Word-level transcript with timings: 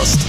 Завтракаст. 0.00 0.20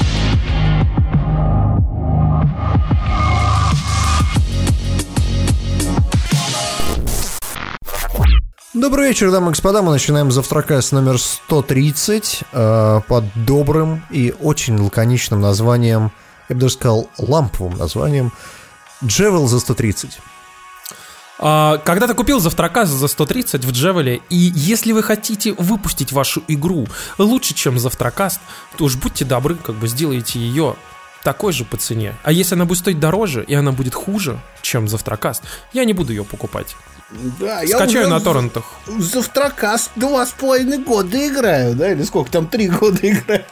Добрый 8.73 9.10
вечер, 9.10 9.31
дамы 9.31 9.47
и 9.47 9.49
господа. 9.51 9.81
Мы 9.81 9.92
начинаем 9.92 10.31
завтракаст 10.31 10.92
номер 10.92 11.18
130 11.18 12.44
э, 12.51 13.01
под 13.08 13.23
добрым 13.36 14.04
и 14.10 14.33
очень 14.42 14.78
лаконичным 14.78 15.40
названием, 15.40 16.12
я 16.49 16.55
бы 16.55 16.62
даже 16.62 16.73
сказал, 16.73 17.09
ламповым 17.17 17.77
названием 17.77 18.31
Джевел 19.03 19.48
за 19.48 19.59
130. 19.59 20.20
А, 21.41 21.80
когда 21.80 22.08
ты 22.08 22.13
купил 22.13 22.40
завтрака 22.40 22.86
за 22.86 23.08
130 23.08 23.66
в 23.66 23.72
Джевеле, 23.72 24.22
и 24.30 24.36
если 24.36 24.91
вы 24.91 25.02
хотите 25.02 25.54
выпустить 25.54 26.12
вашу 26.12 26.44
игру 26.48 26.88
лучше, 27.18 27.55
чем 27.55 27.80
завтракаст, 27.80 28.40
то 28.77 28.86
уж 28.86 28.95
будьте 28.95 29.26
добры, 29.26 29.55
как 29.55 29.76
бы 29.76 29.88
сделайте 29.88 30.40
ее 30.40 30.76
такой 31.23 31.52
же 31.52 31.66
по 31.66 31.77
цене. 31.77 32.16
А 32.23 32.32
если 32.32 32.55
она 32.55 32.66
будет 32.66 32.80
стоить 32.80 32.99
дороже, 32.99 33.44
и 33.44 33.55
она 33.55 33.72
будет 33.72 33.96
хуже, 33.96 34.40
чем 34.62 34.88
завтракаст, 34.88 35.44
я 35.73 35.84
не 35.84 35.94
буду 35.94 36.13
ее 36.13 36.23
покупать. 36.23 36.76
Да, 37.40 37.62
Скачаю 37.68 38.06
уже 38.08 38.10
на 38.10 38.20
торрентах. 38.22 38.64
В 38.88 39.02
Завтракаст 39.02 39.92
два 39.98 40.26
с 40.26 40.32
половиной 40.32 40.78
года 40.78 41.28
играю, 41.28 41.76
да, 41.76 41.92
или 41.92 42.04
сколько 42.04 42.32
там, 42.32 42.48
три 42.48 42.68
года 42.70 43.00
играю. 43.02 43.44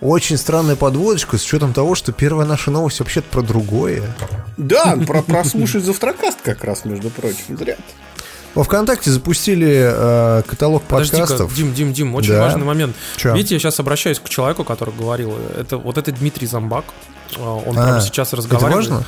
Очень 0.00 0.36
странная 0.36 0.76
подводочка 0.76 1.36
с 1.36 1.44
учетом 1.44 1.72
того, 1.72 1.94
что 1.96 2.12
первая 2.12 2.46
наша 2.46 2.70
новость 2.70 3.00
вообще-то 3.00 3.28
про 3.28 3.42
другое. 3.42 4.02
Да, 4.56 4.96
про 5.06 5.22
прослушать 5.22 5.84
Завтракаст 5.84 6.38
как 6.42 6.62
раз, 6.64 6.84
между 6.84 7.10
прочим, 7.10 7.58
зря. 7.58 7.76
Во 8.54 8.64
ВКонтакте 8.64 9.10
запустили 9.12 9.68
э, 9.92 10.42
каталог 10.46 10.82
Подожди-ка, 10.82 11.18
подкастов. 11.20 11.54
Дим, 11.54 11.72
Дим, 11.72 11.92
Дим, 11.92 12.14
очень 12.16 12.32
Да. 12.32 12.42
важный 12.42 12.64
момент. 12.64 12.96
Чё? 13.16 13.32
Видите, 13.34 13.54
я 13.54 13.58
сейчас 13.60 13.78
обращаюсь 13.78 14.18
к 14.18 14.28
человеку, 14.28 14.64
который 14.64 14.92
говорил, 14.94 15.34
это 15.56 15.76
вот 15.76 15.98
это 15.98 16.10
Дмитрий 16.10 16.48
Замбак, 16.48 16.84
а, 17.38 17.54
он 17.64 17.78
А, 17.78 17.82
прямо 17.84 18.00
сейчас 18.00 18.28
Это 18.28 18.38
разговаривает. 18.38 18.88
важно? 18.90 19.04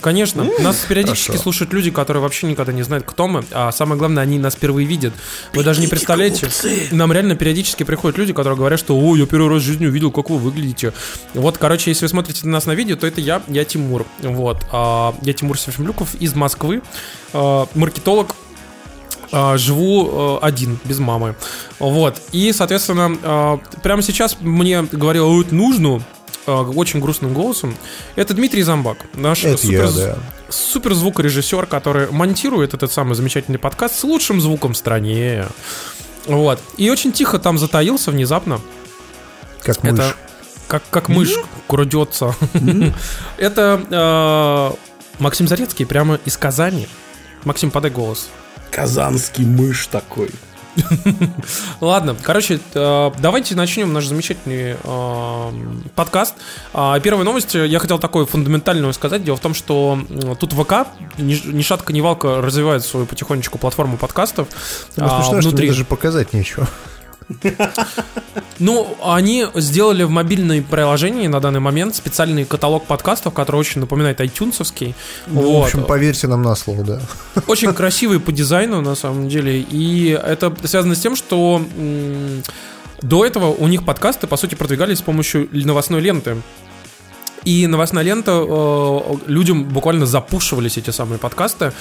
Конечно, 0.00 0.46
нас 0.60 0.84
периодически 0.88 1.28
хорошо. 1.28 1.42
слушают 1.42 1.72
люди, 1.72 1.90
которые 1.90 2.22
вообще 2.22 2.46
никогда 2.46 2.72
не 2.72 2.82
знают, 2.82 3.04
кто 3.06 3.28
мы, 3.28 3.44
а 3.50 3.70
самое 3.72 3.98
главное, 3.98 4.22
они 4.22 4.38
нас 4.38 4.54
впервые 4.54 4.86
видят. 4.86 5.12
Вы 5.52 5.62
даже 5.62 5.80
не 5.80 5.86
представляете, 5.88 6.48
нам 6.90 7.12
реально 7.12 7.36
периодически 7.36 7.82
приходят 7.82 8.16
люди, 8.18 8.32
которые 8.32 8.56
говорят, 8.56 8.80
что 8.80 8.98
«О, 8.98 9.16
я 9.16 9.26
первый 9.26 9.50
раз 9.50 9.62
в 9.62 9.66
жизни 9.66 9.86
увидел, 9.86 10.10
как 10.10 10.30
вы 10.30 10.38
выглядите». 10.38 10.92
Вот, 11.34 11.58
короче, 11.58 11.90
если 11.90 12.04
вы 12.04 12.08
смотрите 12.08 12.46
на 12.46 12.52
нас 12.52 12.66
на 12.66 12.72
видео, 12.72 12.96
то 12.96 13.06
это 13.06 13.20
я, 13.20 13.42
я 13.48 13.64
Тимур. 13.64 14.06
Вот, 14.20 14.64
а, 14.72 15.14
я 15.22 15.32
Тимур 15.32 15.58
Сефимлюков 15.58 16.14
из 16.14 16.34
Москвы, 16.34 16.82
а, 17.32 17.66
маркетолог, 17.74 18.34
а, 19.32 19.56
живу 19.58 20.38
один, 20.40 20.78
без 20.84 20.98
мамы. 20.98 21.36
Вот. 21.78 22.20
И, 22.32 22.52
соответственно, 22.52 23.60
прямо 23.82 24.02
сейчас 24.02 24.38
мне 24.40 24.82
говорил, 24.90 25.28
«Ой, 25.28 25.46
нужно 25.50 26.02
очень 26.50 27.00
грустным 27.00 27.34
голосом. 27.34 27.76
Это 28.16 28.34
Дмитрий 28.34 28.62
Замбак, 28.62 28.98
наш 29.14 29.44
Это 29.44 29.66
я, 29.66 29.86
супер, 29.88 29.92
да. 29.92 30.18
супер 30.48 30.94
звукорежиссер, 30.94 31.66
который 31.66 32.10
монтирует 32.10 32.74
этот 32.74 32.92
самый 32.92 33.14
замечательный 33.14 33.58
подкаст 33.58 33.98
с 33.98 34.04
лучшим 34.04 34.40
звуком 34.40 34.74
в 34.74 34.76
стране. 34.76 35.46
Вот. 36.26 36.60
И 36.76 36.90
очень 36.90 37.12
тихо 37.12 37.38
там 37.38 37.58
затаился 37.58 38.10
внезапно. 38.10 38.60
Как 39.62 39.82
мышь. 39.82 39.92
Это 39.92 40.14
как, 40.68 40.82
как 40.90 41.08
мышь 41.08 41.34
крадется. 41.66 42.34
Это 43.36 43.82
э, 43.90 45.20
Максим 45.20 45.48
Зарецкий 45.48 45.84
прямо 45.84 46.20
из 46.24 46.36
Казани. 46.36 46.86
Максим, 47.44 47.70
подай 47.70 47.90
голос. 47.90 48.28
Казанский 48.70 49.44
мышь 49.44 49.88
такой. 49.88 50.30
Ладно, 51.80 52.16
короче, 52.22 52.60
э, 52.74 53.10
давайте 53.18 53.54
начнем 53.54 53.92
наш 53.92 54.06
замечательный 54.06 54.76
э, 54.82 55.52
подкаст. 55.94 56.34
А, 56.72 56.98
Первая 57.00 57.24
новость, 57.24 57.54
я 57.54 57.78
хотел 57.78 57.98
такое 57.98 58.26
фундаментальную 58.26 58.92
сказать. 58.92 59.24
Дело 59.24 59.36
в 59.36 59.40
том, 59.40 59.54
что 59.54 59.98
тут 60.38 60.52
ВК, 60.52 60.86
ни 61.18 61.62
шатка, 61.62 61.92
ни 61.92 62.00
валка, 62.00 62.40
развивает 62.40 62.84
свою 62.84 63.06
потихонечку 63.06 63.58
платформу 63.58 63.96
подкастов. 63.96 64.48
Самое 64.94 65.12
а, 65.12 65.22
смешное, 65.22 65.40
что 65.40 65.50
внутри. 65.50 65.66
мне 65.68 65.72
даже 65.72 65.84
показать 65.84 66.32
нечего. 66.32 66.68
Ну, 68.58 68.96
они 69.02 69.46
сделали 69.54 70.02
в 70.02 70.10
мобильном 70.10 70.62
приложении 70.62 71.26
на 71.26 71.40
данный 71.40 71.60
момент 71.60 71.94
специальный 71.94 72.44
каталог 72.44 72.86
подкастов, 72.86 73.32
который 73.32 73.56
очень 73.56 73.80
напоминает 73.80 74.20
iTunes-овский. 74.20 74.94
Ну, 75.26 75.40
Вот. 75.40 75.60
В 75.60 75.64
общем, 75.64 75.84
поверьте 75.84 76.28
нам 76.28 76.42
на 76.42 76.54
слово, 76.54 76.84
да. 76.84 77.00
Очень 77.46 77.72
красивый 77.72 78.20
по 78.20 78.32
дизайну, 78.32 78.82
на 78.82 78.94
самом 78.94 79.28
деле. 79.28 79.60
И 79.60 80.10
это 80.10 80.54
связано 80.64 80.94
с 80.94 81.00
тем, 81.00 81.16
что 81.16 81.62
до 83.02 83.24
этого 83.24 83.46
у 83.46 83.66
них 83.66 83.84
подкасты, 83.84 84.26
по 84.26 84.36
сути, 84.36 84.54
продвигались 84.54 84.98
с 84.98 85.02
помощью 85.02 85.48
новостной 85.52 86.00
ленты. 86.00 86.36
И 87.44 87.66
новостная 87.66 88.02
лента, 88.02 88.44
э, 88.46 88.98
людям 89.26 89.64
буквально 89.64 90.06
запушивались 90.06 90.76
эти 90.76 90.90
самые 90.90 91.18
подкасты, 91.18 91.72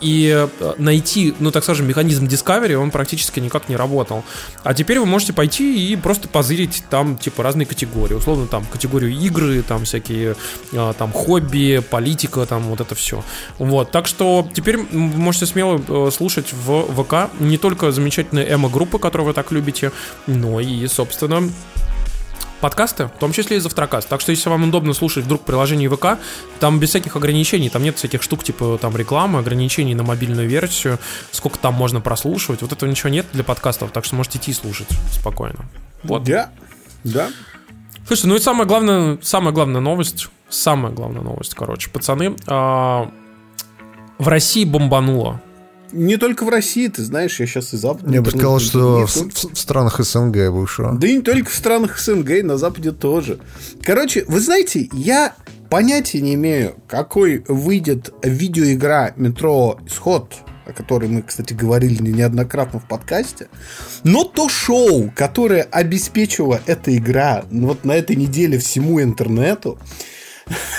и 0.00 0.48
э, 0.60 0.74
найти, 0.78 1.34
ну 1.40 1.50
так 1.50 1.64
скажем, 1.64 1.88
механизм 1.88 2.26
Discovery, 2.26 2.74
он 2.74 2.90
практически 2.90 3.40
никак 3.40 3.68
не 3.68 3.76
работал. 3.76 4.24
А 4.62 4.74
теперь 4.74 5.00
вы 5.00 5.06
можете 5.06 5.32
пойти 5.32 5.92
и 5.92 5.96
просто 5.96 6.28
позырить 6.28 6.84
там, 6.88 7.16
типа, 7.18 7.42
разные 7.42 7.66
категории. 7.66 8.14
Условно, 8.14 8.46
там, 8.46 8.64
категорию 8.64 9.10
игры, 9.12 9.62
там, 9.62 9.84
всякие, 9.84 10.36
э, 10.72 10.92
там, 10.96 11.12
хобби, 11.12 11.82
политика, 11.90 12.46
там, 12.46 12.62
вот 12.64 12.80
это 12.80 12.94
все. 12.94 13.24
Вот, 13.58 13.90
так 13.90 14.06
что 14.06 14.48
теперь 14.54 14.76
вы 14.76 14.86
можете 14.92 15.46
смело 15.46 15.80
э, 15.88 16.10
слушать 16.12 16.52
в 16.52 17.02
ВК 17.02 17.30
не 17.40 17.58
только 17.58 17.90
замечательные 17.90 18.52
эмо-группы, 18.52 18.98
которые 18.98 19.26
вы 19.26 19.32
так 19.32 19.50
любите, 19.52 19.92
но 20.26 20.60
и, 20.60 20.86
собственно, 20.86 21.48
подкасты, 22.60 23.06
в 23.06 23.18
том 23.18 23.32
числе 23.32 23.56
и 23.56 23.60
завтракаст. 23.60 24.08
Так 24.08 24.20
что, 24.20 24.32
если 24.32 24.48
вам 24.48 24.64
удобно 24.64 24.92
слушать 24.94 25.24
вдруг 25.24 25.44
приложение 25.44 25.88
ВК, 25.88 26.18
там 26.60 26.78
без 26.78 26.90
всяких 26.90 27.16
ограничений, 27.16 27.70
там 27.70 27.82
нет 27.82 27.96
всяких 27.96 28.22
штук 28.22 28.44
типа 28.44 28.78
там 28.80 28.96
рекламы, 28.96 29.38
ограничений 29.38 29.94
на 29.94 30.02
мобильную 30.02 30.48
версию, 30.48 30.98
сколько 31.30 31.58
там 31.58 31.74
можно 31.74 32.00
прослушивать. 32.00 32.62
Вот 32.62 32.72
этого 32.72 32.88
ничего 32.88 33.10
нет 33.10 33.26
для 33.32 33.44
подкастов, 33.44 33.90
так 33.92 34.04
что 34.04 34.16
можете 34.16 34.38
идти 34.38 34.52
слушать 34.52 34.88
спокойно. 35.12 35.64
Вот. 36.02 36.24
Да, 36.24 36.50
да. 37.04 37.28
Слушайте, 38.06 38.28
ну 38.28 38.36
и 38.36 38.40
самая 38.40 38.66
главная, 38.66 39.18
самая 39.22 39.52
главная 39.52 39.80
новость, 39.80 40.28
самая 40.48 40.92
главная 40.92 41.22
новость, 41.22 41.54
короче, 41.54 41.90
пацаны, 41.90 42.34
а, 42.46 43.10
в 44.18 44.28
России 44.28 44.64
бомбануло. 44.64 45.40
Не 45.92 46.16
только 46.16 46.44
в 46.44 46.48
России, 46.48 46.88
ты 46.88 47.02
знаешь, 47.02 47.38
я 47.40 47.46
сейчас 47.46 47.72
и 47.74 47.76
Запад. 47.76 48.10
Я 48.10 48.22
бы 48.22 48.30
сказал, 48.30 48.58
что 48.60 49.00
Не 49.00 49.06
в, 49.06 49.16
в- 49.16 49.54
в 49.54 49.58
странах 49.58 50.00
СНГ 50.00 50.50
бывшего. 50.50 50.94
Да 50.98 51.06
и 51.06 51.16
не 51.16 51.22
только 51.22 51.50
в 51.50 51.54
странах 51.54 51.98
СНГ, 51.98 52.42
на 52.42 52.58
Западе 52.58 52.92
тоже. 52.92 53.38
Короче, 53.82 54.24
вы 54.28 54.40
знаете, 54.40 54.88
я 54.92 55.34
понятия 55.70 56.20
не 56.20 56.34
имею, 56.34 56.74
какой 56.86 57.44
выйдет 57.48 58.12
видеоигра 58.22 59.12
метро 59.16 59.78
Исход, 59.86 60.34
о 60.66 60.72
которой 60.72 61.08
мы, 61.08 61.22
кстати, 61.22 61.54
говорили 61.54 62.10
неоднократно 62.10 62.78
в 62.80 62.86
подкасте. 62.86 63.48
Но 64.04 64.24
то 64.24 64.48
шоу, 64.48 65.10
которое 65.16 65.62
обеспечила 65.62 66.60
эта 66.66 66.94
игра 66.96 67.44
вот 67.50 67.84
на 67.84 67.92
этой 67.92 68.16
неделе 68.16 68.58
всему 68.58 69.00
интернету, 69.02 69.78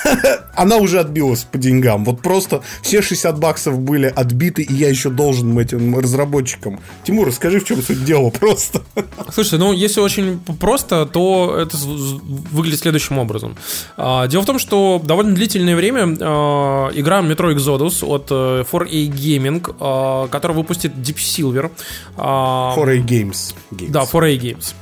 она 0.55 0.77
уже 0.77 0.99
отбилась 0.99 1.43
по 1.43 1.57
деньгам. 1.57 2.05
Вот 2.05 2.21
просто 2.21 2.61
все 2.81 3.01
60 3.01 3.39
баксов 3.39 3.79
были 3.79 4.07
отбиты, 4.07 4.61
и 4.63 4.73
я 4.73 4.89
еще 4.89 5.09
должен 5.09 5.57
этим 5.57 5.97
разработчикам. 5.97 6.79
Тимур, 7.03 7.27
расскажи, 7.27 7.59
в 7.59 7.65
чем 7.65 7.81
суть 7.81 8.03
дела 8.05 8.29
просто. 8.29 8.81
Слушайте, 9.33 9.57
ну 9.57 9.73
если 9.73 10.01
очень 10.01 10.39
просто, 10.59 11.05
то 11.05 11.55
это 11.57 11.77
выглядит 11.77 12.79
следующим 12.79 13.17
образом. 13.19 13.55
А, 13.97 14.27
Дело 14.27 14.43
в 14.43 14.45
том, 14.45 14.59
что 14.59 15.01
довольно 15.03 15.33
длительное 15.35 15.75
время 15.75 16.17
а, 16.19 16.89
игра 16.93 17.21
Metro 17.21 17.53
Exodus 17.55 18.05
от 18.05 18.27
э, 18.31 18.63
4A 18.69 19.07
Gaming, 19.09 19.75
а, 19.79 20.27
которая 20.27 20.57
выпустит 20.57 20.93
Deep 20.95 21.15
Silver. 21.17 21.71
а, 22.17 22.75
4A 22.77 23.05
Games. 23.05 23.53
Games. 23.71 23.91
Да, 23.91 24.01
4A 24.03 24.37
Games. 24.39 24.73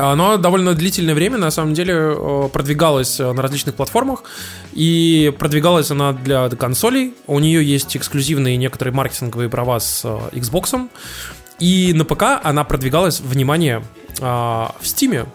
Оно 0.00 0.38
довольно 0.38 0.74
длительное 0.74 1.14
время, 1.14 1.36
на 1.36 1.50
самом 1.50 1.74
деле, 1.74 1.94
э, 1.94 2.48
продвигалось 2.50 3.20
э, 3.20 3.32
на 3.32 3.42
различных 3.42 3.74
платформах, 3.74 4.22
и 4.72 5.30
продвигалась 5.38 5.90
она 5.90 6.14
для 6.14 6.48
консолей. 6.48 7.14
У 7.26 7.38
нее 7.38 7.62
есть 7.62 7.96
эксклюзивные 7.96 8.56
некоторые 8.56 8.94
маркетинговые 8.94 9.50
права 9.50 9.78
с 9.78 10.02
э, 10.04 10.38
Xbox. 10.38 10.88
И 11.58 11.92
на 11.94 12.06
ПК 12.06 12.40
она 12.42 12.64
продвигалась, 12.64 13.20
внимание, 13.20 13.84
в 14.18 14.82
Steam. 14.82 15.28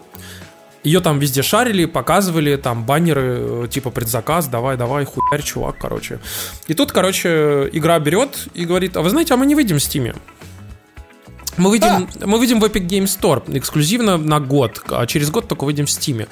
Ее 0.82 1.00
там 1.00 1.20
везде 1.20 1.42
шарили, 1.42 1.84
показывали, 1.84 2.56
там 2.56 2.84
баннеры, 2.84 3.68
типа 3.70 3.90
предзаказ, 3.90 4.48
давай, 4.48 4.76
давай, 4.76 5.04
хуярь, 5.04 5.42
чувак, 5.42 5.76
короче. 5.78 6.18
И 6.66 6.74
тут, 6.74 6.90
короче, 6.90 7.70
игра 7.72 7.98
берет 8.00 8.48
и 8.54 8.64
говорит, 8.64 8.96
а 8.96 9.02
вы 9.02 9.10
знаете, 9.10 9.34
а 9.34 9.36
мы 9.36 9.46
не 9.46 9.54
выйдем 9.54 9.78
в 9.78 9.80
Steam. 9.80 10.16
Мы 11.56 11.70
выйдем, 11.70 12.08
мы 12.24 12.38
выйдем 12.38 12.60
в 12.60 12.64
Epic 12.64 12.86
Games 12.86 13.18
Store 13.18 13.42
эксклюзивно 13.58 14.16
на 14.18 14.40
год, 14.40 14.82
а 14.90 15.06
через 15.06 15.30
год 15.30 15.48
только 15.48 15.64
выйдем 15.64 15.86
в 15.86 15.88
Steam. 15.88 16.28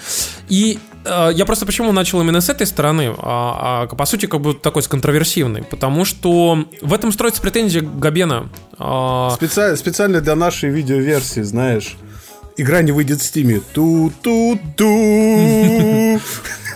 И 0.49 0.79
э, 1.05 1.31
я 1.35 1.45
просто 1.47 1.67
почему 1.67 1.93
начал 1.93 2.21
именно 2.21 2.41
с 2.41 2.49
этой 2.49 2.67
стороны, 2.67 3.15
а, 3.19 3.87
а, 3.91 3.95
по 3.95 4.05
сути, 4.07 4.27
как 4.27 4.41
бы 4.41 4.55
такой 4.55 4.83
с 4.83 4.89
контроверсивной, 4.89 5.63
потому 5.63 6.05
что 6.05 6.65
в 6.83 6.93
этом 6.93 7.13
строится 7.13 7.41
претензия 7.41 7.83
Габена. 7.83 8.49
А, 8.79 9.31
Специально, 9.37 9.77
специально 9.77 10.21
для 10.21 10.35
нашей 10.37 10.71
видеоверсии, 10.71 11.43
знаешь. 11.43 11.97
игра 12.57 12.83
не 12.83 12.93
выйдет 12.93 13.21
в 13.21 13.25
Стиме. 13.25 13.61
Ту-ту-ту. 13.73 14.91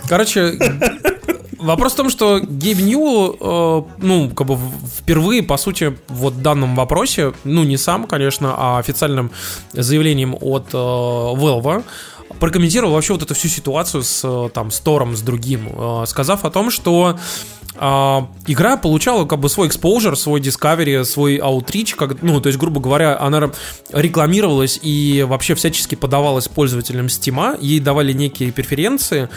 Короче, 0.07 0.57
вопрос 1.59 1.93
в 1.93 1.95
том, 1.95 2.09
что 2.09 2.39
Гейб 2.39 2.79
Ньюэлл, 2.79 3.37
э, 3.39 3.81
ну, 3.99 4.29
как 4.29 4.47
бы 4.47 4.57
впервые, 4.97 5.43
по 5.43 5.57
сути, 5.57 5.97
вот 6.07 6.33
в 6.33 6.41
данном 6.41 6.75
вопросе, 6.75 7.33
ну, 7.43 7.63
не 7.63 7.77
сам, 7.77 8.05
конечно, 8.05 8.55
а 8.57 8.79
официальным 8.79 9.31
заявлением 9.73 10.35
от 10.39 10.73
э, 10.73 10.77
Valve, 10.77 11.83
прокомментировал 12.39 12.93
вообще 12.93 13.13
вот 13.13 13.23
эту 13.23 13.33
всю 13.33 13.47
ситуацию 13.47 14.03
с 14.03 14.21
э, 14.23 14.49
там 14.53 14.71
с 14.71 14.79
Тором, 14.79 15.15
с 15.15 15.21
другим, 15.21 15.69
э, 15.71 16.03
сказав 16.07 16.45
о 16.45 16.49
том, 16.49 16.71
что 16.71 17.17
а, 17.81 18.27
игра 18.47 18.75
получала 18.75 19.25
как 19.25 19.39
бы 19.39 19.47
свой 19.47 19.69
exposure, 19.69 20.15
свой 20.15 20.41
discovery, 20.41 21.03
свой 21.05 21.37
outreach, 21.37 21.95
как, 21.95 22.21
ну, 22.21 22.41
то 22.41 22.47
есть, 22.47 22.59
грубо 22.59 22.81
говоря, 22.81 23.17
она 23.17 23.51
рекламировалась 23.93 24.79
и 24.81 25.25
вообще 25.27 25.55
всячески 25.55 25.95
подавалась 25.95 26.49
пользователям 26.49 27.05
Steam, 27.05 27.57
ей 27.61 27.79
давали 27.79 28.11
некие 28.11 28.51
преференции, 28.51 29.29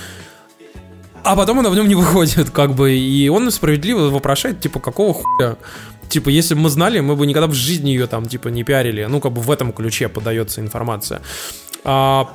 а 1.25 1.37
потом 1.37 1.61
она 1.61 1.71
в 1.71 1.75
нем 1.75 1.89
не 1.89 1.95
выходит, 1.95 2.51
как 2.51 2.75
бы, 2.75 2.93
и 2.93 3.29
он 3.29 3.51
справедливо 3.51 4.11
вопрошает, 4.11 4.61
типа, 4.61 4.81
какого 4.81 5.15
хуя? 5.15 5.57
Типа, 6.09 6.29
если 6.29 6.55
бы 6.55 6.61
мы 6.61 6.69
знали, 6.69 7.01
мы 7.01 7.17
бы 7.17 7.27
никогда 7.27 7.47
в 7.47 7.55
жизни 7.55 7.91
ее 7.91 8.07
там, 8.07 8.27
типа, 8.27 8.49
не 8.49 8.65
пиарили. 8.65 9.05
Ну, 9.05 9.21
как 9.21 9.33
бы 9.33 9.41
в 9.41 9.51
этом 9.51 9.73
ключе 9.73 10.09
подается 10.09 10.61
информация. 10.61 11.23
А, 11.85 12.29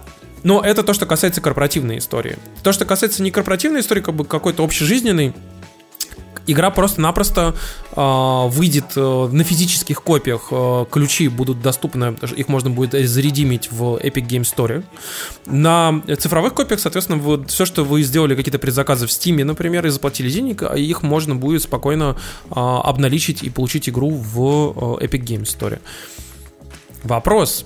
но 0.43 0.61
это 0.61 0.83
то, 0.83 0.93
что 0.93 1.05
касается 1.05 1.41
корпоративной 1.41 1.99
истории. 1.99 2.37
То, 2.63 2.71
что 2.71 2.85
касается 2.85 3.21
не 3.21 3.31
корпоративной 3.31 3.81
истории, 3.81 4.01
как 4.01 4.15
бы 4.15 4.25
какой-то 4.25 4.63
общежизненной, 4.63 5.33
игра 6.47 6.71
просто-напросто 6.71 7.55
э, 7.95 8.47
выйдет 8.49 8.93
э, 8.95 9.29
на 9.31 9.43
физических 9.43 10.01
копиях. 10.01 10.47
Э, 10.51 10.85
ключи 10.89 11.27
будут 11.27 11.61
доступны, 11.61 12.15
их 12.35 12.47
можно 12.47 12.69
будет 12.69 12.91
заредимить 13.07 13.71
в 13.71 13.97
Epic 13.97 14.27
Game 14.27 14.41
Store. 14.41 14.83
На 15.45 16.01
цифровых 16.17 16.53
копиях, 16.53 16.79
соответственно, 16.79 17.19
вы, 17.19 17.45
все, 17.45 17.65
что 17.65 17.83
вы 17.83 18.01
сделали, 18.01 18.35
какие-то 18.35 18.59
предзаказы 18.59 19.07
в 19.07 19.09
Steam, 19.09 19.43
например, 19.43 19.85
и 19.85 19.89
заплатили 19.89 20.29
денег, 20.29 20.63
их 20.63 21.03
можно 21.03 21.35
будет 21.35 21.63
спокойно 21.63 22.15
э, 22.45 22.53
обналичить 22.55 23.43
и 23.43 23.49
получить 23.49 23.89
игру 23.89 24.11
в 24.11 24.99
э, 25.01 25.05
Epic 25.05 25.21
Game 25.21 25.43
Store. 25.43 25.79
Вопрос, 27.03 27.65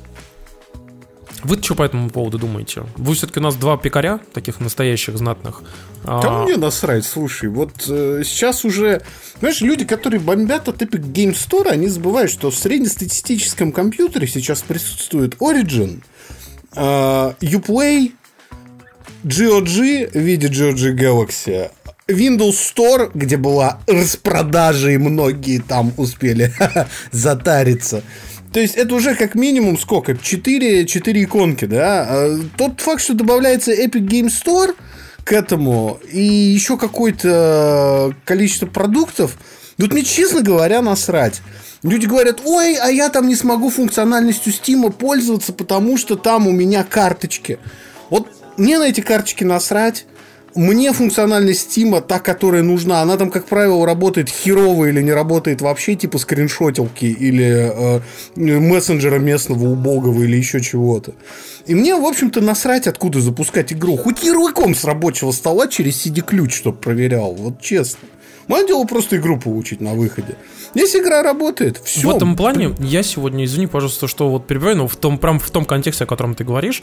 вы 1.44 1.62
что 1.62 1.75
по 1.75 1.84
этому 1.84 2.10
поводу 2.10 2.38
думаете? 2.38 2.84
Вы 2.98 3.16
все-таки 3.16 3.39
у 3.39 3.44
нас 3.44 3.56
два 3.56 3.77
пекаря, 3.77 4.19
таких 4.34 4.60
настоящих, 4.60 5.18
знатных. 5.18 5.63
Да 6.03 6.21
а... 6.24 6.44
мне 6.44 6.57
насрать, 6.57 7.06
слушай, 7.06 7.50
вот 7.50 7.86
э, 7.88 8.24
сейчас 8.25 8.65
уже, 8.65 9.01
знаешь, 9.39 9.62
люди, 9.62 9.86
которые 9.86 10.19
бомбят 10.19 10.68
от 10.68 10.81
Epic 10.81 11.12
Game 11.12 11.33
Store, 11.33 11.68
они 11.68 11.88
забывают, 11.88 12.31
что 12.31 12.50
в 12.50 12.56
среднестатистическом 12.56 13.71
компьютере 13.71 14.27
сейчас 14.27 14.62
присутствует 14.62 15.36
Origin, 15.36 16.01
э, 16.75 16.80
Uplay, 17.42 18.13
GOG 19.24 20.12
в 20.12 20.19
виде 20.19 20.48
GOG 20.48 20.95
Galaxy, 20.95 21.69
Windows 22.07 22.56
Store, 22.56 23.12
где 23.13 23.38
была 23.38 23.80
распродажа, 23.88 24.92
и 24.92 24.98
многие 24.98 25.59
там 25.59 25.94
успели 25.98 26.51
затариться. 27.12 28.03
То 28.51 28.59
есть 28.59 28.75
это 28.75 28.95
уже 28.95 29.15
как 29.15 29.36
минимум 29.36 29.77
сколько? 29.77 30.18
4, 30.18 30.86
4 30.86 31.24
иконки, 31.24 31.65
да? 31.65 32.06
А 32.09 32.39
тот 32.57 32.81
факт, 32.81 33.01
что 33.01 33.13
добавляется 33.13 33.71
Epic 33.71 34.07
Game 34.07 34.27
Store 34.27 34.75
к 35.31 35.33
этому 35.33 35.98
и 36.12 36.22
еще 36.22 36.78
какое-то 36.78 38.13
количество 38.25 38.66
продуктов, 38.66 39.38
тут 39.78 39.94
мне, 39.94 40.04
честно 40.04 40.42
говоря, 40.42 40.81
насрать. 40.81 41.42
Люди 41.83 42.06
говорят, 42.06 42.42
ой, 42.44 42.75
а 42.75 42.89
я 42.89 43.07
там 43.07 43.30
не 43.30 43.38
смогу 43.38 43.69
функциональностью 43.69 44.51
Steam 44.51 44.92
пользоваться, 44.92 45.54
потому 45.54 45.95
что 45.95 46.18
там 46.18 46.48
у 46.48 46.51
меня 46.51 46.83
карточки. 46.83 47.60
Вот 48.10 48.28
мне 48.57 48.78
на 48.78 48.89
эти 48.89 49.00
карточки 49.00 49.45
насрать. 49.45 50.06
Мне 50.56 50.92
функциональность 50.92 51.77
Steam, 51.77 52.01
та, 52.01 52.19
которая 52.19 52.63
нужна, 52.63 53.01
она 53.01 53.18
там, 53.18 53.30
как 53.30 53.45
правило, 53.45 53.86
работает 53.86 54.30
херово 54.30 54.86
или 54.86 55.01
не 55.01 55.12
работает 55.12 55.62
вообще, 55.62 55.95
типа 55.95 56.18
скриншотилки 56.18 57.06
или 57.06 57.71
э, 57.74 58.01
мессенджера 58.36 59.19
местного 59.19 59.65
убогого 59.65 60.24
или 60.24 60.36
еще 60.36 60.59
чего-то. 60.59 61.13
И 61.68 61.75
мне, 61.75 61.95
в 61.95 62.06
общем-то, 62.06 62.42
насрать, 62.42 62.88
откуда 62.88 63.21
запускать 63.21 63.71
игру. 63.71 63.95
Хоть 63.95 64.24
ярлыком 64.24 64.75
с 64.75 64.83
рабочего 64.83 65.31
стола 65.31 65.68
через 65.68 66.06
CD-ключ, 66.06 66.56
чтобы 66.56 66.77
проверял. 66.77 67.33
Вот 67.33 67.62
честно. 67.62 68.07
Мое 68.48 68.68
дело 68.68 68.83
просто 68.86 69.18
игру 69.18 69.39
получить 69.39 69.80
на 69.80 69.94
выходе. 69.94 70.36
Если 70.74 71.00
игра 71.00 71.21
работает, 71.21 71.80
все. 71.83 72.07
В 72.07 72.15
этом 72.15 72.36
плане 72.36 72.75
я 72.80 73.03
сегодня, 73.03 73.45
извини, 73.45 73.68
пожалуйста, 73.68 74.07
что 74.07 74.30
вот 74.30 74.48
перебиваю, 74.48 74.77
но 74.77 74.88
в 74.88 74.95
том, 74.98 75.18
прям 75.18 75.39
в 75.39 75.50
том 75.51 75.63
контексте, 75.65 76.03
о 76.03 76.07
котором 76.07 76.36
ты 76.36 76.44
говоришь, 76.44 76.81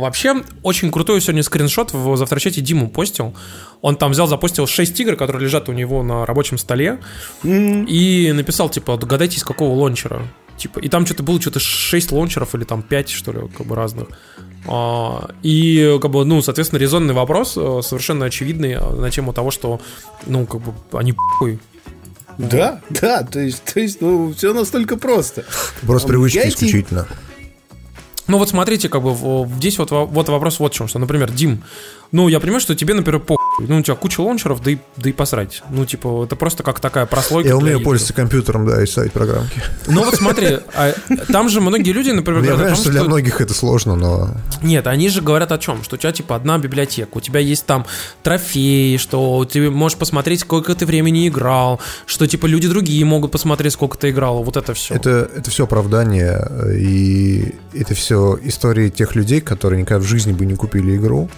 Вообще, 0.00 0.42
очень 0.64 0.90
крутой 0.90 1.20
сегодня 1.20 1.44
скриншот 1.44 1.92
в 1.92 2.16
завтрачате 2.16 2.60
Диму 2.60 2.88
постил. 2.88 3.32
Он 3.80 3.94
там 3.94 4.10
взял, 4.10 4.26
запостил 4.26 4.66
6 4.66 4.98
игр, 5.00 5.14
которые 5.14 5.42
лежат 5.42 5.68
у 5.68 5.72
него 5.72 6.02
на 6.02 6.26
рабочем 6.26 6.58
столе, 6.58 6.98
mm-hmm. 7.44 7.86
и 7.86 8.32
написал, 8.32 8.68
типа, 8.68 8.96
догадайтесь, 8.96 9.44
какого 9.44 9.72
лончера. 9.74 10.22
Типа, 10.56 10.80
и 10.80 10.88
там 10.88 11.06
что-то 11.06 11.22
было, 11.22 11.40
что-то 11.40 11.60
6 11.60 12.10
лончеров 12.10 12.56
или 12.56 12.64
там 12.64 12.82
5, 12.82 13.08
что 13.08 13.32
ли, 13.32 13.48
как 13.56 13.66
бы 13.68 13.76
разных. 13.76 14.08
А, 14.66 15.30
и, 15.44 15.96
как 16.02 16.10
бы, 16.10 16.24
ну, 16.24 16.42
соответственно, 16.42 16.80
резонный 16.80 17.14
вопрос, 17.14 17.54
э, 17.56 17.80
совершенно 17.82 18.26
очевидный 18.26 18.72
э, 18.72 18.94
на 18.94 19.10
тему 19.12 19.32
того, 19.32 19.52
что, 19.52 19.80
ну, 20.26 20.44
как 20.44 20.60
бы, 20.60 20.72
они 20.92 21.12
похуй. 21.12 21.60
Да, 22.36 22.80
да, 22.90 23.22
то 23.22 23.38
есть, 23.38 23.62
то 23.62 23.78
есть, 23.78 24.00
ну, 24.00 24.34
все 24.34 24.52
настолько 24.52 24.96
просто. 24.96 25.44
Просто 25.82 26.08
привычки 26.08 26.48
исключительно. 26.48 27.06
Ну 28.26 28.38
вот 28.38 28.48
смотрите, 28.48 28.88
как 28.88 29.02
бы 29.02 29.14
здесь 29.56 29.78
вот, 29.78 29.90
вот 29.90 30.28
вопрос 30.28 30.58
вот 30.58 30.72
в 30.72 30.76
чем, 30.76 30.88
что, 30.88 30.98
например, 30.98 31.30
Дим, 31.30 31.62
ну 32.10 32.28
я 32.28 32.40
понимаю, 32.40 32.60
что 32.60 32.74
тебе, 32.74 32.94
например, 32.94 33.20
по 33.20 33.36
ну, 33.58 33.78
у 33.78 33.82
тебя 33.82 33.94
куча 33.94 34.20
лончеров, 34.20 34.62
да 34.62 34.72
и, 34.72 34.78
да 34.96 35.10
и 35.10 35.12
посрать. 35.12 35.62
Ну, 35.70 35.86
типа, 35.86 36.24
это 36.24 36.34
просто 36.34 36.62
как 36.62 36.80
такая 36.80 37.06
прослойка. 37.06 37.50
Я 37.50 37.56
умею 37.56 37.80
пользоваться 37.80 38.12
компьютером, 38.12 38.66
да, 38.66 38.82
и 38.82 38.86
ставить 38.86 39.12
программки. 39.12 39.62
Ну, 39.86 40.04
вот 40.04 40.16
смотри, 40.16 40.58
а, 40.74 40.92
там 41.30 41.48
же 41.48 41.60
многие 41.60 41.92
люди, 41.92 42.10
например, 42.10 42.42
Я 42.42 42.54
говорят 42.54 42.74
что, 42.74 42.84
что 42.84 42.92
для 42.92 43.04
многих 43.04 43.40
это 43.40 43.54
сложно, 43.54 43.94
но... 43.94 44.30
Нет, 44.62 44.86
они 44.86 45.08
же 45.08 45.20
говорят 45.20 45.52
о 45.52 45.58
чем? 45.58 45.84
Что 45.84 45.94
у 45.94 45.98
тебя, 45.98 46.12
типа, 46.12 46.34
одна 46.34 46.58
библиотека, 46.58 47.10
у 47.12 47.20
тебя 47.20 47.40
есть 47.40 47.64
там 47.64 47.86
трофеи, 48.22 48.96
что 48.96 49.44
ты 49.44 49.70
можешь 49.70 49.98
посмотреть, 49.98 50.40
сколько 50.40 50.74
ты 50.74 50.84
времени 50.84 51.28
играл, 51.28 51.80
что, 52.06 52.26
типа, 52.26 52.46
люди 52.46 52.68
другие 52.68 53.04
могут 53.04 53.30
посмотреть, 53.30 53.72
сколько 53.74 53.96
ты 53.96 54.10
играл, 54.10 54.42
вот 54.42 54.56
это 54.56 54.74
все. 54.74 54.94
Это, 54.94 55.30
это 55.34 55.50
все 55.50 55.64
оправдание, 55.64 56.44
и 56.76 57.54
это 57.72 57.94
все 57.94 58.36
истории 58.42 58.88
тех 58.88 59.14
людей, 59.14 59.40
которые 59.40 59.80
никогда 59.80 60.02
в 60.04 60.08
жизни 60.08 60.32
бы 60.32 60.44
не 60.44 60.56
купили 60.56 60.96
игру, 60.96 61.30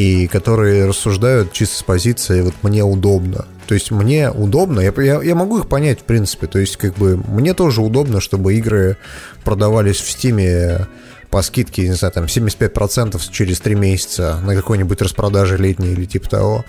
и 0.00 0.28
которые 0.28 0.86
рассуждают 0.86 1.52
чисто 1.52 1.76
с 1.76 1.82
позиции 1.82 2.40
вот 2.40 2.54
мне 2.62 2.82
удобно. 2.82 3.44
То 3.66 3.74
есть 3.74 3.90
мне 3.90 4.30
удобно, 4.30 4.80
я, 4.80 4.94
я, 4.96 5.22
я 5.22 5.34
могу 5.34 5.58
их 5.58 5.68
понять 5.68 6.00
в 6.00 6.04
принципе, 6.04 6.46
то 6.46 6.58
есть 6.58 6.78
как 6.78 6.94
бы 6.94 7.18
мне 7.28 7.52
тоже 7.52 7.82
удобно, 7.82 8.18
чтобы 8.22 8.54
игры 8.54 8.96
продавались 9.44 9.98
в 10.00 10.10
Стиме 10.10 10.86
по 11.28 11.42
скидке, 11.42 11.86
не 11.86 11.92
знаю, 11.92 12.12
там 12.12 12.24
75% 12.24 13.20
через 13.30 13.60
3 13.60 13.74
месяца 13.74 14.40
на 14.42 14.54
какой-нибудь 14.54 15.02
распродаже 15.02 15.58
летней 15.58 15.92
или 15.92 16.06
типа 16.06 16.30
того. 16.30 16.64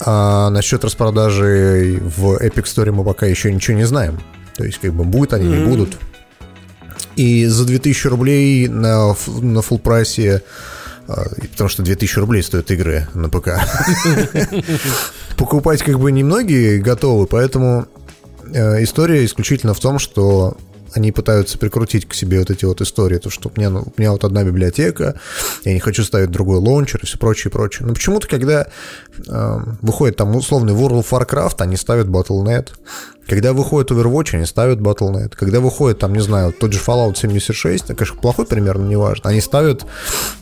А 0.00 0.48
насчет 0.48 0.82
распродажи 0.82 2.00
в 2.00 2.38
Epic 2.42 2.64
Store 2.64 2.90
мы 2.90 3.04
пока 3.04 3.26
еще 3.26 3.52
ничего 3.52 3.76
не 3.76 3.84
знаем. 3.84 4.18
То 4.56 4.64
есть, 4.64 4.78
как 4.78 4.94
бы, 4.94 5.04
будут 5.04 5.34
они, 5.34 5.46
mm-hmm. 5.46 5.58
не 5.58 5.66
будут. 5.66 5.98
И 7.16 7.44
за 7.46 7.64
2000 7.64 8.06
рублей 8.08 8.68
на, 8.68 9.08
на 9.08 9.58
full 9.58 9.78
прайсе 9.78 10.42
потому 11.06 11.68
что 11.68 11.82
2000 11.82 12.18
рублей 12.18 12.42
стоят 12.42 12.70
игры 12.70 13.08
на 13.14 13.28
ПК. 13.28 13.50
Покупать 15.36 15.82
как 15.82 15.98
бы 15.98 16.12
немногие 16.12 16.78
готовы, 16.78 17.26
поэтому 17.26 17.86
э, 18.52 18.82
история 18.82 19.24
исключительно 19.24 19.74
в 19.74 19.80
том, 19.80 19.98
что 19.98 20.56
они 20.94 21.12
пытаются 21.12 21.58
прикрутить 21.58 22.06
к 22.06 22.14
себе 22.14 22.38
вот 22.38 22.50
эти 22.50 22.64
вот 22.64 22.80
истории, 22.80 23.18
то, 23.18 23.30
что 23.30 23.50
у 23.54 23.60
меня, 23.60 23.70
у 23.70 23.92
меня 23.96 24.12
вот 24.12 24.24
одна 24.24 24.44
библиотека, 24.44 25.18
я 25.64 25.74
не 25.74 25.80
хочу 25.80 26.04
ставить 26.04 26.30
другой 26.30 26.58
лаунчер 26.58 27.00
и 27.02 27.06
все 27.06 27.18
прочее, 27.18 27.50
прочее. 27.50 27.86
Но 27.86 27.94
почему-то, 27.94 28.28
когда 28.28 28.66
э, 29.26 29.58
выходит 29.82 30.16
там 30.16 30.34
условный 30.36 30.72
World 30.72 31.04
of 31.04 31.10
Warcraft, 31.10 31.56
они 31.58 31.76
ставят 31.76 32.06
Battle.net. 32.06 32.68
Когда 33.26 33.52
выходит 33.54 33.90
Overwatch, 33.90 34.36
они 34.36 34.44
ставят 34.44 34.80
Battle.net. 34.80 35.34
Когда 35.34 35.60
выходит, 35.60 35.98
там, 35.98 36.12
не 36.12 36.20
знаю, 36.20 36.52
тот 36.52 36.72
же 36.72 36.78
Fallout 36.78 37.16
76, 37.16 37.84
это, 37.84 37.94
конечно, 37.94 38.20
плохой 38.20 38.46
пример, 38.46 38.78
но 38.78 38.86
неважно, 38.86 39.30
они 39.30 39.40
ставят 39.40 39.84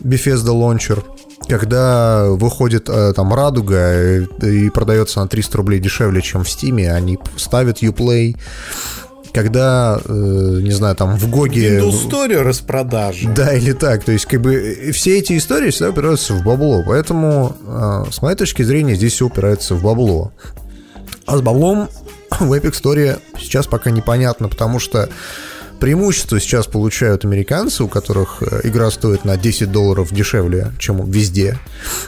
Bethesda 0.01 0.53
Launcher. 0.53 1.03
Когда 1.49 2.27
выходит 2.29 2.89
э, 2.89 3.13
там 3.15 3.33
Радуга 3.35 4.21
и, 4.21 4.27
и 4.43 4.71
продается 4.71 5.21
на 5.21 5.29
300 5.29 5.57
рублей 5.57 5.81
дешевле, 5.81 6.21
чем 6.23 6.45
в 6.45 6.49
Steam, 6.49 6.87
они 6.89 7.19
ставят 7.37 7.83
Uplay 7.83 8.37
когда, 9.33 10.01
э, 10.05 10.13
не 10.63 10.73
знаю, 10.73 10.95
там 10.95 11.17
в 11.17 11.31
Гоге... 11.31 11.79
Story 11.81 12.43
распродажи. 12.43 13.29
Да, 13.29 13.55
или 13.55 13.73
так. 13.73 14.05
То 14.05 14.13
есть, 14.13 14.27
как 14.27 14.41
бы, 14.41 14.91
все 14.93 15.19
эти 15.19 15.37
истории 15.39 15.71
всегда 15.71 15.91
упираются 15.91 16.35
в 16.35 16.45
бабло. 16.45 16.83
Поэтому, 16.87 17.57
э, 17.67 18.05
с 18.11 18.21
моей 18.23 18.37
точки 18.37 18.63
зрения, 18.63 18.95
здесь 18.95 19.15
все 19.15 19.27
упирается 19.27 19.75
в 19.75 19.83
бабло. 19.83 20.33
А 21.27 21.37
с 21.37 21.41
баблом 21.41 21.89
в 22.41 22.53
Epic 22.53 22.73
Story 22.73 23.19
сейчас 23.39 23.67
пока 23.67 23.91
непонятно, 23.91 24.49
потому 24.49 24.79
что 24.79 25.09
преимущество 25.81 26.39
сейчас 26.39 26.67
получают 26.67 27.25
американцы, 27.25 27.85
у 27.85 27.89
которых 27.89 28.43
э, 28.43 28.61
игра 28.65 28.91
стоит 28.91 29.25
на 29.25 29.37
10 29.37 29.73
долларов 29.73 30.13
дешевле, 30.13 30.73
чем 30.79 31.11
везде. 31.11 31.53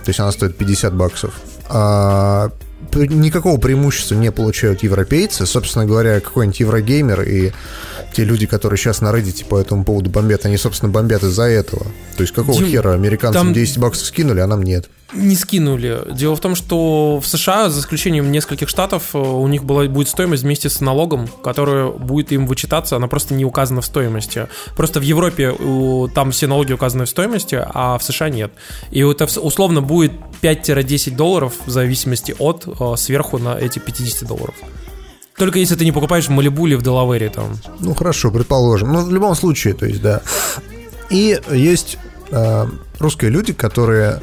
То 0.04 0.10
есть 0.10 0.20
она 0.20 0.30
стоит 0.32 0.56
50 0.56 0.94
баксов. 0.94 1.34
А 1.68 2.50
никакого 2.94 3.58
преимущества 3.58 4.14
не 4.14 4.30
получают 4.30 4.82
европейцы. 4.82 5.46
Собственно 5.46 5.86
говоря, 5.86 6.20
какой-нибудь 6.20 6.60
еврогеймер 6.60 7.22
и 7.22 7.52
те 8.14 8.24
люди, 8.24 8.46
которые 8.46 8.78
сейчас 8.78 9.00
на 9.00 9.08
Reddit 9.08 9.46
по 9.46 9.58
этому 9.58 9.84
поводу 9.84 10.08
бомбят, 10.08 10.46
они, 10.46 10.56
собственно, 10.56 10.92
бомбят 10.92 11.22
из-за 11.24 11.44
этого. 11.44 11.86
То 12.16 12.22
есть 12.22 12.32
какого 12.32 12.58
Дим, 12.58 12.68
хера 12.68 12.92
американцам 12.92 13.46
там... 13.48 13.52
10 13.52 13.78
баксов 13.78 14.06
скинули, 14.06 14.40
а 14.40 14.46
нам 14.46 14.62
нет? 14.62 14.88
Не 15.12 15.36
скинули. 15.36 16.00
Дело 16.12 16.34
в 16.34 16.40
том, 16.40 16.54
что 16.54 17.20
в 17.20 17.26
США, 17.26 17.70
за 17.70 17.80
исключением 17.80 18.32
нескольких 18.32 18.68
штатов, 18.68 19.10
э, 19.14 19.18
у 19.18 19.46
них 19.46 19.64
была, 19.64 19.84
будет 19.84 20.08
стоимость 20.08 20.42
вместе 20.42 20.68
с 20.68 20.80
налогом, 20.80 21.28
которая 21.42 21.88
будет 21.88 22.32
им 22.32 22.46
вычитаться, 22.46 22.96
она 22.96 23.06
просто 23.06 23.34
не 23.34 23.44
указана 23.44 23.80
в 23.80 23.84
стоимости. 23.84 24.48
Просто 24.76 25.00
в 25.00 25.02
Европе 25.02 25.54
там 26.14 26.30
все 26.32 26.46
налоги 26.46 26.72
указаны 26.72 27.04
в 27.04 27.08
стоимости, 27.08 27.60
а 27.62 27.98
в 27.98 28.02
США 28.02 28.28
нет. 28.28 28.52
И 28.90 29.00
это 29.00 29.26
условно 29.40 29.82
будет 29.82 30.12
5-10 30.42 31.14
долларов 31.14 31.54
в 31.66 31.70
зависимости 31.70 32.34
от 32.38 32.66
э, 32.66 32.70
сверху 32.96 33.38
на 33.38 33.58
эти 33.58 33.78
50 33.78 34.28
долларов. 34.28 34.54
Только 35.36 35.58
если 35.58 35.74
ты 35.74 35.84
не 35.84 35.92
покупаешь 35.92 36.28
в 36.28 36.30
в 36.30 36.82
Делавере 36.82 37.28
там. 37.28 37.58
Ну 37.80 37.94
хорошо, 37.94 38.30
предположим. 38.30 38.92
Ну, 38.92 39.04
в 39.04 39.12
любом 39.12 39.34
случае, 39.34 39.74
то 39.74 39.86
есть, 39.86 40.00
да. 40.00 40.22
И 41.10 41.40
есть 41.50 41.98
э, 42.30 42.66
русские 43.00 43.30
люди, 43.30 43.52
которые 43.52 44.20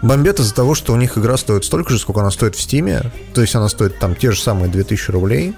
бомбят 0.00 0.40
из-за 0.40 0.54
того, 0.54 0.74
что 0.74 0.92
у 0.92 0.96
них 0.96 1.18
игра 1.18 1.36
стоит 1.36 1.64
столько 1.64 1.92
же, 1.92 1.98
сколько 1.98 2.20
она 2.20 2.30
стоит 2.30 2.56
в 2.56 2.60
Стиме. 2.60 3.12
То 3.34 3.42
есть 3.42 3.54
она 3.54 3.68
стоит 3.68 3.98
там 3.98 4.14
те 4.14 4.32
же 4.32 4.40
самые 4.40 4.68
2000 4.70 5.10
рублей. 5.10 5.54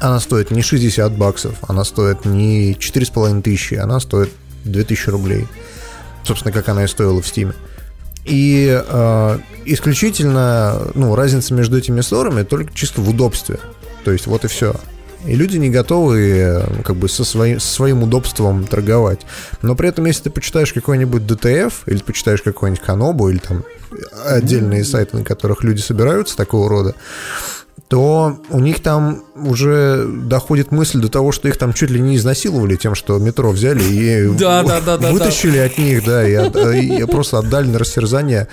Она 0.00 0.20
стоит 0.20 0.50
не 0.50 0.60
60 0.60 1.16
баксов, 1.16 1.54
она 1.66 1.84
стоит 1.84 2.24
не 2.24 2.74
4,5 2.74 3.42
тысячи, 3.42 3.74
она 3.74 4.00
стоит 4.00 4.30
2000 4.64 5.08
рублей. 5.08 5.46
Собственно, 6.24 6.52
как 6.52 6.68
она 6.68 6.84
и 6.84 6.88
стоила 6.88 7.22
в 7.22 7.26
Стиме. 7.26 7.54
И 8.24 8.82
э, 8.84 9.38
исключительно 9.66 10.88
ну, 10.94 11.14
разница 11.14 11.54
между 11.54 11.78
этими 11.78 12.00
сторами 12.00 12.42
только 12.42 12.72
чисто 12.74 13.00
в 13.00 13.08
удобстве. 13.08 13.58
То 14.04 14.12
есть 14.12 14.26
вот 14.26 14.44
и 14.44 14.48
все. 14.48 14.74
И 15.26 15.34
люди 15.36 15.56
не 15.56 15.70
готовы 15.70 16.62
как 16.84 16.96
бы 16.96 17.08
со 17.08 17.24
своим, 17.24 17.58
со 17.58 17.72
своим 17.72 18.02
удобством 18.02 18.64
торговать. 18.66 19.20
Но 19.62 19.74
при 19.74 19.88
этом, 19.88 20.04
если 20.04 20.24
ты 20.24 20.30
почитаешь 20.30 20.72
какой-нибудь 20.72 21.22
DTF, 21.22 21.72
или 21.86 21.98
почитаешь 21.98 22.42
какой-нибудь 22.42 22.84
Канобу, 22.84 23.30
или 23.30 23.38
там 23.38 23.64
отдельные 24.26 24.84
сайты, 24.84 25.16
на 25.16 25.24
которых 25.24 25.64
люди 25.64 25.80
собираются 25.80 26.36
такого 26.36 26.68
рода, 26.68 26.94
то 27.94 28.38
у 28.50 28.58
них 28.58 28.82
там 28.82 29.22
уже 29.36 30.04
доходит 30.08 30.72
мысль 30.72 30.98
до 30.98 31.08
того, 31.08 31.30
что 31.30 31.46
их 31.46 31.56
там 31.58 31.72
чуть 31.72 31.90
ли 31.90 32.00
не 32.00 32.16
изнасиловали 32.16 32.74
тем, 32.74 32.96
что 32.96 33.18
метро 33.18 33.52
взяли 33.52 33.84
и 33.84 34.26
вытащили 34.26 35.58
от 35.58 35.78
них, 35.78 36.04
да, 36.04 36.26
и 36.26 37.04
просто 37.04 37.38
отдали 37.38 37.68
на 37.68 37.78
растерзание 37.78 38.48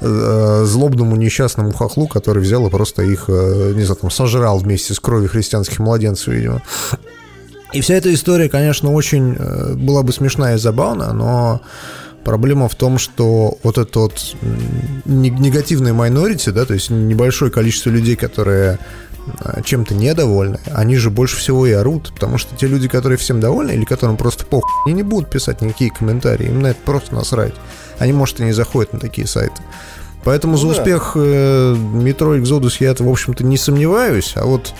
э, 0.00 0.62
злобному 0.64 1.16
несчастному 1.16 1.74
хохлу, 1.74 2.08
который 2.08 2.42
взял 2.42 2.66
и 2.66 2.70
просто 2.70 3.02
их, 3.02 3.24
э, 3.28 3.74
не 3.76 3.84
знаю, 3.84 3.96
там, 4.00 4.10
сожрал 4.10 4.58
вместе 4.58 4.94
с 4.94 5.00
кровью 5.00 5.28
христианских 5.28 5.80
младенцев, 5.80 6.28
видимо. 6.28 6.62
И 7.74 7.82
вся 7.82 7.92
эта 7.92 8.14
история, 8.14 8.48
конечно, 8.48 8.90
очень 8.94 9.36
э, 9.38 9.74
была 9.74 10.02
бы 10.02 10.14
смешная 10.14 10.54
и 10.54 10.58
забавная, 10.58 11.12
но 11.12 11.60
Проблема 12.24 12.68
в 12.68 12.74
том, 12.74 12.98
что 12.98 13.58
вот 13.62 13.78
это 13.78 14.00
вот 14.00 14.36
негативное 15.04 15.92
майнорити, 15.92 16.50
да, 16.50 16.64
то 16.64 16.74
есть 16.74 16.90
небольшое 16.90 17.50
количество 17.50 17.90
людей, 17.90 18.16
которые 18.16 18.78
а, 19.40 19.62
чем-то 19.62 19.94
недовольны, 19.94 20.58
они 20.72 20.96
же 20.96 21.10
больше 21.10 21.36
всего 21.36 21.66
и 21.66 21.72
орут, 21.72 22.12
потому 22.12 22.38
что 22.38 22.56
те 22.56 22.66
люди, 22.66 22.88
которые 22.88 23.18
всем 23.18 23.40
довольны 23.40 23.72
или 23.72 23.84
которым 23.84 24.16
просто 24.16 24.44
похуй, 24.44 24.70
они 24.86 24.96
не 24.96 25.02
будут 25.02 25.30
писать 25.30 25.60
никакие 25.60 25.90
комментарии, 25.90 26.46
им 26.46 26.60
на 26.60 26.68
это 26.68 26.80
просто 26.84 27.14
насрать. 27.14 27.54
Они, 27.98 28.12
может, 28.12 28.40
и 28.40 28.44
не 28.44 28.52
заходят 28.52 28.92
на 28.92 28.98
такие 28.98 29.26
сайты. 29.26 29.62
Поэтому 30.24 30.54
ну, 30.54 30.58
за 30.58 30.66
да. 30.66 30.72
успех 30.72 31.12
э, 31.14 31.74
метро 31.76 32.36
Exodus 32.36 32.76
я, 32.80 32.94
в 32.94 33.08
общем-то, 33.08 33.44
не 33.44 33.56
сомневаюсь, 33.56 34.32
а 34.36 34.44
вот 34.44 34.74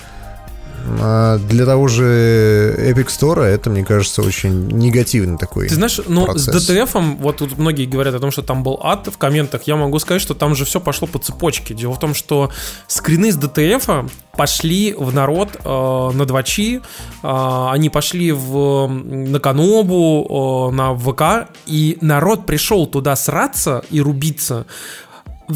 для 1.49 1.67
того 1.67 1.89
же 1.89 2.75
Epic 2.79 3.07
Store 3.07 3.43
это, 3.43 3.71
мне 3.71 3.85
кажется, 3.85 4.23
очень 4.23 4.67
негативный 4.69 5.39
такой 5.39 5.69
Ты 5.69 5.75
знаешь, 5.75 6.01
ну, 6.07 6.27
процесс. 6.27 6.63
с 6.63 6.71
DTF, 6.71 7.17
вот 7.19 7.39
тут 7.39 7.59
многие 7.59 7.87
говорят 7.87 8.15
о 8.15 8.21
том, 8.21 8.31
что 8.31 8.43
там 8.43 8.63
был 8.63 8.79
ад 8.83 9.09
в 9.13 9.19
комментах, 9.19 9.63
я 9.65 9.77
могу 9.77 9.99
сказать, 9.99 10.23
что 10.23 10.35
там 10.35 10.55
же 10.55 10.65
все 10.65 10.81
пошло 10.81 11.07
по 11.07 11.19
цепочке. 11.19 11.75
Дело 11.75 11.95
в 11.95 11.99
том, 11.99 12.15
что 12.15 12.51
скрины 12.87 13.33
с 13.33 13.39
DTF 13.39 14.11
пошли 14.37 14.95
в 14.97 15.13
народ 15.13 15.57
э, 15.65 16.11
на 16.15 16.25
двачи, 16.25 16.77
э, 16.77 16.79
они 17.23 17.91
пошли 17.91 18.33
в, 18.33 18.87
на 18.89 19.41
Канобу, 19.41 20.71
э, 20.71 20.75
на 20.75 20.95
ВК, 20.95 21.51
и 21.67 21.99
народ 22.01 22.47
пришел 22.47 22.87
туда 22.87 23.17
сраться 23.17 23.85
и 23.91 24.01
рубиться 24.01 24.67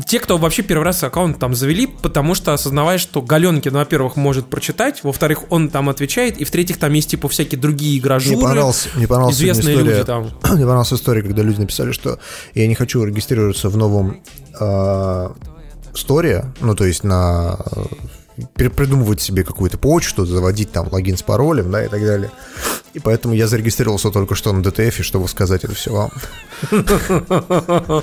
те, 0.06 0.20
кто 0.20 0.38
вообще 0.38 0.62
первый 0.62 0.84
раз 0.84 1.02
аккаунт 1.02 1.38
там 1.38 1.54
завели, 1.54 1.86
потому 1.86 2.34
что 2.34 2.52
осознавая, 2.52 2.98
что 2.98 3.20
Галенкин, 3.22 3.72
во-первых, 3.72 4.16
может 4.16 4.46
прочитать, 4.46 5.04
во-вторых, 5.04 5.44
он 5.50 5.68
там 5.68 5.88
отвечает, 5.88 6.38
и 6.38 6.44
в-третьих, 6.44 6.78
там 6.78 6.92
есть 6.92 7.10
типа 7.10 7.28
всякие 7.28 7.60
другие 7.60 7.98
игражуры, 7.98 8.36
мне 8.36 8.44
понравился, 8.44 8.88
мне 8.94 9.06
понравился 9.06 9.38
известные 9.38 9.74
история, 9.74 9.90
люди 9.90 10.04
там. 10.04 10.22
Мне 10.42 10.64
понравилась 10.64 10.92
история, 10.92 11.22
когда 11.22 11.42
люди 11.42 11.60
написали, 11.60 11.92
что 11.92 12.18
я 12.54 12.66
не 12.66 12.74
хочу 12.74 13.04
регистрироваться 13.04 13.68
в 13.68 13.76
новом 13.76 14.22
э, 14.58 15.28
сторе, 15.94 16.52
ну 16.60 16.74
то 16.74 16.84
есть 16.84 17.04
на 17.04 17.58
придумывать 18.54 19.20
себе 19.20 19.44
какую-то 19.44 19.78
почту, 19.78 20.24
заводить 20.24 20.72
там 20.72 20.88
логин 20.90 21.16
с 21.16 21.22
паролем, 21.22 21.70
да, 21.70 21.84
и 21.84 21.88
так 21.88 22.04
далее. 22.04 22.30
И 22.94 22.98
поэтому 22.98 23.34
я 23.34 23.46
зарегистрировался 23.46 24.10
только 24.10 24.34
что 24.34 24.52
на 24.52 24.60
DTF, 24.60 25.02
чтобы 25.02 25.28
сказать 25.28 25.64
это 25.64 25.74
все 25.74 25.92
вам. 25.92 26.10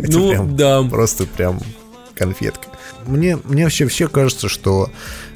Ну, 0.00 0.46
да. 0.52 0.82
Просто 0.84 1.26
прям 1.26 1.60
конфетка. 2.14 2.68
Мне, 3.06 3.36
мне 3.44 3.64
вообще 3.64 3.88
все 3.88 4.08
кажется, 4.08 4.48
что 4.48 4.90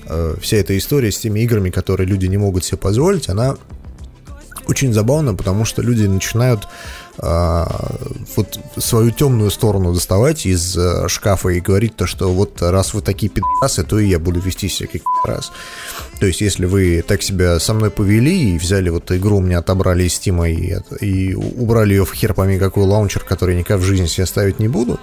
э, 0.07 0.37
вся 0.41 0.59
эта 0.59 0.77
история 0.79 1.11
с 1.11 1.19
теми 1.19 1.41
играми, 1.41 1.71
которые 1.71 2.07
люди 2.07 2.27
не 2.27 2.37
могут 2.37 2.65
себе 2.65 2.79
позволить, 2.79 3.29
она 3.29 3.57
очень 4.67 4.93
забавна, 4.93 5.35
потому 5.35 5.65
что 5.65 5.83
люди 5.83 6.07
начинают 6.07 6.69
вот 7.19 8.59
свою 8.79 9.11
темную 9.11 9.51
сторону 9.51 9.93
доставать 9.93 10.47
из 10.47 10.77
э, 10.77 11.09
шкафа 11.09 11.51
и 11.51 11.61
говорить 11.61 11.95
то, 11.97 12.07
что 12.07 12.33
вот 12.33 12.63
раз 12.63 12.95
вы 12.95 13.03
такие 13.03 13.31
пидорасы, 13.31 13.85
то 13.85 13.99
и 13.99 14.09
я 14.09 14.19
буду 14.19 14.41
вести 14.41 14.69
себя 14.69 14.89
как 14.93 15.03
пидорас. 15.03 15.53
То 16.21 16.27
есть, 16.27 16.41
если 16.41 16.67
вы 16.67 17.05
так 17.07 17.23
себя 17.23 17.59
со 17.61 17.75
мной 17.75 17.91
повели 17.91 18.55
и 18.55 18.59
взяли 18.59 18.89
вот 18.91 19.11
игру, 19.13 19.39
у 19.39 19.41
меня 19.41 19.59
отобрали 19.59 20.05
из 20.05 20.13
Steam 20.13 20.49
и, 20.49 21.05
и 21.05 21.35
убрали 21.35 21.95
ее 21.95 22.05
в 22.05 22.13
хер 22.15 22.33
пойми 22.33 22.59
какой 22.59 22.85
лаунчер, 22.85 23.25
который 23.25 23.57
никак 23.57 23.81
в 23.81 23.85
жизни 23.85 24.07
себе 24.07 24.27
ставить 24.27 24.59
не 24.59 24.69
буду, 24.69 24.99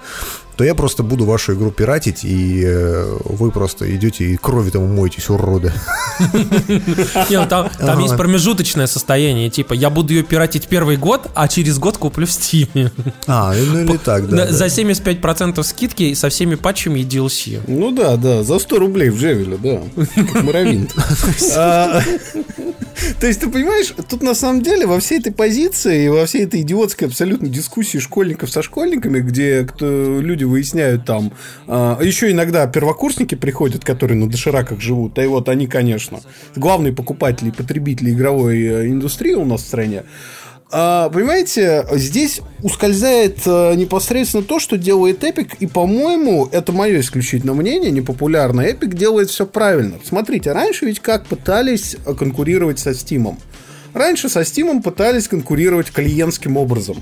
то 0.60 0.64
я 0.64 0.74
просто 0.74 1.02
буду 1.02 1.24
вашу 1.24 1.54
игру 1.54 1.70
пиратить, 1.70 2.22
и 2.22 2.62
э, 2.66 3.16
вы 3.24 3.50
просто 3.50 3.94
идете 3.96 4.24
и 4.24 4.36
крови 4.36 4.68
там 4.68 4.94
моетесь, 4.94 5.30
уроды. 5.30 5.72
Ну 7.78 7.86
там 7.86 7.98
есть 8.00 8.16
промежуточное 8.16 8.86
состояние, 8.86 9.48
типа, 9.48 9.72
я 9.72 9.88
буду 9.88 10.12
ее 10.12 10.22
пиратить 10.22 10.68
первый 10.68 10.98
год, 10.98 11.30
а 11.34 11.48
через 11.48 11.78
год 11.78 11.96
куплю 12.00 12.26
в 12.26 12.30
Steam. 12.30 12.90
А, 13.26 13.54
ну 13.54 13.80
или 13.82 13.96
так, 13.96 14.28
да. 14.28 14.50
За 14.50 14.66
75% 14.66 15.62
скидки 15.62 16.14
со 16.14 16.28
всеми 16.28 16.56
патчами 16.56 17.00
и 17.00 17.04
DLC. 17.04 17.60
Ну 17.68 17.92
да, 17.92 18.16
да, 18.16 18.42
за 18.42 18.58
100 18.58 18.78
рублей 18.78 19.10
в 19.10 19.20
Джевеле, 19.20 19.56
да. 19.56 19.82
Как. 20.14 20.44
А, 21.56 22.02
то 23.18 23.26
есть, 23.26 23.40
ты 23.40 23.48
понимаешь, 23.48 23.92
тут 24.08 24.22
на 24.22 24.34
самом 24.34 24.62
деле 24.62 24.86
во 24.86 24.98
всей 25.00 25.18
этой 25.20 25.32
позиции 25.32 26.06
и 26.06 26.08
во 26.08 26.26
всей 26.26 26.44
этой 26.44 26.62
идиотской 26.62 27.08
абсолютно 27.08 27.48
дискуссии 27.48 27.98
школьников 27.98 28.50
со 28.50 28.62
школьниками, 28.62 29.20
где 29.20 29.64
кто, 29.64 30.20
люди 30.20 30.44
выясняют 30.44 31.04
там... 31.04 31.32
А, 31.66 31.98
еще 32.02 32.30
иногда 32.30 32.66
первокурсники 32.66 33.34
приходят, 33.34 33.84
которые 33.84 34.18
на 34.18 34.28
дошираках 34.28 34.80
живут, 34.80 35.18
а 35.18 35.24
и 35.24 35.26
вот 35.26 35.48
они, 35.48 35.66
конечно, 35.66 36.20
главные 36.56 36.92
покупатели 36.92 37.48
и 37.48 37.52
потребители 37.52 38.10
игровой 38.10 38.62
э, 38.62 38.86
индустрии 38.88 39.34
у 39.34 39.44
нас 39.44 39.62
в 39.62 39.66
стране. 39.66 40.04
А, 40.72 41.08
понимаете, 41.08 41.84
здесь 41.92 42.40
ускользает 42.62 43.38
а, 43.46 43.74
непосредственно 43.74 44.44
то, 44.44 44.60
что 44.60 44.78
делает 44.78 45.24
Epic, 45.24 45.56
и, 45.58 45.66
по-моему, 45.66 46.48
это 46.52 46.72
мое 46.72 47.00
исключительное 47.00 47.54
мнение, 47.54 47.90
непопулярно. 47.90 48.60
Epic 48.60 48.94
делает 48.94 49.30
все 49.30 49.46
правильно. 49.46 49.98
Смотрите, 50.04 50.52
раньше 50.52 50.86
ведь 50.86 51.00
как 51.00 51.26
пытались 51.26 51.96
конкурировать 52.16 52.78
со 52.78 52.90
Steam. 52.90 53.36
Раньше 53.94 54.28
со 54.28 54.42
Steam 54.42 54.80
пытались 54.82 55.26
конкурировать 55.26 55.90
клиентским 55.90 56.56
образом. 56.56 56.98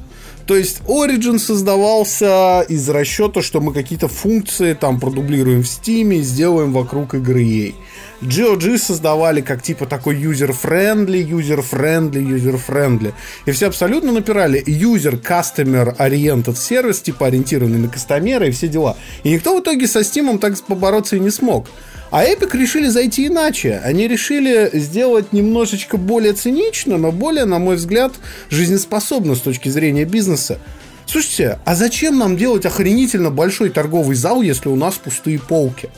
То 0.47 0.57
есть 0.57 0.81
Origin 0.87 1.39
создавался 1.39 2.63
из 2.63 2.89
расчета, 2.89 3.43
что 3.43 3.61
мы 3.61 3.75
какие-то 3.75 4.09
функции 4.09 4.73
там 4.73 4.99
продублируем 4.99 5.63
в 5.63 5.67
Steam 5.67 6.15
и 6.15 6.23
сделаем 6.23 6.73
вокруг 6.73 7.15
игры 7.15 7.43
EA. 7.43 7.75
GOG 8.21 8.79
создавали 8.79 9.41
как 9.41 9.63
типа 9.63 9.87
такой 9.87 10.17
user-friendly, 10.17 11.25
user-friendly, 11.25 12.23
user-friendly. 12.23 13.15
И 13.47 13.53
все 13.53 13.69
абсолютно 13.69 14.13
напирали 14.13 14.63
user, 14.67 15.21
customer 15.21 15.97
oriented 15.97 16.57
сервис, 16.57 17.01
типа 17.01 17.27
ориентированный 17.27 17.79
на 17.79 17.89
кастомеры 17.89 18.49
и 18.49 18.51
все 18.51 18.69
дела. 18.69 18.97
И 19.23 19.31
никто 19.31 19.57
в 19.57 19.63
итоге 19.63 19.87
со 19.87 20.01
Steam 20.01 20.39
так 20.39 20.61
побороться 20.63 21.17
и 21.17 21.21
не 21.21 21.31
смог. 21.31 21.69
А 22.11 22.25
Epic 22.25 22.57
решили 22.57 22.89
зайти 22.89 23.27
иначе. 23.27 23.81
Они 23.85 24.09
решили 24.09 24.71
сделать 24.73 25.33
немножечко 25.33 25.97
более 25.97 26.33
цинично, 26.33 26.97
но 26.97 27.13
более, 27.13 27.45
на 27.45 27.59
мой 27.59 27.77
взгляд, 27.77 28.13
жизнеспособно 28.51 29.35
с 29.35 29.41
точки 29.41 29.69
зрения 29.69 30.05
бизнеса. 30.05 30.59
Слушайте, 31.07 31.59
а 31.65 31.75
зачем 31.75 32.19
нам 32.19 32.37
делать 32.37 32.67
охренительно 32.67 33.31
большой 33.31 33.71
торговый 33.71 34.17
зал, 34.17 34.43
если 34.43 34.69
у 34.69 34.77
нас 34.77 34.95
пустые 34.95 35.39
полки? 35.39 35.91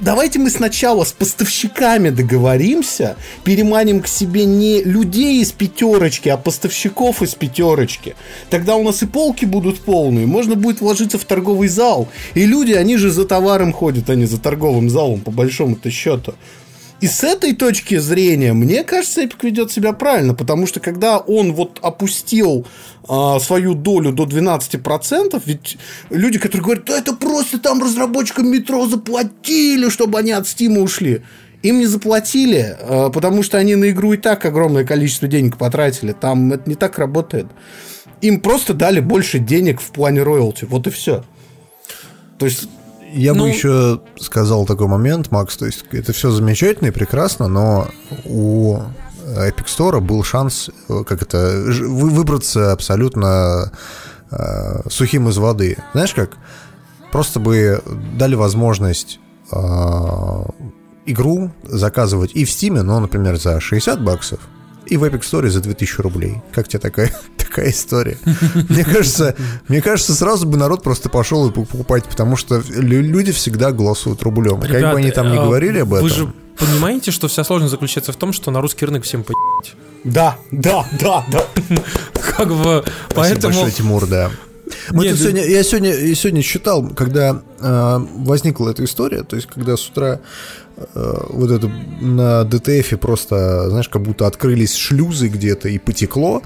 Давайте 0.00 0.38
мы 0.38 0.50
сначала 0.50 1.04
с 1.04 1.12
поставщиками 1.12 2.10
договоримся, 2.10 3.16
переманим 3.42 4.02
к 4.02 4.06
себе 4.06 4.44
не 4.44 4.82
людей 4.82 5.40
из 5.40 5.52
пятерочки, 5.52 6.28
а 6.28 6.36
поставщиков 6.36 7.22
из 7.22 7.34
пятерочки. 7.34 8.14
Тогда 8.50 8.76
у 8.76 8.82
нас 8.84 9.02
и 9.02 9.06
полки 9.06 9.44
будут 9.44 9.80
полные, 9.80 10.26
можно 10.26 10.54
будет 10.54 10.80
вложиться 10.80 11.18
в 11.18 11.24
торговый 11.24 11.68
зал. 11.68 12.08
И 12.34 12.44
люди, 12.44 12.72
они 12.72 12.96
же 12.96 13.10
за 13.10 13.24
товаром 13.24 13.72
ходят, 13.72 14.10
а 14.10 14.14
не 14.14 14.26
за 14.26 14.38
торговым 14.38 14.90
залом, 14.90 15.20
по 15.20 15.30
большому-то 15.30 15.90
счету. 15.90 16.34
И 17.00 17.06
с 17.06 17.22
этой 17.22 17.54
точки 17.54 17.98
зрения, 17.98 18.52
мне 18.52 18.82
кажется, 18.82 19.22
Эпик 19.22 19.44
ведет 19.44 19.70
себя 19.70 19.92
правильно, 19.92 20.34
потому 20.34 20.66
что 20.66 20.80
когда 20.80 21.18
он 21.18 21.52
вот 21.52 21.78
опустил 21.82 22.66
а, 23.08 23.38
свою 23.40 23.74
долю 23.74 24.12
до 24.12 24.24
12%, 24.24 25.42
ведь 25.44 25.76
люди, 26.08 26.38
которые 26.38 26.62
говорят, 26.64 26.84
да 26.86 26.98
это 26.98 27.14
просто 27.14 27.58
там 27.58 27.82
разработчикам 27.82 28.48
метро 28.48 28.86
заплатили, 28.86 29.90
чтобы 29.90 30.18
они 30.18 30.32
от 30.32 30.48
Стима 30.48 30.80
ушли. 30.80 31.22
Им 31.62 31.80
не 31.80 31.86
заплатили, 31.86 32.76
а, 32.80 33.10
потому 33.10 33.42
что 33.42 33.58
они 33.58 33.74
на 33.74 33.90
игру 33.90 34.14
и 34.14 34.16
так 34.16 34.44
огромное 34.44 34.84
количество 34.84 35.28
денег 35.28 35.58
потратили. 35.58 36.12
Там 36.12 36.52
это 36.52 36.68
не 36.68 36.76
так 36.76 36.98
работает. 36.98 37.46
Им 38.22 38.40
просто 38.40 38.72
дали 38.72 39.00
больше 39.00 39.38
денег 39.38 39.80
в 39.80 39.90
плане 39.90 40.22
роялти. 40.22 40.64
Вот 40.64 40.86
и 40.86 40.90
все. 40.90 41.24
То 42.38 42.46
есть 42.46 42.68
я 43.14 43.34
ну... 43.34 43.44
бы 43.44 43.48
еще 43.48 44.00
сказал 44.18 44.66
такой 44.66 44.88
момент, 44.88 45.30
Макс, 45.30 45.56
то 45.56 45.66
есть 45.66 45.84
это 45.92 46.12
все 46.12 46.30
замечательно 46.30 46.88
и 46.88 46.90
прекрасно, 46.90 47.48
но 47.48 47.88
у 48.24 48.80
Epic 49.24 49.66
Store 49.66 50.00
был 50.00 50.22
шанс, 50.22 50.70
э, 50.88 51.04
как 51.06 51.22
это, 51.22 51.62
выбраться 51.66 52.72
абсолютно 52.72 53.72
э, 54.30 54.88
сухим 54.88 55.28
из 55.28 55.38
воды. 55.38 55.78
Знаешь 55.92 56.14
как? 56.14 56.30
Просто 57.12 57.40
бы 57.40 57.82
дали 58.18 58.34
возможность 58.34 59.20
э, 59.50 59.56
игру 61.06 61.52
заказывать 61.62 62.32
и 62.34 62.44
в 62.44 62.48
Steam, 62.48 62.82
но, 62.82 63.00
например, 63.00 63.36
за 63.36 63.60
60 63.60 64.02
баксов, 64.02 64.40
и 64.86 64.96
в 64.96 65.04
Epic 65.04 65.20
Store 65.20 65.48
за 65.48 65.60
2000 65.60 66.00
рублей. 66.00 66.42
Как 66.52 66.68
тебе 66.68 66.80
такая, 66.80 67.12
такая 67.36 67.70
история? 67.70 68.18
Мне 68.68 68.84
кажется, 68.84 69.36
мне 69.68 69.80
кажется, 69.82 70.14
сразу 70.14 70.46
бы 70.46 70.56
народ 70.56 70.82
просто 70.82 71.08
пошел 71.08 71.48
и 71.48 71.52
покупать, 71.52 72.04
потому 72.04 72.36
что 72.36 72.62
люди 72.68 73.32
всегда 73.32 73.72
голосуют 73.72 74.22
рублем. 74.22 74.62
Ребят, 74.62 74.82
как 74.82 74.92
бы 74.92 74.98
они 74.98 75.10
там 75.10 75.30
не 75.30 75.38
а 75.38 75.44
говорили 75.44 75.80
об 75.80 75.94
этом. 75.94 76.08
Вы 76.08 76.14
же 76.14 76.32
понимаете, 76.58 77.10
что 77.10 77.28
вся 77.28 77.44
сложность 77.44 77.70
заключается 77.72 78.12
в 78.12 78.16
том, 78.16 78.32
что 78.32 78.50
на 78.50 78.60
русский 78.60 78.86
рынок 78.86 79.04
всем 79.04 79.24
поебать. 79.24 79.74
Да, 80.04 80.36
да, 80.50 80.86
да, 81.00 81.24
да. 81.30 81.46
Как 82.36 82.48
бы, 82.48 82.84
поэтому... 83.14 83.54
большое, 83.54 83.72
Тимур, 83.72 84.06
да. 84.06 84.30
Мы 84.90 85.04
Нет, 85.04 85.18
сегодня, 85.18 85.44
я 85.44 85.62
сегодня, 85.62 85.94
я 85.94 86.14
сегодня 86.14 86.42
считал, 86.42 86.88
когда 86.88 87.42
э, 87.60 87.98
возникла 88.16 88.70
эта 88.70 88.84
история, 88.84 89.22
то 89.22 89.36
есть 89.36 89.48
когда 89.48 89.76
с 89.76 89.88
утра 89.88 90.20
Э, 90.76 91.26
вот 91.28 91.50
это 91.50 91.68
на 91.68 92.42
DTF 92.42 92.96
просто, 92.96 93.70
знаешь, 93.70 93.88
как 93.88 94.02
будто 94.02 94.26
открылись 94.26 94.74
шлюзы 94.74 95.28
где-то 95.28 95.68
и 95.68 95.78
потекло. 95.78 96.42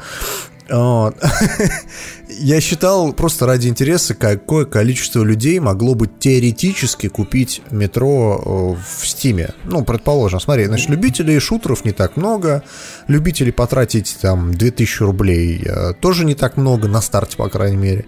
Я 2.29 2.61
считал 2.61 3.13
просто 3.13 3.47
ради 3.47 3.69
интереса, 3.69 4.15
какое 4.15 4.67
количество 4.67 5.23
людей 5.23 5.59
могло 5.61 5.95
бы 5.95 6.09
теоретически 6.09 7.09
купить 7.09 7.63
метро 7.71 8.77
э, 8.77 8.83
в 9.01 9.07
Стиме. 9.07 9.55
Ну, 9.65 9.85
предположим, 9.85 10.41
смотри, 10.41 10.67
значит, 10.67 10.91
любителей 10.91 11.39
шутеров 11.39 11.85
не 11.85 11.93
так 11.93 12.17
много, 12.17 12.63
любителей 13.07 13.53
потратить 13.53 14.19
там 14.21 14.53
2000 14.53 15.03
рублей 15.03 15.63
э, 15.65 15.95
тоже 15.95 16.25
не 16.25 16.35
так 16.35 16.57
много, 16.57 16.87
на 16.89 17.01
старте, 17.01 17.37
по 17.37 17.49
крайней 17.49 17.77
мере. 17.77 18.07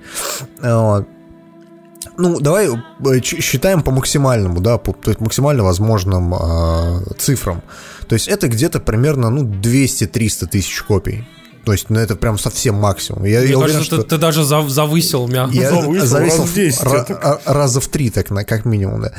Ну, 2.20 2.40
давай 2.40 2.68
э, 2.68 3.20
считаем 3.22 3.82
по 3.82 3.90
максимальному, 3.90 4.60
да, 4.60 4.76
по 4.76 4.92
то 4.92 5.10
есть 5.10 5.20
максимально 5.20 5.64
возможным 5.64 6.34
э, 6.34 7.14
цифрам. 7.18 7.62
То 8.08 8.14
есть 8.14 8.28
это 8.28 8.48
где-то 8.48 8.80
примерно, 8.80 9.30
ну, 9.30 9.44
200-300 9.44 10.46
тысяч 10.46 10.82
копий. 10.82 11.26
То 11.70 11.74
есть, 11.74 11.88
ну, 11.88 12.00
это 12.00 12.16
прям 12.16 12.36
совсем 12.36 12.74
максимум. 12.74 13.22
Я, 13.26 13.42
Мне 13.42 13.50
я 13.50 13.54
кажется, 13.54 13.64
уверен, 13.64 13.84
что... 13.84 13.96
ты, 13.98 14.08
ты 14.08 14.18
даже 14.18 14.42
за, 14.42 14.68
завысил 14.68 15.28
мягко. 15.28 15.54
Я 15.54 15.70
завысил, 15.70 16.04
завысил 16.04 16.40
раз 16.40 16.48
в 16.48 16.54
10. 16.54 16.80
Ra- 16.80 17.04
так. 17.04 17.40
раза 17.44 17.80
в 17.80 17.86
3, 17.86 18.10
так, 18.10 18.30
на, 18.30 18.42
как 18.42 18.64
минимум, 18.64 19.02
да. 19.02 19.12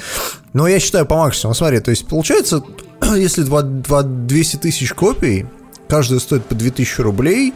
Но 0.51 0.67
я 0.67 0.81
считаю 0.81 1.05
по 1.05 1.15
максимуму. 1.15 1.55
Смотри, 1.55 1.79
то 1.79 1.91
есть, 1.91 2.05
получается, 2.09 2.61
если 3.15 3.43
2, 3.43 3.61
2, 3.61 4.03
200 4.03 4.57
тысяч 4.57 4.91
копий, 4.91 5.45
каждая 5.87 6.19
стоит 6.19 6.43
по 6.43 6.53
2000 6.53 6.99
рублей, 6.99 7.53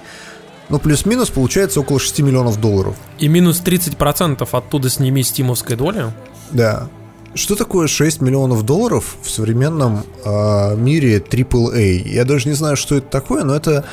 ну, 0.70 0.80
плюс-минус 0.80 1.30
получается 1.30 1.82
около 1.82 2.00
6 2.00 2.22
миллионов 2.22 2.62
долларов. 2.62 2.96
И 3.20 3.28
минус 3.28 3.62
30% 3.66 4.48
оттуда 4.50 4.90
сними 4.90 5.24
стимовской 5.24 5.76
доли? 5.76 6.06
Да. 6.52 6.88
Что 7.34 7.58
такое 7.58 7.88
6 7.88 8.22
миллионов 8.22 8.64
долларов 8.64 9.18
в 9.22 9.30
современном 9.30 10.06
э, 10.24 10.76
мире 10.78 11.18
AAA? 11.18 12.08
Я 12.08 12.24
даже 12.24 12.48
не 12.48 12.56
знаю, 12.56 12.78
что 12.78 12.96
это 12.96 13.08
такое, 13.08 13.44
но 13.44 13.54
это... 13.54 13.84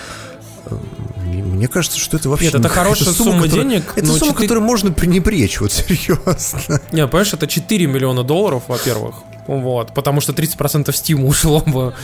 Мне 1.24 1.68
кажется, 1.68 1.98
что 1.98 2.16
это 2.16 2.28
вообще... 2.28 2.46
Нет, 2.46 2.54
это 2.56 2.68
хорошая 2.68 3.08
это 3.08 3.16
сумма, 3.16 3.32
сумма 3.32 3.44
которая, 3.44 3.64
денег. 3.68 3.92
Это 3.96 4.06
сумма, 4.06 4.32
4... 4.32 4.34
которую 4.34 4.64
можно 4.64 4.92
пренебречь, 4.92 5.60
вот 5.60 5.72
серьезно. 5.72 6.80
Нет, 6.92 7.10
понимаешь, 7.10 7.32
это 7.32 7.46
4 7.46 7.86
миллиона 7.86 8.22
долларов, 8.22 8.64
во-первых. 8.68 9.16
Вот, 9.46 9.94
потому 9.94 10.20
что 10.20 10.32
30% 10.32 10.86
Steam 10.86 11.24
ушло 11.26 11.60
бы. 11.60 11.94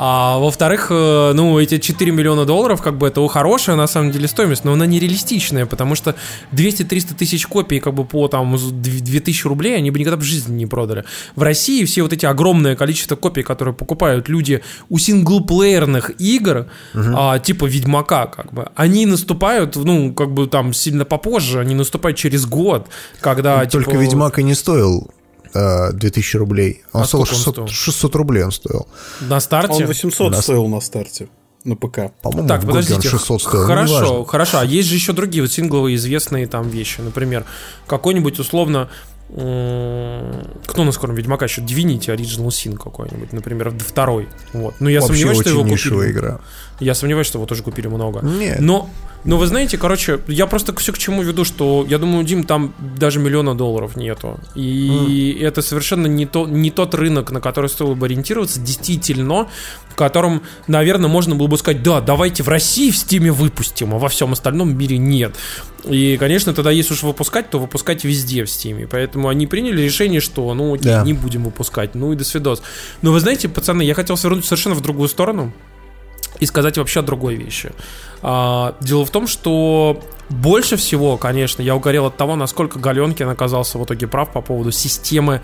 А 0.00 0.38
во-вторых, 0.38 0.88
э, 0.90 1.32
ну, 1.34 1.58
эти 1.58 1.78
4 1.78 2.12
миллиона 2.12 2.44
долларов, 2.44 2.82
как 2.82 2.96
бы, 2.98 3.08
это 3.08 3.26
хорошая, 3.26 3.76
на 3.76 3.88
самом 3.88 4.12
деле, 4.12 4.28
стоимость, 4.28 4.64
но 4.64 4.72
она 4.72 4.86
нереалистичная, 4.86 5.66
потому 5.66 5.96
что 5.96 6.14
200-300 6.52 7.16
тысяч 7.16 7.46
копий, 7.46 7.80
как 7.80 7.94
бы, 7.94 8.04
по, 8.04 8.28
там, 8.28 8.56
2000 8.56 9.46
рублей, 9.48 9.76
они 9.76 9.90
бы 9.90 9.98
никогда 9.98 10.16
в 10.16 10.22
жизни 10.22 10.54
не 10.54 10.66
продали. 10.66 11.04
В 11.34 11.42
России 11.42 11.84
все 11.84 12.02
вот 12.02 12.12
эти 12.12 12.26
огромное 12.26 12.76
количество 12.76 13.16
копий, 13.16 13.42
которые 13.42 13.74
покупают 13.74 14.28
люди 14.28 14.62
у 14.88 14.98
синглплеерных 14.98 16.12
игр, 16.20 16.66
угу. 16.94 17.14
а, 17.16 17.38
типа 17.40 17.64
Ведьмака, 17.64 18.26
как 18.26 18.52
бы, 18.52 18.68
они 18.76 19.04
наступают, 19.04 19.74
ну, 19.74 20.12
как 20.12 20.32
бы, 20.32 20.46
там, 20.46 20.72
сильно 20.72 21.04
попозже, 21.04 21.58
они 21.58 21.74
наступают 21.74 22.16
через 22.16 22.46
год, 22.46 22.86
когда, 23.20 23.64
Только 23.66 23.90
типа... 23.90 24.00
Ведьмак 24.00 24.38
и 24.38 24.44
не 24.44 24.54
стоил 24.54 25.10
2000 25.52 26.36
э, 26.36 26.38
рублей. 26.38 26.82
Он 26.92 27.02
а 27.02 27.04
стоил 27.04 27.24
600, 27.24 27.58
он 27.58 27.68
стоил 27.68 27.68
600 27.68 28.14
рублей 28.14 28.44
он 28.44 28.52
стоил. 28.52 28.88
На 29.20 29.40
старте? 29.40 29.82
Он 29.82 29.86
800 29.86 30.32
на... 30.32 30.42
стоил 30.42 30.66
на 30.66 30.80
старте. 30.80 31.28
На 31.64 31.76
ПК. 31.76 32.12
По-моему, 32.22 32.48
так, 32.48 32.64
подождите. 32.64 33.08
600 33.08 33.42
стоил. 33.42 33.64
Хорошо, 33.64 34.24
хорошо. 34.24 34.60
А 34.60 34.64
есть 34.64 34.88
же 34.88 34.94
еще 34.94 35.12
другие 35.12 35.42
вот 35.42 35.52
сингловые 35.52 35.96
известные 35.96 36.46
там 36.46 36.68
вещи. 36.68 37.00
Например, 37.00 37.44
какой-нибудь 37.86 38.38
условно 38.38 38.88
кто 39.30 40.84
на 40.84 40.92
скором 40.92 41.14
Ведьмака 41.14 41.44
еще? 41.44 41.60
Divinity 41.60 42.06
Original 42.06 42.48
Sin 42.48 42.78
какой-нибудь, 42.78 43.32
например, 43.32 43.74
второй. 43.78 44.26
Вот. 44.54 44.76
Но 44.80 44.88
я 44.88 45.00
Вообще 45.00 45.16
сомневаюсь, 45.16 45.40
что 45.40 45.50
его 45.50 45.62
купили. 45.64 46.12
игра. 46.12 46.40
Я 46.80 46.94
сомневаюсь, 46.94 47.26
что 47.26 47.38
его 47.38 47.46
тоже 47.46 47.62
купили 47.62 47.88
много. 47.88 48.20
Нет. 48.20 48.60
Но, 48.60 48.88
но 49.24 49.36
вы 49.36 49.46
знаете, 49.46 49.76
короче, 49.78 50.20
я 50.28 50.46
просто 50.46 50.74
все 50.76 50.92
к 50.92 50.98
чему 50.98 51.22
веду, 51.22 51.44
что 51.44 51.84
я 51.88 51.98
думаю, 51.98 52.24
Дим, 52.24 52.44
там 52.44 52.72
даже 52.78 53.18
миллиона 53.18 53.56
долларов 53.56 53.96
нету. 53.96 54.38
И 54.54 55.36
mm. 55.38 55.44
это 55.44 55.60
совершенно 55.60 56.06
не, 56.06 56.24
то, 56.24 56.46
не 56.46 56.70
тот 56.70 56.94
рынок, 56.94 57.32
на 57.32 57.40
который 57.40 57.68
стоило 57.68 57.94
бы 57.94 58.06
ориентироваться, 58.06 58.60
действительно, 58.60 59.48
в 59.88 59.96
котором, 59.96 60.42
наверное, 60.68 61.08
можно 61.08 61.34
было 61.34 61.48
бы 61.48 61.58
сказать, 61.58 61.82
да, 61.82 62.00
давайте 62.00 62.44
в 62.44 62.48
России 62.48 62.92
в 62.92 62.96
Стиме 62.96 63.32
выпустим, 63.32 63.94
а 63.94 63.98
во 63.98 64.08
всем 64.08 64.32
остальном 64.32 64.76
мире 64.76 64.98
нет. 64.98 65.34
И, 65.84 66.16
конечно, 66.16 66.54
тогда 66.54 66.70
если 66.70 66.94
уж 66.94 67.02
выпускать, 67.02 67.50
то 67.50 67.58
выпускать 67.58 68.04
везде 68.04 68.44
в 68.44 68.50
Стиме. 68.50 68.86
Поэтому 68.86 69.28
они 69.28 69.48
приняли 69.48 69.82
решение, 69.82 70.20
что, 70.20 70.52
ну, 70.54 70.74
окей, 70.74 70.86
да. 70.86 71.02
не 71.02 71.12
будем 71.12 71.44
выпускать. 71.44 71.94
Ну 71.94 72.12
и 72.12 72.16
до 72.16 72.24
свидос. 72.24 72.62
Но 73.02 73.10
вы 73.10 73.18
знаете, 73.20 73.48
пацаны, 73.48 73.82
я 73.82 73.94
хотел 73.94 74.16
свернуть 74.16 74.44
совершенно 74.44 74.76
в 74.76 74.80
другую 74.80 75.08
сторону 75.08 75.52
и 76.40 76.46
сказать 76.46 76.78
вообще 76.78 77.00
о 77.00 77.02
другой 77.02 77.36
вещи. 77.36 77.72
А, 78.22 78.74
дело 78.80 79.04
в 79.04 79.10
том, 79.10 79.26
что 79.26 80.02
больше 80.28 80.76
всего, 80.76 81.16
конечно, 81.16 81.62
я 81.62 81.74
угорел 81.74 82.06
от 82.06 82.16
того, 82.16 82.36
насколько 82.36 82.78
Галенкин 82.78 83.28
оказался 83.28 83.78
в 83.78 83.84
итоге 83.84 84.06
прав 84.06 84.32
по 84.32 84.40
поводу 84.40 84.70
системы 84.72 85.40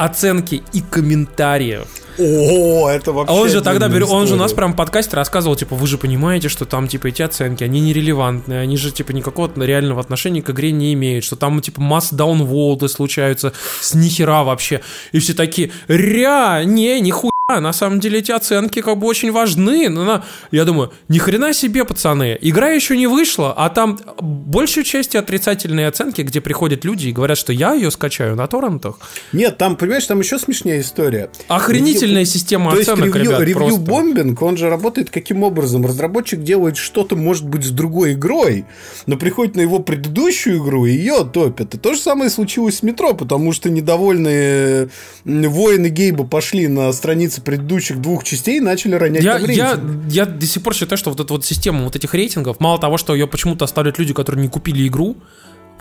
оценки 0.00 0.62
и 0.72 0.80
комментариев. 0.80 1.86
О, 2.18 2.88
это 2.88 3.12
вообще. 3.12 3.34
А 3.34 3.36
он 3.36 3.48
же 3.50 3.60
тогда 3.60 3.88
берет, 3.88 4.08
он 4.08 4.26
же 4.26 4.34
у 4.34 4.36
нас 4.36 4.52
прям 4.54 4.72
в 4.72 4.76
подкасте 4.76 5.14
рассказывал, 5.14 5.56
типа, 5.56 5.74
вы 5.74 5.86
же 5.86 5.98
понимаете, 5.98 6.48
что 6.48 6.64
там, 6.64 6.88
типа, 6.88 7.08
эти 7.08 7.20
оценки, 7.20 7.64
они 7.64 7.80
нерелевантные, 7.80 8.60
они 8.60 8.78
же, 8.78 8.92
типа, 8.92 9.12
никакого 9.12 9.50
реального 9.62 10.00
отношения 10.00 10.42
к 10.42 10.50
игре 10.50 10.72
не 10.72 10.94
имеют, 10.94 11.24
что 11.24 11.36
там, 11.36 11.60
типа, 11.60 11.82
масс 11.82 12.12
даунволды 12.12 12.88
случаются 12.88 13.52
с 13.80 13.94
нихера 13.94 14.42
вообще. 14.42 14.80
И 15.12 15.18
все 15.18 15.34
такие, 15.34 15.70
ря, 15.86 16.62
не, 16.64 16.98
нихуя 17.00 17.29
а 17.56 17.60
на 17.60 17.72
самом 17.72 18.00
деле 18.00 18.18
эти 18.20 18.32
оценки 18.32 18.80
как 18.80 18.98
бы 18.98 19.06
очень 19.06 19.32
важны. 19.32 19.88
Но 19.88 20.04
на... 20.04 20.24
Я 20.50 20.64
думаю, 20.64 20.92
ни 21.08 21.18
хрена 21.18 21.52
себе, 21.52 21.84
пацаны, 21.84 22.38
игра 22.40 22.70
еще 22.70 22.96
не 22.96 23.06
вышла, 23.06 23.52
а 23.56 23.68
там 23.70 23.98
большую 24.20 24.84
часть 24.84 25.16
отрицательные 25.16 25.88
оценки, 25.88 26.22
где 26.22 26.40
приходят 26.40 26.84
люди 26.84 27.08
и 27.08 27.12
говорят, 27.12 27.38
что 27.38 27.52
я 27.52 27.74
ее 27.74 27.90
скачаю 27.90 28.36
на 28.36 28.46
торрентах. 28.46 28.98
Нет, 29.32 29.58
там, 29.58 29.76
понимаешь, 29.76 30.06
там 30.06 30.20
еще 30.20 30.38
смешнее 30.38 30.80
история. 30.80 31.30
Охренительная 31.48 32.22
ревью... 32.22 32.26
система 32.26 32.70
То 32.70 32.80
оценок, 32.80 33.06
есть 33.06 33.16
ревью, 33.16 33.30
ребят, 33.30 33.40
ревью 33.40 33.56
просто. 33.56 33.80
бомбинг, 33.80 34.42
он 34.42 34.56
же 34.56 34.70
работает 34.70 35.10
каким 35.10 35.42
образом? 35.42 35.84
Разработчик 35.84 36.42
делает 36.42 36.76
что-то, 36.76 37.16
может 37.16 37.46
быть, 37.46 37.64
с 37.64 37.70
другой 37.70 38.12
игрой, 38.12 38.64
но 39.06 39.16
приходит 39.16 39.56
на 39.56 39.60
его 39.60 39.80
предыдущую 39.80 40.58
игру 40.58 40.86
и 40.86 40.92
ее 40.92 41.28
топят. 41.30 41.74
И 41.74 41.78
то 41.78 41.94
же 41.94 42.00
самое 42.00 42.30
случилось 42.30 42.78
с 42.78 42.82
метро, 42.82 43.14
потому 43.14 43.52
что 43.52 43.70
недовольные 43.70 44.88
воины 45.24 45.88
Гейба 45.88 46.24
пошли 46.24 46.68
на 46.68 46.92
страницы 47.40 47.44
предыдущих 47.44 48.00
двух 48.00 48.24
частей 48.24 48.60
начали 48.60 48.94
ронять 48.94 49.22
Я, 49.24 49.38
там 49.38 49.50
я, 49.50 49.72
рейтинг. 49.74 50.12
я 50.12 50.26
до 50.26 50.46
сих 50.46 50.62
пор 50.62 50.74
считаю, 50.74 50.98
что 50.98 51.10
вот 51.10 51.20
эта 51.20 51.32
вот 51.32 51.44
система 51.44 51.84
вот 51.84 51.96
этих 51.96 52.14
рейтингов, 52.14 52.60
мало 52.60 52.78
того, 52.78 52.96
что 52.98 53.14
ее 53.14 53.26
почему-то 53.26 53.64
оставляют 53.64 53.98
люди, 53.98 54.12
которые 54.14 54.42
не 54.42 54.48
купили 54.48 54.86
игру, 54.86 55.16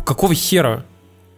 какого 0.05 0.33
хера? 0.33 0.85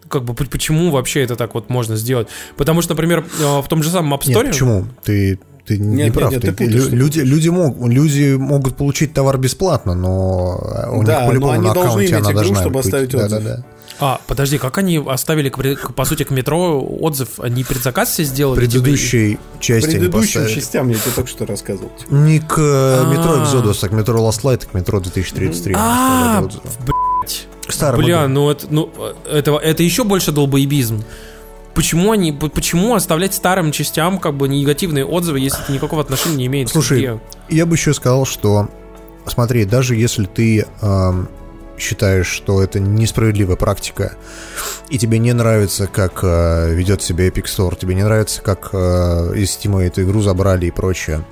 Как 0.09 0.23
бы 0.25 0.33
почему 0.33 0.91
вообще 0.91 1.21
это 1.23 1.35
так 1.35 1.53
вот 1.55 1.69
можно 1.69 1.95
сделать? 1.95 2.27
Потому 2.57 2.81
что, 2.81 2.93
например, 2.93 3.25
э, 3.39 3.61
в 3.61 3.67
том 3.69 3.81
же 3.83 3.89
самом 3.89 4.13
App 4.13 4.21
Store... 4.23 4.43
Нет, 4.43 4.47
почему? 4.47 4.85
Ты, 5.03 5.39
ты 5.65 5.77
не 5.77 5.95
Нет, 6.03 6.13
прав. 6.13 6.31
нет, 6.31 6.41
Ты- 6.41 6.47
ты 6.51 6.65
путаешь. 6.65 6.87
лю- 6.89 6.95
люди, 6.97 7.19
люди, 7.19 7.49
мог, 7.49 7.77
люди 7.87 8.35
могут 8.35 8.75
получить 8.75 9.13
товар 9.13 9.37
бесплатно, 9.37 9.93
но 9.95 10.57
у 10.91 11.03
Да, 11.03 11.21
них 11.21 11.29
по-любому 11.29 11.61
на 11.61 11.73
должны 11.73 11.81
аккаунте 11.81 12.05
иметь 12.07 12.13
она 12.13 12.31
игру, 12.31 12.33
должна 12.33 12.55
чтобы 12.61 12.75
быть. 12.75 12.85
оставить 12.85 13.15
отзыв. 13.15 13.29
Да-да-да. 13.29 13.65
А, 14.01 14.19
подожди, 14.25 14.57
как 14.57 14.79
они 14.79 14.97
оставили, 14.97 15.49
к 15.49 15.93
по 15.93 16.05
сути, 16.05 16.23
к 16.23 16.31
метро 16.31 16.81
отзыв? 16.81 17.39
Они 17.39 17.63
предзаказ 17.63 18.09
все 18.09 18.23
сделали? 18.23 18.59
Типа, 18.65 18.71
предыдущей 18.71 19.39
части 19.59 19.89
они 19.89 19.99
Предыдущим 19.99 20.47
частям 20.47 20.89
я 20.89 20.95
тебе 20.95 21.11
только 21.15 21.29
что 21.29 21.45
рассказывал. 21.45 21.91
Не 22.09 22.39
к 22.39 22.55
э, 22.57 23.05
метро 23.11 23.33
А. 23.33 23.43
Exodus, 23.43 23.77
а 23.83 23.89
к 23.89 23.91
метро 23.91 24.19
Last 24.19 24.41
Light, 24.41 24.63
а 24.65 24.71
к 24.71 24.73
метро 24.73 24.99
2033. 24.99 25.75
они 25.75 25.83
А, 25.83 26.41
блядь. 26.41 27.47
К 27.67 27.95
Бля, 27.95 28.27
ну 28.27 28.49
это, 28.49 28.65
ну 28.71 28.91
это, 29.31 29.51
это 29.57 29.83
еще 29.83 30.03
больше 30.03 30.31
долбоебизм. 30.31 31.03
Почему 31.75 32.11
они, 32.11 32.31
почему 32.33 32.95
оставлять 32.95 33.35
старым 33.35 33.71
частям 33.71 34.17
как 34.17 34.35
бы 34.35 34.47
негативные 34.47 35.05
отзывы, 35.05 35.39
если 35.39 35.63
это 35.63 35.71
никакого 35.71 36.01
отношения 36.01 36.35
не 36.35 36.45
имеет? 36.47 36.69
к 36.69 36.71
Слушай? 36.71 37.19
Я 37.49 37.65
бы 37.67 37.75
еще 37.75 37.93
сказал, 37.93 38.25
что 38.25 38.67
смотри, 39.27 39.63
даже 39.65 39.95
если 39.95 40.25
ты 40.25 40.65
эм, 40.81 41.29
считаешь, 41.81 42.27
что 42.27 42.61
это 42.61 42.79
несправедливая 42.79 43.55
практика, 43.55 44.13
и 44.89 44.97
тебе 44.97 45.19
не 45.19 45.33
нравится, 45.33 45.87
как 45.87 46.19
э, 46.23 46.73
ведет 46.73 47.01
себя 47.01 47.27
Epic 47.27 47.45
Store, 47.45 47.77
тебе 47.77 47.95
не 47.95 48.03
нравится, 48.03 48.41
как 48.41 48.69
э, 48.73 49.33
из 49.35 49.49
Steam 49.57 49.81
эту 49.81 50.03
игру 50.03 50.21
забрали 50.21 50.67
и 50.67 50.71
прочее, 50.71 51.23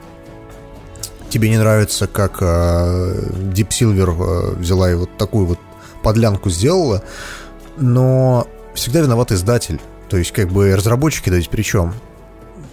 тебе 1.30 1.50
не 1.50 1.58
нравится, 1.58 2.08
как 2.08 2.38
э, 2.42 2.46
Deep 3.54 3.70
Silver 3.70 4.54
э, 4.54 4.56
взяла 4.56 4.92
и 4.92 4.96
вот 4.96 5.10
такую 5.18 5.46
вот 5.46 5.60
подлянку 6.04 6.50
сделала, 6.50 7.04
но 7.78 8.48
всегда 8.74 9.02
виноват 9.02 9.32
издатель. 9.32 9.80
То 10.10 10.18
есть, 10.18 10.32
как 10.32 10.50
бы 10.50 10.76
разработчики, 10.76 11.30
да 11.30 11.36
ведь 11.36 11.50
при? 11.50 11.64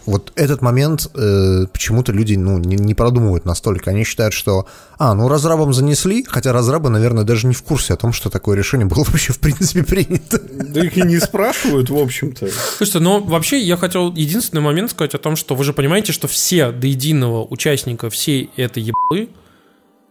Вот 0.07 0.33
этот 0.37 0.63
момент 0.63 1.11
э, 1.15 1.67
почему-то 1.73 2.13
люди 2.13 2.35
ну, 2.35 2.59
не, 2.59 2.77
не 2.77 2.95
продумывают 2.95 3.45
настолько. 3.45 3.91
Они 3.91 4.05
считают, 4.05 4.33
что, 4.33 4.67
а, 4.99 5.15
ну 5.15 5.29
разрабам 5.29 5.73
занесли, 5.73 6.25
хотя 6.25 6.53
разрабы, 6.53 6.91
наверное, 6.91 7.25
даже 7.25 7.49
не 7.49 7.55
в 7.55 7.63
курсе 7.63 7.95
о 7.95 7.97
том, 7.97 8.13
что 8.13 8.31
такое 8.31 8.57
решение 8.57 8.87
было 8.87 9.05
вообще 9.09 9.33
в 9.33 9.41
принципе 9.41 9.83
принято. 9.83 10.41
Да 10.41 10.85
их 10.85 10.97
и 10.97 11.03
не 11.03 11.19
спрашивают, 11.19 11.91
в 11.91 11.97
общем-то. 11.99 12.49
Слушайте, 12.77 13.01
но 13.01 13.21
вообще 13.21 13.59
я 13.59 13.77
хотел 13.77 14.13
единственный 14.13 14.61
момент 14.61 14.93
сказать 14.93 15.15
о 15.15 15.19
том, 15.19 15.35
что 15.35 15.55
вы 15.57 15.65
же 15.65 15.73
понимаете, 15.73 16.13
что 16.13 16.29
все 16.29 16.71
до 16.71 16.87
единого 16.87 17.45
участника 17.45 18.09
всей 18.09 18.51
этой 18.57 18.83
ебы, 18.83 19.29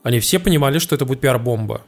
они 0.03 0.19
все 0.19 0.39
понимали, 0.39 0.77
что 0.79 0.93
это 0.95 1.05
будет 1.05 1.21
пиар-бомба. 1.21 1.81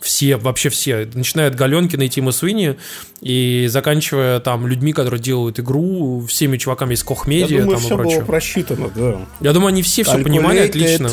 Все, 0.00 0.36
вообще 0.36 0.68
все. 0.68 1.08
Начиная 1.14 1.48
от 1.48 1.54
Галенкина 1.54 2.02
и 2.02 2.08
Тима 2.08 2.32
Свини 2.32 2.76
и 3.20 3.66
заканчивая 3.68 4.40
там 4.40 4.66
людьми, 4.66 4.92
которые 4.92 5.20
делают 5.20 5.60
игру, 5.60 6.26
всеми 6.26 6.56
чуваками 6.56 6.94
из 6.94 7.00
Я 7.00 7.06
Кохмедиа 7.06 7.62
думаю, 7.62 7.78
там 7.78 7.78
и 7.78 7.80
все 7.80 7.96
было 7.96 8.24
просчитано, 8.24 8.90
да. 8.94 9.20
Я 9.40 9.52
думаю, 9.52 9.68
они 9.68 9.82
все 9.82 10.02
все 10.02 10.18
понимали 10.18 10.58
отлично. 10.58 11.10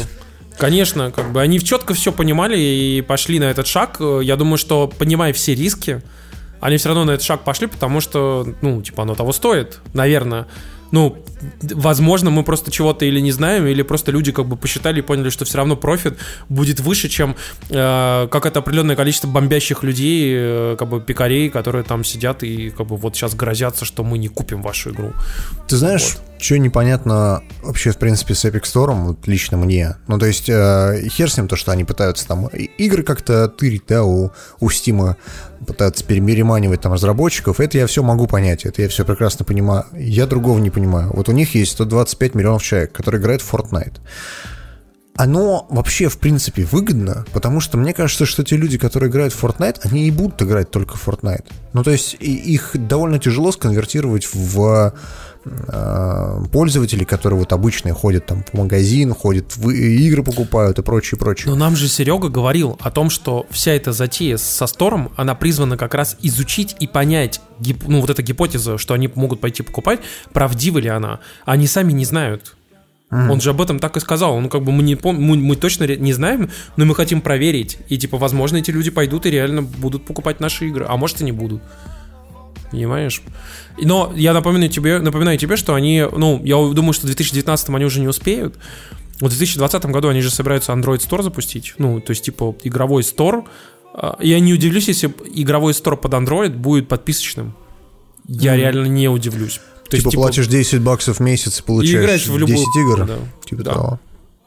Конечно, 0.57 1.11
как 1.11 1.31
бы 1.31 1.41
они 1.41 1.59
четко 1.59 1.93
все 1.93 2.11
понимали 2.11 2.59
и 2.59 3.01
пошли 3.01 3.39
на 3.39 3.45
этот 3.45 3.67
шаг. 3.67 3.99
Я 3.99 4.35
думаю, 4.35 4.57
что 4.57 4.87
понимая 4.87 5.33
все 5.33 5.55
риски, 5.55 6.01
они 6.59 6.77
все 6.77 6.89
равно 6.89 7.05
на 7.05 7.11
этот 7.11 7.25
шаг 7.25 7.43
пошли, 7.43 7.67
потому 7.67 8.01
что, 8.01 8.45
ну, 8.61 8.81
типа, 8.81 9.03
оно 9.03 9.15
того 9.15 9.31
стоит, 9.31 9.79
наверное. 9.93 10.47
Ну, 10.91 11.17
возможно, 11.61 12.29
мы 12.29 12.43
просто 12.43 12.71
чего-то 12.71 13.05
или 13.05 13.19
не 13.19 13.31
знаем, 13.31 13.65
или 13.65 13.81
просто 13.81 14.11
люди 14.11 14.31
как 14.31 14.45
бы 14.45 14.57
посчитали 14.57 14.99
и 14.99 15.01
поняли, 15.01 15.29
что 15.29 15.45
все 15.45 15.57
равно 15.57 15.75
профит 15.75 16.17
будет 16.49 16.79
выше, 16.79 17.09
чем 17.09 17.35
э, 17.69 18.27
какое-то 18.31 18.59
определенное 18.59 18.95
количество 18.95 19.27
бомбящих 19.27 19.83
людей, 19.83 20.33
э, 20.35 20.75
как 20.77 20.89
бы 20.89 21.01
пикарей, 21.01 21.49
которые 21.49 21.83
там 21.83 22.03
сидят 22.03 22.43
и 22.43 22.69
как 22.69 22.87
бы 22.87 22.97
вот 22.97 23.15
сейчас 23.15 23.35
грозятся, 23.35 23.85
что 23.85 24.03
мы 24.03 24.17
не 24.17 24.27
купим 24.27 24.61
вашу 24.61 24.91
игру. 24.91 25.13
Ты 25.67 25.77
знаешь, 25.77 26.17
что 26.41 26.57
непонятно 26.57 27.43
вообще, 27.61 27.91
в 27.91 27.97
принципе, 27.97 28.33
с 28.33 28.43
Epic 28.45 28.63
Store, 28.63 28.93
вот 28.93 29.27
лично 29.27 29.57
мне. 29.57 29.95
Ну, 30.07 30.17
то 30.17 30.25
есть, 30.25 30.49
э, 30.49 31.07
хер 31.09 31.31
с 31.31 31.37
ним 31.37 31.47
то, 31.47 31.55
что 31.55 31.71
они 31.71 31.83
пытаются 31.83 32.27
там 32.27 32.47
игры 32.47 33.03
как-то 33.03 33.47
тырить, 33.47 33.83
да, 33.87 34.03
у, 34.03 34.31
у 34.59 34.69
Steam 34.69 35.15
пытаются 35.65 36.03
переманивать 36.03 36.81
там 36.81 36.93
разработчиков. 36.93 37.59
Это 37.59 37.77
я 37.77 37.87
все 37.87 38.03
могу 38.03 38.27
понять, 38.27 38.65
это 38.65 38.81
я 38.81 38.89
все 38.89 39.05
прекрасно 39.05 39.45
понимаю. 39.45 39.85
Я 39.93 40.25
другого 40.25 40.59
не 40.59 40.71
понимаю. 40.71 41.11
Вот 41.13 41.29
у 41.29 41.31
них 41.31 41.55
есть 41.55 41.73
125 41.73 42.35
миллионов 42.35 42.63
человек, 42.63 42.91
которые 42.91 43.21
играют 43.21 43.41
в 43.41 43.53
Fortnite. 43.53 43.99
Оно 45.15 45.67
вообще, 45.69 46.07
в 46.07 46.17
принципе, 46.17 46.63
выгодно, 46.63 47.25
потому 47.33 47.59
что 47.59 47.77
мне 47.77 47.93
кажется, 47.93 48.25
что 48.25 48.43
те 48.43 48.55
люди, 48.55 48.77
которые 48.77 49.09
играют 49.09 49.33
в 49.33 49.43
Fortnite, 49.43 49.81
они 49.83 50.07
и 50.07 50.11
будут 50.11 50.41
играть 50.41 50.71
только 50.71 50.97
в 50.97 51.07
Fortnite. 51.07 51.45
Ну, 51.73 51.83
то 51.83 51.91
есть, 51.91 52.15
их 52.19 52.71
довольно 52.73 53.19
тяжело 53.19 53.51
сконвертировать 53.51 54.27
в 54.33 54.93
пользователей, 56.51 57.05
которые 57.05 57.39
вот 57.39 57.53
обычные 57.53 57.93
ходят 57.93 58.25
там 58.25 58.43
в 58.43 58.53
магазин, 58.53 59.13
ходят 59.13 59.55
в 59.57 59.69
игры 59.69 60.23
покупают 60.23 60.79
и 60.79 60.81
прочее, 60.83 61.17
прочее. 61.17 61.49
Но 61.49 61.55
нам 61.55 61.75
же 61.75 61.87
Серега 61.87 62.29
говорил 62.29 62.77
о 62.79 62.91
том, 62.91 63.09
что 63.09 63.45
вся 63.49 63.71
эта 63.71 63.91
затея 63.91 64.37
со 64.37 64.67
Стором, 64.67 65.11
она 65.17 65.35
призвана 65.35 65.77
как 65.77 65.93
раз 65.93 66.17
изучить 66.21 66.75
и 66.79 66.87
понять, 66.87 67.41
гип- 67.59 67.85
ну, 67.87 68.01
вот 68.01 68.09
эта 68.09 68.21
гипотеза, 68.21 68.77
что 68.77 68.93
они 68.93 69.09
могут 69.15 69.41
пойти 69.41 69.63
покупать, 69.63 69.99
правдива 70.31 70.77
ли 70.79 70.89
она. 70.89 71.19
Они 71.45 71.67
сами 71.67 71.91
не 71.91 72.05
знают. 72.05 72.55
Он 73.09 73.41
же 73.41 73.49
об 73.49 73.59
этом 73.59 73.79
так 73.79 73.97
и 73.97 73.99
сказал. 73.99 74.39
Ну, 74.39 74.47
как 74.47 74.63
бы 74.63 74.71
мы, 74.71 74.83
не 74.83 74.95
пом- 74.95 75.17
мы, 75.19 75.35
мы 75.35 75.57
точно 75.57 75.85
не 75.97 76.13
знаем, 76.13 76.49
но 76.77 76.85
мы 76.85 76.95
хотим 76.95 77.19
проверить. 77.19 77.77
И, 77.89 77.97
типа, 77.97 78.17
возможно, 78.17 78.55
эти 78.55 78.71
люди 78.71 78.89
пойдут 78.89 79.25
и 79.25 79.31
реально 79.31 79.63
будут 79.63 80.05
покупать 80.05 80.39
наши 80.39 80.69
игры. 80.69 80.85
А 80.87 80.95
может, 80.95 81.19
и 81.19 81.25
не 81.25 81.33
будут. 81.33 81.61
Понимаешь? 82.71 83.21
И- 83.77 83.85
Но 83.85 84.11
я 84.15 84.33
напоминаю 84.33 84.69
тебе, 84.69 84.99
напоминаю 84.99 85.37
тебе, 85.37 85.57
что 85.57 85.73
они, 85.73 86.05
ну, 86.15 86.41
я 86.43 86.55
думаю, 86.73 86.93
что 86.93 87.03
в 87.03 87.05
2019 87.07 87.69
они 87.75 87.85
уже 87.85 87.99
не 87.99 88.07
успеют. 88.07 88.55
В 89.19 89.27
2020 89.29 89.85
году 89.91 90.07
они 90.09 90.21
же 90.21 90.31
собираются 90.31 90.71
Android 90.71 90.97
Store 90.99 91.21
запустить. 91.21 91.73
Ну, 91.77 91.99
то 91.99 92.11
есть, 92.11 92.23
типа, 92.25 92.55
игровой 92.63 93.03
стор. 93.03 93.45
А, 93.93 94.17
Я 94.21 94.39
не 94.39 94.53
удивлюсь, 94.53 94.87
если 94.87 95.13
игровой 95.35 95.73
стор 95.73 95.97
под 95.97 96.13
Android 96.13 96.49
будет 96.55 96.87
подписочным. 96.87 97.53
Я 98.27 98.55
реально 98.55 98.85
не 98.87 99.09
удивлюсь. 99.09 99.59
То 99.89 99.97
типа, 99.97 100.11
платишь 100.11 100.47
10 100.47 100.79
баксов 100.81 101.17
в 101.17 101.19
месяц 101.19 101.59
и 101.59 101.61
и 101.61 101.65
получаешь 101.65 102.03
играешь 102.03 102.27
в 102.27 102.37
любую 102.37 102.57
10 102.57 102.75
игр. 102.77 103.05
Да. 103.05 103.17
Типа 103.45 103.63
Да. 103.63 103.73
того. 103.73 103.99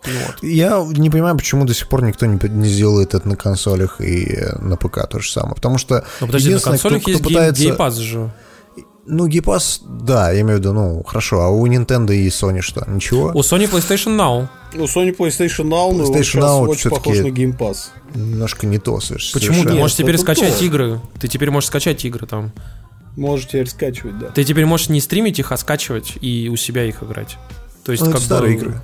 Ну 0.06 0.12
вот. 0.26 0.42
Я 0.42 0.84
не 0.98 1.10
понимаю, 1.10 1.36
почему 1.36 1.64
до 1.64 1.74
сих 1.74 1.88
пор 1.88 2.02
никто 2.02 2.26
не, 2.26 2.38
не 2.48 2.68
сделает 2.68 3.14
это 3.14 3.26
на 3.28 3.36
консолях 3.36 4.00
и 4.00 4.24
э, 4.34 4.58
на 4.58 4.76
ПК 4.76 5.06
то 5.08 5.18
же 5.20 5.30
самое. 5.30 5.54
Потому 5.54 5.78
что 5.78 6.04
Ну, 6.20 6.26
подожди, 6.26 6.48
на 6.48 6.50
единственное, 6.52 6.72
консолях 6.78 7.02
кто, 7.02 7.10
есть 7.10 7.20
кто 7.22 7.28
пытается... 7.30 7.62
геймпас 7.62 7.96
же. 7.96 8.30
Ну, 9.06 9.26
гейпас, 9.26 9.82
да, 9.84 10.30
я 10.32 10.40
имею 10.40 10.56
в 10.56 10.60
виду, 10.60 10.72
ну, 10.72 11.02
хорошо, 11.02 11.40
а 11.42 11.48
у 11.50 11.66
Nintendo 11.66 12.14
и 12.14 12.28
Sony 12.28 12.62
что, 12.62 12.84
ничего? 12.88 13.32
У 13.34 13.40
Sony 13.40 13.70
PlayStation 13.70 14.16
Now. 14.16 14.48
Ну, 14.72 14.84
Sony 14.84 15.14
PlayStation 15.14 15.64
Now, 15.68 15.92
но 15.94 16.04
PlayStation 16.04 16.22
сейчас 16.22 16.44
Now 16.44 16.66
очень 16.66 16.90
похож 16.90 17.18
на 17.18 17.26
Game 17.26 17.56
Pass. 17.56 17.76
Немножко 18.14 18.66
не 18.66 18.78
то 18.78 18.96
соверш- 18.98 19.32
Почему 19.34 19.52
ты 19.56 19.58
совершенно. 19.60 19.80
можешь 19.80 19.96
теперь 19.98 20.14
это 20.14 20.22
скачать 20.22 20.58
то. 20.58 20.64
игры? 20.64 21.00
Ты 21.20 21.28
теперь 21.28 21.50
можешь 21.50 21.66
скачать 21.68 22.02
игры 22.06 22.26
там. 22.26 22.52
Можешь 23.16 23.46
теперь 23.46 23.68
скачивать, 23.68 24.18
да. 24.18 24.26
Ты 24.28 24.42
теперь 24.42 24.64
можешь 24.64 24.88
не 24.88 25.00
стримить 25.02 25.38
их, 25.38 25.52
а 25.52 25.56
скачивать 25.58 26.14
и 26.22 26.48
у 26.50 26.56
себя 26.56 26.84
их 26.84 27.02
играть. 27.02 27.36
То 27.84 27.92
есть, 27.92 28.02
Ну, 28.04 28.10
как 28.10 28.16
это 28.16 28.24
старые 28.24 28.56
бы- 28.56 28.60
игры. 28.62 28.80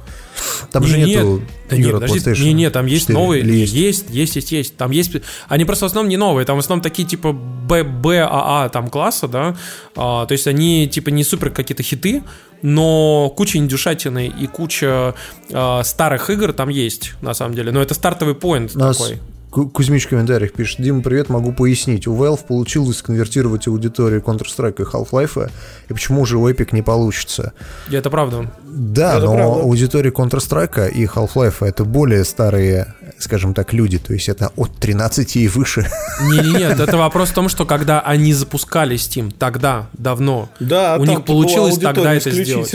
Там 0.70 0.82
Не, 0.82 0.88
же 0.88 0.98
нет. 0.98 1.08
нету 1.08 1.42
Да 1.68 1.76
игр 1.76 1.86
нет, 1.86 1.94
от 1.94 2.00
подожди, 2.02 2.30
PlayStation 2.30 2.42
не, 2.44 2.52
не, 2.52 2.70
там 2.70 2.86
есть 2.86 3.06
4, 3.08 3.18
новые, 3.18 3.44
есть? 3.60 3.72
есть? 3.72 4.06
есть, 4.10 4.36
есть, 4.36 4.52
есть, 4.52 4.76
Там 4.76 4.90
есть, 4.90 5.12
они 5.48 5.64
просто 5.64 5.84
в 5.84 5.88
основном 5.88 6.08
не 6.08 6.16
новые, 6.16 6.44
там 6.44 6.56
в 6.56 6.60
основном 6.60 6.82
такие 6.82 7.06
типа 7.06 7.32
Б, 7.32 7.82
Б, 7.84 8.20
А, 8.22 8.64
А 8.64 8.68
там 8.68 8.88
класса, 8.88 9.28
да, 9.28 9.56
А, 9.96 10.26
то 10.26 10.32
есть 10.32 10.46
они 10.46 10.88
типа 10.88 11.10
не 11.10 11.24
супер 11.24 11.50
какие-то 11.50 11.82
хиты, 11.82 12.22
но 12.62 13.32
куча 13.36 13.58
индюшатины 13.58 14.26
и 14.26 14.46
куча 14.46 15.14
а, 15.52 15.82
старых 15.82 16.30
игр 16.30 16.52
там 16.52 16.68
есть 16.68 17.12
на 17.22 17.34
самом 17.34 17.54
деле, 17.54 17.72
но 17.72 17.80
это 17.82 17.94
стартовый 17.94 18.34
поинт 18.34 18.74
Нас- 18.74 18.96
такой. 18.96 19.18
Ку- 19.50 19.68
Кузьмич 19.68 20.06
в 20.06 20.08
комментариях 20.10 20.52
пишет, 20.52 20.80
Дима, 20.80 21.02
привет, 21.02 21.28
могу 21.28 21.52
пояснить. 21.52 22.06
У 22.06 22.14
Valve 22.14 22.46
получилось 22.46 22.98
сконвертировать 22.98 23.66
аудиторию 23.66 24.20
Counter-Strike 24.20 24.80
и 24.80 24.84
Half-Life, 24.84 25.50
и 25.88 25.92
почему 25.92 26.24
же 26.24 26.38
у 26.38 26.48
Epic 26.48 26.68
не 26.70 26.82
получится? 26.82 27.52
И 27.90 27.96
это 27.96 28.10
правда. 28.10 28.48
Да, 28.64 29.16
Это 29.16 29.26
но 29.26 29.32
правда. 29.34 29.60
аудитория 29.62 30.10
Counter-Strike 30.10 30.92
и 30.92 31.04
Half-Life 31.04 31.66
это 31.66 31.84
более 31.84 32.24
старые, 32.24 32.94
скажем 33.18 33.52
так, 33.54 33.72
люди, 33.72 33.98
то 33.98 34.12
есть 34.12 34.28
это 34.28 34.52
от 34.54 34.76
13 34.76 35.34
и 35.36 35.48
выше. 35.48 35.90
Не, 36.22 36.38
не, 36.38 36.52
нет, 36.58 36.78
это 36.78 36.96
вопрос 36.96 37.30
в 37.30 37.34
том, 37.34 37.48
что 37.48 37.66
когда 37.66 38.00
они 38.00 38.32
запускали 38.32 38.96
Steam, 38.96 39.34
тогда, 39.36 39.88
давно, 39.94 40.48
Да, 40.60 40.96
у 40.96 41.04
них 41.04 41.24
получилось 41.24 41.76
тогда 41.78 42.14
это 42.14 42.30
сделать. 42.30 42.72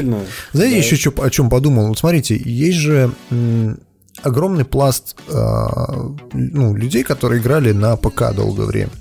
Знаете, 0.52 0.78
еще 0.78 0.98
чё- 0.98 1.14
о 1.22 1.30
чем 1.30 1.50
подумал? 1.50 1.88
Вот 1.88 2.00
смотрите, 2.00 2.36
есть 2.44 2.80
же 2.80 3.12
м, 3.32 3.80
огромный 4.24 4.66
пласт 4.66 5.16
а, 5.30 6.14
ну, 6.34 6.76
людей, 6.76 7.04
которые 7.04 7.42
играли 7.42 7.72
на 7.72 7.96
ПК 7.96 8.34
долгое 8.34 8.66
время. 8.66 8.92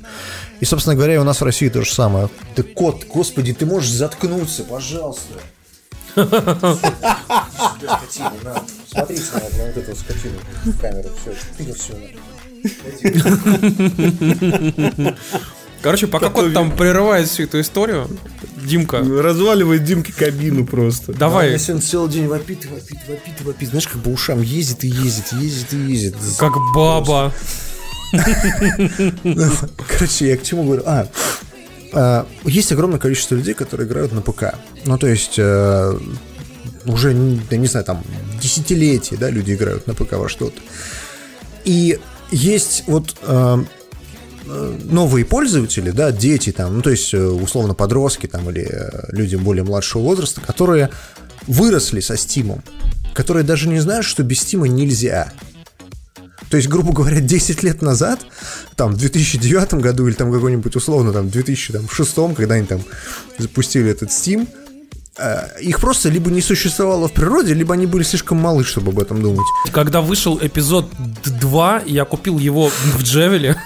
И, 0.61 0.65
собственно 0.65 0.97
говоря, 0.97 1.21
у 1.21 1.25
нас 1.25 1.41
в 1.41 1.45
России 1.45 1.69
то 1.69 1.83
же 1.83 1.93
самое. 1.93 2.29
Ты 2.55 2.63
кот, 2.63 3.05
господи, 3.07 3.53
ты 3.53 3.67
можешь 3.67 3.91
заткнуться, 3.91 4.65
пожалуйста. 4.65 5.35
Смотрите 6.15 6.33
на 8.43 8.55
вот 8.95 9.77
эту 9.77 9.97
скотину 9.97 10.39
камеру. 10.81 11.11
Все, 11.21 11.73
все. 11.75 11.95
Короче, 15.85 16.07
пока 16.07 16.29
Который- 16.31 16.47
кот 16.47 16.55
там 16.55 16.75
прерывает 16.75 17.29
всю 17.29 17.43
эту 17.43 17.61
историю, 17.61 18.09
Димка, 18.57 19.01
Разваливает 19.01 19.85
Димке 19.85 20.15
кабину 20.15 20.65
просто. 20.67 21.13
давай, 21.13 21.51
Если 21.51 21.73
он 21.73 21.83
целый 21.83 22.11
день 22.11 22.27
вопит, 22.27 22.65
и 22.65 22.69
вопит, 22.69 22.97
вопит, 23.07 23.35
и 23.39 23.45
вопит. 23.45 23.69
Знаешь, 23.69 23.87
как 23.87 24.01
по 24.03 24.09
ушам 24.09 24.41
ездит 24.41 24.83
и 24.85 24.89
ездит, 24.89 25.35
ездит 25.35 25.75
и 25.75 25.77
ездит. 25.77 26.15
как 26.39 26.55
баба. 26.75 27.35
Короче, 29.87 30.29
я 30.29 30.39
к 30.39 30.43
чему 30.43 30.65
говорю? 30.65 30.85
А, 30.87 31.07
а, 31.93 32.27
есть 32.45 32.73
огромное 32.73 32.99
количество 32.99 33.35
людей, 33.35 33.53
которые 33.53 33.87
играют 33.87 34.13
на 34.13 34.23
ПК. 34.23 34.55
Ну, 34.87 34.97
то 34.97 35.07
есть, 35.07 35.35
э, 35.37 35.99
уже, 36.87 37.13
я 37.51 37.57
не 37.59 37.67
знаю, 37.67 37.85
там, 37.85 38.03
десятилетия, 38.41 39.17
да, 39.19 39.29
люди 39.29 39.53
играют 39.53 39.87
на 39.87 39.93
ПК 39.93 40.13
во 40.13 40.31
что-то. 40.31 40.59
И 41.67 41.99
есть 42.31 42.85
вот 42.87 43.15
э, 43.21 43.65
новые 44.47 45.25
пользователи, 45.25 45.91
да, 45.91 46.13
дети 46.13 46.53
там, 46.53 46.77
ну, 46.77 46.83
то 46.83 46.91
есть, 46.91 47.15
э, 47.15 47.25
условно, 47.25 47.75
подростки 47.75 48.27
там 48.27 48.51
или 48.51 48.69
э, 48.71 49.07
люди 49.11 49.37
более 49.37 49.65
младшего 49.65 50.03
возраста, 50.03 50.41
которые 50.41 50.91
выросли 51.47 52.01
со 52.01 52.17
Стимом, 52.17 52.63
которые 53.15 53.45
даже 53.45 53.69
не 53.69 53.81
знают, 53.81 54.05
что 54.05 54.23
без 54.23 54.41
Стима 54.41 54.69
нельзя. 54.69 55.33
То 56.51 56.57
есть, 56.57 56.69
грубо 56.69 56.93
говоря, 56.93 57.21
10 57.21 57.63
лет 57.63 57.83
назад, 57.83 58.21
там, 58.77 58.93
в 58.93 58.99
2009 58.99 59.75
году 59.75 60.07
или 60.07 60.15
там 60.15 60.33
какой-нибудь 60.33 60.77
условно 60.77 61.13
там 61.13 61.31
2006, 61.31 62.15
когда 62.37 62.55
они 62.55 62.67
там 62.67 62.81
запустили 63.39 63.91
этот 63.91 64.11
Steam, 64.11 64.47
э, 65.19 65.61
их 65.61 65.81
просто 65.81 66.11
либо 66.11 66.31
не 66.31 66.43
существовало 66.43 67.09
в 67.09 67.13
природе, 67.13 67.55
либо 67.55 67.75
они 67.75 67.87
были 67.87 68.03
слишком 68.03 68.39
малы, 68.39 68.65
чтобы 68.65 68.93
об 68.93 68.99
этом 68.99 69.23
думать. 69.23 69.47
Когда 69.73 70.01
вышел 70.01 70.39
эпизод 70.41 70.91
2, 71.25 71.83
я 71.87 72.05
купил 72.05 72.39
его 72.39 72.69
в 72.69 73.03
Джевеле. 73.03 73.57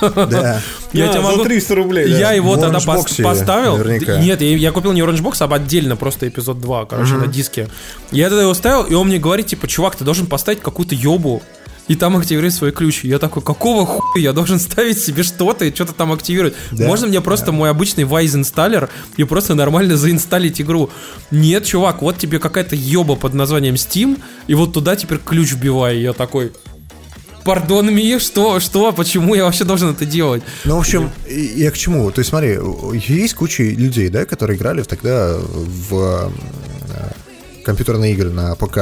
Да. 0.28 0.60
Я 0.92 1.08
тебе 1.08 1.22
за 1.22 1.28
могу... 1.28 1.44
300 1.44 1.74
рублей, 1.74 2.10
да. 2.10 2.18
Я 2.18 2.32
его 2.32 2.56
тогда 2.56 2.80
поставил. 2.80 3.78
Нет, 4.18 4.40
я, 4.40 4.72
купил 4.72 4.92
не 4.92 5.00
Orange 5.00 5.22
Box, 5.22 5.36
а 5.40 5.54
отдельно 5.54 5.96
просто 5.96 6.28
эпизод 6.28 6.60
2, 6.60 6.86
короче, 6.86 7.14
на 7.14 7.26
диске. 7.26 7.68
Я 8.10 8.28
тогда 8.28 8.42
его 8.42 8.54
ставил, 8.54 8.84
и 8.84 8.94
он 8.94 9.08
мне 9.08 9.18
говорит, 9.18 9.46
типа, 9.46 9.68
чувак, 9.68 9.96
ты 9.96 10.04
должен 10.04 10.26
поставить 10.26 10.60
какую-то 10.60 10.94
ёбу. 10.94 11.42
И 11.88 11.94
там 11.94 12.16
активировать 12.18 12.54
свой 12.54 12.70
ключ. 12.70 13.02
Я 13.02 13.18
такой, 13.18 13.42
какого 13.42 13.86
хуя 13.86 14.22
я 14.22 14.32
должен 14.32 14.60
ставить 14.60 15.02
себе 15.02 15.22
что-то 15.22 15.64
и 15.64 15.74
что-то 15.74 15.94
там 15.94 16.12
активировать? 16.12 16.54
Да, 16.70 16.86
Можно 16.86 17.08
мне 17.08 17.20
просто 17.20 17.50
мой 17.50 17.70
обычный 17.70 18.04
Wise 18.04 18.36
инсталлер 18.36 18.90
и 19.16 19.24
просто 19.24 19.54
нормально 19.54 19.96
заинсталить 19.96 20.60
игру? 20.60 20.90
Нет, 21.30 21.64
чувак, 21.64 22.02
вот 22.02 22.18
тебе 22.18 22.38
какая-то 22.38 22.76
ёба 22.76 23.16
под 23.16 23.32
названием 23.32 23.74
Steam, 23.74 24.20
и 24.46 24.54
вот 24.54 24.74
туда 24.74 24.96
теперь 24.96 25.18
ключ 25.18 25.52
вбивай. 25.52 25.98
Я 25.98 26.12
такой, 26.12 26.52
pardon 27.48 27.94
me, 27.94 28.18
что, 28.18 28.60
что, 28.60 28.92
почему 28.92 29.34
я 29.34 29.44
вообще 29.44 29.64
должен 29.64 29.88
это 29.88 30.04
делать? 30.04 30.42
Ну, 30.66 30.76
в 30.76 30.80
общем, 30.80 31.10
я 31.56 31.70
к 31.70 31.78
чему? 31.78 32.10
То 32.10 32.18
есть, 32.20 32.28
смотри, 32.28 32.58
есть 33.08 33.34
куча 33.34 33.62
людей, 33.62 34.10
да, 34.10 34.26
которые 34.26 34.58
играли 34.58 34.82
тогда 34.82 35.38
в 35.88 36.30
э, 36.90 37.60
компьютерные 37.64 38.12
игры 38.12 38.30
на 38.30 38.54
ПК. 38.54 38.78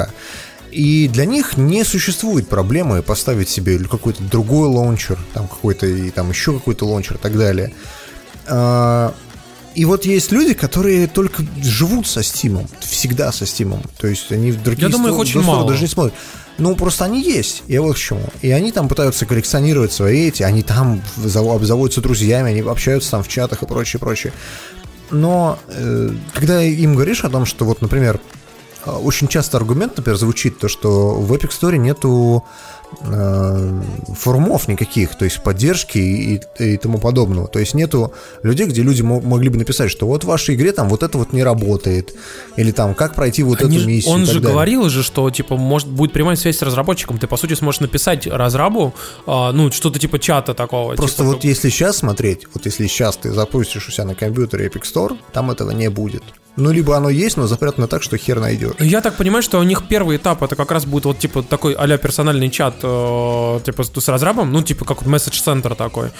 И 0.72 1.08
для 1.12 1.26
них 1.26 1.56
не 1.56 1.84
существует 1.84 2.48
проблемы 2.48 3.02
поставить 3.02 3.48
себе 3.48 3.78
какой-то 3.78 4.24
другой 4.24 4.66
лаунчер, 4.68 5.16
там 5.32 5.46
какой-то 5.46 5.86
и 5.86 6.10
там 6.10 6.30
еще 6.30 6.52
какой-то 6.52 6.86
лаунчер 6.86 7.16
и 7.16 7.18
так 7.18 7.38
далее. 7.38 7.72
А, 8.48 9.14
И 9.76 9.84
вот 9.84 10.06
есть 10.06 10.32
люди, 10.32 10.54
которые 10.54 11.06
только 11.06 11.44
живут 11.62 12.08
со 12.08 12.22
Стимом, 12.24 12.66
всегда 12.80 13.30
со 13.30 13.46
Стимом. 13.46 13.82
То 14.00 14.08
есть 14.08 14.32
они 14.32 14.50
в 14.50 14.60
другие 14.60 14.88
Я 14.88 14.92
думаю, 14.92 15.12
их 15.14 15.20
очень 15.20 15.40
мало. 15.42 15.68
даже 15.68 15.82
не 15.82 15.88
смотрят. 15.88 16.14
Ну, 16.58 16.74
просто 16.74 17.04
они 17.04 17.22
есть, 17.22 17.62
я 17.66 17.82
вот 17.82 17.96
к 17.96 17.98
чему. 17.98 18.22
И 18.40 18.50
они 18.50 18.72
там 18.72 18.88
пытаются 18.88 19.26
коллекционировать 19.26 19.92
свои 19.92 20.28
эти, 20.28 20.42
они 20.42 20.62
там 20.62 21.02
зав- 21.16 21.54
обзаводятся 21.54 22.00
друзьями, 22.00 22.50
они 22.50 22.60
общаются 22.60 23.10
там 23.10 23.22
в 23.22 23.28
чатах 23.28 23.62
и 23.62 23.66
прочее, 23.66 24.00
прочее. 24.00 24.32
Но 25.10 25.58
э, 25.68 26.10
когда 26.32 26.62
им 26.62 26.94
говоришь 26.94 27.24
о 27.24 27.28
том, 27.28 27.44
что 27.44 27.64
вот, 27.64 27.82
например, 27.82 28.20
э, 28.84 28.90
очень 28.90 29.28
часто 29.28 29.58
аргумент, 29.58 29.96
например, 29.96 30.18
звучит 30.18 30.58
то, 30.58 30.68
что 30.68 31.14
в 31.14 31.32
Epic 31.32 31.50
Store 31.50 31.76
нету 31.76 32.44
форумов 34.14 34.68
никаких, 34.68 35.16
то 35.16 35.24
есть 35.24 35.42
поддержки 35.42 35.98
и, 35.98 36.40
и 36.58 36.76
тому 36.76 36.98
подобного. 36.98 37.48
То 37.48 37.58
есть 37.58 37.74
нету 37.74 38.12
людей, 38.42 38.66
где 38.66 38.82
люди 38.82 39.02
мо- 39.02 39.20
могли 39.20 39.48
бы 39.48 39.58
написать, 39.58 39.90
что 39.90 40.06
вот 40.06 40.24
в 40.24 40.26
вашей 40.26 40.54
игре 40.54 40.72
там 40.72 40.88
вот 40.88 41.02
это 41.02 41.18
вот 41.18 41.32
не 41.32 41.42
работает, 41.42 42.14
или 42.56 42.70
там 42.72 42.94
как 42.94 43.14
пройти 43.14 43.42
вот 43.42 43.62
Они 43.62 43.78
эту 43.78 43.86
миссию. 43.86 44.12
он 44.14 44.24
же 44.24 44.34
далее. 44.34 44.50
говорил 44.50 44.88
же, 44.88 45.02
что 45.02 45.28
типа 45.30 45.56
может 45.56 45.88
будет 45.88 46.12
прямая 46.12 46.36
связь 46.36 46.58
с 46.58 46.62
разработчиком. 46.62 47.18
Ты 47.18 47.26
по 47.26 47.36
сути 47.36 47.54
сможешь 47.54 47.80
написать 47.80 48.26
разрабу, 48.26 48.94
а, 49.26 49.52
ну 49.52 49.70
что-то 49.72 49.98
типа 49.98 50.18
чата 50.18 50.54
такого. 50.54 50.94
Просто 50.94 51.18
типа, 51.22 51.34
вот 51.34 51.44
если 51.44 51.68
сейчас 51.70 51.98
смотреть, 51.98 52.46
вот 52.54 52.66
если 52.66 52.86
сейчас 52.86 53.16
ты 53.16 53.32
запустишь 53.32 53.88
у 53.88 53.92
себя 53.92 54.04
на 54.04 54.14
компьютере 54.14 54.68
Epic 54.68 54.82
Store, 54.82 55.16
там 55.32 55.50
этого 55.50 55.70
не 55.72 55.88
будет. 55.90 56.22
Ну, 56.56 56.72
либо 56.72 56.96
оно 56.96 57.10
есть, 57.10 57.36
но 57.36 57.46
запрятано 57.46 57.86
так, 57.86 58.02
что 58.02 58.16
хер 58.16 58.40
найдешь. 58.40 58.74
Я 58.80 59.00
так 59.00 59.16
понимаю, 59.16 59.42
что 59.42 59.58
у 59.58 59.62
них 59.62 59.84
первый 59.88 60.16
этап 60.16 60.42
это 60.42 60.56
как 60.56 60.70
раз 60.70 60.86
будет 60.86 61.04
вот 61.04 61.18
типа 61.18 61.42
такой 61.42 61.74
а 61.74 61.98
персональный 61.98 62.50
чат 62.50 62.76
э, 62.82 63.60
типа 63.64 63.82
с 63.84 64.08
разрабом, 64.08 64.52
ну 64.52 64.62
типа 64.62 64.84
как 64.84 65.04
месседж 65.06 65.40
центр 65.40 65.74
такой. 65.74 66.10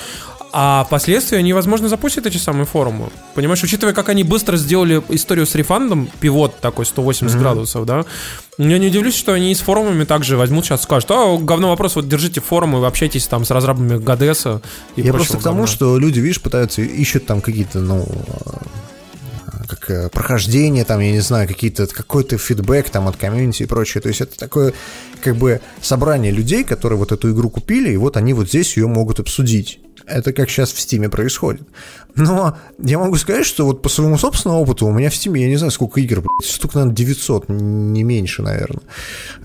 А 0.53 0.85
впоследствии 0.85 1.37
они, 1.37 1.53
возможно, 1.53 1.89
запустят 1.89 2.25
эти 2.25 2.39
самые 2.39 2.65
форумы. 2.65 3.11
Понимаешь, 3.35 3.63
учитывая, 3.63 3.93
как 3.93 4.09
они 4.09 4.25
быстро 4.25 4.57
сделали 4.57 5.03
историю 5.11 5.47
с 5.47 5.55
рефандом, 5.55 6.09
пивот 6.21 6.61
такой 6.61 6.87
180 6.87 7.39
градусов, 7.39 7.85
да, 7.85 8.05
я 8.57 8.79
не 8.79 8.87
удивлюсь, 8.87 9.15
что 9.17 9.33
они 9.33 9.55
с 9.55 9.61
форумами 9.61 10.05
также 10.05 10.39
возьмут 10.39 10.65
сейчас 10.65 10.83
скажут, 10.83 11.11
а, 11.11 11.37
говно 11.37 11.69
вопрос, 11.69 11.97
вот 11.97 12.09
держите 12.09 12.41
форумы, 12.41 12.81
вы 12.81 12.87
общайтесь 12.87 13.27
там 13.27 13.45
с 13.45 13.51
разрабами 13.51 13.99
Гадеса 13.99 14.63
и 14.95 15.03
Я 15.03 15.13
просто 15.13 15.37
к 15.37 15.43
тому, 15.43 15.57
говна. 15.57 15.67
что 15.67 15.99
люди, 15.99 16.21
видишь, 16.21 16.41
пытаются, 16.41 16.81
ищут 16.81 17.27
там 17.27 17.43
какие-то, 17.43 17.81
ну, 17.81 18.09
как 19.67 19.91
э, 19.91 20.09
прохождение, 20.09 20.85
там, 20.85 21.01
я 21.01 21.13
не 21.13 21.21
знаю, 21.21 21.49
какие-то, 21.49 21.87
какой-то 21.87 22.39
фидбэк 22.39 22.91
там 22.91 23.09
от 23.09 23.17
комьюнити 23.17 23.65
и 23.65 23.67
прочее. 23.67 24.01
То 24.01 24.09
есть 24.09 24.21
это 24.21 24.39
такое, 24.39 24.73
как 25.23 25.37
бы, 25.37 25.61
собрание 25.81 26.33
людей, 26.33 26.65
которые 26.65 26.99
вот 26.99 27.13
эту 27.13 27.33
игру 27.33 27.51
купили, 27.51 27.91
и 27.91 27.97
вот 27.97 28.17
они 28.17 28.33
вот 28.33 28.49
здесь 28.49 28.77
ее 28.77 28.87
могут 28.87 29.21
обсудить. 29.21 29.81
Это 30.07 30.33
как 30.33 30.49
сейчас 30.51 30.73
в 30.73 30.81
Стиме 30.81 31.09
происходит. 31.09 31.63
Но 32.15 32.57
я 32.79 32.99
могу 32.99 33.17
сказать, 33.17 33.45
что 33.45 33.67
вот 33.67 33.83
по 33.83 33.89
своему 33.89 34.17
собственному 34.19 34.63
опыту 34.63 34.87
у 34.87 34.93
меня 34.93 35.11
в 35.11 35.17
Стиме, 35.17 35.43
я 35.43 35.49
не 35.49 35.57
знаю, 35.57 35.71
сколько 35.71 36.01
игр, 36.01 36.21
блядь, 36.21 36.51
штук, 36.51 36.75
наверное, 36.75 36.95
900, 36.97 37.49
не 37.49 38.03
меньше, 38.05 38.43
наверное. 38.43 38.83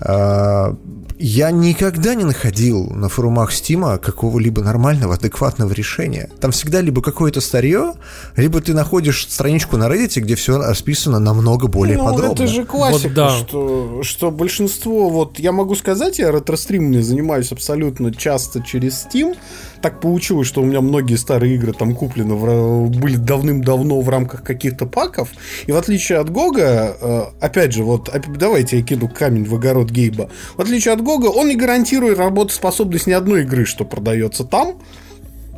А, 0.00 0.76
Я 1.18 1.50
никогда 1.50 2.14
не 2.14 2.24
находил 2.24 2.86
на 2.90 3.08
форумах 3.08 3.52
Стима 3.52 3.98
какого-либо 3.98 4.62
нормального, 4.62 5.14
адекватного 5.14 5.72
решения. 5.72 6.30
Там 6.40 6.50
всегда 6.50 6.80
либо 6.80 7.02
какое-то 7.02 7.40
старье, 7.40 7.94
либо 8.36 8.60
ты 8.60 8.72
находишь 8.74 9.26
страничку 9.28 9.76
на 9.76 9.84
Reddit, 9.88 10.20
где 10.20 10.34
все 10.34 10.58
расписано 10.58 11.18
намного 11.20 11.68
более 11.68 11.98
Ну, 11.98 12.04
подробно. 12.06 12.32
это 12.32 12.46
же 12.46 12.64
классика, 12.64 13.08
Вот 13.08 13.14
да. 13.14 13.30
что, 13.36 14.00
что 14.02 14.30
большинство, 14.30 15.10
вот 15.10 15.38
я 15.38 15.52
могу 15.52 15.74
сказать, 15.76 16.18
я 16.18 16.30
ретро-стримами 16.32 17.00
занимаюсь 17.00 17.52
абсолютно 17.52 18.12
часто 18.14 18.62
через 18.62 19.06
Steam. 19.06 19.36
Так 19.82 20.00
получилось, 20.00 20.46
что 20.46 20.62
у 20.62 20.64
меня 20.64 20.80
многие 20.80 21.16
старые 21.16 21.56
игры 21.56 21.72
там 21.72 21.94
куплены, 21.96 22.34
в 22.34 22.88
были 22.88 23.16
давным-давно 23.16 24.00
в 24.00 24.08
рамках 24.08 24.44
каких-то 24.44 24.86
паков. 24.86 25.28
И 25.66 25.72
в 25.72 25.76
отличие 25.76 26.18
от 26.18 26.30
Гога, 26.30 26.96
э, 27.00 27.22
опять 27.40 27.72
же, 27.72 27.82
вот 27.82 28.08
давайте 28.38 28.78
я 28.78 28.84
кину 28.84 29.08
камень 29.08 29.44
в 29.44 29.54
огород 29.54 29.90
Гейба. 29.90 30.30
В 30.56 30.60
отличие 30.60 30.94
от 30.94 31.02
Гога, 31.02 31.26
он 31.26 31.48
не 31.48 31.56
гарантирует 31.56 32.18
работоспособность 32.18 33.08
ни 33.08 33.12
одной 33.12 33.42
игры, 33.42 33.64
что 33.64 33.84
продается 33.84 34.44
там. 34.44 34.80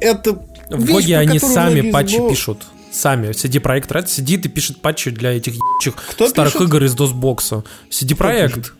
Это 0.00 0.32
В 0.70 0.82
вещь, 0.84 1.02
Гоге 1.02 1.18
они 1.18 1.38
сами 1.38 1.90
патчи 1.90 2.12
забывают. 2.12 2.34
пишут. 2.36 2.66
Сами. 2.90 3.28
CD 3.30 3.60
Projekt 3.60 3.88
Red 3.88 4.06
сидит 4.06 4.46
и 4.46 4.48
пишет 4.48 4.80
патчи 4.80 5.10
для 5.10 5.32
этих 5.36 5.54
ебачих 5.54 5.94
старых 6.28 6.52
пишет? 6.54 6.68
игр 6.68 6.84
из 6.84 6.94
DOS-бокса. 6.96 7.64
CD 7.90 8.16
Projekt. 8.16 8.70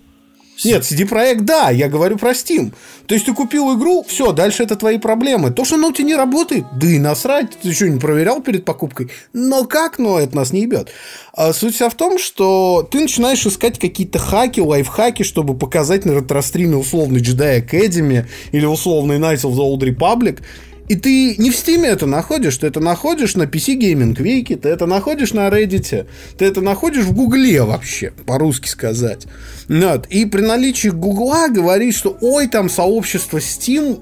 Нет, 0.65 0.83
CD 0.83 1.09
Projekt, 1.09 1.41
да, 1.41 1.71
я 1.71 1.89
говорю 1.89 2.17
про 2.17 2.31
Steam. 2.31 2.73
То 3.07 3.15
есть 3.15 3.27
ты 3.27 3.35
купил 3.35 3.77
игру, 3.77 4.05
все, 4.07 4.33
дальше 4.33 4.63
это 4.63 4.77
твои 4.77 4.99
проблемы. 4.99 5.51
То, 5.51 5.65
что 5.65 5.75
оно 5.75 5.89
у 5.89 5.93
тебя 5.93 6.07
не 6.07 6.15
работает, 6.15 6.65
да 6.79 6.87
и 6.87 6.99
насрать, 6.99 7.51
ты 7.61 7.69
еще 7.69 7.91
не 7.91 7.99
проверял 7.99 8.41
перед 8.41 8.65
покупкой. 8.65 9.11
Но 9.33 9.65
как, 9.65 9.99
но 9.99 10.19
это 10.19 10.37
нас 10.37 10.53
не 10.53 10.63
ебет. 10.63 10.91
А 11.33 11.53
суть 11.53 11.75
вся 11.75 11.89
в 11.89 11.95
том, 11.95 12.19
что 12.19 12.87
ты 12.91 13.01
начинаешь 13.01 13.45
искать 13.47 13.79
какие-то 13.79 14.19
хаки, 14.19 14.61
лайфхаки, 14.61 15.23
чтобы 15.23 15.57
показать 15.57 16.05
на 16.05 16.13
ретростриме 16.13 16.77
условный 16.77 17.21
Jedi 17.21 17.65
Academy 17.65 18.27
или 18.53 18.65
условный 18.65 19.19
Knights 19.19 19.43
of 19.43 19.55
the 19.55 19.59
Old 19.59 19.81
Republic, 19.81 20.41
и 20.89 20.97
ты 20.97 21.37
не 21.37 21.51
в 21.51 21.55
Steam 21.55 21.85
это 21.85 22.07
находишь, 22.07 22.59
ты 22.59 22.67
это 22.67 22.81
находишь 22.81 23.37
на 23.37 23.45
PC 23.45 23.79
Gaming 23.79 24.17
Week, 24.17 24.57
ты 24.57 24.69
это 24.69 24.87
находишь 24.87 25.33
на 25.33 25.49
Reddit, 25.49 26.07
ты 26.37 26.45
это 26.45 26.61
находишь 26.61 27.05
в 27.05 27.15
Гугле 27.15 27.63
вообще, 27.63 28.13
по-русски 28.27 28.69
сказать. 28.69 29.27
Вот. 29.69 30.07
И 30.09 30.27
при 30.27 30.43
наличии 30.43 30.89
Гугла 30.89 31.49
говорить, 31.49 31.95
что 31.95 32.17
ой, 32.21 32.49
там 32.49 32.69
сообщество 32.69 33.39
Steam 33.39 34.01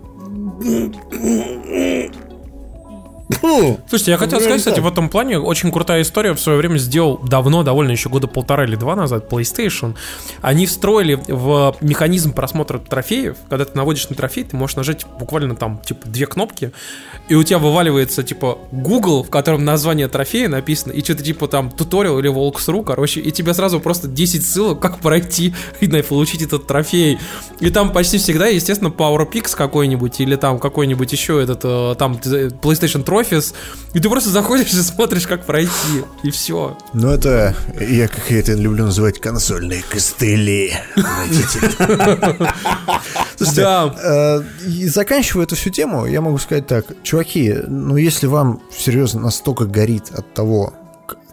Слушайте, 3.40 4.10
я 4.12 4.18
хотел 4.18 4.40
сказать, 4.40 4.58
кстати, 4.58 4.80
в 4.80 4.86
этом 4.86 5.08
плане 5.08 5.38
очень 5.38 5.70
крутая 5.70 6.02
история. 6.02 6.34
В 6.34 6.40
свое 6.40 6.58
время 6.58 6.78
сделал 6.78 7.18
давно, 7.18 7.62
довольно 7.62 7.92
еще 7.92 8.08
года 8.08 8.26
полтора 8.26 8.64
или 8.64 8.76
два 8.76 8.96
назад 8.96 9.30
PlayStation. 9.30 9.94
Они 10.40 10.66
встроили 10.66 11.14
в 11.28 11.76
механизм 11.80 12.32
просмотра 12.32 12.78
трофеев. 12.78 13.36
Когда 13.48 13.64
ты 13.64 13.76
наводишь 13.76 14.08
на 14.08 14.16
трофей, 14.16 14.44
ты 14.44 14.56
можешь 14.56 14.76
нажать 14.76 15.06
буквально 15.18 15.56
там, 15.56 15.80
типа, 15.84 16.08
две 16.08 16.26
кнопки, 16.26 16.72
и 17.28 17.34
у 17.34 17.42
тебя 17.42 17.58
вываливается, 17.58 18.22
типа, 18.22 18.58
Google, 18.70 19.22
в 19.22 19.30
котором 19.30 19.64
название 19.64 20.08
трофея 20.08 20.48
написано, 20.48 20.92
и 20.92 21.02
что-то 21.02 21.22
типа 21.22 21.48
там 21.48 21.70
туториал 21.70 22.18
или 22.18 22.30
walkthrough, 22.30 22.84
короче, 22.84 23.20
и 23.20 23.30
тебе 23.30 23.54
сразу 23.54 23.80
просто 23.80 24.08
10 24.08 24.44
ссылок, 24.44 24.80
как 24.80 24.98
пройти 24.98 25.54
и 25.80 25.88
получить 26.02 26.42
этот 26.42 26.66
трофей. 26.66 27.18
И 27.60 27.70
там 27.70 27.92
почти 27.92 28.18
всегда, 28.18 28.46
естественно, 28.48 28.88
PowerPix 28.88 29.54
какой-нибудь, 29.56 30.20
или 30.20 30.36
там 30.36 30.58
какой-нибудь 30.58 31.12
еще 31.12 31.42
этот, 31.42 31.60
э, 31.64 31.94
там, 31.98 32.14
PlayStation 32.14 33.04
Trophy 33.04 33.21
офис, 33.22 33.54
и 33.94 34.00
ты 34.00 34.08
просто 34.08 34.30
заходишь 34.30 34.72
и 34.72 34.82
смотришь, 34.82 35.26
как 35.26 35.44
пройти, 35.46 36.04
и 36.22 36.30
все. 36.30 36.76
Ну, 36.92 37.08
это, 37.08 37.54
я 37.80 38.08
как 38.08 38.30
я 38.30 38.40
это 38.40 38.52
люблю 38.54 38.84
называть, 38.84 39.20
консольные 39.20 39.82
костыли. 39.88 40.74
Слушайте, 43.36 43.62
э, 44.02 44.42
заканчивая 44.88 45.44
эту 45.44 45.56
всю 45.56 45.70
тему, 45.70 46.06
я 46.06 46.20
могу 46.20 46.38
сказать 46.38 46.66
так, 46.66 46.86
чуваки, 47.02 47.54
ну 47.66 47.96
если 47.96 48.26
вам 48.26 48.60
серьезно 48.76 49.20
настолько 49.20 49.64
горит 49.64 50.10
от 50.12 50.34
того, 50.34 50.74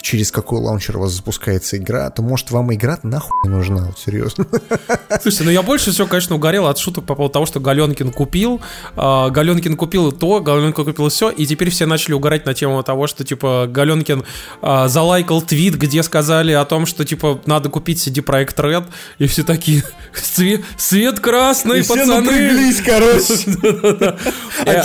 через 0.02 0.32
какой 0.32 0.60
лаунчер 0.60 0.98
у 0.98 1.02
вас 1.02 1.12
запускается 1.12 1.78
игра, 1.78 2.10
то 2.10 2.22
может 2.22 2.52
вам 2.52 2.74
игра 2.74 3.00
нахуй 3.04 3.38
не 3.44 3.50
нужна, 3.50 3.86
вот 3.88 4.00
серьезно. 4.00 4.46
Слушайте, 5.22 5.44
ну 5.46 5.52
я 5.52 5.62
больше 5.62 5.92
всего, 5.92 6.08
конечно, 6.08 6.36
угорел 6.36 6.68
от 6.68 6.78
шуток 6.78 7.06
по 7.06 7.16
поводу 7.16 7.34
того, 7.34 7.46
что 7.46 7.60
Галенкин 7.60 8.12
купил, 8.12 8.62
э, 8.96 9.30
Галенкин 9.30 9.76
купил 9.76 10.12
то, 10.12 10.40
Галенкин 10.40 10.86
купил 10.86 11.10
все, 11.10 11.30
и 11.30 11.46
теперь 11.46 11.70
все 11.70 11.86
начали 11.86 12.14
угорать 12.14 12.46
на 12.46 12.54
тему 12.54 12.82
того, 12.84 13.08
что, 13.08 13.24
типа, 13.24 13.68
Галенкин 13.70 14.24
э, 14.62 14.88
залайкал 14.88 15.42
твит, 15.42 15.76
где 15.76 16.04
сказали 16.04 16.52
о 16.52 16.66
том, 16.66 16.86
что, 16.86 17.06
типа, 17.06 17.42
надо 17.46 17.70
купить 17.70 18.06
CD 18.06 18.24
Projekt 18.24 18.56
Red, 18.56 18.86
и 19.18 19.28
все 19.28 19.44
такие, 19.44 19.84
свет, 20.14 20.62
свет 20.78 21.20
красный, 21.20 21.80
и 21.80 21.84
пацаны. 21.84 22.30
все 22.30 22.84
короче. 22.84 24.16
А 24.66 24.84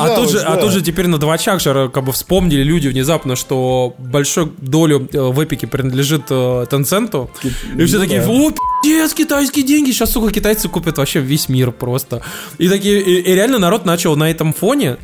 А 0.00 0.16
тут 0.16 0.30
же, 0.30 0.40
а 0.40 0.56
тут 0.56 0.72
же 0.72 0.80
теперь 0.80 1.06
на 1.06 1.18
двачах 1.18 1.60
же 1.60 1.90
как 1.92 2.04
бы 2.04 2.12
вспомнили 2.12 2.62
люди 2.62 2.88
внезапно, 2.88 3.36
что 3.36 3.94
большой 3.98 4.41
большую 4.42 4.52
долю 4.58 5.08
э, 5.12 5.20
в 5.20 5.44
Эпике 5.44 5.66
принадлежит 5.66 6.22
э, 6.30 6.66
Tencent. 6.70 7.28
И 7.76 7.84
все 7.84 7.98
такие, 7.98 8.22
о, 8.22 8.52
пиздец, 8.82 9.14
китайские 9.14 9.64
деньги, 9.64 9.90
сейчас, 9.90 10.12
сука, 10.12 10.32
китайцы 10.32 10.68
купят 10.68 10.98
вообще 10.98 11.20
весь 11.20 11.48
мир 11.48 11.72
просто. 11.72 12.22
И 12.58 12.68
такие, 12.68 13.00
и, 13.00 13.20
и 13.20 13.34
реально 13.34 13.58
народ 13.58 13.84
начал 13.84 14.16
на 14.16 14.30
этом 14.30 14.52
фоне 14.52 14.98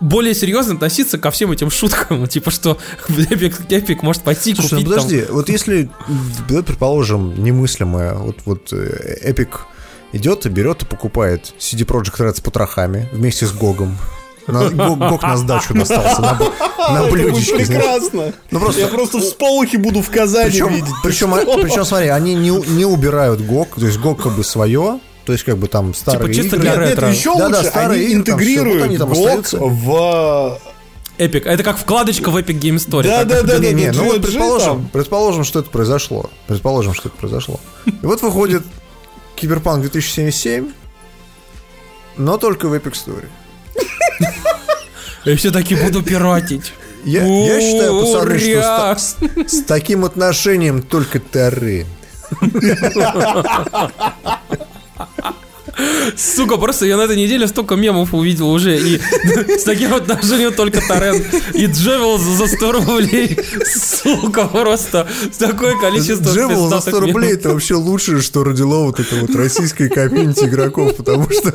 более 0.00 0.34
серьезно 0.34 0.74
относиться 0.74 1.16
ко 1.18 1.30
всем 1.30 1.52
этим 1.52 1.70
шуткам, 1.70 2.26
типа 2.28 2.50
что 2.50 2.78
Эпик, 3.08 3.70
Эпик 3.70 4.02
может 4.02 4.22
пойти 4.22 4.54
Слушай, 4.54 4.70
купить 4.70 4.86
ну 4.86 4.90
подожди, 4.90 5.22
там... 5.22 5.34
вот 5.34 5.48
если, 5.48 5.90
предположим, 6.48 7.42
немыслимое, 7.42 8.14
вот, 8.14 8.38
вот 8.44 8.72
Эпик 8.72 9.66
идет 10.12 10.44
и 10.46 10.48
берет 10.48 10.82
и 10.82 10.86
покупает 10.86 11.54
CD 11.58 11.86
Projekt 11.86 12.18
Red 12.18 12.34
с 12.34 12.40
потрохами 12.40 13.08
вместе 13.12 13.46
с 13.46 13.52
Гогом, 13.52 13.96
на, 14.46 14.68
Гок 14.68 15.22
на 15.22 15.36
сдачу 15.36 15.74
достался. 15.74 16.20
На, 16.20 16.38
на 16.90 17.10
блюдечке. 17.10 17.56
Прекрасно. 17.56 18.32
Ну, 18.50 18.60
просто, 18.60 18.80
Я 18.80 18.88
просто 18.88 19.18
в 19.18 19.22
сполохе 19.22 19.78
буду 19.78 20.02
в 20.02 20.10
Казани 20.10 20.50
причем, 20.50 20.68
видеть. 20.68 20.94
Причем, 21.02 21.32
причем, 21.62 21.84
смотри, 21.84 22.08
они 22.08 22.34
не, 22.34 22.50
не 22.50 22.84
убирают 22.84 23.40
Гок, 23.40 23.76
то 23.78 23.86
есть 23.86 23.98
Гок 23.98 24.22
как 24.22 24.32
бы 24.32 24.44
свое, 24.44 25.00
то 25.24 25.32
есть, 25.32 25.44
как 25.44 25.58
бы 25.58 25.68
там 25.68 25.94
старые 25.94 26.32
типа, 26.32 26.42
чисто 26.42 26.56
игры. 26.56 26.68
Для 26.68 26.76
ретро. 26.76 27.06
Нет, 27.06 27.16
еще 27.16 27.36
да, 27.36 27.46
лучше, 27.46 27.62
да, 27.62 27.70
старые 27.70 28.00
они 28.00 28.06
игры, 28.06 28.18
интегрируют 28.20 28.98
там, 28.98 29.12
все, 29.12 29.20
вот 29.20 29.30
они 29.30 29.42
там 29.42 29.60
GOG 29.60 29.70
в 29.70 30.58
Эпик. 31.18 31.46
Это 31.46 31.62
как 31.62 31.78
вкладочка 31.78 32.30
в 32.30 32.36
Epic 32.36 32.58
Game 32.58 32.76
Story. 32.76 33.04
Да, 33.04 33.24
да, 33.24 33.42
да, 33.42 33.58
да. 33.58 33.72
Не, 33.72 33.92
ну 33.92 34.04
вот 34.04 34.22
предположим, 34.22 34.88
предположим, 34.92 35.44
что 35.44 35.60
это 35.60 35.70
произошло. 35.70 36.30
Предположим, 36.46 36.94
что 36.94 37.08
это 37.08 37.16
произошло. 37.18 37.60
И 37.86 37.92
вот 38.06 38.22
выходит 38.22 38.64
Киберпанк 39.36 39.82
2077, 39.82 40.72
но 42.16 42.38
только 42.38 42.66
в 42.66 42.74
Epic 42.74 42.92
Story. 42.92 43.26
Я 45.24 45.36
все-таки 45.36 45.76
буду 45.76 46.02
пиратить. 46.02 46.72
Я, 47.04 47.24
я 47.24 47.60
считаю, 47.60 48.00
пацаны, 48.00 48.38
что 48.38 48.96
с, 48.96 49.16
с 49.46 49.62
таким 49.64 50.04
отношением 50.04 50.82
только 50.82 51.20
Тары. 51.20 51.86
Сука, 56.16 56.56
просто 56.56 56.86
я 56.86 56.96
на 56.96 57.02
этой 57.02 57.16
неделе 57.16 57.46
столько 57.46 57.76
мемов 57.76 58.14
увидел 58.14 58.50
уже. 58.50 58.78
И 58.78 59.00
с 59.58 59.64
таким 59.64 59.94
отношением 59.94 60.52
только 60.52 60.80
Торрент. 60.86 61.24
И 61.54 61.66
Джевел 61.66 62.18
за 62.18 62.46
100 62.46 62.72
рублей. 62.72 63.38
Сука, 63.64 64.46
просто 64.46 65.08
такое 65.38 65.78
количество 65.78 66.32
Джевел 66.32 66.68
за 66.68 66.80
100 66.80 67.00
рублей 67.00 67.32
это 67.34 67.50
вообще 67.50 67.74
лучшее, 67.74 68.20
что 68.20 68.44
родило 68.44 68.84
вот 68.84 69.00
это 69.00 69.16
вот 69.16 69.34
российское 69.34 69.88
комьюнити 69.88 70.44
игроков. 70.44 70.96
Потому 70.96 71.28
что 71.30 71.52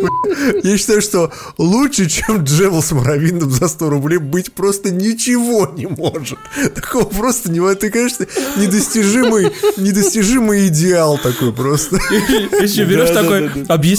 я 0.64 0.78
считаю, 0.78 1.02
что 1.02 1.32
лучше, 1.58 2.10
чем 2.10 2.44
Джевел 2.44 2.82
с 2.82 2.92
Муравьиным 2.92 3.52
за 3.52 3.68
100 3.68 3.90
рублей 3.90 4.18
быть 4.18 4.52
просто 4.54 4.92
ничего 4.92 5.72
не 5.76 5.88
может. 5.88 6.40
Такого 6.76 7.06
просто 7.06 7.52
не 7.52 7.60
Это, 7.60 7.90
конечно, 7.90 8.26
недостижимый, 8.56 9.52
недостижимый 9.78 10.68
идеал 10.68 11.18
такой 11.18 11.52
просто. 11.52 11.98
Еще 11.98 12.86
берешь 12.86 13.10
такой, 13.10 13.50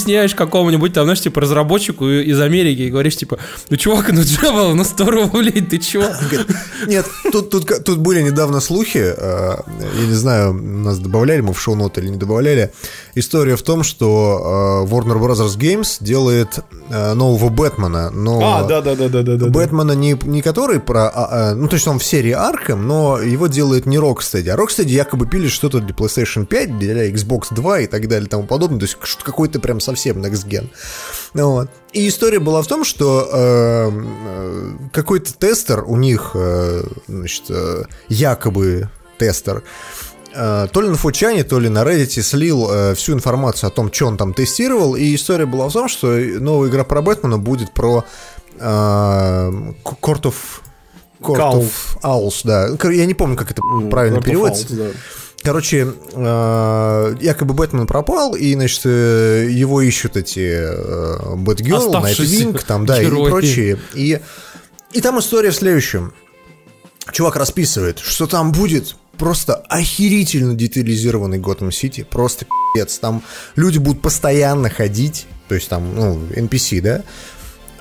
объясняешь, 0.09 0.35
какому-нибудь 0.35 0.93
там, 0.93 1.05
знаешь, 1.05 1.21
типа 1.21 1.41
разработчику 1.41 2.07
из 2.07 2.39
Америки 2.41 2.81
и 2.81 2.89
говоришь, 2.89 3.15
типа, 3.15 3.37
ну, 3.69 3.77
чувак, 3.77 4.11
ну, 4.11 4.21
Java 4.21 4.73
на 4.73 4.83
100 4.83 5.05
рублей, 5.05 5.61
ты 5.61 5.77
чего? 5.77 6.05
Нет, 6.87 7.05
тут, 7.31 7.49
тут, 7.49 7.83
тут 7.83 7.99
были 7.99 8.21
недавно 8.21 8.59
слухи, 8.59 9.13
э, 9.15 9.55
я 9.99 10.07
не 10.07 10.13
знаю, 10.13 10.53
нас 10.53 10.99
добавляли 10.99 11.41
мы 11.41 11.53
в 11.53 11.61
шоу-ноты 11.61 12.01
или 12.01 12.09
не 12.09 12.17
добавляли, 12.17 12.71
история 13.15 13.55
в 13.55 13.61
том, 13.61 13.83
что 13.83 14.85
э, 14.87 14.91
Warner 14.91 15.19
Bros. 15.19 15.57
Games 15.57 15.97
делает 15.99 16.59
э, 16.89 17.13
нового 17.13 17.49
Бэтмена, 17.49 18.09
но... 18.09 18.39
А, 18.41 18.63
да-да-да-да-да. 18.63 19.47
Бэтмена 19.47 19.93
не, 19.93 20.17
не 20.23 20.41
который 20.41 20.79
про... 20.79 21.09
А, 21.09 21.27
а, 21.31 21.55
ну, 21.55 21.67
то 21.67 21.75
есть 21.75 21.87
он 21.87 21.99
в 21.99 22.03
серии 22.03 22.33
Arkham, 22.33 22.77
но 22.77 23.19
его 23.19 23.47
делает 23.47 23.85
не 23.85 23.97
Rocksteady, 23.97 24.49
а 24.49 24.57
Rocksteady 24.57 24.89
якобы 24.89 25.27
пили 25.27 25.47
что-то 25.47 25.79
для 25.79 25.93
PlayStation 25.93 26.45
5, 26.45 26.79
для 26.79 27.09
Xbox 27.09 27.47
2 27.51 27.79
и 27.81 27.87
так 27.87 28.07
далее 28.07 28.25
и 28.25 28.29
тому 28.29 28.43
подобное, 28.43 28.79
то 28.79 28.85
есть 28.85 28.97
какой-то 29.23 29.59
прям 29.59 29.79
совсем 29.79 29.98
next 30.07 30.47
gen. 30.47 30.69
Вот. 31.33 31.69
И 31.93 32.07
история 32.07 32.39
была 32.39 32.61
в 32.61 32.67
том, 32.67 32.83
что 32.83 33.29
э, 33.31 33.91
э, 33.91 34.71
какой-то 34.93 35.33
тестер 35.33 35.83
у 35.83 35.95
них, 35.95 36.31
э, 36.33 36.83
значит, 37.07 37.43
э, 37.49 37.83
якобы 38.09 38.89
тестер, 39.17 39.63
э, 40.33 40.67
то 40.71 40.81
ли 40.81 40.89
на 40.89 40.95
Фучане, 40.95 41.43
то 41.43 41.59
ли 41.59 41.69
на 41.69 41.83
Reddit 41.83 42.21
слил 42.21 42.69
э, 42.71 42.95
всю 42.95 43.13
информацию 43.13 43.67
о 43.67 43.71
том, 43.71 43.91
что 43.91 44.07
он 44.07 44.17
там 44.17 44.33
тестировал, 44.33 44.95
и 44.95 45.15
история 45.15 45.45
была 45.45 45.69
в 45.69 45.73
том, 45.73 45.87
что 45.87 46.07
новая 46.07 46.69
игра 46.69 46.83
про 46.83 47.01
Бэтмена 47.01 47.37
будет 47.37 47.73
про 47.73 48.03
э, 48.59 48.61
Court 49.83 50.21
of 50.23 50.35
Court 51.21 51.37
of 51.37 51.71
Owls, 52.01 52.41
да. 52.43 52.69
Я 52.91 53.05
не 53.05 53.13
помню, 53.13 53.35
как 53.35 53.51
это 53.51 53.61
правильно 53.91 54.21
переводится. 54.21 54.75
Да. 54.75 54.85
Короче, 55.41 55.93
э, 56.13 57.15
якобы 57.21 57.53
Бэтмен 57.53 57.87
пропал, 57.87 58.35
и, 58.35 58.53
значит, 58.55 58.81
э, 58.85 59.47
его 59.49 59.81
ищут 59.81 60.17
эти 60.17 60.39
э, 60.39 61.35
Бэтгерл, 61.35 61.93
Найтвинг, 61.93 62.63
там, 62.63 62.85
да, 62.85 63.01
герои. 63.01 63.27
и 63.27 63.29
прочие. 63.29 63.79
И, 63.93 64.19
и 64.91 65.01
там 65.01 65.19
история 65.19 65.51
в 65.51 65.55
следующем. 65.55 66.13
Чувак 67.11 67.37
расписывает, 67.37 67.99
что 67.99 68.27
там 68.27 68.51
будет 68.51 68.95
просто 69.17 69.55
охерительно 69.55 70.55
детализированный 70.55 71.39
Готэм 71.39 71.71
Сити, 71.71 72.05
просто 72.09 72.45
пи***ц. 72.75 72.99
Там 72.99 73.23
люди 73.55 73.77
будут 73.77 74.01
постоянно 74.01 74.69
ходить, 74.69 75.25
то 75.47 75.55
есть 75.55 75.69
там, 75.69 75.95
ну, 75.95 76.19
NPC, 76.35 76.81
да, 76.81 77.03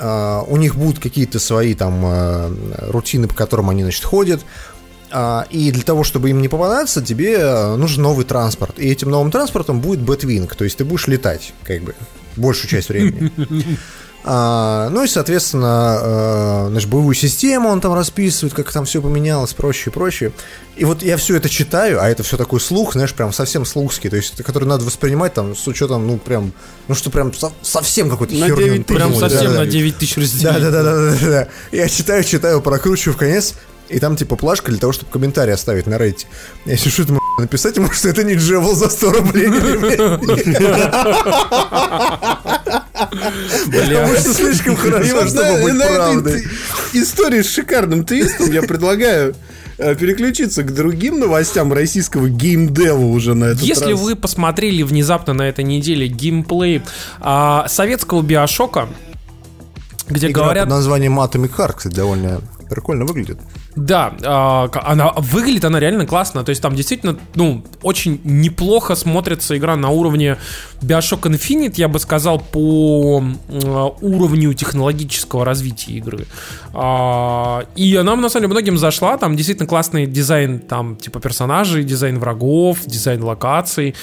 Uh, 0.00 0.44
у 0.46 0.56
них 0.58 0.76
будут 0.76 1.00
какие-то 1.00 1.40
свои 1.40 1.74
там 1.74 2.04
uh, 2.04 2.90
рутины, 2.92 3.26
по 3.26 3.34
которым 3.34 3.68
они, 3.68 3.82
значит, 3.82 4.04
ходят 4.04 4.42
и 5.50 5.70
для 5.70 5.82
того, 5.82 6.04
чтобы 6.04 6.30
им 6.30 6.42
не 6.42 6.48
попадаться, 6.48 7.02
тебе 7.02 7.34
э, 7.38 7.76
нужен 7.76 8.02
новый 8.02 8.24
транспорт. 8.24 8.78
И 8.78 8.88
этим 8.88 9.10
новым 9.10 9.30
транспортом 9.30 9.80
будет 9.80 10.00
Бэтвинг, 10.00 10.54
то 10.54 10.64
есть 10.64 10.76
ты 10.76 10.84
будешь 10.84 11.06
летать, 11.06 11.54
как 11.64 11.82
бы, 11.82 11.94
большую 12.36 12.70
часть 12.70 12.88
времени. 12.88 13.32
А, 14.30 14.90
ну 14.90 15.04
и, 15.04 15.06
соответственно, 15.06 15.98
э, 16.02 16.66
значит, 16.70 16.90
боевую 16.90 17.14
систему 17.14 17.68
он 17.68 17.80
там 17.80 17.94
расписывает, 17.94 18.52
как 18.52 18.70
там 18.70 18.84
все 18.84 19.00
поменялось, 19.00 19.54
прочее, 19.54 19.84
и 19.86 19.90
прочее. 19.90 20.32
И 20.76 20.84
вот 20.84 21.02
я 21.02 21.16
все 21.16 21.36
это 21.36 21.48
читаю, 21.48 22.02
а 22.02 22.08
это 22.08 22.24
все 22.24 22.36
такой 22.36 22.60
слух, 22.60 22.92
знаешь, 22.92 23.14
прям 23.14 23.32
совсем 23.32 23.64
слухский, 23.64 24.10
то 24.10 24.16
есть, 24.16 24.42
который 24.42 24.64
надо 24.66 24.84
воспринимать 24.84 25.34
там 25.34 25.56
с 25.56 25.66
учетом, 25.66 26.06
ну, 26.06 26.18
прям, 26.18 26.52
ну, 26.88 26.94
что 26.94 27.10
прям 27.10 27.32
со- 27.32 27.52
совсем 27.62 28.10
какой-то 28.10 28.34
На 28.34 28.46
херню 28.46 28.64
9 28.64 28.86
тысяч. 28.86 28.98
Прям 28.98 29.14
совсем 29.14 29.52
Да-да. 29.52 29.58
на 29.60 29.66
9 29.66 29.96
тысяч 29.96 30.16
разделить. 30.16 30.42
Да, 30.42 30.58
да, 30.58 30.70
да, 30.70 30.82
да, 30.82 30.94
да, 30.94 31.26
да. 31.26 31.48
Я 31.72 31.88
читаю, 31.88 32.22
читаю, 32.24 32.60
прокручиваю 32.60 33.14
в 33.14 33.18
конец, 33.18 33.54
и 33.88 33.98
там 33.98 34.16
типа 34.16 34.36
плашка 34.36 34.70
для 34.70 34.78
того, 34.78 34.92
чтобы 34.92 35.10
комментарий 35.10 35.54
оставить 35.54 35.86
на 35.86 35.98
рейте. 35.98 36.26
Я 36.66 36.76
сижу, 36.76 37.04
думаю, 37.04 37.22
написать 37.38 37.76
ему, 37.78 37.90
что 37.90 38.08
это 38.08 38.24
не 38.24 38.34
Джевел 38.34 38.74
за 38.74 38.88
100 38.88 39.12
рублей. 39.12 39.48
Потому 43.70 44.16
что 44.16 44.34
слишком 44.34 44.76
хорошо, 44.76 45.26
чтобы 45.26 45.62
быть 45.62 45.78
правдой. 45.82 46.44
истории 46.92 47.42
с 47.42 47.50
шикарным 47.50 48.04
твистом 48.04 48.50
я 48.52 48.62
предлагаю 48.62 49.34
э, 49.78 49.94
переключиться 49.94 50.62
к 50.62 50.74
другим 50.74 51.18
новостям 51.18 51.72
российского 51.72 52.28
геймдева 52.28 53.06
уже 53.06 53.34
на 53.34 53.46
этот 53.46 53.62
Если 53.62 53.92
раз. 53.92 54.00
вы 54.00 54.16
посмотрели 54.16 54.82
внезапно 54.82 55.32
на 55.32 55.42
этой 55.48 55.64
неделе 55.64 56.08
геймплей 56.08 56.82
а, 57.20 57.66
советского 57.68 58.22
биошока, 58.22 58.88
где 60.08 60.30
Игра 60.30 60.44
говорят... 60.44 60.64
под 60.64 60.70
названием 60.70 61.18
Atomic 61.20 61.56
Heart, 61.56 61.74
кстати, 61.76 61.94
довольно 61.94 62.40
прикольно 62.68 63.04
выглядит. 63.04 63.38
Да, 63.76 64.14
а, 64.24 64.70
она 64.84 65.12
выглядит 65.16 65.64
она 65.64 65.80
реально 65.80 66.06
классно. 66.06 66.44
То 66.44 66.50
есть 66.50 66.62
там 66.62 66.74
действительно, 66.74 67.18
ну, 67.34 67.64
очень 67.82 68.20
неплохо 68.24 68.94
смотрится 68.94 69.56
игра 69.56 69.76
на 69.76 69.90
уровне 69.90 70.36
Bioshock 70.82 71.22
Infinite, 71.22 71.74
я 71.76 71.88
бы 71.88 71.98
сказал, 71.98 72.40
по 72.40 73.18
м, 73.18 73.38
уровню 74.00 74.54
технологического 74.54 75.44
развития 75.44 75.92
игры. 75.92 76.26
А, 76.74 77.64
И 77.76 77.94
она, 77.96 78.16
на 78.16 78.28
самом 78.28 78.44
деле, 78.44 78.52
многим 78.54 78.78
зашла. 78.78 79.18
Там 79.18 79.36
действительно 79.36 79.68
классный 79.68 80.06
дизайн 80.06 80.58
там, 80.58 80.96
типа 80.96 81.20
персонажей, 81.20 81.84
дизайн 81.84 82.18
врагов, 82.18 82.78
дизайн 82.86 83.22
локаций. 83.22 83.94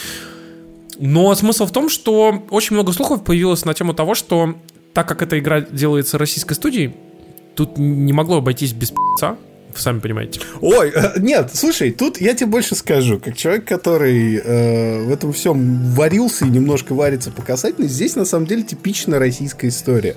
Но 0.99 1.36
смысл 1.36 1.66
в 1.66 1.72
том, 1.72 1.89
что 1.89 2.43
очень 2.49 2.76
много 2.76 2.93
слухов 2.93 3.24
появилось 3.24 3.66
на 3.66 3.74
тему 3.74 3.93
того, 3.93 4.16
что 4.16 4.55
так 4.93 5.07
как 5.07 5.22
эта 5.22 5.38
игра 5.38 5.59
делается 5.59 6.18
российской 6.18 6.53
студией, 6.53 6.95
тут 7.56 7.78
не 7.78 8.14
могло 8.14 8.38
обойтись 8.38 8.74
без 8.74 8.91
пи***ца, 8.91 9.38
вы 9.76 9.82
сами 9.82 9.99
понимаете. 9.99 10.39
Ой, 10.62 10.91
э, 10.95 11.20
нет, 11.20 11.51
слушай, 11.53 11.91
тут 11.91 12.20
я 12.22 12.34
тебе 12.34 12.47
больше 12.47 12.76
скажу, 12.76 13.20
как 13.20 13.36
человек, 13.36 13.66
который 13.66 14.38
э, 14.38 15.03
в 15.03 15.12
этом 15.12 15.34
всем 15.34 15.91
варился 15.91 16.45
и 16.45 16.49
немножко 16.49 16.93
варится 16.93 17.32
по 17.32 17.41
касательной, 17.41 17.89
здесь 17.89 18.16
на 18.16 18.26
самом 18.26 18.47
деле 18.47 18.64
типичная 18.64 19.20
российская 19.20 19.68
история. 19.68 20.16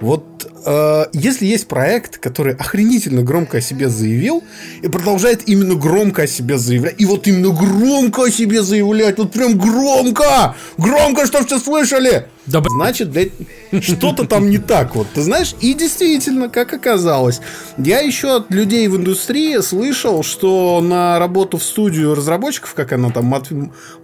Вот 0.00 0.50
э, 0.66 1.04
если 1.12 1.46
есть 1.46 1.68
проект, 1.68 2.18
который 2.18 2.54
охренительно 2.54 3.22
громко 3.22 3.58
о 3.58 3.60
себе 3.60 3.88
заявил 3.88 4.42
и 4.82 4.88
продолжает 4.88 5.48
именно 5.48 5.74
громко 5.74 6.22
о 6.22 6.26
себе 6.26 6.58
заявлять, 6.58 6.96
и 6.98 7.04
вот 7.06 7.26
именно 7.26 7.50
громко 7.50 8.24
о 8.24 8.30
себе 8.30 8.62
заявлять, 8.62 9.18
вот 9.18 9.32
прям 9.32 9.56
громко, 9.56 10.56
громко, 10.76 11.26
чтобы 11.26 11.46
все 11.46 11.58
слышали, 11.58 12.26
Да. 12.46 12.62
Значит, 12.68 13.10
блядь, 13.10 13.32
что-то 13.80 14.24
там 14.26 14.50
не 14.50 14.58
так 14.58 14.94
вот. 14.94 15.06
Ты 15.14 15.22
знаешь, 15.22 15.54
и 15.60 15.74
действительно, 15.74 16.48
как 16.48 16.72
оказалось, 16.72 17.40
я 17.76 18.00
еще 18.00 18.36
от 18.36 18.50
людей 18.52 18.86
в 18.88 18.96
индустрии 18.96 19.60
слышал, 19.60 20.22
что 20.22 20.80
на 20.80 21.18
работу 21.18 21.58
в 21.58 21.62
студию 21.62 22.14
разработчиков, 22.14 22.74
как 22.74 22.92
она 22.92 23.10
там, 23.10 23.26
Мат- 23.26 23.50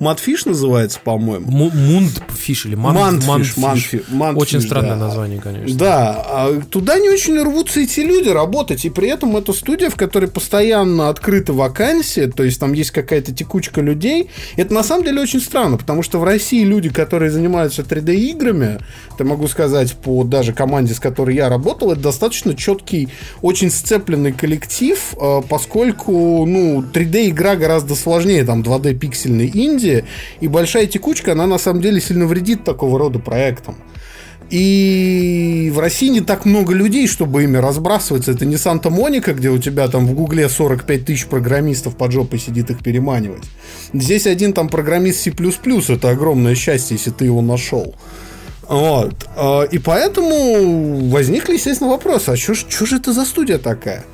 Матфиш 0.00 0.44
называется, 0.44 0.98
по-моему. 1.02 1.70
Мундфиш 1.72 2.66
или 2.66 2.74
Ман- 2.74 2.94
Манфиш, 3.26 4.00
Очень 4.36 4.60
странное 4.60 4.90
да. 4.96 5.06
название, 5.06 5.40
конечно. 5.40 5.76
Да, 5.78 6.10
а 6.26 6.60
туда 6.70 6.98
не 6.98 7.08
очень 7.10 7.40
рвутся 7.40 7.80
эти 7.80 8.00
люди 8.00 8.28
работать, 8.28 8.84
и 8.84 8.90
при 8.90 9.08
этом 9.08 9.36
это 9.36 9.52
студия, 9.52 9.90
в 9.90 9.96
которой 9.96 10.28
постоянно 10.28 11.08
открыты 11.08 11.52
вакансии, 11.52 12.26
то 12.26 12.42
есть 12.42 12.58
там 12.60 12.72
есть 12.72 12.90
какая-то 12.90 13.32
текучка 13.32 13.80
людей. 13.80 14.30
Это 14.56 14.74
на 14.74 14.82
самом 14.82 15.04
деле 15.04 15.20
очень 15.20 15.40
странно, 15.40 15.76
потому 15.76 16.02
что 16.02 16.18
в 16.18 16.24
России 16.24 16.64
люди, 16.64 16.88
которые 16.90 17.30
занимаются 17.30 17.82
3D-играми, 18.32 18.78
это 19.14 19.24
могу 19.24 19.48
сказать 19.48 19.92
по 19.94 20.24
даже 20.24 20.52
команде, 20.52 20.94
с 20.94 21.00
которой 21.00 21.34
я 21.36 21.48
работал, 21.48 21.92
это 21.92 22.00
достаточно 22.00 22.54
четкий, 22.54 23.08
очень 23.40 23.70
сцепленный 23.70 24.32
коллектив, 24.32 24.98
э, 25.20 25.42
поскольку, 25.48 26.44
ну, 26.46 26.82
3D-игра 26.82 27.56
гораздо 27.56 27.94
сложнее, 27.94 28.44
там, 28.44 28.62
2D-пиксельной 28.62 29.50
инди, 29.52 30.04
и 30.40 30.48
большая 30.48 30.86
текучка, 30.86 31.32
она 31.32 31.46
на 31.46 31.58
самом 31.58 31.82
деле 31.82 32.00
сильно 32.00 32.26
вредит 32.26 32.64
такого 32.64 32.98
рода 32.98 33.18
проектам. 33.18 33.76
И 34.52 35.72
в 35.72 35.78
России 35.78 36.08
не 36.08 36.20
так 36.20 36.44
много 36.44 36.74
людей, 36.74 37.06
чтобы 37.06 37.42
ими 37.42 37.56
разбрасываться. 37.56 38.32
Это 38.32 38.44
не 38.44 38.58
Санта-Моника, 38.58 39.32
где 39.32 39.48
у 39.48 39.56
тебя 39.56 39.88
там 39.88 40.06
в 40.06 40.12
Гугле 40.12 40.46
45 40.46 41.06
тысяч 41.06 41.26
программистов 41.26 41.96
под 41.96 42.12
жопой 42.12 42.38
сидит 42.38 42.70
их 42.70 42.82
переманивать. 42.82 43.44
Здесь 43.94 44.26
один 44.26 44.52
там 44.52 44.68
программист 44.68 45.20
C++, 45.20 45.30
это 45.30 46.10
огромное 46.10 46.54
счастье, 46.54 46.98
если 46.98 47.10
ты 47.12 47.24
его 47.24 47.40
нашел. 47.40 47.94
Вот. 48.68 49.14
А, 49.36 49.62
И 49.64 49.78
поэтому 49.78 51.08
возникли, 51.08 51.54
естественно, 51.54 51.90
вопросы, 51.90 52.30
а 52.30 52.36
что 52.36 52.54
же 52.86 52.96
это 52.96 53.12
за 53.12 53.24
студия 53.24 53.58
такая? 53.58 54.04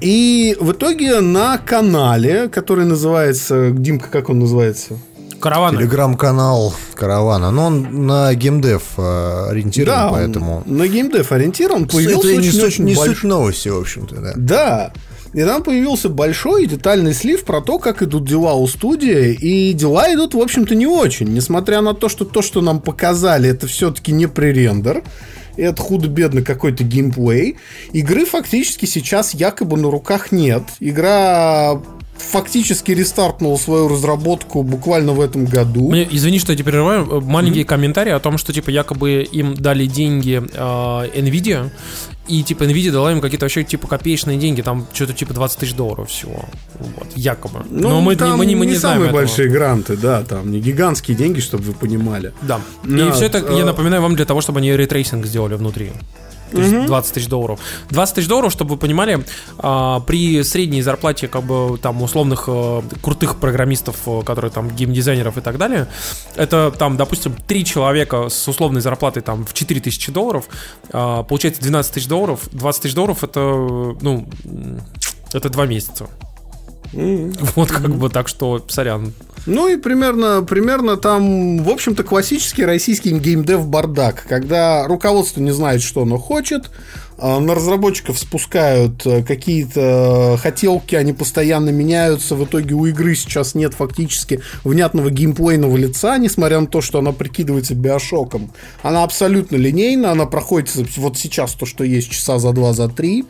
И 0.00 0.56
в 0.60 0.72
итоге 0.72 1.20
на 1.20 1.58
канале, 1.58 2.48
который 2.48 2.84
называется... 2.84 3.70
Димка, 3.70 4.08
как 4.10 4.30
он 4.30 4.40
называется? 4.40 4.98
Караваны. 5.40 5.78
Телеграм-канал 5.78 6.74
Каравана. 6.94 7.50
Но 7.50 7.66
он 7.66 8.06
на 8.06 8.32
геймдев 8.34 8.82
э, 8.96 9.46
ориентирован, 9.50 9.98
Да, 9.98 10.08
поэтому... 10.10 10.62
на 10.66 10.86
геймдев 10.88 11.30
ориентирован. 11.32 11.86
Появился 11.88 12.28
это 12.28 12.36
не 12.36 12.50
суть, 12.50 12.54
очень-очень 12.62 12.84
не 12.84 12.94
большой- 12.94 13.14
суть 13.14 13.24
новости, 13.24 13.68
в 13.68 13.78
общем-то, 13.80 14.14
да. 14.16 14.32
Да. 14.36 14.92
И 15.34 15.42
там 15.42 15.62
появился 15.62 16.08
большой 16.08 16.66
детальный 16.66 17.14
слив 17.14 17.44
про 17.44 17.60
то, 17.60 17.78
как 17.78 18.02
идут 18.02 18.24
дела 18.24 18.54
у 18.54 18.66
студии. 18.66 19.32
И 19.32 19.72
дела 19.72 20.12
идут, 20.12 20.34
в 20.34 20.40
общем-то, 20.40 20.74
не 20.74 20.86
очень. 20.86 21.28
Несмотря 21.28 21.80
на 21.80 21.94
то, 21.94 22.08
что 22.08 22.24
то, 22.24 22.42
что 22.42 22.60
нам 22.60 22.80
показали, 22.80 23.48
это 23.48 23.66
все-таки 23.66 24.12
не 24.12 24.26
пререндер. 24.26 25.02
Это 25.56 25.82
худо-бедно 25.82 26.42
какой-то 26.42 26.84
геймплей. 26.84 27.56
Игры 27.92 28.24
фактически 28.24 28.86
сейчас 28.86 29.34
якобы 29.34 29.76
на 29.76 29.90
руках 29.90 30.32
нет. 30.32 30.62
Игра 30.80 31.80
фактически 32.16 32.92
рестартнула 32.92 33.56
свою 33.56 33.88
разработку 33.88 34.62
буквально 34.62 35.12
в 35.12 35.20
этом 35.20 35.44
году. 35.44 35.90
Мне, 35.90 36.06
извини, 36.10 36.38
что 36.38 36.52
я 36.52 36.58
тебя 36.58 36.70
прерываю. 36.70 37.06
Э, 37.06 37.20
Маленький 37.20 37.64
комментарий 37.64 38.12
о 38.12 38.20
том, 38.20 38.38
что 38.38 38.52
типа 38.52 38.70
якобы 38.70 39.26
им 39.30 39.54
дали 39.54 39.86
деньги 39.86 40.40
э, 40.40 40.58
Nvidia, 40.58 41.70
и 42.28 42.42
типа 42.42 42.64
Nvidia 42.64 42.90
дала 42.92 43.10
им 43.12 43.20
какие-то 43.20 43.44
вообще 43.44 43.64
типа 43.64 43.88
копеечные 43.88 44.38
деньги, 44.38 44.62
там 44.62 44.86
что-то 44.92 45.12
типа 45.12 45.34
20 45.34 45.58
тысяч 45.58 45.74
долларов 45.74 46.08
всего. 46.08 46.44
Вот, 46.78 47.08
якобы. 47.16 47.64
Ну, 47.68 47.88
Но 47.88 48.00
мы, 48.00 48.16
там 48.16 48.38
мы, 48.38 48.46
не- 48.46 48.54
мы 48.54 48.66
не, 48.66 48.74
знаем 48.76 48.96
самые 48.96 49.08
этого. 49.08 49.20
большие 49.20 49.48
гранты, 49.48 49.96
да, 49.96 50.22
там 50.22 50.50
не 50.50 50.60
гигантские 50.60 51.16
деньги, 51.16 51.40
чтобы 51.40 51.64
вы 51.64 51.72
понимали. 51.72 52.32
Да. 52.42 52.60
И 52.84 53.10
все 53.12 53.26
это, 53.26 53.38
э, 53.38 53.58
я 53.58 53.64
напоминаю 53.64 54.02
вам, 54.02 54.14
для 54.14 54.24
того, 54.24 54.40
чтобы 54.40 54.60
они 54.60 54.72
рейтрейсинг 54.76 55.26
сделали 55.26 55.54
внутри. 55.54 55.92
То 56.52 56.60
есть 56.60 56.86
20 56.86 57.14
тысяч 57.14 57.28
долларов. 57.28 57.60
20 57.90 58.14
тысяч 58.14 58.28
долларов, 58.28 58.52
чтобы 58.52 58.72
вы 58.72 58.76
понимали, 58.76 59.24
а, 59.58 60.00
при 60.00 60.42
средней 60.42 60.82
зарплате 60.82 61.28
как 61.28 61.44
бы 61.44 61.78
там 61.78 62.02
условных 62.02 62.44
э, 62.46 62.82
крутых 63.00 63.36
программистов, 63.36 63.96
э, 64.06 64.22
которые 64.22 64.50
там 64.50 64.70
геймдизайнеров 64.70 65.38
и 65.38 65.40
так 65.40 65.58
далее, 65.58 65.88
это 66.36 66.72
там, 66.76 66.96
допустим, 66.96 67.34
три 67.46 67.64
человека 67.64 68.28
с 68.28 68.48
условной 68.48 68.80
зарплатой 68.80 69.22
там 69.22 69.44
в 69.44 69.52
4 69.52 69.80
тысячи 69.80 70.12
долларов, 70.12 70.46
а, 70.92 71.22
получается 71.22 71.62
12 71.62 71.94
тысяч 71.94 72.08
долларов. 72.08 72.48
20 72.52 72.82
тысяч 72.82 72.94
долларов 72.94 73.24
это, 73.24 73.40
ну, 73.40 74.28
это 75.32 75.48
два 75.48 75.66
месяца. 75.66 76.08
Вот 76.92 77.70
как 77.70 77.94
бы, 77.96 78.08
так 78.10 78.28
что, 78.28 78.64
сорян. 78.68 79.12
Ну 79.46 79.66
и 79.66 79.76
примерно, 79.76 80.42
примерно 80.42 80.96
там, 80.96 81.62
в 81.64 81.68
общем-то, 81.68 82.04
классический 82.04 82.64
российский 82.64 83.10
геймдев 83.10 83.66
бардак, 83.66 84.24
когда 84.28 84.86
руководство 84.86 85.40
не 85.40 85.50
знает, 85.50 85.82
что 85.82 86.02
оно 86.02 86.18
хочет, 86.18 86.70
а, 87.18 87.40
на 87.40 87.54
разработчиков 87.54 88.18
спускают 88.18 89.06
э, 89.06 89.22
какие-то 89.22 90.38
хотелки, 90.40 90.94
они 90.94 91.12
постоянно 91.12 91.70
меняются, 91.70 92.34
в 92.34 92.44
итоге 92.44 92.74
у 92.74 92.86
игры 92.86 93.14
сейчас 93.14 93.54
нет 93.54 93.74
фактически 93.74 94.40
внятного 94.64 95.10
геймплейного 95.10 95.76
лица, 95.76 96.18
несмотря 96.18 96.60
на 96.60 96.66
то, 96.66 96.80
что 96.80 96.98
она 96.98 97.12
прикидывается 97.12 97.74
биошоком. 97.74 98.52
Она 98.82 99.04
абсолютно 99.04 99.56
линейна, 99.56 100.10
она 100.10 100.26
проходит 100.26 100.72
вот 100.96 101.18
сейчас 101.18 101.52
то, 101.54 101.66
что 101.66 101.84
есть 101.84 102.10
часа 102.10 102.38
за 102.38 102.52
два, 102.52 102.72
за 102.72 102.88
три. 102.88 103.24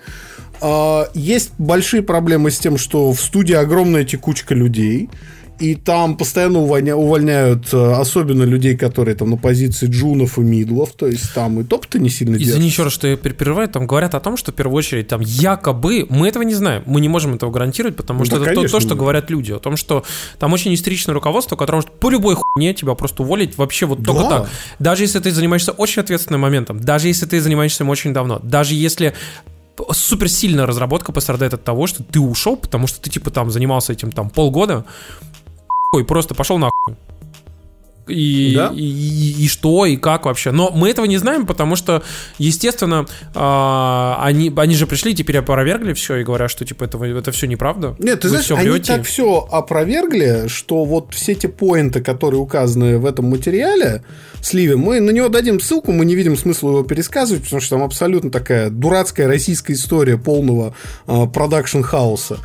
А, 0.63 1.09
Есть 1.15 1.53
большие 1.59 2.03
проблемы 2.03 2.51
с 2.51 2.59
тем, 2.59 2.79
что 2.79 3.13
в 3.13 3.21
студии 3.21 3.55
огромная 3.55 4.05
текучка 4.05 4.55
людей. 4.55 5.09
и 5.61 5.77
там 5.77 6.17
постоянно 6.17 6.59
увольня, 6.59 6.97
увольняют 6.97 7.73
э, 7.73 7.93
особенно 7.93 8.43
людей, 8.43 8.77
которые 8.77 9.15
там 9.15 9.31
на 9.31 9.37
позиции 9.37 9.87
джунов 9.87 10.39
и 10.39 10.41
мидлов, 10.41 10.93
то 10.97 11.07
есть 11.07 11.33
там 11.35 11.61
и 11.61 11.63
топ-то 11.63 12.01
не 12.01 12.09
сильно 12.11 12.35
Извини 12.37 12.67
еще 12.67 12.83
раз, 12.83 12.93
что 12.93 13.07
я 13.07 13.17
перебиваю, 13.17 13.69
там 13.69 13.87
говорят 13.87 14.15
о 14.17 14.21
том, 14.21 14.37
что 14.37 14.51
в 14.51 14.57
первую 14.57 14.79
очередь 14.79 15.07
там 15.09 15.21
якобы, 15.21 16.07
мы 16.09 16.27
этого 16.27 16.43
не 16.43 16.55
знаем, 16.55 16.83
мы 16.87 17.01
не 17.01 17.09
можем 17.09 17.35
этого 17.35 17.53
гарантировать, 17.53 17.95
потому 17.95 18.21
Ну 18.21 18.25
что 18.25 18.37
да, 18.39 18.43
это 18.43 18.51
то, 18.55 18.57
конечно, 18.57 18.77
то, 18.79 18.81
что 18.81 18.91
нет. 18.95 18.99
говорят 18.99 19.31
люди, 19.31 19.53
о 19.53 19.59
том, 19.61 19.77
что 19.77 20.05
там 20.41 20.53
очень 20.53 20.75
истеричное 20.75 21.15
руководство, 21.15 21.55
которое 21.55 21.77
может 21.77 21.91
по 21.93 22.11
любой 22.11 22.35
хуйне 22.35 22.75
тебя 22.75 22.95
просто 22.95 23.23
уволить 23.23 23.57
вообще 23.57 23.87
вот 23.87 24.05
только 24.05 24.23
Да. 24.23 24.29
так. 24.41 24.49
Даже 24.81 25.05
если 25.05 25.21
ты 25.21 25.31
занимаешься 25.31 25.71
очень 25.73 26.03
ответственным 26.03 26.41
моментом, 26.41 26.81
даже 26.81 27.07
если 27.07 27.27
ты 27.27 27.41
занимаешься 27.41 27.85
им 27.85 27.91
очень 27.91 28.13
давно, 28.13 28.41
даже 28.43 28.75
если 28.75 29.15
супер 29.91 30.29
сильная 30.29 30.67
разработка 30.67 31.13
пострадает 31.13 31.55
от 31.55 31.65
того, 31.65 31.87
что 31.87 32.03
ты 32.03 32.21
ушел, 32.21 32.57
потому 32.57 32.87
что 32.87 33.01
ты 33.01 33.11
типа 33.11 33.31
там 33.31 33.51
занимался 33.51 33.93
этим 33.93 34.13
там 34.13 34.31
полгода, 34.31 34.85
ой, 35.93 36.05
просто 36.05 36.35
пошел 36.35 36.59
нахуй. 36.59 36.97
И, 38.09 38.53
Да. 38.57 38.73
и, 38.75 38.81
и- 38.83 39.45
и 39.45 39.49
что, 39.49 39.87
и 39.87 39.97
как 39.97 40.25
вообще. 40.27 40.51
Но 40.51 40.71
мы 40.75 40.91
этого 40.91 41.07
не 41.07 41.19
знаем, 41.19 41.47
потому 41.47 41.77
что, 41.77 42.03
естественно, 42.39 43.07
а, 43.35 44.19
они, 44.21 44.53
они 44.57 44.75
же 44.75 44.87
пришли 44.89 45.13
и 45.13 45.15
теперь 45.15 45.39
опровергли 45.39 45.93
все 45.93 46.17
и 46.17 46.25
говорят, 46.25 46.51
что 46.51 46.65
типа 46.65 46.85
это, 46.85 46.99
это 47.05 47.31
все 47.31 47.47
неправда. 47.47 47.95
Нет, 48.01 48.21
ты 48.21 48.27
Вы 48.27 48.31
знаешь, 48.31 48.47
всё 48.47 48.57
они 48.57 48.69
врете. 48.71 48.97
так 48.97 49.05
все 49.07 49.47
опровергли, 49.51 50.49
что 50.49 50.85
вот 50.85 51.15
все 51.15 51.35
те 51.37 51.47
поинты, 51.49 52.01
которые 52.01 52.41
указаны 52.41 52.99
в 52.99 53.07
этом 53.07 53.27
материале, 53.27 54.03
Сливе, 54.43 54.75
мы 54.77 54.99
на 55.01 55.11
него 55.13 55.29
дадим 55.29 55.61
ссылку, 55.61 55.93
мы 55.93 56.05
не 56.05 56.17
видим 56.17 56.37
смысла 56.37 56.71
его 56.71 56.83
пересказывать, 56.83 57.45
потому 57.45 57.61
что 57.61 57.77
там 57.77 57.85
абсолютно 57.85 58.33
такая 58.33 58.71
дурацкая 58.71 59.29
российская 59.29 59.75
история 59.75 60.19
полного 60.19 60.75
а, 61.07 61.27
production 61.27 61.93
house 61.93 62.25
а. 62.25 62.39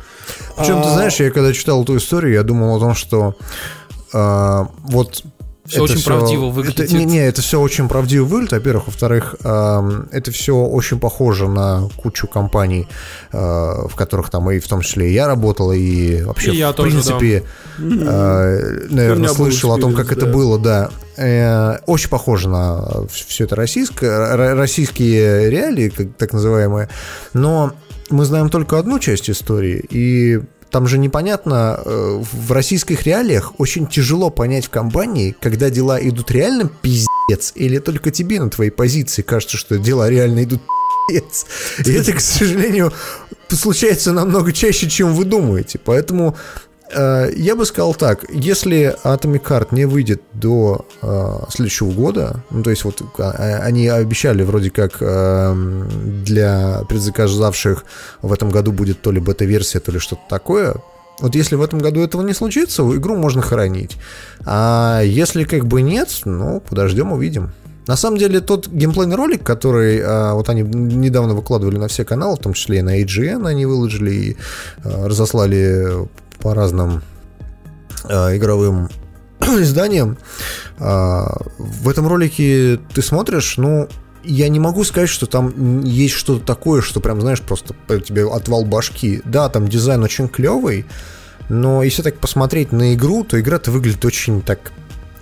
Причем, 0.56 0.80
ты 0.82 0.88
А, 0.88 0.92
знаешь, 0.94 1.16
я 1.16 1.30
когда 1.32 1.52
читал 1.52 1.82
эту 1.82 1.96
историю, 1.96 2.34
я 2.34 2.44
думал 2.44 2.76
о 2.76 2.78
том, 2.78 2.94
что 2.94 3.34
а, 4.12 4.68
вот 4.84 5.24
Всё 5.68 5.84
это 5.84 5.92
очень 5.92 5.96
всё- 6.00 6.10
правдиво 6.10 6.46
это- 6.46 6.54
выглядит. 6.54 6.90
не, 6.92 7.04
не, 7.04 7.18
это 7.18 7.42
все 7.42 7.60
очень 7.60 7.88
правдиво 7.88 8.24
выглядит, 8.24 8.52
во-первых. 8.52 8.86
Во-вторых, 8.86 9.36
ам, 9.44 10.08
это 10.12 10.30
все 10.32 10.56
очень 10.56 10.98
похоже 10.98 11.48
на 11.48 11.88
кучу 11.96 12.26
компаний, 12.26 12.88
а, 13.32 13.86
в 13.86 13.94
которых 13.94 14.30
там 14.30 14.50
и 14.50 14.58
в 14.58 14.66
том 14.68 14.80
числе 14.80 15.10
и 15.10 15.12
я 15.14 15.26
работал, 15.26 15.72
и 15.72 16.22
вообще, 16.22 16.52
И 16.52 16.56
я 16.56 16.72
в 16.72 16.74
тоже, 16.74 16.90
принципе, 16.92 17.44
а, 17.78 18.58
У 18.90 18.94
наверное, 18.94 19.28
слышал 19.28 19.72
о 19.72 19.78
том, 19.78 19.94
как 19.94 20.06
experience, 20.06 20.12
это 20.16 20.26
да. 20.26 20.32
было, 20.32 20.58
да. 20.58 20.90
Э, 21.16 21.78
Очень 21.86 22.10
похоже 22.10 22.48
на 22.48 23.06
все 23.12 23.44
это 23.44 23.56
российское, 23.56 24.54
российские 24.54 25.50
реалии, 25.50 25.88
как, 25.88 26.06
так 26.16 26.32
называемые. 26.32 26.88
Но 27.34 27.72
мы 28.10 28.24
знаем 28.24 28.48
только 28.50 28.78
одну 28.78 28.98
часть 29.00 29.28
истории, 29.28 29.84
и 29.90 30.40
там 30.70 30.86
же 30.86 30.98
непонятно, 30.98 31.80
э, 31.84 32.22
в 32.32 32.52
российских 32.52 33.04
реалиях 33.04 33.58
очень 33.58 33.86
тяжело 33.86 34.30
понять 34.30 34.66
в 34.66 34.70
компании, 34.70 35.34
когда 35.40 35.70
дела 35.70 35.98
идут 36.00 36.30
реально 36.30 36.70
пиздец, 36.82 37.52
или 37.54 37.78
только 37.78 38.10
тебе 38.10 38.40
на 38.40 38.50
твоей 38.50 38.70
позиции 38.70 39.22
кажется, 39.22 39.56
что 39.56 39.78
дела 39.78 40.10
реально 40.10 40.44
идут 40.44 40.60
пиздец. 41.08 41.46
И 41.84 41.92
это, 41.92 42.12
к 42.12 42.20
сожалению, 42.20 42.92
случается 43.48 44.12
намного 44.12 44.52
чаще, 44.52 44.88
чем 44.88 45.14
вы 45.14 45.24
думаете. 45.24 45.78
Поэтому 45.82 46.36
я 46.90 47.54
бы 47.56 47.66
сказал 47.66 47.94
так, 47.94 48.24
если 48.30 48.96
Atomic 49.04 49.42
Heart 49.42 49.68
не 49.72 49.84
выйдет 49.84 50.22
до 50.32 50.86
э, 51.02 51.38
следующего 51.50 51.90
года, 51.90 52.42
ну, 52.50 52.62
то 52.62 52.70
есть 52.70 52.84
вот 52.84 53.02
а, 53.18 53.60
они 53.62 53.88
обещали 53.88 54.42
вроде 54.42 54.70
как 54.70 54.96
э, 55.00 55.88
для 56.24 56.82
предзаказавших 56.88 57.84
в 58.22 58.32
этом 58.32 58.50
году 58.50 58.72
будет 58.72 59.02
то 59.02 59.10
ли 59.10 59.20
бета-версия, 59.20 59.80
то 59.80 59.92
ли 59.92 59.98
что-то 59.98 60.22
такое, 60.28 60.76
вот 61.20 61.34
если 61.34 61.56
в 61.56 61.62
этом 61.62 61.80
году 61.80 62.00
этого 62.00 62.22
не 62.22 62.32
случится, 62.32 62.82
игру 62.82 63.16
можно 63.16 63.42
хоронить. 63.42 63.96
А 64.44 65.02
если 65.02 65.44
как 65.44 65.66
бы 65.66 65.82
нет, 65.82 66.08
ну, 66.24 66.60
подождем, 66.60 67.12
увидим. 67.12 67.52
На 67.88 67.96
самом 67.96 68.18
деле, 68.18 68.40
тот 68.40 68.68
геймплейный 68.68 69.16
ролик, 69.16 69.42
который 69.42 70.00
а, 70.04 70.34
вот 70.34 70.48
они 70.50 70.60
недавно 70.60 71.34
выкладывали 71.34 71.78
на 71.78 71.88
все 71.88 72.04
каналы, 72.04 72.36
в 72.36 72.40
том 72.40 72.52
числе 72.52 72.80
и 72.80 72.82
на 72.82 73.00
IGN 73.00 73.48
они 73.48 73.64
выложили 73.64 74.10
и 74.10 74.36
а, 74.84 75.08
разослали 75.08 76.06
по 76.40 76.54
разным 76.54 77.02
а, 78.04 78.36
игровым 78.36 78.88
изданиям. 79.40 80.18
А, 80.78 81.40
в 81.58 81.88
этом 81.88 82.06
ролике 82.06 82.80
ты 82.92 83.02
смотришь, 83.02 83.56
ну, 83.56 83.88
я 84.24 84.48
не 84.48 84.60
могу 84.60 84.84
сказать, 84.84 85.08
что 85.08 85.26
там 85.26 85.82
есть 85.84 86.14
что-то 86.14 86.44
такое, 86.44 86.82
что 86.82 87.00
прям, 87.00 87.20
знаешь, 87.20 87.40
просто 87.40 87.74
тебе 88.04 88.30
отвал 88.30 88.64
башки. 88.64 89.22
Да, 89.24 89.48
там 89.48 89.68
дизайн 89.68 90.02
очень 90.02 90.28
клевый, 90.28 90.86
но 91.48 91.82
если 91.82 92.02
так 92.02 92.18
посмотреть 92.18 92.72
на 92.72 92.94
игру, 92.94 93.24
то 93.24 93.40
игра-то 93.40 93.70
выглядит 93.70 94.04
очень 94.04 94.42
так 94.42 94.72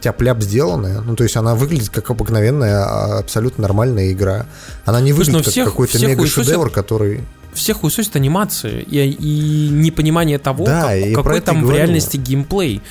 тяп-ляп 0.06 0.40
сделанная. 0.42 1.00
Ну, 1.00 1.16
то 1.16 1.24
есть 1.24 1.36
она 1.36 1.54
выглядит 1.56 1.88
как 1.90 2.10
обыкновенная, 2.10 2.84
а, 2.84 3.18
абсолютно 3.18 3.62
нормальная 3.62 4.12
игра. 4.12 4.46
Она 4.84 5.00
не 5.00 5.12
Слушай, 5.12 5.30
ну 5.30 5.38
выглядит 5.38 5.44
как 5.46 5.52
всех- 5.52 5.64
какой-то 5.66 5.98
всех 5.98 6.10
мега-шедевр, 6.10 6.70
который... 6.70 7.20
Всех 7.54 7.78
хуесосит 7.78 8.14
анимация 8.16 8.80
и, 8.80 9.10
и 9.10 9.68
непонимание 9.70 10.38
того, 10.38 10.66
Да, 10.66 10.82
как- 10.94 11.14
какой 11.24 11.40
там 11.40 11.58
в 11.58 11.62
говорю. 11.62 11.78
реальности 11.78 12.16
геймплей. 12.18 12.82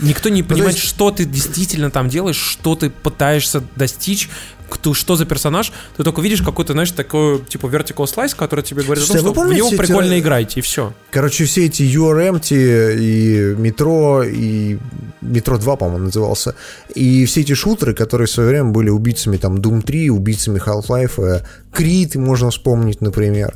Никто 0.00 0.28
не 0.28 0.42
то 0.42 0.50
понимает, 0.50 0.74
есть- 0.76 0.86
что 0.88 1.10
ты 1.10 1.24
действительно 1.24 1.90
там 1.90 2.08
делаешь, 2.08 2.36
что 2.36 2.74
ты 2.74 2.90
пытаешься 2.90 3.62
достичь, 3.76 4.28
кто, 4.68 4.94
что 4.94 5.16
за 5.16 5.26
персонаж. 5.26 5.70
Ты 5.98 6.02
только 6.02 6.22
видишь 6.22 6.40
какой-то, 6.40 6.72
знаешь, 6.72 6.90
такой, 6.92 7.40
типа, 7.44 7.66
vertical 7.66 8.06
slice, 8.06 8.34
который 8.34 8.64
тебе 8.64 8.82
говорит 8.82 9.04
Слушайте, 9.04 9.28
о 9.28 9.30
а 9.30 9.34
том, 9.34 9.44
вы 9.48 9.48
что 9.48 9.54
в 9.54 9.56
него 9.56 9.66
помните 9.68 9.82
эти- 9.82 9.86
прикольно 9.86 10.18
играете, 10.18 10.60
и 10.60 10.62
все. 10.62 10.94
Короче, 11.10 11.44
все 11.44 11.66
эти 11.66 11.82
URMT 11.82 12.96
и 12.98 13.54
Метро, 13.58 14.22
и 14.22 14.78
Метро 15.20 15.58
2, 15.58 15.76
по-моему, 15.76 16.06
назывался, 16.06 16.54
и 16.94 17.26
все 17.26 17.42
эти 17.42 17.52
шутеры, 17.52 17.92
которые 17.94 18.26
в 18.26 18.30
свое 18.30 18.48
время 18.48 18.70
были 18.70 18.88
убийцами 18.88 19.36
там 19.36 19.56
Doom 19.56 19.82
3, 19.82 20.08
убийцами 20.10 20.58
Half-Life, 20.58 21.42
Крит 21.70 22.14
можно 22.14 22.50
вспомнить, 22.50 23.02
например. 23.02 23.54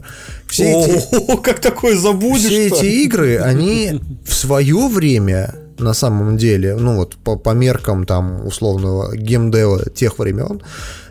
Все 0.49 0.65
эти, 0.71 1.15
О, 1.33 1.37
как 1.43 1.61
такое 1.61 1.97
забудешь 1.97 2.43
все 2.51 2.67
эти 2.67 2.85
игры, 3.05 3.39
они 3.39 4.03
в 4.27 4.35
свое 4.35 4.87
время 4.89 5.55
на 5.79 5.95
самом 5.95 6.37
деле, 6.37 6.77
ну 6.77 6.97
вот 6.97 7.17
по, 7.17 7.37
по 7.37 7.51
меркам 7.51 8.07
там 8.07 8.47
условного 8.47 9.17
геймдева 9.17 9.91
тех 9.91 10.19
времен, 10.19 10.63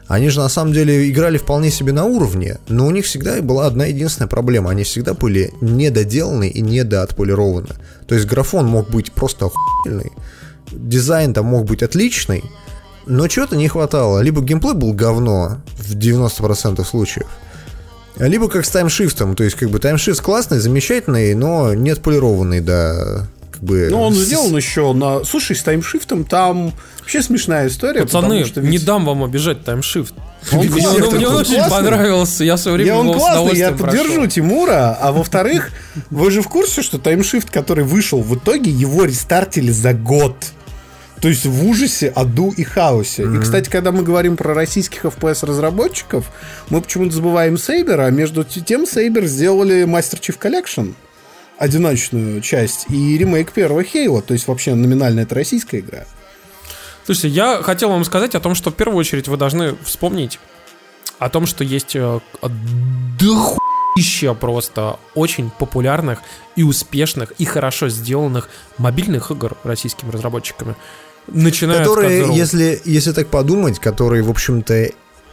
они 0.07 0.29
же 0.29 0.39
на 0.39 0.49
самом 0.49 0.73
деле 0.73 1.09
играли 1.09 1.37
вполне 1.37 1.71
себе 1.71 1.91
на 1.91 2.05
уровне, 2.05 2.59
но 2.67 2.85
у 2.85 2.91
них 2.91 3.05
всегда 3.05 3.41
была 3.41 3.65
одна 3.65 3.85
единственная 3.85 4.27
проблема. 4.27 4.69
Они 4.69 4.83
всегда 4.83 5.13
были 5.13 5.51
недоделаны 5.61 6.47
и 6.47 6.61
недоотполированы. 6.61 7.69
То 8.07 8.13
есть 8.13 8.27
графон 8.27 8.67
мог 8.67 8.89
быть 8.89 9.11
просто 9.11 9.47
охуительный, 9.47 10.11
дизайн 10.71 11.33
там 11.33 11.45
мог 11.45 11.65
быть 11.65 11.81
отличный, 11.81 12.43
но 13.07 13.27
чего-то 13.27 13.55
не 13.55 13.67
хватало. 13.67 14.19
Либо 14.19 14.41
геймплей 14.41 14.73
был 14.73 14.93
говно 14.93 15.57
в 15.77 15.95
90% 15.95 16.85
случаев, 16.85 17.27
либо 18.17 18.47
как 18.47 18.65
с 18.65 18.69
таймшифтом, 18.69 19.35
то 19.35 19.43
есть 19.43 19.55
как 19.55 19.69
бы 19.69 19.79
таймшифт 19.79 20.21
классный, 20.21 20.59
замечательный, 20.59 21.33
но 21.33 21.73
не 21.73 21.89
отполированный 21.89 22.61
до 22.61 23.27
бы... 23.65 23.87
Ну, 23.91 24.01
он 24.01 24.13
сделан 24.13 24.55
еще 24.55 24.93
на... 24.93 25.23
Слушай, 25.25 25.55
с 25.55 25.63
таймшифтом 25.63 26.23
там 26.23 26.73
вообще 26.99 27.21
смешная 27.21 27.67
история. 27.67 28.01
Пацаны, 28.03 28.45
что 28.45 28.61
ведь- 28.61 28.69
не 28.71 28.77
дам 28.79 29.05
вам 29.05 29.23
обижать 29.23 29.63
таймшифт. 29.63 30.13
Он 30.51 30.67
классный, 30.67 31.01
он- 31.07 31.15
мне 31.15 31.27
он 31.27 31.35
очень 31.37 31.55
классный. 31.55 31.71
понравился. 31.75 32.43
Я 32.43 32.55
в 32.55 32.59
свое 32.59 32.77
время 32.77 32.91
Я 32.91 32.97
он 32.99 33.13
классный, 33.13 33.57
я 33.57 33.71
поддержу 33.71 34.03
прошел. 34.13 34.27
Тимура. 34.27 34.95
А 35.01 35.11
во-вторых, 35.11 35.71
вы 36.11 36.29
же 36.29 36.41
в 36.43 36.47
курсе, 36.47 36.83
что 36.83 36.99
таймшифт, 36.99 37.49
который 37.49 37.83
вышел 37.83 38.21
в 38.21 38.35
итоге, 38.35 38.69
его 38.69 39.05
рестартили 39.05 39.71
за 39.71 39.93
год. 39.93 40.35
То 41.21 41.29
есть 41.29 41.45
в 41.47 41.65
ужасе, 41.67 42.09
аду 42.09 42.53
и 42.55 42.63
хаосе. 42.63 43.23
И, 43.23 43.39
кстати, 43.39 43.69
когда 43.69 43.91
мы 43.91 44.03
говорим 44.03 44.37
про 44.37 44.53
российских 44.53 45.05
FPS-разработчиков, 45.05 46.25
мы 46.69 46.81
почему-то 46.81 47.15
забываем 47.15 47.57
Сейбер, 47.57 48.01
а 48.01 48.09
между 48.11 48.43
тем 48.43 48.85
Сейбер 48.85 49.25
сделали 49.25 49.85
Master 49.85 50.19
Chief 50.19 50.37
Collection, 50.37 50.93
одиночную 51.57 52.41
часть, 52.41 52.85
и 52.89 53.17
ремейк 53.17 53.51
первого 53.51 53.83
Хейла. 53.83 54.21
То 54.21 54.33
есть 54.33 54.47
вообще 54.47 54.75
номинально 54.75 55.21
это 55.21 55.35
российская 55.35 55.79
игра. 55.79 56.05
Слушайте, 57.05 57.29
я 57.29 57.61
хотел 57.61 57.89
вам 57.89 58.03
сказать 58.03 58.35
о 58.35 58.39
том, 58.39 58.55
что 58.55 58.71
в 58.71 58.75
первую 58.75 58.97
очередь 58.97 59.27
вы 59.27 59.37
должны 59.37 59.75
вспомнить 59.83 60.39
о 61.19 61.29
том, 61.29 61.45
что 61.45 61.63
есть 61.63 61.95
э, 61.95 62.19
дохуища 63.19 64.33
просто 64.33 64.99
очень 65.13 65.51
популярных 65.51 66.19
и 66.55 66.63
успешных 66.63 67.31
и 67.37 67.45
хорошо 67.45 67.89
сделанных 67.89 68.49
мобильных 68.77 69.31
игр 69.31 69.55
российскими 69.63 70.09
разработчиками. 70.11 70.75
Начиная 71.27 71.81
от 71.81 71.87
которые, 71.87 72.35
если, 72.35 72.81
если 72.85 73.11
так 73.11 73.27
подумать, 73.27 73.79
которые, 73.79 74.23
в 74.23 74.29
общем-то, 74.29 74.89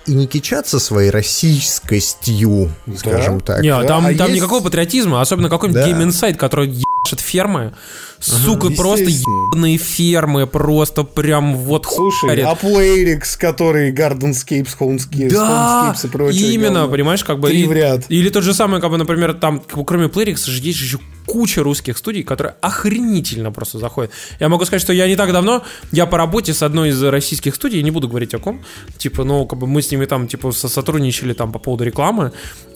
и 0.06 0.12
не 0.14 0.26
кичатся 0.26 0.78
своей 0.78 1.10
российскостью, 1.10 2.70
скажем 2.96 3.40
так. 3.40 3.62
Не, 3.62 3.70
Да, 3.70 3.84
там, 3.84 4.06
а 4.06 4.14
там 4.14 4.28
есть- 4.28 4.40
никакого 4.40 4.62
патриотизма, 4.62 5.20
особенно 5.20 5.48
какой-нибудь 5.48 5.82
Да. 5.84 5.88
Game 5.90 6.06
Insight, 6.08 6.34
который 6.34 6.68
ебашит 6.68 7.20
фермы. 7.20 7.74
Сука, 8.20 8.70
просто 8.70 9.04
естественно. 9.06 9.48
ебаные 9.52 9.78
фермы, 9.78 10.46
просто 10.46 11.02
прям 11.02 11.56
вот 11.56 11.86
Слушай, 11.86 12.20
хуярит. 12.20 12.46
а 12.46 12.54
Playrix, 12.54 13.36
который 13.38 13.92
Gardenscapes, 13.92 14.76
Homescapes, 14.78 15.30
Да, 15.30 15.92
Homescapes 15.94 16.06
и 16.06 16.08
прочее. 16.10 16.52
именно, 16.54 16.80
говно. 16.80 16.92
понимаешь, 16.92 17.24
как 17.24 17.40
бы... 17.40 17.48
Три 17.48 17.62
и- 17.62 17.66
в 17.66 17.72
ряд. 17.72 18.04
Или 18.08 18.28
тот 18.30 18.44
же 18.44 18.54
самый, 18.54 18.80
как 18.80 18.90
бы, 18.90 18.96
например, 18.98 19.34
там, 19.34 19.58
как 19.60 19.76
бы, 19.78 19.84
кроме 19.84 20.06
Playrix 20.06 20.46
же 20.48 20.62
есть 20.62 20.78
же 20.78 21.00
куча 21.26 21.62
русских 21.62 21.98
студий, 21.98 22.22
которые 22.22 22.56
охренительно 22.60 23.52
просто 23.52 23.78
заходят. 23.78 24.10
Я 24.40 24.48
могу 24.48 24.64
сказать, 24.64 24.82
что 24.82 24.92
я 24.92 25.06
не 25.06 25.16
так 25.16 25.32
давно, 25.32 25.62
я 25.90 26.06
по 26.06 26.18
работе 26.18 26.52
с 26.52 26.62
одной 26.62 26.90
из 26.90 27.02
российских 27.02 27.54
студий, 27.54 27.82
не 27.82 27.90
буду 27.90 28.08
говорить 28.08 28.34
о 28.34 28.38
ком, 28.38 28.62
типа, 28.98 29.24
ну, 29.24 29.46
как 29.46 29.58
бы 29.58 29.66
мы 29.66 29.82
с 29.82 29.90
ними 29.90 30.06
там, 30.06 30.28
типа, 30.28 30.52
сотрудничали 30.52 31.32
там 31.32 31.52
по 31.52 31.58
поводу 31.58 31.84
рекламы, 31.84 32.32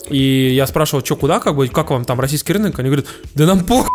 и 0.09 0.53
я 0.55 0.67
спрашивал, 0.67 1.05
что, 1.05 1.17
куда, 1.17 1.41
как 1.41 1.57
бы, 1.57 1.69
как 1.69 1.91
вам 1.91 2.05
там 2.05 2.21
российский 2.21 2.53
рынок? 2.53 2.79
Они 2.79 2.89
говорят, 2.89 3.07
да 3.35 3.47
нам 3.47 3.65
похуй. 3.65 3.91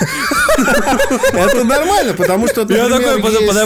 Это 0.56 1.64
нормально, 1.64 2.14
потому 2.14 2.48
что... 2.48 2.66
Я 2.68 2.88
такой, 2.88 3.20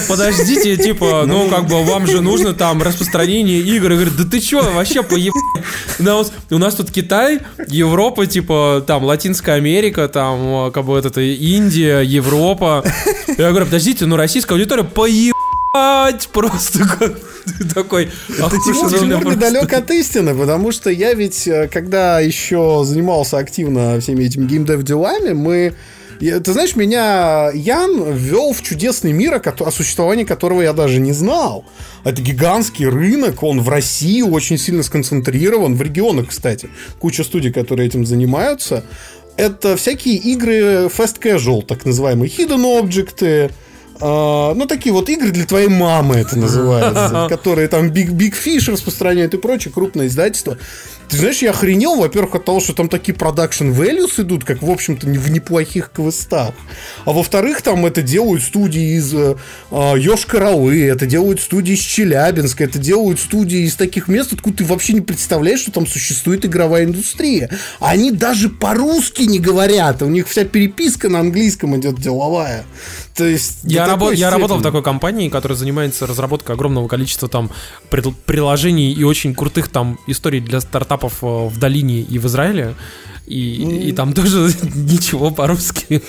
подождите, 0.08 0.76
типа, 0.76 1.24
ну, 1.26 1.48
как 1.48 1.66
бы, 1.66 1.82
вам 1.84 2.06
же 2.06 2.20
нужно 2.20 2.54
там 2.54 2.82
распространение 2.82 3.60
игр. 3.60 3.92
И 3.92 3.94
говорит, 3.94 4.16
да 4.16 4.24
ты 4.24 4.40
чё, 4.40 4.62
вообще 4.72 5.02
поеб... 5.02 5.32
У 6.50 6.58
нас 6.58 6.74
тут 6.74 6.90
Китай, 6.90 7.40
Европа, 7.68 8.26
типа, 8.26 8.84
там, 8.86 9.04
Латинская 9.04 9.56
Америка, 9.56 10.08
там, 10.08 10.70
как 10.72 10.84
бы, 10.84 10.98
это 10.98 11.20
Индия, 11.20 12.00
Европа. 12.00 12.84
Я 13.26 13.50
говорю, 13.50 13.66
подождите, 13.66 14.06
ну, 14.06 14.16
российская 14.16 14.54
аудитория 14.54 14.84
поеб 14.84 15.34
просто 16.32 16.80
такой 17.74 18.08
Это 18.28 18.56
Тимур 18.64 18.92
недалек 19.24 19.72
от 19.72 19.90
истины, 19.90 20.34
потому 20.34 20.72
что 20.72 20.90
я 20.90 21.14
ведь, 21.14 21.46
э, 21.46 21.68
когда 21.72 22.18
еще 22.20 22.82
занимался 22.84 23.38
активно 23.38 24.00
всеми 24.00 24.24
этими 24.24 24.46
геймдев 24.46 24.82
делами, 24.82 25.32
мы 25.32 25.74
я, 26.20 26.40
ты 26.40 26.52
знаешь, 26.52 26.76
меня 26.76 27.50
Ян 27.54 28.12
ввел 28.12 28.52
в 28.52 28.62
чудесный 28.62 29.12
мир, 29.12 29.34
о, 29.34 29.64
о 29.64 29.70
существовании 29.70 30.24
которого 30.24 30.62
я 30.62 30.72
даже 30.72 31.00
не 31.00 31.12
знал. 31.12 31.64
Это 32.04 32.20
гигантский 32.22 32.86
рынок, 32.86 33.42
он 33.42 33.60
в 33.60 33.68
России 33.68 34.22
очень 34.22 34.58
сильно 34.58 34.82
сконцентрирован, 34.82 35.74
в 35.74 35.82
регионах, 35.82 36.28
кстати. 36.28 36.68
Куча 36.98 37.24
студий, 37.24 37.52
которые 37.52 37.88
этим 37.88 38.04
занимаются. 38.04 38.84
Это 39.36 39.76
всякие 39.76 40.16
игры 40.16 40.86
fast 40.86 41.20
casual, 41.20 41.62
так 41.62 41.84
называемые 41.84 42.30
hidden 42.30 42.82
objects, 42.82 43.50
Uh, 44.00 44.54
ну, 44.54 44.66
такие 44.66 44.94
вот 44.94 45.10
игры 45.10 45.30
для 45.30 45.44
твоей 45.44 45.68
мамы 45.68 46.16
это 46.16 46.38
называется, 46.38 47.26
которые 47.28 47.68
там 47.68 47.90
Big, 47.90 48.08
Big 48.08 48.32
Fish 48.32 48.72
распространяют 48.72 49.34
и 49.34 49.36
прочее, 49.36 49.74
крупное 49.74 50.06
издательство. 50.06 50.56
Ты 51.10 51.16
знаешь, 51.16 51.42
я 51.42 51.50
охренел, 51.50 51.96
во-первых, 51.96 52.36
от 52.36 52.44
того, 52.44 52.60
что 52.60 52.72
там 52.72 52.88
такие 52.88 53.12
продакшн 53.14 53.70
values 53.72 54.20
идут, 54.22 54.44
как, 54.44 54.62
в 54.62 54.70
общем-то, 54.70 55.08
в 55.08 55.30
неплохих 55.30 55.90
квестах. 55.92 56.54
А 57.04 57.12
во-вторых, 57.12 57.62
там 57.62 57.84
это 57.84 58.00
делают 58.00 58.44
студии 58.44 58.96
из 58.96 59.12
э, 59.12 59.34
а, 59.72 59.96
Йошкар-Олы, 59.96 60.88
это 60.88 61.06
делают 61.06 61.40
студии 61.40 61.74
из 61.74 61.80
Челябинска, 61.80 62.62
это 62.62 62.78
делают 62.78 63.18
студии 63.18 63.66
из 63.66 63.74
таких 63.74 64.06
мест, 64.06 64.32
откуда 64.32 64.58
ты 64.58 64.64
вообще 64.64 64.92
не 64.92 65.00
представляешь, 65.00 65.60
что 65.60 65.72
там 65.72 65.84
существует 65.84 66.46
игровая 66.46 66.84
индустрия. 66.84 67.50
Они 67.80 68.12
даже 68.12 68.48
по-русски 68.48 69.22
не 69.22 69.40
говорят, 69.40 70.02
у 70.02 70.08
них 70.08 70.28
вся 70.28 70.44
переписка 70.44 71.08
на 71.08 71.18
английском 71.18 71.76
идет 71.76 72.00
деловая. 72.00 72.64
То 73.20 73.26
есть 73.26 73.58
я, 73.64 73.84
рабо- 73.86 74.14
я 74.14 74.30
работал 74.30 74.56
в 74.56 74.62
такой 74.62 74.82
компании, 74.82 75.28
которая 75.28 75.58
занимается 75.58 76.06
разработкой 76.06 76.54
огромного 76.54 76.88
количества 76.88 77.28
там 77.28 77.50
приложений 78.26 78.92
и 78.92 79.04
очень 79.04 79.34
крутых 79.34 79.68
там 79.68 79.98
историй 80.06 80.40
для 80.40 80.60
стартапов 80.60 81.22
э, 81.22 81.26
в 81.26 81.58
долине 81.58 82.00
и 82.00 82.18
в 82.18 82.24
Израиле. 82.26 82.74
И, 83.30 83.62
mm. 83.64 83.82
и 83.84 83.92
там 83.92 84.12
тоже 84.14 84.52
ничего 84.74 85.30
по-русски. 85.30 86.02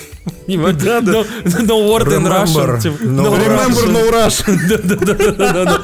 Да, 0.48 1.00
да. 1.00 1.12
No, 1.12 1.24
no 1.44 1.88
word 1.88 2.08
in 2.08 2.26
Russian. 2.26 2.80
Типа, 2.80 3.04
no, 3.04 3.32
remember 3.32 3.86
no 3.86 4.10
Russian. 4.10 4.58
Да, 4.68 4.96
да, 5.36 5.64
да. 5.64 5.80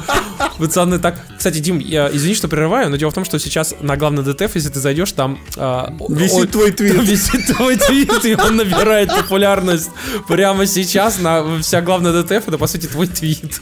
Пацаны, 0.57 0.99
так... 0.99 1.17
Кстати, 1.37 1.59
Дим, 1.59 1.79
я 1.79 2.09
извини, 2.11 2.35
что 2.35 2.49
прерываю, 2.49 2.89
но 2.89 2.97
дело 2.97 3.11
в 3.11 3.13
том, 3.13 3.23
что 3.23 3.39
сейчас 3.39 3.73
на 3.79 3.95
главный 3.95 4.23
DTF, 4.23 4.53
если 4.55 4.69
ты 4.69 4.79
зайдешь, 4.81 5.13
там... 5.13 5.39
А, 5.55 5.93
висит 6.09 6.51
твой 6.51 6.71
твит. 6.71 6.93
Висит 7.01 7.55
твой 7.55 7.77
твит, 7.77 8.25
и 8.25 8.35
он 8.35 8.57
набирает 8.57 9.09
популярность 9.09 9.89
прямо 10.27 10.65
сейчас 10.65 11.19
на 11.19 11.61
вся 11.61 11.81
главная 11.81 12.11
DTF, 12.11 12.49
это, 12.49 12.57
по 12.57 12.67
сути, 12.67 12.87
твой 12.87 13.07
твит. 13.07 13.61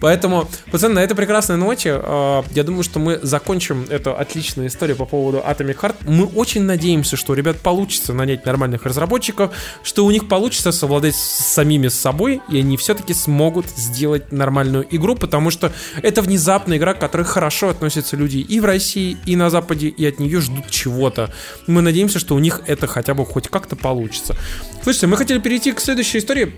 Поэтому, 0.00 0.48
пацаны, 0.70 0.94
на 0.94 1.00
этой 1.00 1.14
прекрасной 1.14 1.58
ноте 1.58 2.00
а, 2.02 2.42
я 2.52 2.62
думаю, 2.64 2.82
что 2.82 2.98
мы 2.98 3.20
закончим 3.22 3.84
эту 3.90 4.16
отличную 4.16 4.68
историю 4.68 4.96
по 4.96 5.04
поводу 5.04 5.38
Atomic 5.38 5.76
Heart 5.80 5.96
мы 6.06 6.26
очень 6.26 6.62
надеемся, 6.62 7.16
что 7.16 7.32
у 7.32 7.36
ребят 7.36 7.58
получится 7.58 8.12
нанять 8.12 8.46
нормальных 8.46 8.84
разработчиков, 8.84 9.54
что 9.82 10.04
у 10.04 10.10
них 10.10 10.28
получится 10.28 10.72
совладать 10.72 11.14
с 11.14 11.18
самими 11.18 11.88
собой, 11.88 12.40
и 12.50 12.58
они 12.58 12.76
все-таки 12.76 13.14
смогут 13.14 13.66
сделать 13.76 14.32
нормальную 14.32 14.86
игру, 14.90 15.16
потому 15.16 15.50
что 15.50 15.72
это 16.02 16.22
внезапная 16.22 16.78
игра, 16.78 16.94
к 16.94 17.00
которой 17.00 17.24
хорошо 17.24 17.68
относятся 17.68 18.16
люди 18.16 18.38
и 18.38 18.60
в 18.60 18.64
России, 18.64 19.16
и 19.26 19.36
на 19.36 19.50
Западе, 19.50 19.88
и 19.88 20.04
от 20.06 20.18
нее 20.18 20.40
ждут 20.40 20.70
чего-то. 20.70 21.32
Мы 21.66 21.82
надеемся, 21.82 22.18
что 22.18 22.34
у 22.34 22.38
них 22.38 22.62
это 22.66 22.86
хотя 22.86 23.14
бы 23.14 23.24
хоть 23.24 23.48
как-то 23.48 23.76
получится. 23.76 24.36
Слушайте, 24.82 25.06
мы 25.08 25.16
хотели 25.16 25.38
перейти 25.38 25.72
к 25.72 25.80
следующей 25.80 26.18
истории 26.18 26.52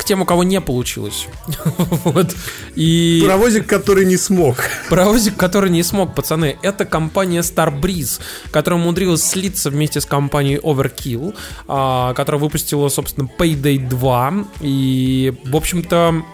к 0.00 0.04
тем, 0.04 0.22
у 0.22 0.24
кого 0.24 0.44
не 0.44 0.60
получилось. 0.60 1.26
вот. 2.04 2.34
И... 2.74 3.20
Паровозик, 3.22 3.66
который 3.66 4.06
не 4.06 4.16
смог. 4.16 4.56
Паровозик, 4.88 5.36
который 5.36 5.68
не 5.68 5.82
смог, 5.82 6.14
пацаны. 6.14 6.56
Это 6.62 6.86
компания 6.86 7.40
Starbreeze, 7.40 8.20
которая 8.50 8.80
умудрилась 8.80 9.22
слиться 9.22 9.68
вместе 9.68 10.00
с 10.00 10.06
компанией 10.06 10.56
Overkill, 10.56 11.36
а, 11.68 12.14
которая 12.14 12.40
выпустила, 12.40 12.88
собственно, 12.88 13.28
Payday 13.38 13.86
2. 13.88 14.34
И, 14.62 15.34
в 15.44 15.54
общем-то, 15.54 16.24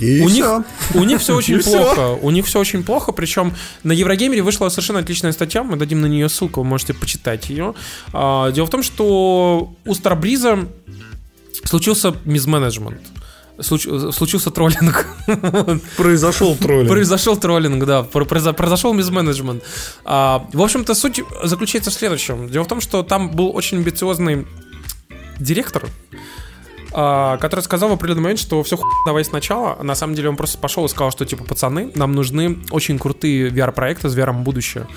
и 0.00 0.20
у, 0.20 0.28
них, 0.28 0.46
у 0.94 1.04
них 1.04 1.20
все 1.20 1.34
очень 1.36 1.62
плохо. 1.62 2.18
У 2.20 2.30
них 2.30 2.44
все 2.44 2.60
очень 2.60 2.82
плохо. 2.82 3.12
Причем 3.12 3.54
на 3.82 3.92
Еврогеймере 3.92 4.42
вышла 4.42 4.68
совершенно 4.68 4.98
отличная 4.98 5.32
статья. 5.32 5.62
Мы 5.62 5.76
дадим 5.76 6.02
на 6.02 6.06
нее 6.06 6.28
ссылку, 6.28 6.60
вы 6.60 6.66
можете 6.66 6.92
почитать 6.92 7.48
ее. 7.48 7.74
А, 8.12 8.50
дело 8.50 8.66
в 8.66 8.70
том, 8.70 8.82
что 8.82 9.72
у 9.86 9.94
Старбриза 9.94 10.68
случился 11.64 12.14
мизменеджмент. 12.24 13.00
Случ, 13.60 13.86
случился 14.12 14.50
троллинг. 14.50 15.06
Произошел 15.96 16.56
троллинг. 16.56 16.88
Произошел 16.88 17.36
троллинг, 17.36 17.84
да. 17.84 18.02
Произошел 18.02 18.92
мизменеджмент. 18.92 19.62
А, 20.04 20.46
в 20.52 20.60
общем-то, 20.60 20.94
суть 20.94 21.22
заключается 21.42 21.90
в 21.90 21.94
следующем. 21.94 22.48
Дело 22.48 22.64
в 22.64 22.68
том, 22.68 22.80
что 22.80 23.02
там 23.02 23.30
был 23.30 23.54
очень 23.54 23.78
амбициозный 23.78 24.46
директор, 25.38 25.86
а, 26.92 27.36
который 27.36 27.60
сказал 27.60 27.90
в 27.90 27.92
определенный 27.92 28.22
момент, 28.22 28.40
что 28.40 28.62
все 28.64 28.76
хуй 28.76 28.90
давай 29.06 29.24
сначала. 29.24 29.80
На 29.82 29.94
самом 29.94 30.16
деле 30.16 30.30
он 30.30 30.36
просто 30.36 30.58
пошел 30.58 30.84
и 30.84 30.88
сказал, 30.88 31.12
что 31.12 31.24
типа, 31.24 31.44
пацаны, 31.44 31.92
нам 31.94 32.12
нужны 32.12 32.58
очень 32.70 32.98
крутые 32.98 33.50
VR-проекты 33.50 34.08
с 34.08 34.16
VR 34.16 34.32
будущее. 34.32 34.88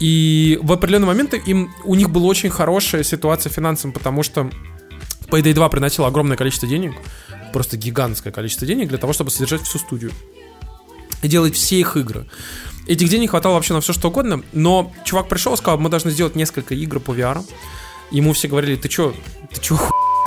И 0.00 0.58
в 0.62 0.72
определенный 0.72 1.06
момент 1.06 1.34
им, 1.34 1.72
у 1.84 1.94
них 1.94 2.10
была 2.10 2.26
очень 2.26 2.50
хорошая 2.50 3.02
ситуация 3.04 3.50
финансовым, 3.50 3.92
потому 3.92 4.22
что 4.22 4.50
Payday 5.34 5.52
2 5.52 5.68
приносил 5.68 6.04
огромное 6.04 6.36
количество 6.36 6.68
денег, 6.68 6.92
просто 7.52 7.76
гигантское 7.76 8.32
количество 8.32 8.66
денег 8.66 8.88
для 8.88 8.98
того, 8.98 9.12
чтобы 9.12 9.30
содержать 9.30 9.62
всю 9.62 9.78
студию 9.78 10.12
и 11.22 11.28
делать 11.28 11.56
все 11.56 11.80
их 11.80 11.96
игры. 11.96 12.26
Этих 12.86 13.08
денег 13.08 13.30
хватало 13.30 13.54
вообще 13.54 13.72
на 13.72 13.80
все 13.80 13.92
что 13.92 14.08
угодно, 14.08 14.42
но 14.52 14.92
чувак 15.04 15.28
пришел 15.28 15.54
и 15.54 15.56
сказал, 15.56 15.78
мы 15.78 15.88
должны 15.88 16.10
сделать 16.10 16.36
несколько 16.36 16.74
игр 16.74 17.00
по 17.00 17.12
VR. 17.12 17.42
Ему 18.10 18.32
все 18.34 18.46
говорили, 18.46 18.76
ты 18.76 18.88
чё, 18.88 19.14
ты 19.52 19.60
чё, 19.60 19.78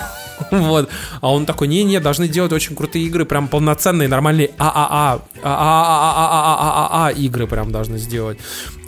вот. 0.51 0.89
А 1.21 1.31
он 1.31 1.45
такой, 1.45 1.67
не-не, 1.67 1.99
должны 1.99 2.27
делать 2.27 2.51
очень 2.51 2.75
крутые 2.75 3.05
игры, 3.05 3.25
прям 3.25 3.47
полноценные, 3.47 4.07
нормальные 4.07 4.51
ААА, 4.57 5.21
ААА 5.43 7.11
игры 7.11 7.47
прям 7.47 7.71
должны 7.71 7.97
сделать. 7.97 8.39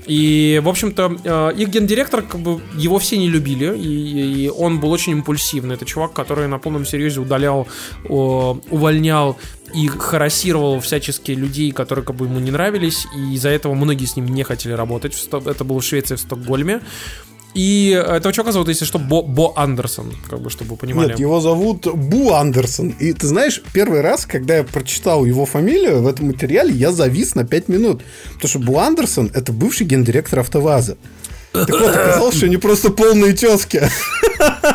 И, 0.09 0.59
в 0.63 0.67
общем-то, 0.67 1.17
э, 1.23 1.61
их 1.61 1.69
гендиректор, 1.69 2.23
как 2.23 2.41
бы, 2.41 2.59
его 2.73 2.97
все 2.97 3.17
не 3.17 3.29
любили, 3.29 3.77
и, 3.77 4.45
и 4.45 4.49
он 4.49 4.79
был 4.79 4.91
очень 4.91 5.13
импульсивный. 5.13 5.75
Это 5.75 5.85
чувак, 5.85 6.13
который 6.13 6.47
на 6.47 6.57
полном 6.57 6.85
серьезе 6.85 7.19
удалял, 7.19 7.67
увольнял 8.09 9.37
и 9.73 9.87
харасировал 9.87 10.79
всячески 10.79 11.31
людей, 11.31 11.71
которые 11.71 12.03
как 12.03 12.15
бы 12.15 12.25
ему 12.25 12.39
не 12.39 12.51
нравились, 12.51 13.05
и 13.15 13.35
из-за 13.35 13.49
этого 13.49 13.75
многие 13.75 14.05
с 14.05 14.15
ним 14.15 14.25
не 14.27 14.43
хотели 14.43 14.73
работать. 14.73 15.13
Это 15.31 15.63
было 15.63 15.79
в 15.79 15.83
Швеции, 15.83 16.15
в 16.15 16.19
Стокгольме. 16.19 16.81
И 17.53 17.89
этого 17.89 18.31
чувака 18.31 18.51
зовут, 18.51 18.67
если 18.67 18.85
что, 18.85 18.99
Бо, 18.99 19.23
Бо 19.23 19.53
Андерсон, 19.55 20.13
как 20.29 20.39
бы, 20.39 20.49
чтобы 20.49 20.71
вы 20.71 20.77
понимали. 20.77 21.09
Нет, 21.09 21.19
его 21.19 21.39
зовут 21.41 21.87
Бу 21.87 22.33
Андерсон. 22.33 22.89
И 22.99 23.11
ты 23.13 23.27
знаешь, 23.27 23.61
первый 23.73 24.01
раз, 24.01 24.25
когда 24.25 24.57
я 24.57 24.63
прочитал 24.63 25.25
его 25.25 25.45
фамилию 25.45 26.01
в 26.01 26.07
этом 26.07 26.27
материале, 26.27 26.71
я 26.73 26.91
завис 26.91 27.35
на 27.35 27.45
5 27.45 27.67
минут. 27.67 28.01
Потому 28.33 28.49
что 28.49 28.59
Бу 28.59 28.77
Андерсон— 28.77 29.31
это 29.33 29.51
бывший 29.51 29.87
гендиректор 29.87 30.39
АвтоВАЗа. 30.39 30.97
Так 31.51 31.69
вот, 31.69 31.89
оказалось, 31.89 32.35
что 32.37 32.45
они 32.45 32.57
просто 32.57 32.91
полные 32.91 33.33
тески. 33.33 33.81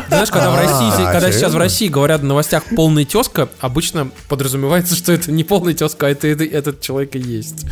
Знаешь, 0.09 0.29
когда 0.29 0.51
в 0.51 0.57
России, 0.57 1.05
а, 1.07 1.11
когда 1.13 1.31
сейчас 1.31 1.53
в 1.53 1.57
России 1.57 1.87
говорят 1.87 2.21
в 2.21 2.25
новостях 2.25 2.63
полная 2.75 3.05
тезка, 3.05 3.49
обычно 3.59 4.09
подразумевается, 4.27 4.95
что 4.95 5.13
это 5.13 5.31
не 5.31 5.43
полная 5.43 5.73
тезка, 5.73 6.07
а 6.07 6.09
это, 6.09 6.27
это 6.27 6.43
этот 6.43 6.81
человек 6.81 7.15
и 7.15 7.19
есть. 7.19 7.65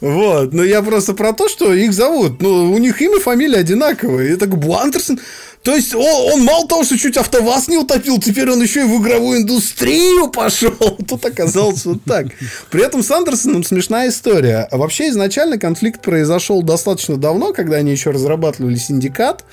Вот, 0.00 0.52
но 0.52 0.62
я 0.62 0.82
просто 0.82 1.14
про 1.14 1.32
то, 1.32 1.48
что 1.48 1.72
их 1.72 1.92
зовут. 1.92 2.42
Ну, 2.42 2.72
у 2.72 2.78
них 2.78 3.00
имя, 3.00 3.18
фамилия 3.20 3.58
одинаковые. 3.58 4.34
И 4.34 4.36
так 4.36 4.56
Бу 4.56 4.74
Андерсон. 4.74 5.18
То 5.62 5.74
есть 5.74 5.94
он, 5.94 6.32
он 6.32 6.44
мало 6.44 6.68
того, 6.68 6.84
что 6.84 6.96
чуть 6.96 7.16
АвтоВАЗ 7.16 7.66
не 7.66 7.76
утопил, 7.76 8.20
теперь 8.20 8.48
он 8.48 8.62
еще 8.62 8.82
и 8.82 8.84
в 8.84 9.02
игровую 9.02 9.40
индустрию 9.40 10.28
пошел. 10.28 10.70
Тут 11.08 11.24
оказалось 11.24 11.84
вот 11.86 12.04
так. 12.04 12.26
При 12.70 12.84
этом 12.84 13.02
с 13.02 13.10
Андерсоном 13.10 13.64
смешная 13.64 14.10
история. 14.10 14.68
Вообще 14.70 15.08
изначально 15.08 15.58
конфликт 15.58 16.02
произошел 16.02 16.62
достаточно 16.62 17.16
давно, 17.16 17.52
когда 17.52 17.78
они 17.78 17.90
еще 17.90 18.10
разрабатывали 18.10 18.76
синдикат. 18.76 19.44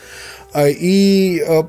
А, 0.52 0.70
и 0.70 1.40
а, 1.40 1.68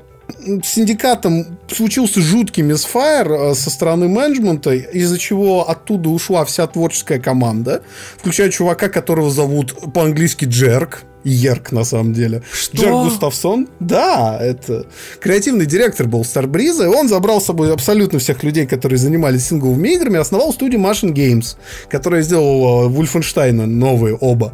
с 0.63 0.67
синдикатом 0.67 1.57
случился 1.67 2.21
жуткий 2.21 2.63
мисфайр 2.63 3.31
а, 3.31 3.55
со 3.55 3.69
стороны 3.69 4.07
менеджмента, 4.07 4.73
из-за 4.73 5.17
чего 5.17 5.69
оттуда 5.69 6.09
ушла 6.09 6.45
вся 6.45 6.67
творческая 6.67 7.19
команда, 7.19 7.81
включая 8.17 8.49
чувака, 8.49 8.89
которого 8.89 9.29
зовут 9.29 9.75
по-английски 9.93 10.45
Джерк, 10.45 11.03
Ерк, 11.23 11.71
на 11.71 11.83
самом 11.83 12.13
деле. 12.13 12.43
Что? 12.51 12.77
Джерк 12.77 12.93
Густавсон. 12.93 13.67
Да, 13.79 14.37
это 14.39 14.85
креативный 15.19 15.65
директор 15.65 16.07
был 16.07 16.23
Старбриза, 16.23 16.85
и 16.85 16.87
он 16.87 17.09
забрал 17.09 17.41
с 17.41 17.45
собой 17.45 17.73
абсолютно 17.73 18.19
всех 18.19 18.43
людей, 18.43 18.67
которые 18.67 18.99
занимались 18.99 19.47
сингловыми 19.47 19.89
играми, 19.89 20.19
основал 20.19 20.53
студию 20.53 20.81
Machine 20.81 21.13
Games, 21.13 21.55
которая 21.89 22.21
сделала 22.21 22.87
Вульфенштейна 22.87 23.65
новые 23.65 24.15
оба. 24.15 24.53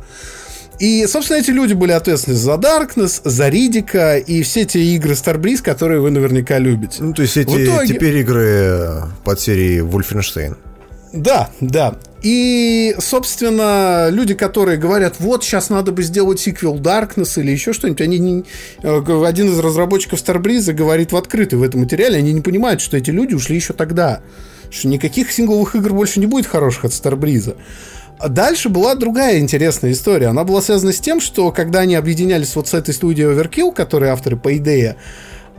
И, 0.82 1.05
собственно, 1.07 1.38
эти 1.38 1.51
люди 1.51 1.73
были 1.73 1.91
ответственны 1.91 2.36
за 2.36 2.53
Darkness, 2.53 3.21
за 3.23 3.49
Ридика 3.49 4.17
и 4.17 4.41
все 4.41 4.65
те 4.65 4.82
игры 4.82 5.13
Starbreeze, 5.13 5.61
которые 5.61 6.01
вы 6.01 6.09
наверняка 6.09 6.57
любите. 6.57 7.03
Ну, 7.03 7.13
то 7.13 7.21
есть 7.21 7.38
эти 7.38 7.49
В 7.49 7.63
итоге- 7.65 7.88
теперь 7.93 8.17
игры 8.17 9.03
под 9.23 9.39
серией 9.39 9.82
Wolfenstein. 9.82 10.55
Да, 11.13 11.49
да. 11.59 11.97
И, 12.23 12.95
собственно, 12.99 14.07
люди, 14.11 14.34
которые 14.34 14.77
говорят, 14.77 15.15
вот, 15.19 15.43
сейчас 15.43 15.69
надо 15.69 15.91
бы 15.91 16.03
сделать 16.03 16.39
сиквел 16.39 16.79
Darkness 16.79 17.39
или 17.39 17.51
еще 17.51 17.73
что-нибудь, 17.73 18.01
они 18.01 18.17
не... 18.19 18.45
э, 18.82 19.23
Один 19.25 19.49
из 19.51 19.59
разработчиков 19.59 20.19
Starbreeze 20.19 20.71
говорит 20.73 21.11
в 21.11 21.17
открытый 21.17 21.59
в 21.59 21.63
этом 21.63 21.82
материале, 21.82 22.17
они 22.17 22.34
не 22.34 22.41
понимают, 22.41 22.82
что 22.82 22.97
эти 22.97 23.11
люди 23.11 23.34
ушли 23.36 23.55
еще 23.57 23.73
тогда. 23.73 24.21
Что 24.71 24.88
никаких 24.88 25.32
сингловых 25.32 25.75
игр 25.75 25.93
больше 25.93 26.19
не 26.21 26.27
будет 26.27 26.47
хороших 26.47 26.86
от 26.86 26.91
Starbreeze. 26.91 27.55
А 28.20 28.30
Дальше 28.30 28.70
была 28.70 28.95
другая 28.95 29.39
интересная 29.39 29.91
история. 29.91 30.28
Она 30.28 30.43
была 30.43 30.62
связана 30.62 30.93
с 30.93 30.99
тем, 30.99 31.20
что 31.20 31.51
когда 31.51 31.80
они 31.80 31.95
объединялись 31.95 32.55
вот 32.55 32.68
с 32.68 32.74
этой 32.74 32.93
студией 32.93 33.30
Overkill, 33.34 33.74
которые 33.74 34.12
авторы 34.12 34.38
по 34.38 34.55
идее, 34.57 34.95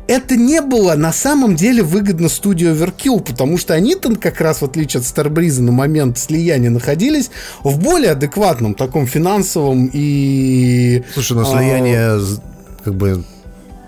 это 0.07 0.37
не 0.37 0.61
было 0.61 0.95
на 0.95 1.13
самом 1.13 1.57
деле 1.57 1.83
выгодно 1.83 2.29
студии 2.29 2.69
Overkill, 2.71 3.21
потому 3.21 3.57
что 3.59 3.75
они-то 3.75 4.15
как 4.17 4.41
раз, 4.41 4.61
в 4.61 4.65
отличие 4.65 5.01
от 5.01 5.07
Starbreeze, 5.07 5.61
на 5.61 5.73
момент 5.73 6.19
слияния 6.19 6.71
находились 6.71 7.31
в 7.63 7.79
более 7.79 8.13
адекватном 8.13 8.75
таком 8.75 9.07
финансовом 9.07 9.91
и... 9.93 11.03
Слушай, 11.15 11.35
но 11.35 11.43
а, 11.43 11.45
слияние 11.45 12.19
з- 12.19 12.41
как 12.85 12.95
бы 12.95 13.25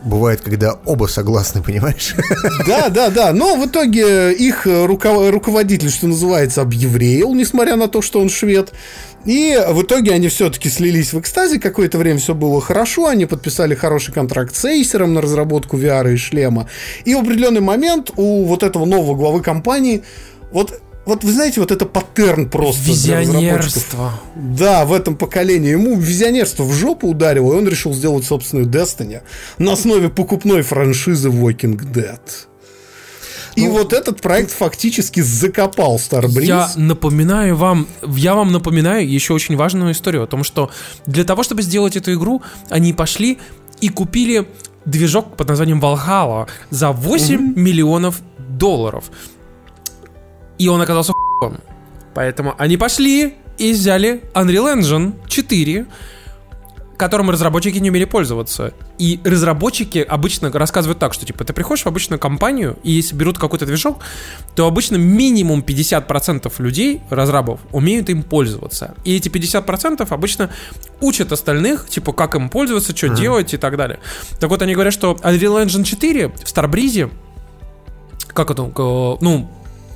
бывает, 0.04 0.40
когда 0.40 0.78
оба 0.84 1.06
согласны, 1.06 1.62
понимаешь? 1.62 2.14
Да, 2.66 2.88
да, 2.88 3.10
да. 3.10 3.32
Но 3.32 3.56
в 3.56 3.66
итоге 3.66 4.32
их 4.32 4.66
э, 4.66 4.84
руко- 4.86 5.30
руководитель, 5.30 5.90
что 5.90 6.06
называется, 6.06 6.62
объевреил, 6.62 7.34
несмотря 7.34 7.76
на 7.76 7.88
то, 7.88 8.02
что 8.02 8.20
он 8.20 8.28
швед. 8.28 8.72
И 9.24 9.58
в 9.70 9.82
итоге 9.82 10.12
они 10.12 10.28
все-таки 10.28 10.68
слились 10.68 11.12
в 11.12 11.20
экстазе. 11.20 11.58
Какое-то 11.58 11.98
время 11.98 12.18
все 12.18 12.34
было 12.34 12.60
хорошо. 12.60 13.06
Они 13.06 13.26
подписали 13.26 13.74
хороший 13.74 14.12
контракт 14.12 14.54
с 14.54 14.64
Acer 14.64 15.06
на 15.06 15.20
разработку 15.20 15.78
VR 15.78 16.12
и 16.12 16.16
шлема. 16.16 16.68
И 17.04 17.14
в 17.14 17.18
определенный 17.18 17.60
момент 17.62 18.10
у 18.16 18.44
вот 18.44 18.62
этого 18.62 18.84
нового 18.84 19.14
главы 19.14 19.42
компании 19.42 20.04
вот 20.52 20.80
вот 21.06 21.24
вы 21.24 21.32
знаете, 21.32 21.60
вот 21.60 21.70
это 21.70 21.86
паттерн 21.86 22.48
просто. 22.48 22.82
Визионерство. 22.82 24.12
Да, 24.34 24.84
в 24.84 24.92
этом 24.92 25.16
поколении. 25.16 25.70
Ему 25.70 25.96
визионерство 25.96 26.64
в 26.64 26.72
жопу 26.72 27.08
ударило, 27.08 27.52
и 27.52 27.56
он 27.56 27.68
решил 27.68 27.92
сделать 27.92 28.24
собственную 28.24 28.66
Destiny 28.66 29.22
на 29.58 29.72
основе 29.72 30.08
покупной 30.08 30.62
франшизы 30.62 31.28
Walking 31.28 31.78
Dead. 31.92 32.20
И 33.56 33.68
вот 33.68 33.92
этот 33.92 34.20
проект 34.20 34.50
фактически 34.50 35.20
закопал 35.20 35.96
Starbreeze. 35.96 36.44
Я 36.44 36.70
напоминаю 36.76 37.56
вам, 37.56 37.86
я 38.02 38.34
вам 38.34 38.50
напоминаю 38.50 39.08
еще 39.08 39.32
очень 39.32 39.56
важную 39.56 39.92
историю 39.92 40.24
о 40.24 40.26
том, 40.26 40.42
что 40.42 40.70
для 41.06 41.24
того, 41.24 41.42
чтобы 41.44 41.62
сделать 41.62 41.96
эту 41.96 42.14
игру, 42.14 42.42
они 42.68 42.92
пошли 42.92 43.38
и 43.80 43.88
купили 43.90 44.48
движок 44.84 45.36
под 45.36 45.48
названием 45.48 45.80
Valhalla 45.80 46.48
за 46.70 46.90
8 46.90 47.54
миллионов 47.56 48.20
долларов. 48.38 49.04
И 50.58 50.68
он 50.68 50.80
оказался 50.80 51.12
хуевым. 51.12 51.60
Поэтому 52.14 52.54
они 52.58 52.76
пошли 52.76 53.34
и 53.58 53.72
взяли 53.72 54.22
Unreal 54.34 54.78
Engine 54.78 55.14
4, 55.28 55.86
которым 56.96 57.30
разработчики 57.30 57.78
не 57.78 57.90
умели 57.90 58.04
пользоваться. 58.04 58.72
И 58.98 59.20
разработчики 59.24 59.98
обычно 59.98 60.50
рассказывают 60.52 60.98
так, 60.98 61.12
что 61.12 61.26
типа 61.26 61.44
ты 61.44 61.52
приходишь 61.52 61.84
в 61.84 61.88
обычную 61.88 62.20
компанию, 62.20 62.78
и 62.84 62.92
если 62.92 63.16
берут 63.16 63.38
какой-то 63.38 63.66
движок, 63.66 63.98
то 64.54 64.66
обычно 64.66 64.96
минимум 64.96 65.60
50% 65.60 66.52
людей, 66.58 67.02
разрабов, 67.10 67.60
умеют 67.72 68.10
им 68.10 68.22
пользоваться. 68.22 68.94
И 69.04 69.16
эти 69.16 69.28
50% 69.28 70.06
обычно 70.08 70.50
учат 71.00 71.32
остальных, 71.32 71.88
типа, 71.88 72.12
как 72.12 72.36
им 72.36 72.48
пользоваться, 72.48 72.96
что 72.96 73.08
делать 73.08 73.54
и 73.54 73.56
так 73.56 73.76
далее. 73.76 73.98
Так 74.38 74.50
вот, 74.50 74.62
они 74.62 74.74
говорят, 74.74 74.94
что 74.94 75.12
Unreal 75.22 75.64
Engine 75.64 75.84
4 75.84 76.28
в 76.28 76.32
Starbreeze, 76.44 77.10
как 78.28 78.50
это, 78.50 78.62
ну, 78.62 79.50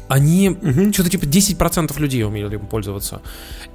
они 0.08 0.56
что-то 0.92 1.10
типа 1.10 1.24
10% 1.24 1.98
людей 2.00 2.24
умели 2.24 2.54
им 2.54 2.66
пользоваться. 2.66 3.20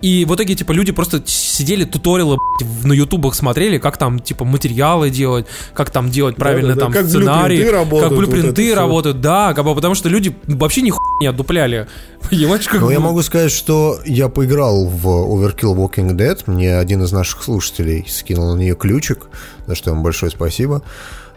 И 0.02 0.26
в 0.26 0.36
итоге, 0.36 0.56
типа, 0.56 0.74
люди 0.74 0.92
просто 0.92 1.24
сидели, 1.26 1.86
туториалы 1.86 2.38
блядь, 2.60 2.84
на 2.84 2.94
ютубах 2.94 3.36
смотрели, 3.36 3.78
как 3.78 3.98
там, 3.98 4.20
типа, 4.20 4.44
материалы 4.44 5.10
делать, 5.10 5.46
как 5.74 5.92
там 5.92 6.10
делать 6.10 6.36
правильно 6.36 6.76
Да-да-да, 6.76 6.86
там 6.86 6.92
как 6.94 7.08
сценарий, 7.08 7.58
блюпринты 7.58 7.72
работают, 7.72 8.04
как 8.04 8.12
вот 8.12 8.18
блюпринты 8.18 8.64
всё. 8.64 8.76
работают, 8.76 9.22
да, 9.22 9.54
как 9.54 9.64
бы, 9.64 9.76
потому 9.76 9.96
что 9.96 10.10
люди 10.10 10.36
вообще 10.46 10.82
ни 10.82 10.90
хуя 10.90 11.04
не 11.22 11.28
отдупляли. 11.28 11.88
Понимаешь, 12.30 12.68
как 12.68 12.82
Но 12.82 12.92
я 12.92 13.00
могу 13.00 13.22
сказать, 13.22 13.52
что 13.52 14.00
я 14.06 14.28
поиграл 14.28 14.86
в 14.86 15.08
Overkill 15.08 15.76
Walking 15.76 16.12
Dead. 16.18 16.38
Мне 16.48 16.78
один 16.78 17.04
из 17.04 17.12
наших 17.12 17.44
слушателей 17.44 18.06
скинул 18.10 18.56
на 18.56 18.60
нее 18.60 18.76
ключик, 18.76 19.28
за 19.68 19.76
что 19.76 19.92
ему 19.92 20.02
большое 20.02 20.32
спасибо. 20.32 20.84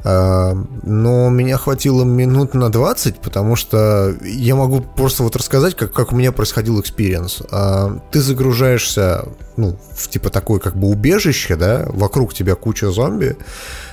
Но 0.04 1.30
меня 1.30 1.58
хватило 1.58 2.04
минут 2.04 2.54
на 2.54 2.70
20, 2.70 3.18
потому 3.18 3.56
что 3.56 4.14
я 4.22 4.54
могу 4.54 4.80
просто 4.80 5.24
вот 5.24 5.34
рассказать, 5.34 5.74
как, 5.74 5.92
как 5.92 6.12
у 6.12 6.16
меня 6.16 6.30
происходил 6.30 6.80
experience. 6.80 7.42
А, 7.50 7.98
Ты 8.12 8.20
загружаешься 8.20 9.24
ну, 9.56 9.78
в 9.94 10.08
типа 10.08 10.30
такое 10.30 10.60
как 10.60 10.76
бы 10.76 10.88
убежище, 10.88 11.56
да, 11.56 11.86
вокруг 11.88 12.34
тебя 12.34 12.54
куча 12.54 12.90
зомби, 12.90 13.36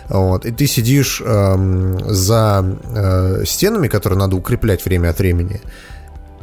вот, 0.10 0.46
и 0.46 0.52
ты 0.52 0.68
сидишь 0.68 1.22
эм, 1.26 1.98
за 2.04 2.78
э, 2.94 3.44
стенами, 3.46 3.88
которые 3.88 4.20
надо 4.20 4.36
укреплять 4.36 4.84
время 4.84 5.10
от 5.10 5.20
времени, 5.20 5.62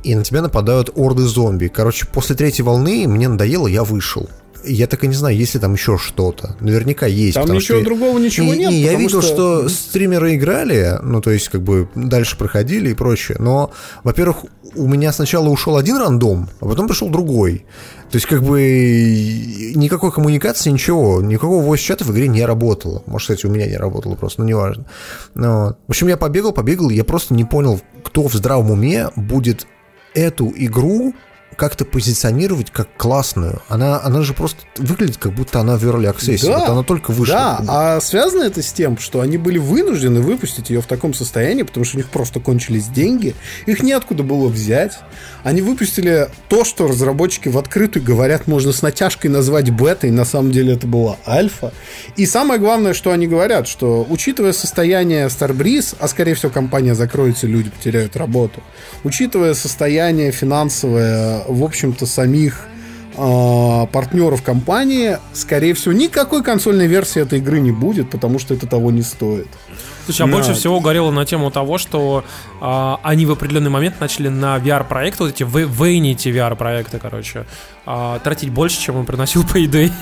и 0.02 0.14
на 0.14 0.24
тебя 0.24 0.40
нападают 0.40 0.90
орды 0.94 1.22
зомби. 1.22 1.68
Короче, 1.68 2.06
после 2.06 2.34
третьей 2.34 2.64
волны 2.64 3.06
мне 3.06 3.28
надоело, 3.28 3.66
я 3.66 3.84
вышел. 3.84 4.28
Я 4.64 4.86
так 4.86 5.04
и 5.04 5.08
не 5.08 5.14
знаю, 5.14 5.36
есть 5.36 5.54
ли 5.54 5.61
там 5.61 5.72
еще 5.74 5.96
что-то. 5.98 6.56
Наверняка 6.61 7.06
есть. 7.06 7.34
Там 7.34 7.50
ничего 7.50 7.78
что- 7.78 7.84
другого 7.84 8.18
ничего 8.18 8.52
Не, 8.52 8.58
нет. 8.58 8.70
не, 8.70 8.80
я 8.82 8.94
видел, 8.94 9.22
что... 9.22 9.68
стримеры 9.68 10.34
играли, 10.34 10.98
ну, 11.02 11.20
то 11.20 11.30
есть, 11.30 11.48
как 11.48 11.62
бы, 11.62 11.88
дальше 11.94 12.36
проходили 12.36 12.90
и 12.90 12.94
прочее. 12.94 13.36
Но, 13.40 13.72
во-первых, 14.04 14.44
у 14.74 14.86
меня 14.86 15.12
сначала 15.12 15.48
ушел 15.48 15.76
один 15.76 15.96
рандом, 15.96 16.48
а 16.61 16.66
потом 16.66 16.88
пришел 16.88 17.08
другой. 17.08 17.64
То 18.11 18.16
есть, 18.16 18.26
как 18.26 18.42
бы, 18.42 18.61
никакой 19.74 20.12
коммуникации, 20.12 20.70
ничего, 20.70 21.22
никакого 21.22 21.62
voice-чата 21.62 22.04
в 22.04 22.12
игре 22.12 22.28
не 22.28 22.44
работало. 22.44 23.02
Может, 23.06 23.28
кстати, 23.28 23.46
у 23.46 23.50
меня 23.50 23.66
не 23.66 23.76
работало 23.76 24.14
просто, 24.14 24.42
но 24.42 24.48
неважно. 24.48 24.86
Ну, 25.34 25.64
вот. 25.64 25.78
В 25.86 25.90
общем, 25.90 26.08
я 26.08 26.16
побегал, 26.16 26.52
побегал, 26.52 26.90
я 26.90 27.04
просто 27.04 27.34
не 27.34 27.44
понял, 27.44 27.80
кто 28.04 28.28
в 28.28 28.34
здравом 28.34 28.72
уме 28.72 29.11
будет 29.16 29.66
эту 30.14 30.52
игру 30.56 31.14
как-то 31.61 31.84
позиционировать 31.84 32.70
как 32.70 32.88
классную. 32.96 33.61
Она, 33.68 34.00
она 34.02 34.22
же 34.22 34.32
просто 34.32 34.62
выглядит, 34.78 35.18
как 35.18 35.34
будто 35.34 35.61
она 35.61 35.76
в 35.76 35.84
Early 35.84 36.11
Access. 36.11 36.46
Да, 36.46 36.58
вот 36.58 36.68
она 36.70 36.82
только 36.84 37.11
вышла. 37.11 37.34
Да, 37.34 37.64
а 37.68 38.00
связано 38.00 38.44
это 38.44 38.62
с 38.62 38.72
тем, 38.72 38.96
что 38.96 39.20
они 39.20 39.36
были 39.36 39.58
вынуждены 39.58 40.22
выпустить 40.22 40.70
ее 40.70 40.80
в 40.80 40.86
таком 40.86 41.12
состоянии, 41.12 41.62
потому 41.62 41.84
что 41.84 41.98
у 41.98 42.00
них 42.00 42.08
просто 42.08 42.40
кончились 42.40 42.86
деньги, 42.86 43.34
их 43.66 43.82
неоткуда 43.82 44.22
было 44.22 44.48
взять. 44.48 45.00
Они 45.44 45.61
выпустили 45.61 46.28
то, 46.48 46.64
что 46.64 46.88
разработчики 46.88 47.50
в 47.50 47.58
открытую 47.58 48.06
говорят, 48.06 48.46
можно 48.46 48.72
с 48.72 48.80
натяжкой 48.80 49.30
назвать 49.30 49.68
бетой, 49.68 50.11
на 50.12 50.24
самом 50.24 50.52
деле 50.52 50.72
это 50.72 50.86
была 50.86 51.18
альфа. 51.26 51.74
И 52.16 52.24
самое 52.24 52.58
главное, 52.58 52.94
что 52.94 53.11
они 53.11 53.26
говорят, 53.26 53.68
что 53.68 54.06
учитывая 54.08 54.54
состояние 54.54 55.26
Starbreeze, 55.26 55.94
а 55.98 56.08
скорее 56.08 56.34
всего 56.36 56.50
компания 56.50 56.94
закроется, 56.94 57.46
люди 57.46 57.68
потеряют 57.68 58.16
работу, 58.16 58.62
учитывая 59.04 59.52
состояние 59.52 60.32
финансовое, 60.32 61.49
в 61.53 61.64
общем-то, 61.64 62.07
самих 62.07 62.66
а, 63.16 63.86
партнеров 63.86 64.42
компании, 64.42 65.18
скорее 65.32 65.74
всего, 65.74 65.92
никакой 65.92 66.42
консольной 66.42 66.86
версии 66.86 67.20
этой 67.20 67.38
игры 67.38 67.61
не 67.61 67.72
будет, 67.72 68.11
потому 68.11 68.38
что 68.38 68.55
это 68.55 68.66
того 68.66 68.90
не 68.90 69.03
стоит. 69.03 69.48
Слушай, 70.07 70.22
а 70.22 70.26
На- 70.26 70.36
больше 70.36 70.55
всего 70.55 70.80
горело 70.80 71.11
на 71.11 71.24
тему 71.26 71.51
того, 71.51 71.76
что 71.78 72.24
а, 72.61 72.98
они 73.03 73.26
в 73.26 73.32
определенный 73.32 73.70
момент 73.70 74.01
начали 74.01 74.28
на 74.28 74.57
VR-проекты, 74.59 75.24
вот 75.24 75.32
эти 75.32 75.42
Vanity 75.42 76.32
VR-проекты, 76.32 76.98
короче, 76.98 77.46
а, 77.84 78.18
тратить 78.20 78.51
больше, 78.51 78.80
чем 78.80 78.96
он 78.96 79.07
приносил 79.07 79.44
по 79.46 79.62
идее. 79.64 79.92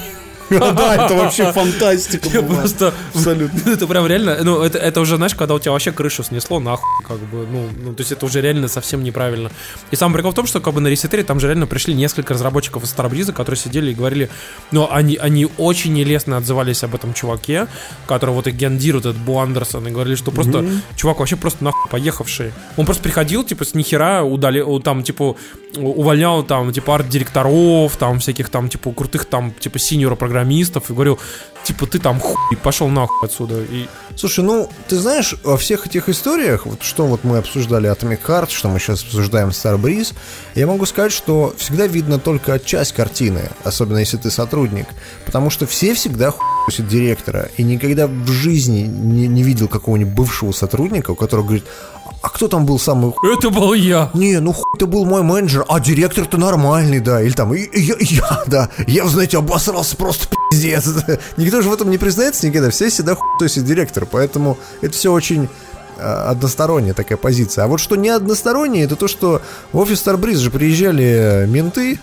Да, 0.79 0.95
это 0.95 1.15
вообще 1.15 1.53
фантастика. 1.53 2.29
Я 2.29 2.43
просто... 2.43 2.95
Абсолютно. 3.15 3.71
Это 3.73 3.87
прям 3.87 4.07
реально, 4.07 4.39
ну, 4.45 4.63
это, 4.63 4.79
это 4.79 5.01
уже, 5.01 5.17
знаешь, 5.17 5.35
когда 5.35 5.55
у 5.55 5.59
тебя 5.59 5.73
вообще 5.73 5.93
крышу 5.93 6.23
снесло, 6.23 6.61
нахуй, 6.61 6.89
как 7.07 7.19
бы, 7.19 7.47
ну, 7.51 7.69
ну, 7.85 7.95
то 7.95 8.01
есть 8.01 8.13
это 8.13 8.27
уже 8.27 8.41
реально 8.41 8.69
совсем 8.69 9.03
неправильно. 9.03 9.51
И 9.91 9.97
самый 9.97 10.15
прикол 10.15 10.33
в 10.33 10.35
том, 10.35 10.47
что 10.47 10.61
как 10.61 10.75
бы 10.75 10.81
на 10.81 10.89
ресетере 10.89 11.23
там 11.23 11.41
же 11.41 11.47
реально 11.47 11.67
пришли 11.67 11.95
несколько 11.95 12.35
разработчиков 12.35 12.85
из 12.85 12.95
Starbreeze, 12.95 13.33
которые 13.33 13.59
сидели 13.59 13.91
и 13.91 13.95
говорили, 13.95 14.31
ну, 14.71 14.89
они, 14.91 15.17
они 15.17 15.49
очень 15.59 15.93
нелестно 15.93 16.37
отзывались 16.37 16.85
об 16.85 16.95
этом 16.95 17.15
чуваке, 17.15 17.67
который 18.07 18.31
вот 18.31 18.47
и 18.47 18.51
гендирует 18.51 19.07
этот 19.07 19.19
Бу 19.19 19.39
Андерсон, 19.39 19.87
и 19.89 19.91
говорили, 19.91 20.17
что 20.17 20.31
просто, 20.31 20.65
чувак 20.97 21.19
вообще 21.19 21.37
просто 21.37 21.65
нахуй 21.65 21.91
поехавший. 21.91 22.53
Он 22.77 22.85
просто 22.85 23.03
приходил, 23.03 23.45
типа, 23.45 23.65
с 23.65 23.75
нихера 23.75 24.23
удали, 24.23 24.65
там, 24.81 25.03
типа, 25.03 25.37
увольнял 25.77 26.43
там, 26.43 26.73
типа, 26.73 26.97
арт-директоров, 26.97 27.97
там, 27.97 28.19
всяких 28.19 28.49
там, 28.49 28.69
типа, 28.69 28.93
крутых 28.93 29.25
там, 29.25 29.53
типа, 29.53 29.79
синьора-программистов, 30.39 30.91
и 30.91 30.93
говорил, 30.93 31.19
типа, 31.65 31.87
ты 31.87 31.99
там 31.99 32.21
хуй, 32.21 32.57
пошел 32.63 32.89
нахуй 32.89 33.29
отсюда. 33.29 33.63
И 33.63 33.87
Слушай, 34.19 34.45
ну, 34.45 34.69
ты 34.89 34.97
знаешь, 34.97 35.37
во 35.45 35.57
всех 35.57 35.87
этих 35.87 36.09
историях, 36.09 36.67
вот 36.67 36.83
что 36.83 37.07
вот 37.07 37.23
мы 37.23 37.39
обсуждали 37.39 37.89
Atomic 37.89 38.19
Heart, 38.27 38.51
что 38.51 38.69
мы 38.69 38.81
сейчас 38.81 39.05
обсуждаем 39.05 39.51
Starbreeze, 39.51 40.13
я 40.57 40.67
могу 40.67 40.87
сказать, 40.87 41.13
что 41.13 41.55
всегда 41.57 41.87
видно 41.87 42.19
только 42.19 42.59
часть 42.59 42.95
картины, 42.95 43.49
особенно 43.63 43.99
если 43.99 44.17
ты 44.17 44.33
сотрудник, 44.33 44.89
потому 45.25 45.51
что 45.51 45.69
все 45.69 45.95
всегда 45.95 46.33
хуйсят 46.33 46.89
директора, 46.89 47.49
и 47.57 47.63
никогда 47.63 48.09
в 48.09 48.27
жизни 48.27 48.81
не, 48.81 49.29
не 49.29 49.45
видел 49.45 49.69
какого-нибудь 49.69 50.15
бывшего 50.15 50.51
сотрудника, 50.51 51.13
у 51.13 51.15
которого 51.15 51.45
говорит, 51.45 51.65
а 52.21 52.31
кто 52.31 52.49
там 52.49 52.67
был 52.67 52.79
самый 52.79 53.13
это 53.33 53.51
был 53.51 53.75
я. 53.75 54.11
Не, 54.13 54.41
ну 54.41 54.53
хуй 54.53 54.79
ты 54.79 54.87
был 54.87 55.05
мой 55.05 55.23
менеджер, 55.23 55.65
а 55.69 55.79
директор-то 55.79 56.37
нормальный, 56.37 57.01
да. 57.01 57.23
Или 57.23 57.33
там, 57.33 57.53
я, 57.53 57.95
я, 58.01 58.43
да, 58.47 58.71
я, 58.87 59.07
знаете, 59.07 59.39
обосрался 59.39 59.97
просто 59.97 60.27
пиздец. 60.51 60.89
Никто 61.37 61.63
же 61.63 61.69
в 61.69 61.73
этом 61.73 61.91
не 61.91 61.99
признается 61.99 62.47
никогда, 62.47 62.71
все 62.71 62.89
всегда 62.89 63.15
хуй 63.15 63.29
то 63.39 63.45
есть 63.45 63.65
директор, 63.65 64.05
поэтому 64.11 64.59
это 64.81 64.93
все 64.93 65.13
очень 65.13 65.49
односторонняя 65.99 66.95
такая 66.95 67.19
позиция. 67.19 67.65
А 67.65 67.69
вот 67.69 67.81
что 67.81 67.97
не 67.97 68.09
одностороннее, 68.09 68.85
это 68.85 68.97
то, 68.97 69.09
что 69.09 69.43
в 69.73 69.79
офис 69.79 69.99
Старбриз 70.01 70.39
же 70.39 70.51
приезжали 70.51 71.47
менты, 71.49 72.01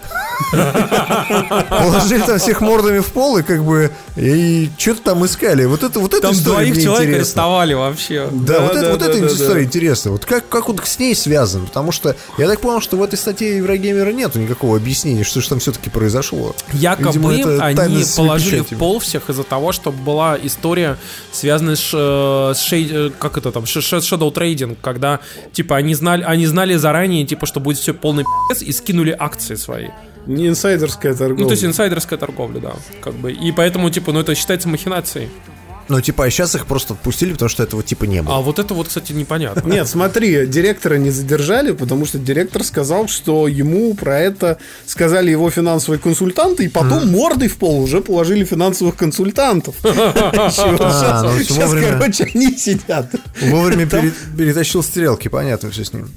положили 1.70 2.22
там 2.22 2.40
всех 2.40 2.62
мордами 2.62 3.00
в 3.00 3.08
пол 3.08 3.38
и 3.38 3.44
как 3.44 3.64
бы 3.64 3.92
и 4.16 4.70
что-то 4.78 5.02
там 5.02 5.26
искали. 5.26 5.66
Вот 5.66 5.84
это 5.84 6.00
вот 6.00 6.14
эта 6.14 6.24
Там 6.24 6.34
история 6.34 6.72
двоих 6.72 6.84
человек 6.84 7.16
арестовали 7.16 7.74
вообще. 7.74 8.28
Да, 8.32 8.62
вот, 8.62 8.76
это, 8.76 8.92
вот 8.92 9.02
эта 9.02 9.26
история 9.28 9.62
да. 9.62 9.64
интересна. 9.64 10.12
Вот 10.12 10.26
как, 10.26 10.48
как 10.48 10.70
он 10.70 10.80
с 10.84 11.00
ней 11.00 11.16
связан? 11.16 11.66
Потому 11.66 11.92
что 11.92 12.16
я 12.38 12.48
так 12.48 12.60
понял, 12.60 12.82
что 12.82 12.98
в 12.98 13.04
этой 13.04 13.18
статье 13.18 13.58
Еврогеймера 13.58 14.12
нету 14.12 14.40
никакого 14.40 14.78
объяснения, 14.78 15.24
что 15.24 15.42
же 15.42 15.50
там 15.50 15.60
все-таки 15.60 15.90
произошло. 15.90 16.56
Якобы 16.74 17.36
это 17.36 17.64
они 17.64 18.04
положили 18.16 18.62
в 18.62 18.78
пол 18.78 19.00
всех 19.00 19.30
из-за 19.30 19.44
того, 19.44 19.72
что 19.72 19.92
была 19.92 20.38
история, 20.42 20.98
связанная 21.32 21.76
с, 21.76 21.92
э, 21.94 22.54
с 22.56 22.72
э, 22.72 23.12
как 23.18 23.38
это 23.38 23.52
там, 23.52 23.66
shadow 23.86 24.34
trading, 24.34 24.78
когда 24.82 25.20
типа 25.54 25.78
они 25.78 25.94
знали, 25.96 26.24
они 26.24 26.46
знали 26.46 26.76
заранее, 26.76 27.26
типа, 27.26 27.46
что 27.46 27.60
будет 27.60 27.78
все 27.78 27.94
полный 27.94 28.24
пи***ц, 28.24 28.66
и 28.66 28.72
скинули 28.72 29.16
акции 29.18 29.56
свои. 29.56 29.88
Не 30.26 30.48
инсайдерская 30.48 31.14
торговля. 31.14 31.44
Ну, 31.44 31.48
то 31.48 31.54
есть 31.54 31.64
инсайдерская 31.64 32.18
торговля, 32.18 32.60
да. 32.60 32.74
Как 33.02 33.14
бы. 33.14 33.32
И 33.32 33.52
поэтому, 33.52 33.90
типа, 33.90 34.12
ну 34.12 34.22
это 34.22 34.34
считается 34.34 34.68
махинацией. 34.68 35.30
Ну, 35.88 36.02
типа, 36.02 36.26
а 36.26 36.30
сейчас 36.30 36.56
их 36.56 36.66
просто 36.66 36.94
отпустили, 36.94 37.34
потому 37.34 37.50
что 37.50 37.64
этого 37.64 37.84
типа 37.84 38.06
не 38.06 38.22
было. 38.22 38.38
А 38.38 38.42
вот 38.42 38.60
это 38.60 38.74
вот, 38.74 38.88
кстати, 38.88 39.12
непонятно. 39.14 39.70
Нет, 39.70 39.88
смотри, 39.88 40.48
директора 40.48 40.96
не 40.96 41.12
задержали, 41.12 41.72
потому 41.72 42.06
что 42.06 42.18
директор 42.18 42.64
сказал, 42.64 43.08
что 43.08 43.48
ему 43.48 43.94
про 43.94 44.20
это 44.20 44.58
сказали 44.86 45.32
его 45.32 45.50
финансовые 45.50 46.00
консультанты, 46.00 46.66
и 46.66 46.68
потом 46.68 47.08
мордой 47.10 47.48
в 47.50 47.58
пол 47.58 47.82
уже 47.84 48.02
положили 48.02 48.44
финансовых 48.44 48.96
консультантов. 48.96 49.76
А, 49.86 51.24
ну, 51.24 51.40
Сейчас, 51.40 51.72
короче, 51.72 52.30
они 52.34 52.56
сидят. 52.58 53.08
Вовремя 53.42 53.86
пере- 53.88 54.14
перетащил 54.38 54.84
стрелки, 54.84 55.28
понятно 55.28 55.70
все 55.72 55.84
с 55.84 55.94
ним. 55.94 56.10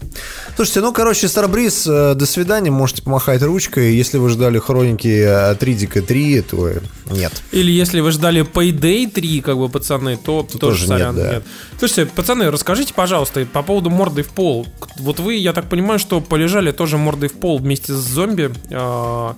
Слушайте, 0.56 0.80
ну, 0.80 0.92
короче, 0.92 1.28
Старбриз, 1.28 1.86
э, 1.86 2.14
до 2.14 2.26
свидания, 2.26 2.70
можете 2.70 3.02
помахать 3.02 3.42
ручкой. 3.42 3.94
Если 3.94 4.18
вы 4.18 4.28
ждали 4.30 4.58
хроники 4.58 5.22
от 5.22 5.62
Ридика 5.62 6.02
3, 6.02 6.40
то 6.42 6.70
нет. 7.10 7.32
Или 7.52 7.70
если 7.72 8.00
вы 8.00 8.10
ждали 8.12 8.42
Payday 8.42 9.10
3, 9.10 9.40
как 9.40 9.56
бы, 9.58 9.68
пацаны, 9.68 10.16
то, 10.16 10.42
тоже, 10.42 10.58
тоже 10.58 10.80
нет, 10.80 10.88
сорян, 10.88 11.16
да. 11.16 11.32
нет. 11.34 11.44
Слушайте, 11.78 12.12
пацаны, 12.14 12.50
расскажите, 12.50 12.94
пожалуйста, 12.94 13.46
по 13.46 13.62
поводу 13.62 13.90
морды 13.90 14.22
в 14.22 14.28
пол. 14.28 14.66
Вот 14.96 15.20
вы, 15.20 15.34
я 15.34 15.52
так 15.52 15.68
понимаю, 15.68 15.98
что 15.98 16.20
полежали 16.20 16.72
тоже 16.72 16.96
мордой 16.98 17.28
в 17.28 17.34
пол 17.34 17.58
вместе 17.58 17.92
с 17.92 17.96
зомби 17.96 18.52
э, 18.70 19.34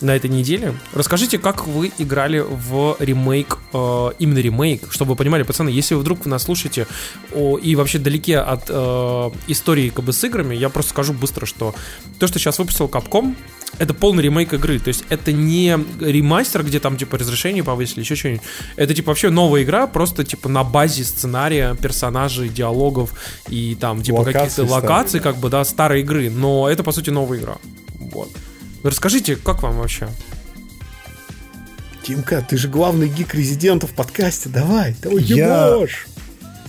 на 0.00 0.16
этой 0.16 0.30
неделе. 0.30 0.74
Расскажите, 0.92 1.38
как 1.38 1.66
вы 1.66 1.92
играли 1.98 2.40
в 2.40 2.96
ремейк, 3.00 3.58
э, 3.72 4.10
именно 4.18 4.38
ремейк, 4.38 4.92
чтобы 4.92 5.10
вы 5.10 5.16
понимали, 5.16 5.42
пацаны, 5.42 5.68
если 5.68 5.94
вы 5.94 6.00
вдруг 6.00 6.24
вы 6.24 6.30
нас 6.30 6.44
слушаете 6.44 6.86
о, 7.32 7.58
и 7.58 7.74
вообще 7.74 7.98
далеки 7.98 8.34
от 8.34 8.64
э, 8.68 9.30
истории 9.48 9.88
как 9.88 10.04
бы 10.04 10.12
с 10.12 10.22
играми, 10.24 10.54
я 10.54 10.68
просто 10.68 10.90
скажу 10.90 11.12
быстро, 11.12 11.46
что 11.46 11.74
то, 12.18 12.26
что 12.26 12.38
сейчас 12.38 12.58
выпустил 12.58 12.86
Capcom, 12.86 13.34
это 13.78 13.94
полный 13.94 14.22
ремейк 14.22 14.52
игры. 14.52 14.78
То 14.78 14.88
есть 14.88 15.04
это 15.08 15.32
не 15.32 15.70
ремастер, 16.00 16.62
где 16.64 16.80
там 16.80 16.96
типа 16.96 17.18
разрешение 17.18 17.62
повысили, 17.64 18.00
еще 18.00 18.14
что-нибудь. 18.14 18.42
Это 18.76 18.94
типа 18.94 19.08
вообще 19.10 19.30
новая 19.30 19.62
игра, 19.62 19.86
просто 19.86 20.24
типа 20.24 20.48
на 20.48 20.64
базе 20.64 21.04
сценария, 21.04 21.74
персонажей, 21.74 22.48
диалогов 22.48 23.12
и 23.48 23.76
там 23.80 24.02
типа 24.02 24.24
каких-то 24.24 24.64
локаций, 24.64 25.20
как 25.20 25.36
бы, 25.36 25.48
да, 25.50 25.64
старой 25.64 26.00
игры. 26.02 26.30
Но 26.30 26.68
это 26.68 26.82
по 26.82 26.92
сути 26.92 27.10
новая 27.10 27.38
игра. 27.38 27.56
Вот. 27.98 28.30
Расскажите, 28.82 29.36
как 29.36 29.62
вам 29.62 29.78
вообще? 29.78 30.08
Тимка, 32.06 32.42
ты 32.46 32.58
же 32.58 32.68
главный 32.68 33.08
гик 33.08 33.34
резидента 33.34 33.86
в 33.86 33.92
подкасте, 33.94 34.50
давай, 34.50 34.94
давай, 35.02 35.22
Я-. 35.22 35.86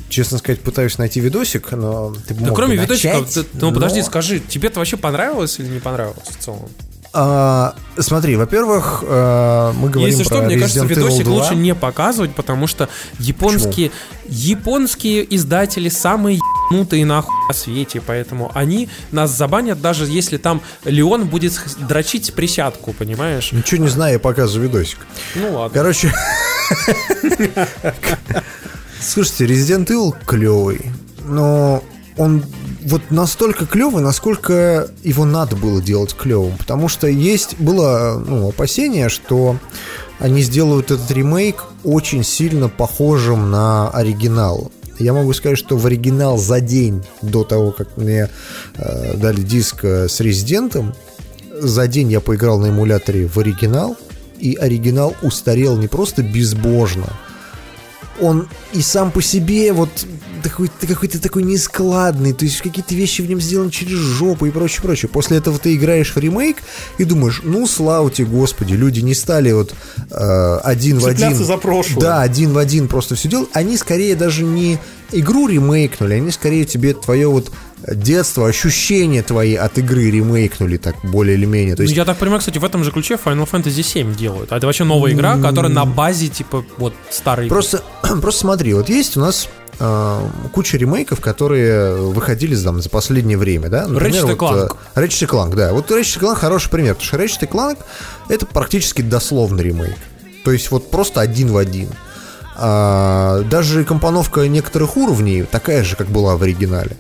Честно 0.08 0.38
сказать, 0.38 0.62
пытаюсь 0.62 0.98
найти 0.98 1.20
видосик, 1.20 1.72
но 1.72 2.14
ты 2.28 2.34
бы 2.36 2.42
Да 2.42 2.48
мог 2.48 2.56
кроме 2.56 2.76
бы 2.78 2.84
видосика, 2.84 3.20
начать, 3.20 3.34
ты- 3.34 3.46
ну 3.54 3.74
подожди, 3.74 4.00
но- 4.00 4.06
скажи, 4.06 4.40
тебе 4.40 4.70
это 4.70 4.80
вообще 4.80 4.96
понравилось 4.98 5.60
или 5.60 5.68
не 5.68 5.80
понравилось 5.80 6.28
в 6.30 6.38
целом? 6.42 6.70
А, 7.18 7.76
смотри, 7.98 8.36
во-первых, 8.36 9.02
э, 9.08 9.72
мы 9.78 9.90
говорим 9.90 10.18
Если 10.18 10.28
про 10.28 10.36
что, 10.36 10.44
мне 10.44 10.60
кажется, 10.60 10.82
Resident 10.82 10.88
Evil 10.88 10.96
видосик 10.96 11.24
2. 11.24 11.34
лучше 11.34 11.56
не 11.56 11.74
показывать, 11.74 12.36
потому 12.36 12.68
что 12.68 12.90
японские, 13.20 13.92
японские 14.26 15.34
издатели 15.34 15.88
самые 15.88 16.42
ебанутые 16.70 17.06
нахуй 17.06 17.34
на 17.48 17.54
свете, 17.54 18.02
поэтому 18.06 18.52
они 18.54 18.90
нас 19.14 19.32
забанят, 19.32 19.80
даже 19.80 20.08
если 20.08 20.36
там 20.36 20.62
Леон 20.84 21.28
будет 21.28 21.54
дрочить 21.88 22.34
присядку, 22.34 22.92
понимаешь? 22.92 23.54
Ничего 23.54 23.82
не 23.82 23.90
знаю, 23.90 24.14
я 24.16 24.20
показываю 24.20 24.68
видосик. 24.68 24.98
Ну 25.36 25.54
ладно. 25.54 25.74
Короче, 25.74 26.12
слушайте, 29.00 29.46
Resident 29.46 29.88
Evil 29.88 30.14
клевый, 30.26 30.92
но 31.24 31.82
он 32.18 32.44
вот 32.86 33.02
настолько 33.10 33.66
клевый, 33.66 34.04
насколько 34.04 34.90
его 35.04 35.26
надо 35.26 35.56
было 35.56 35.82
делать 35.82 36.14
клевым, 36.14 36.56
потому 36.58 36.88
что 36.88 37.08
есть 37.08 37.58
было 37.60 38.24
ну, 38.26 38.50
опасение, 38.50 39.10
что 39.10 39.58
они 40.20 40.42
сделают 40.42 40.92
этот 40.92 41.10
ремейк 41.12 41.66
очень 41.84 42.24
сильно 42.24 42.70
похожим 42.70 43.50
на 43.52 43.90
оригинал. 43.90 44.72
Я 44.98 45.14
могу 45.14 45.34
сказать, 45.34 45.58
что 45.58 45.78
в 45.78 45.86
оригинал 45.86 46.38
за 46.38 46.62
день 46.62 47.04
до 47.22 47.44
того, 47.44 47.72
как 47.72 47.98
мне 47.98 48.30
э, 48.76 49.18
дали 49.18 49.42
диск 49.42 49.84
э, 49.84 50.08
с 50.08 50.22
Резидентом, 50.22 50.96
за 51.52 51.88
день 51.88 52.12
я 52.12 52.22
поиграл 52.22 52.60
на 52.60 52.70
эмуляторе 52.70 53.28
в 53.28 53.38
оригинал, 53.38 53.98
и 54.40 54.56
оригинал 54.56 55.16
устарел 55.22 55.76
не 55.78 55.88
просто 55.88 56.22
безбожно, 56.22 57.08
он 58.22 58.48
и 58.74 58.82
сам 58.82 59.12
по 59.12 59.22
себе 59.22 59.74
вот 59.74 59.90
такой, 60.44 60.70
какой-то 60.88 61.20
такой 61.20 61.44
нескладный, 61.44 62.34
то 62.34 62.46
есть 62.46 62.62
какие-то 62.62 62.94
вещи 62.94 63.22
в 63.22 63.30
нем 63.30 63.42
сделаны 63.42 63.72
через 63.72 63.98
жопу 63.98 64.46
и 64.46 64.52
прочее, 64.52 64.82
прочее. 64.82 65.10
После 65.10 65.38
этого 65.38 65.58
ты 65.58 65.76
играешь 65.76 66.14
в 66.14 66.18
ремейк 66.18 66.58
и 66.98 67.04
думаешь, 67.04 67.42
ну, 67.44 67.66
слава 67.68 68.12
тебе, 68.12 68.28
господи, 68.28 68.74
люди 68.74 69.00
не 69.00 69.14
стали 69.14 69.52
вот 69.52 69.74
э, 70.12 70.58
один 70.64 71.00
в 71.00 71.06
один... 71.06 71.16
Цепляться 71.16 71.46
за 71.46 71.58
прошлое. 71.58 72.02
Да, 72.02 72.22
один 72.22 72.54
в 72.54 72.58
один 72.58 72.88
просто 72.88 73.16
все 73.16 73.28
делать. 73.28 73.50
Они 73.54 73.78
скорее 73.78 74.16
даже 74.16 74.44
не 74.44 74.80
игру 75.12 75.48
ремейкнули, 75.48 76.16
они 76.16 76.32
скорее 76.32 76.66
тебе 76.66 76.94
твое 76.94 77.28
вот 77.28 77.52
детство, 77.88 78.48
ощущения 78.48 79.22
твои 79.22 79.56
от 79.56 79.78
игры 79.78 80.10
ремейкнули 80.10 80.78
так 80.78 80.96
более 81.04 81.36
или 81.36 81.46
менее. 81.46 81.76
То 81.76 81.82
Ну, 81.84 81.86
есть 81.88 81.96
я 81.98 82.06
так 82.06 82.18
понимаю, 82.18 82.40
кстати, 82.40 82.58
в 82.58 82.66
этом 82.66 82.84
же 82.84 82.92
ключе 82.92 83.16
Final 83.24 83.48
Fantasy 83.50 83.84
7 83.84 84.16
делают. 84.16 84.52
А 84.52 84.58
это 84.58 84.66
вообще 84.66 84.84
новая 84.84 85.12
игра, 85.14 85.38
которая 85.38 85.72
на 85.72 85.86
базе, 85.86 86.28
типа, 86.28 86.66
вот, 86.78 86.94
старой. 87.12 87.48
Просто, 87.48 87.84
просто 88.22 88.40
смотри, 88.42 88.74
вот 88.74 88.90
есть 88.90 89.18
у 89.18 89.20
нас 89.20 89.48
э, 89.80 90.22
куча 90.52 90.78
ремейков, 90.78 91.20
которые 91.22 91.96
выходили 91.96 92.56
там, 92.56 92.82
за 92.82 92.90
последнее 92.90 93.38
время, 93.38 93.70
да? 93.70 93.86
Ratchet 93.86 94.18
и 94.18 94.22
вот, 94.22 94.40
Clank. 94.40 94.78
э, 94.96 95.00
Ratchet 95.00 95.24
и 95.24 95.28
Clank, 95.28 95.56
да. 95.56 95.74
Вот 95.74 95.92
Ratchet 95.92 96.22
Clank 96.22 96.36
хороший 96.36 96.70
пример, 96.72 96.96
потому 96.96 97.08
что 97.08 97.18
Ratchet 97.18 97.50
Clank 97.50 97.78
это 98.30 98.46
практически 98.48 99.02
дословный 99.02 99.64
ремейк. 99.64 99.98
То 100.44 100.52
есть 100.52 100.72
вот 100.72 100.90
просто 100.90 101.22
один 101.22 101.52
в 101.52 101.58
один. 101.58 101.90
А, 102.58 103.42
даже 103.44 103.84
компоновка 103.84 104.48
некоторых 104.48 104.98
уровней 104.98 105.44
такая 105.44 105.84
же, 105.84 105.96
как 105.96 106.08
была 106.08 106.38
в 106.38 106.44
оригинале. 106.44 106.98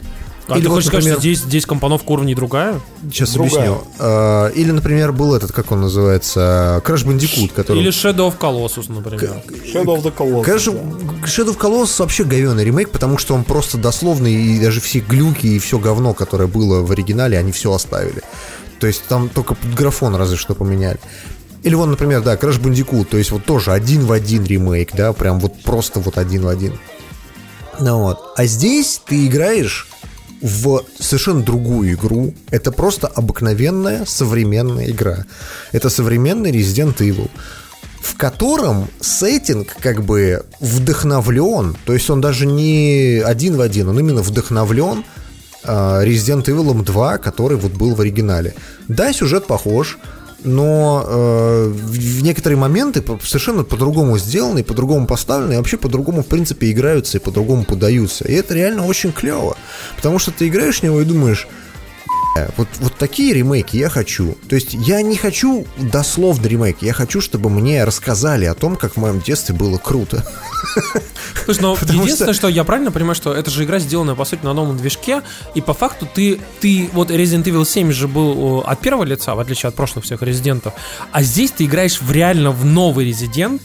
А 0.47 0.60
ты 0.60 0.68
хочешь 0.68 0.89
сказать, 0.89 1.12
что 1.12 1.20
здесь, 1.20 1.39
здесь 1.39 1.66
компоновка 1.66 2.12
уровней 2.12 2.36
другая? 2.36 2.80
Сейчас 3.10 3.32
Другая. 3.32 3.72
объясню. 3.72 3.84
А, 3.99 4.47
или, 4.49 4.72
например, 4.72 5.12
был 5.12 5.34
этот, 5.34 5.51
как 5.51 5.72
он 5.72 5.82
называется, 5.82 6.84
Crash 6.86 7.06
Bandicoot, 7.06 7.51
который... 7.53 7.80
Или 7.82 7.89
Shadow 7.89 8.32
of 8.32 8.38
Colossus, 8.38 8.91
например. 8.91 9.41
Shadow 9.74 9.97
of 9.97 10.03
the 10.03 10.14
Colossus. 10.16 10.45
Crash... 10.45 11.26
Shadow 11.26 11.56
of 11.56 11.58
Colossus 11.58 11.99
вообще 11.99 12.24
говёный 12.26 12.64
ремейк, 12.64 12.91
потому 12.91 13.18
что 13.18 13.34
он 13.34 13.43
просто 13.43 13.78
дословный, 13.78 14.34
и 14.34 14.60
даже 14.60 14.82
все 14.82 14.99
глюки 14.99 15.47
и 15.47 15.58
все 15.60 15.80
говно, 15.80 16.14
которое 16.14 16.47
было 16.47 16.86
в 16.86 16.91
оригинале, 16.91 17.39
они 17.39 17.51
все 17.51 17.74
оставили. 17.74 18.22
То 18.80 18.88
есть 18.88 19.03
там 19.08 19.30
только 19.30 19.56
графон 19.76 20.16
разве 20.16 20.38
что 20.38 20.53
поменяли. 20.53 20.99
Или 21.66 21.74
вон, 21.74 21.89
например, 21.89 22.22
да, 22.22 22.36
Crash 22.36 22.61
Bandicoot, 22.61 23.05
то 23.05 23.18
есть 23.18 23.32
вот 23.32 23.43
тоже 23.43 23.72
один 23.72 24.05
в 24.05 24.11
один 24.11 24.43
ремейк, 24.43 24.95
да, 24.95 25.13
прям 25.13 25.39
вот 25.39 25.63
просто 25.63 25.99
вот 25.99 26.20
один 26.20 26.43
в 26.43 26.47
один. 26.47 26.80
Ну 27.80 28.01
вот. 28.01 28.20
А 28.38 28.45
здесь 28.45 29.01
ты 29.03 29.26
играешь 29.26 29.88
в 30.43 30.84
совершенно 30.99 31.41
другую 31.41 31.93
игру. 31.93 32.36
Это 32.51 32.72
просто 32.72 33.07
обыкновенная 33.07 34.05
современная 34.05 34.91
игра. 34.91 35.26
Это 35.72 35.89
современный 35.89 36.51
Resident 36.51 36.97
Evil 36.97 37.30
в 37.99 38.18
котором 38.18 38.88
сеттинг 39.01 39.76
как 39.82 40.03
бы 40.03 40.45
вдохновлен, 40.59 41.76
то 41.86 41.93
есть 41.93 42.07
он 42.11 42.22
даже 42.22 42.45
не 42.45 43.20
один 43.26 43.57
в 43.57 43.61
один, 43.61 43.89
он 43.89 43.97
именно 43.97 44.22
вдохновлен 44.22 45.03
а, 45.63 46.05
Resident 46.05 46.45
Evil 46.45 46.84
2, 46.84 47.18
который 47.18 47.57
вот 47.57 47.72
был 47.72 47.95
в 47.95 48.01
оригинале. 48.01 48.53
Да, 48.88 49.11
сюжет 49.11 49.47
похож, 49.47 49.97
но 50.46 51.04
э, 51.06 51.68
в 51.74 52.24
некоторые 52.24 52.58
моменты 52.58 53.04
совершенно 53.24 53.64
по-другому 53.64 54.18
сделаны, 54.18 54.64
по-другому 54.64 55.08
поставлены, 55.08 55.54
и 55.54 55.58
вообще 55.58 55.78
по-другому, 55.78 56.24
в 56.24 56.28
принципе, 56.28 56.72
играются 56.72 57.18
и 57.18 57.22
по-другому 57.22 57.66
подаются. 57.66 58.26
И 58.26 58.34
это 58.34 58.54
реально 58.54 58.86
очень 58.86 59.12
клево, 59.12 59.58
потому 59.96 60.20
что 60.20 60.32
ты 60.32 60.48
играешь 60.48 60.80
в 60.80 60.84
него 60.84 61.02
и 61.02 61.06
думаешь, 61.06 61.48
вот, 62.58 62.68
вот 62.80 62.96
такие 62.96 63.34
ремейки 63.34 63.78
я 63.78 63.90
хочу. 63.90 64.38
То 64.50 64.56
есть 64.56 64.74
я 64.74 65.02
не 65.02 65.16
хочу 65.16 65.66
дословно 65.78 66.48
ремейки, 66.48 66.84
я 66.84 66.94
хочу, 66.94 67.22
чтобы 67.22 67.50
мне 67.50 67.84
рассказали 67.84 68.46
о 68.46 68.54
том, 68.54 68.76
как 68.76 68.94
в 68.94 68.98
моем 68.98 69.22
детстве 69.22 69.56
было 69.56 69.78
круто. 69.78 70.26
Слушай, 71.46 71.62
ну 71.62 71.74
единственное, 71.76 72.34
что... 72.34 72.42
что 72.42 72.48
я 72.50 72.64
правильно 72.66 72.92
понимаю, 72.92 73.16
что 73.16 73.34
это 73.34 73.50
же 73.50 73.64
игра 73.64 73.80
сделанная, 73.80 74.16
по 74.16 74.26
сути, 74.26 74.44
на 74.44 74.54
новом 74.54 74.78
движке, 74.78 75.22
и 75.54 75.62
по 75.62 75.74
факту 75.74 76.08
ты, 76.14 76.40
ты 76.60 76.90
вот 76.92 77.10
Resident 77.10 77.44
Evil 77.44 77.66
7 77.66 77.92
же 77.92 78.08
был 78.08 78.60
от 78.66 78.82
первого 78.82 79.06
лица, 79.06 79.34
в 79.36 79.40
отличие 79.40 79.70
от 79.70 79.76
прошлых 79.76 80.04
всех 80.04 80.22
резидентов, 80.22 80.74
а 81.12 81.24
здесь 81.24 81.52
ты 81.52 81.66
играешь 81.66 82.02
в 82.02 82.12
реально 82.12 82.52
в 82.52 82.66
новый 82.66 83.06
резидент, 83.06 83.62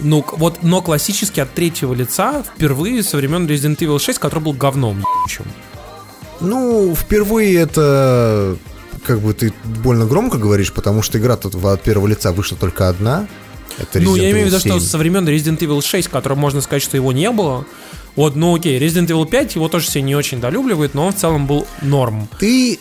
ну, 0.00 0.24
вот, 0.32 0.62
но 0.62 0.82
классически 0.82 1.40
от 1.40 1.54
третьего 1.54 1.94
лица 1.94 2.42
впервые 2.42 3.02
со 3.02 3.16
времен 3.16 3.46
Resident 3.46 3.78
Evil 3.78 3.98
6, 3.98 4.18
который 4.18 4.40
был 4.40 4.52
говном 4.52 4.98
ебучим. 4.98 5.46
Ну, 6.40 6.94
впервые 6.94 7.56
это 7.56 8.56
как 9.06 9.20
бы 9.20 9.34
ты 9.34 9.52
больно 9.64 10.06
громко 10.06 10.38
говоришь, 10.38 10.72
потому 10.72 11.02
что 11.02 11.18
игра 11.18 11.36
тут 11.36 11.54
от 11.62 11.82
первого 11.82 12.06
лица 12.06 12.32
вышла 12.32 12.56
только 12.56 12.88
одна. 12.88 13.26
Это 13.78 14.00
ну, 14.00 14.14
я 14.16 14.30
имею 14.30 14.46
в 14.46 14.48
виду, 14.48 14.60
что 14.60 14.80
со 14.80 14.98
времен 14.98 15.26
Resident 15.28 15.58
Evil 15.58 15.82
6, 15.82 16.08
которым 16.08 16.38
можно 16.38 16.60
сказать, 16.60 16.82
что 16.82 16.96
его 16.96 17.12
не 17.12 17.30
было. 17.30 17.66
Вот, 18.16 18.36
ну 18.36 18.54
окей, 18.54 18.78
Resident 18.78 19.08
Evil 19.08 19.26
5 19.26 19.56
его 19.56 19.68
тоже 19.68 19.86
все 19.86 20.00
не 20.00 20.14
очень 20.14 20.40
долюбливает, 20.40 20.94
но 20.94 21.06
он 21.06 21.12
в 21.12 21.16
целом 21.16 21.46
был 21.46 21.66
норм. 21.82 22.28
Ты 22.38 22.78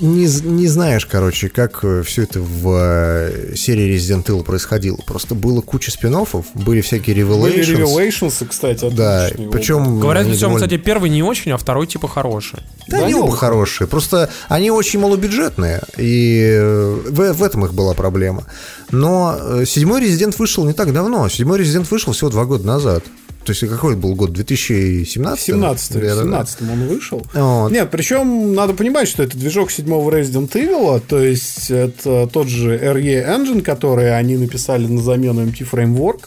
не, 0.00 0.26
не 0.26 0.66
знаешь, 0.66 1.06
короче, 1.06 1.48
как 1.48 1.80
э, 1.82 2.02
все 2.02 2.22
это 2.22 2.40
в 2.40 2.68
э, 2.80 3.54
серии 3.56 3.96
Resident 3.96 4.24
Evil 4.26 4.42
происходило. 4.42 4.96
Просто 5.06 5.34
было 5.34 5.60
куча 5.60 5.90
спин 5.90 6.12
были 6.54 6.80
всякие 6.80 7.16
Revelations. 7.16 7.40
Были 7.40 7.76
Revelations, 7.78 8.46
кстати, 8.46 8.90
Да, 8.90 9.28
причем... 9.50 10.00
Говорят, 10.00 10.26
причем, 10.26 10.40
довольно... 10.40 10.66
кстати, 10.66 10.80
первый 10.80 11.10
не 11.10 11.22
очень, 11.22 11.52
а 11.52 11.56
второй 11.56 11.86
типа 11.86 12.08
хороший. 12.08 12.58
Да, 12.88 12.98
да 12.98 13.04
они 13.06 13.14
оба 13.14 13.34
хорошие, 13.36 13.86
просто 13.86 14.28
они 14.48 14.70
очень 14.70 14.98
малобюджетные, 14.98 15.80
и 15.96 16.48
э, 16.52 17.00
в, 17.08 17.32
в 17.32 17.42
этом 17.42 17.64
их 17.64 17.72
была 17.72 17.94
проблема. 17.94 18.44
Но 18.90 19.64
седьмой 19.64 20.02
Резидент 20.02 20.38
вышел 20.38 20.64
не 20.66 20.74
так 20.74 20.92
давно. 20.92 21.28
Седьмой 21.28 21.58
Резидент 21.58 21.90
вышел 21.90 22.12
всего 22.12 22.28
два 22.28 22.44
года 22.44 22.66
назад. 22.66 23.04
То 23.44 23.50
есть 23.50 23.66
какой 23.68 23.96
был 23.96 24.14
год? 24.14 24.32
2017? 24.32 25.44
17 25.44 25.90
в 25.90 26.00
17 26.00 26.62
он 26.62 26.86
вышел. 26.86 27.26
Вот. 27.34 27.72
Нет, 27.72 27.90
причем 27.90 28.54
надо 28.54 28.74
понимать, 28.74 29.08
что 29.08 29.22
это 29.22 29.36
движок 29.36 29.70
седьмого 29.70 30.10
Resident 30.10 30.52
Evil, 30.52 31.00
то 31.06 31.18
есть 31.18 31.70
это 31.70 32.28
тот 32.32 32.48
же 32.48 32.76
RE 32.76 33.02
Engine, 33.02 33.62
который 33.62 34.16
они 34.16 34.36
написали 34.36 34.86
на 34.86 35.02
замену 35.02 35.44
MT 35.44 35.68
Framework. 35.70 36.20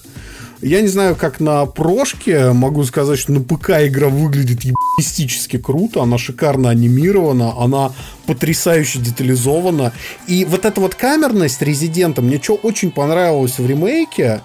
Я 0.61 0.82
не 0.82 0.88
знаю, 0.88 1.16
как 1.16 1.39
на 1.39 1.66
прошке, 1.66 2.51
могу 2.51 2.84
сказать, 2.86 3.20
что 3.20 3.34
на 3.34 3.41
ПК 3.41 3.72
игра 3.82 4.07
выглядит 4.07 4.63
ебанистически 4.63 5.57
круто, 5.57 6.01
она 6.01 6.18
шикарно 6.18 6.70
анимирована, 6.70 7.53
она 7.61 7.91
потрясающе 8.26 8.99
детализована. 8.99 9.93
И 10.28 10.45
вот 10.45 10.66
эта 10.66 10.82
вот 10.82 10.95
камерность 10.95 11.61
Резидента 11.61 12.22
мне 12.22 12.41
что 12.41 12.55
очень 12.55 12.89
понравилось 12.91 13.59
в 13.59 13.68
ремейке, 13.68 14.41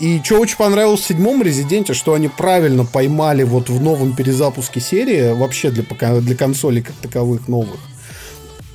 и 0.00 0.20
что 0.24 0.40
очень 0.40 0.56
понравилось 0.56 1.00
в 1.00 1.06
седьмом 1.06 1.42
Резиденте, 1.42 1.94
что 1.94 2.14
они 2.14 2.28
правильно 2.28 2.84
поймали 2.84 3.44
вот 3.44 3.68
в 3.68 3.80
новом 3.80 4.14
перезапуске 4.14 4.80
серии, 4.80 5.32
вообще 5.32 5.70
для, 5.70 5.84
для 6.20 6.36
консолей 6.36 6.82
как 6.82 6.96
таковых 6.96 7.46
новых. 7.48 7.78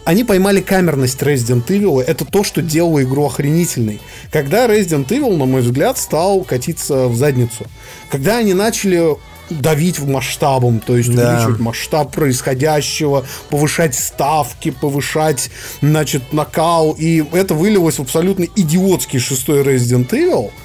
Они 0.06 0.24
поймали 0.24 0.62
камерность 0.62 1.22
Resident 1.22 1.68
Evil, 1.68 2.02
это 2.02 2.26
то, 2.26 2.44
что 2.44 2.62
делало 2.62 3.04
игру 3.04 3.26
охренительной. 3.26 4.00
Когда 4.32 4.66
Resident 4.66 5.08
Evil, 5.10 5.36
на 5.36 5.46
мой 5.46 5.62
взгляд, 5.62 5.98
стал 5.98 6.42
катиться 6.44 7.08
в 7.08 7.16
задницу. 7.16 7.66
Когда 8.10 8.38
они 8.38 8.54
начали 8.54 9.18
давить 9.50 10.00
в 10.00 10.08
масштабом, 10.08 10.80
то 10.80 10.96
есть 10.96 11.14
да. 11.14 11.34
увеличивать 11.34 11.60
масштаб 11.60 12.14
происходящего, 12.14 13.26
повышать 13.50 13.94
ставки, 13.94 14.72
повышать, 14.72 15.52
значит, 15.82 16.34
накал, 16.34 16.96
и 16.98 17.24
это 17.34 17.54
вылилось 17.54 18.00
в 18.00 18.02
абсолютно 18.02 18.46
идиотский 18.56 19.20
шестой 19.20 19.64
Resident 19.64 20.10
Evil– 20.10 20.52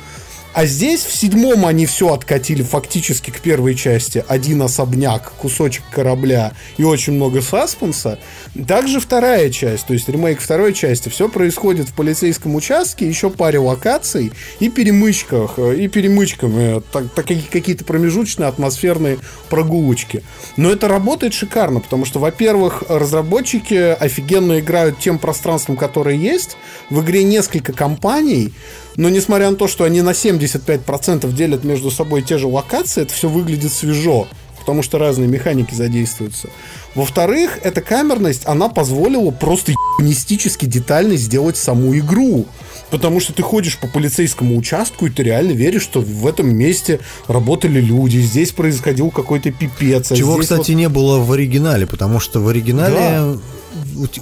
а 0.55 0.67
здесь 0.67 1.05
в 1.05 1.13
седьмом 1.13 1.67
они 1.67 1.85
все 1.85 2.15
откатили 2.15 2.63
фактически 2.63 3.31
к 3.31 3.41
первой 3.41 3.75
части. 3.75 4.25
Один 4.29 4.63
особняк, 4.63 5.33
кусочек 5.33 5.83
корабля 5.91 6.53
и 6.77 6.85
очень 6.85 7.15
много 7.15 7.43
саспенса. 7.43 8.21
Также 8.69 9.01
вторая 9.01 9.51
часть, 9.51 9.87
то 9.87 9.93
есть 9.93 10.09
ремейк 10.09 10.41
второй 10.41 10.73
части, 10.73 11.09
все 11.09 11.29
происходит 11.29 11.89
в 11.89 11.95
полицейском 11.95 12.55
участке, 12.55 13.09
еще 13.09 13.31
паре 13.31 13.59
локаций 13.59 14.31
и 14.61 14.69
перемычках, 14.69 15.55
э, 15.57 15.75
и 15.77 15.89
перемычками, 15.89 16.81
так, 16.93 17.13
так, 17.13 17.27
какие-то 17.27 17.85
промежуточные 17.85 18.49
атмосферные 18.49 19.19
прогулочки. 19.49 20.23
Но 20.57 20.71
это 20.71 20.87
работает 20.87 21.35
шикарно, 21.35 21.81
потому 21.81 22.05
что, 22.05 22.21
во-первых, 22.21 22.85
разработчики 22.89 23.75
офигенно 23.75 24.61
играют 24.61 25.01
тем 25.01 25.19
пространством, 25.19 25.77
которое 25.77 26.15
есть. 26.15 26.57
В 26.91 27.01
игре 27.01 27.25
несколько 27.25 27.73
компаний, 27.73 28.53
но 28.97 29.09
несмотря 29.09 29.51
на 29.51 29.57
то, 29.57 29.69
что 29.69 29.85
они 29.85 30.03
на 30.03 30.11
75% 30.11 31.33
делят 31.33 31.65
между 31.65 31.91
собой 31.91 32.23
те 32.23 32.39
же 32.39 32.47
локации, 32.47 33.03
это 33.03 33.13
все 33.13 33.29
выглядит 33.29 33.73
свежо, 33.73 34.29
потому 34.59 34.83
что 34.83 34.99
разные 34.99 35.29
механики 35.29 35.75
задействуются. 35.75 36.49
Во-вторых, 36.95 37.59
эта 37.63 37.81
камерность, 37.81 38.43
она 38.47 38.69
позволила 38.69 39.31
просто 39.31 39.73
ебанистически 39.73 40.67
детально 40.67 41.17
сделать 41.17 41.57
саму 41.57 41.97
игру. 41.99 42.47
Потому 42.91 43.19
что 43.19 43.33
ты 43.33 43.43
ходишь 43.43 43.79
по 43.79 43.89
полицейскому 43.89 44.57
участку, 44.57 45.07
и 45.07 45.11
ты 45.11 45.25
реально 45.25 45.53
веришь, 45.53 45.83
что 45.83 46.01
в 46.01 46.27
этом 46.27 46.55
месте 46.55 47.01
работали 47.27 47.81
люди, 47.81 48.19
здесь 48.19 48.53
происходил 48.53 49.11
какой-то 49.11 49.51
пипец. 49.51 50.13
А 50.13 50.17
Чего, 50.17 50.37
кстати, 50.37 50.71
вот... 50.71 50.79
не 50.79 50.89
было 50.89 51.19
в 51.19 51.33
оригинале, 51.33 51.87
потому 51.87 52.21
что 52.21 52.39
в 52.41 52.49
оригинале 52.49 52.95
да 52.95 53.37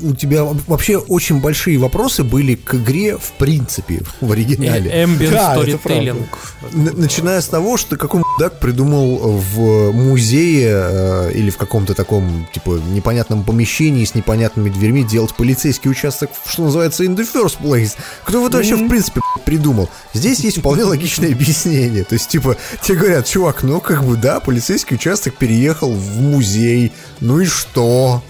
у 0.03 0.15
тебя 0.15 0.45
вообще 0.67 0.97
очень 0.97 1.41
большие 1.41 1.79
вопросы 1.79 2.25
были 2.25 2.55
к 2.55 2.75
игре 2.75 3.17
в 3.17 3.33
принципе 3.33 4.03
в 4.21 4.33
оригинале. 4.33 4.91
Ambient 5.05 5.31
да, 5.31 5.57
storytelling. 5.57 6.27
Начиная 6.73 7.41
с 7.41 7.49
того, 7.49 7.77
что 7.77 7.97
какой 7.97 8.23
мудак 8.23 8.61
придумал 8.61 9.17
в 9.39 9.93
музее 9.93 10.71
э, 10.73 11.33
или 11.35 11.51
в 11.51 11.57
каком-то 11.57 11.95
таком 11.95 12.47
типа 12.53 12.81
непонятном 12.91 13.45
помещении 13.45 14.05
с 14.05 14.15
непонятными 14.15 14.71
дверьми 14.71 15.05
делать 15.05 15.35
полицейский 15.35 15.91
участок, 15.91 16.31
что 16.47 16.65
называется, 16.65 17.05
in 17.05 17.17
the 17.17 17.27
first 17.31 17.61
place. 17.61 17.97
Кто 18.25 18.47
это 18.47 18.59
вообще 18.59 18.77
в 18.77 18.89
принципе 18.89 19.21
придумал? 19.45 19.89
Здесь 20.15 20.41
есть 20.41 20.59
вполне 20.59 20.85
логичное 20.85 21.33
объяснение. 21.33 22.05
То 22.05 22.15
есть, 22.15 22.29
типа, 22.29 22.57
тебе 22.83 22.99
говорят, 22.99 23.27
чувак, 23.27 23.63
ну 23.63 23.81
как 23.81 24.05
бы 24.05 24.17
да, 24.17 24.41
полицейский 24.41 24.97
участок 24.97 25.37
переехал 25.37 25.93
в 25.93 26.21
музей. 26.21 26.93
Ну 27.21 27.41
и 27.41 27.47
что? 27.47 28.23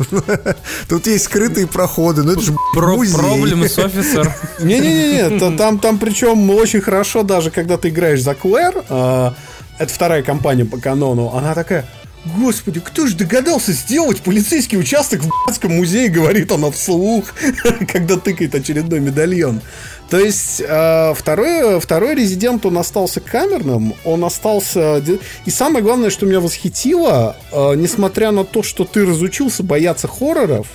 Тут 0.89 1.07
есть 1.13 1.25
скрытые 1.25 1.67
проходы, 1.67 2.23
ну 2.23 2.33
это 2.33 2.41
же 2.41 2.57
Про. 2.75 2.97
Проблем 2.97 3.65
с 3.65 3.79
офисер. 3.79 4.35
Не-не-не, 4.61 5.57
там, 5.57 5.79
там 5.79 5.99
причем 5.99 6.51
очень 6.51 6.81
хорошо 6.81 7.23
даже, 7.23 7.51
когда 7.51 7.77
ты 7.77 7.89
играешь 7.89 8.23
за 8.23 8.35
Клэр, 8.35 8.85
э, 8.89 9.31
это 9.79 9.93
вторая 9.93 10.23
компания 10.23 10.65
по 10.65 10.79
канону, 10.79 11.33
она 11.35 11.55
такая, 11.55 11.87
Господи, 12.25 12.79
кто 12.79 13.07
же 13.07 13.17
догадался 13.17 13.73
сделать 13.73 14.21
полицейский 14.21 14.79
участок 14.79 15.23
в 15.23 15.31
Братском 15.45 15.73
музее, 15.73 16.09
говорит 16.09 16.53
она 16.53 16.71
вслух, 16.71 17.25
когда 17.93 18.17
тыкает 18.17 18.55
очередной 18.55 19.01
медальон. 19.01 19.61
То 20.09 20.19
есть 20.19 20.63
э, 20.65 21.15
второй, 21.17 21.81
второй 21.81 22.15
резидент, 22.15 22.65
он 22.65 22.79
остался 22.79 23.21
камерным, 23.21 23.95
он 24.05 24.25
остался... 24.25 25.03
И 25.47 25.51
самое 25.51 25.83
главное, 25.83 26.11
что 26.11 26.27
меня 26.27 26.39
восхитило, 26.39 27.35
э, 27.51 27.75
несмотря 27.77 28.31
на 28.31 28.45
то, 28.45 28.63
что 28.63 28.85
ты 28.85 29.05
разучился 29.05 29.65
бояться 29.65 30.07
хорроров, 30.07 30.69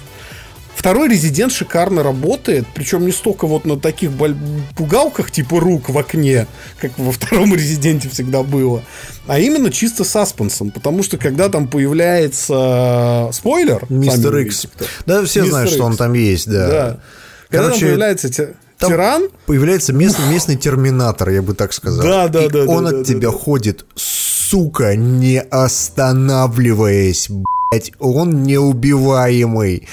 Второй 0.78 1.10
резидент 1.10 1.52
шикарно 1.52 2.04
работает, 2.04 2.68
причем 2.76 3.08
не 3.08 3.12
столько 3.12 3.48
вот 3.48 3.66
на 3.66 3.80
таких 3.80 4.12
пугалках 4.76 5.32
типа 5.32 5.60
рук 5.60 5.90
в 5.90 5.98
окне, 5.98 6.46
как 6.80 6.92
во 7.00 7.12
втором 7.12 7.56
резиденте 7.56 8.10
всегда 8.10 8.44
было, 8.44 8.84
а 9.26 9.40
именно 9.40 9.72
чисто 9.72 10.04
саспенсом, 10.04 10.70
потому 10.70 11.02
что 11.02 11.18
когда 11.18 11.50
там 11.50 11.68
появляется 11.68 13.32
спойлер, 13.34 13.88
Мистер 13.90 14.38
Икс, 14.38 14.68
да, 15.08 15.26
все 15.26 15.42
Мистер 15.42 15.46
знают, 15.46 15.70
X. 15.70 15.76
что 15.76 15.86
он 15.86 15.98
там 15.98 16.14
есть, 16.14 16.48
да. 16.48 16.68
да. 16.68 17.00
Когда 17.50 17.66
Короче, 17.66 17.80
там 17.80 17.90
появляется 17.90 18.56
там 18.78 18.92
тиран, 18.92 19.30
появляется 19.48 19.94
местный, 19.94 20.28
местный 20.28 20.58
терминатор, 20.58 21.30
я 21.30 21.42
бы 21.42 21.56
так 21.56 21.74
сказал. 21.74 22.06
Да, 22.06 22.28
да, 22.28 22.46
и 22.46 22.50
да. 22.50 22.66
Он 22.66 22.84
да, 22.84 22.90
от 22.92 22.98
да, 23.00 23.04
тебя 23.04 23.32
да. 23.32 23.36
ходит, 23.36 23.86
сука, 23.96 24.96
не 24.96 25.42
останавливаясь, 25.42 27.30
блять, 27.72 27.94
он 27.98 28.44
неубиваемый. 28.44 29.88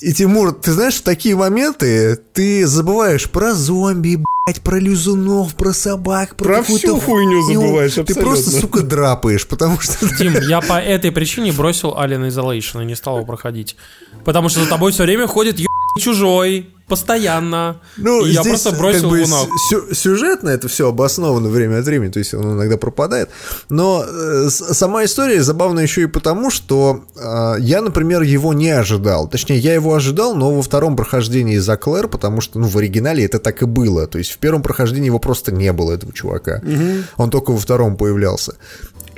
И, 0.00 0.14
Тимур, 0.14 0.52
ты 0.52 0.72
знаешь, 0.72 0.94
в 0.94 1.02
такие 1.02 1.36
моменты 1.36 2.18
ты 2.32 2.66
забываешь 2.66 3.28
про 3.28 3.52
зомби, 3.52 4.16
блядь, 4.46 4.62
про 4.62 4.78
люзунов, 4.78 5.54
про 5.54 5.74
собак, 5.74 6.36
про, 6.36 6.56
про 6.56 6.62
всю 6.62 6.98
хуйню 6.98 7.42
забываешь, 7.42 7.94
Ты 7.94 8.00
абсолютно. 8.00 8.24
просто, 8.24 8.50
сука, 8.50 8.80
драпаешь, 8.82 9.46
потому 9.46 9.78
что... 9.78 10.08
Дим, 10.18 10.34
я 10.48 10.62
по 10.62 10.80
этой 10.80 11.12
причине 11.12 11.52
бросил 11.52 11.90
Alien 11.90 12.28
Isolation 12.28 12.82
и 12.82 12.86
не 12.86 12.96
стал 12.96 13.16
его 13.16 13.26
проходить. 13.26 13.76
Потому 14.24 14.48
что 14.48 14.60
за 14.60 14.70
тобой 14.70 14.92
все 14.92 15.02
время 15.02 15.26
ходит 15.26 15.60
чужой, 15.98 16.70
постоянно. 16.90 17.80
Ну, 17.96 18.26
и 18.26 18.32
я 18.32 18.42
просто 18.42 18.72
бросил 18.72 19.02
как 19.02 19.10
бы, 19.10 19.20
его 19.20 19.48
сю- 19.70 19.94
Сюжетно 19.94 20.48
это 20.50 20.68
все 20.68 20.88
обосновано 20.88 21.48
время 21.48 21.78
от 21.78 21.86
времени, 21.86 22.10
то 22.10 22.18
есть 22.18 22.34
он 22.34 22.54
иногда 22.54 22.76
пропадает. 22.76 23.30
Но 23.68 24.04
э, 24.06 24.50
сама 24.50 25.04
история 25.04 25.42
забавна 25.42 25.80
еще 25.80 26.02
и 26.02 26.06
потому, 26.06 26.50
что 26.50 27.04
э, 27.16 27.54
я, 27.60 27.80
например, 27.80 28.22
его 28.22 28.52
не 28.52 28.70
ожидал. 28.70 29.28
Точнее, 29.28 29.58
я 29.58 29.74
его 29.74 29.94
ожидал, 29.94 30.34
но 30.34 30.52
во 30.52 30.62
втором 30.62 30.96
прохождении 30.96 31.58
за 31.58 31.76
Клэр, 31.76 32.08
потому 32.08 32.40
что 32.40 32.58
ну, 32.58 32.66
в 32.66 32.76
оригинале 32.76 33.24
это 33.24 33.38
так 33.38 33.62
и 33.62 33.66
было. 33.66 34.06
То 34.06 34.18
есть 34.18 34.32
в 34.32 34.38
первом 34.38 34.62
прохождении 34.62 35.06
его 35.06 35.20
просто 35.20 35.52
не 35.52 35.72
было, 35.72 35.92
этого 35.92 36.12
чувака. 36.12 36.60
Угу. 36.64 37.22
Он 37.22 37.30
только 37.30 37.52
во 37.52 37.58
втором 37.58 37.96
появлялся. 37.96 38.56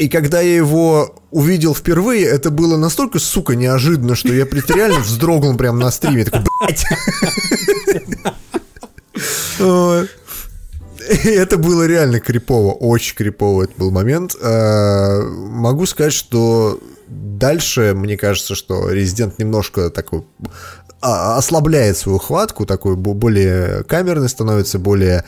И 0.03 0.09
когда 0.09 0.41
я 0.41 0.57
его 0.57 1.15
увидел 1.31 1.77
впервые, 1.77 2.27
это 2.27 2.51
было 2.51 2.77
настолько, 2.77 3.21
сука, 3.21 3.55
неожиданно, 3.55 4.17
что 4.17 4.33
я 4.33 4.45
реально 4.45 4.99
вздрогнул 4.99 5.57
прямо 5.57 5.79
на 5.79 5.93
стриме. 5.93 6.25
Такой, 6.25 6.45
блядь! 6.61 6.85
Это 11.25 11.57
было 11.57 11.87
реально 11.87 12.19
крипово, 12.19 12.73
очень 12.73 13.15
крипово 13.15 13.63
это 13.63 13.75
был 13.77 13.93
момент. 13.93 14.35
А, 14.43 15.21
могу 15.23 15.87
сказать, 15.87 16.13
что 16.15 16.81
дальше, 17.07 17.93
мне 17.95 18.17
кажется, 18.17 18.57
что 18.57 18.91
Резидент 18.91 19.39
немножко 19.39 19.89
такой 19.91 20.25
ослабляет 21.03 21.97
свою 21.97 22.19
хватку, 22.19 22.65
такой 22.65 22.97
более 22.97 23.85
камерный 23.85 24.29
становится, 24.29 24.79
более 24.79 25.25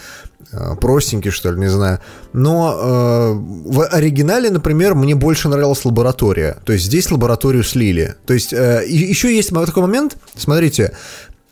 Э, 0.55 0.77
простенький, 0.81 1.31
что 1.31 1.51
ли, 1.51 1.59
не 1.59 1.69
знаю. 1.69 1.99
Но 2.33 2.79
э, 2.79 3.33
в 3.35 3.87
оригинале, 3.87 4.51
например, 4.51 4.95
мне 4.95 5.15
больше 5.15 5.49
нравилась 5.49 5.85
лаборатория. 5.85 6.59
То 6.65 6.73
есть 6.73 6.85
здесь 6.85 7.11
лабораторию 7.11 7.65
слили. 7.65 8.15
То 8.27 8.35
есть 8.35 8.53
э, 8.53 8.85
еще 8.87 9.35
есть 9.35 9.51
такой 9.51 9.83
момент, 9.83 10.17
смотрите, 10.37 10.93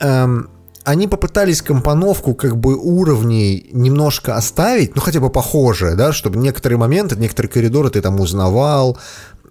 э, 0.01 0.43
они 0.85 1.09
попытались 1.09 1.63
компоновку 1.63 2.35
как 2.35 2.57
бы 2.57 2.77
уровней 2.77 3.71
немножко 3.73 4.37
оставить, 4.37 4.95
ну 4.95 5.01
хотя 5.01 5.21
бы 5.21 5.31
похожие, 5.31 5.95
да, 5.95 6.13
чтобы 6.13 6.39
некоторые 6.39 6.79
моменты, 6.79 7.17
некоторые 7.17 7.51
коридоры 7.51 7.91
ты 7.91 8.01
там 8.01 8.21
узнавал, 8.21 8.99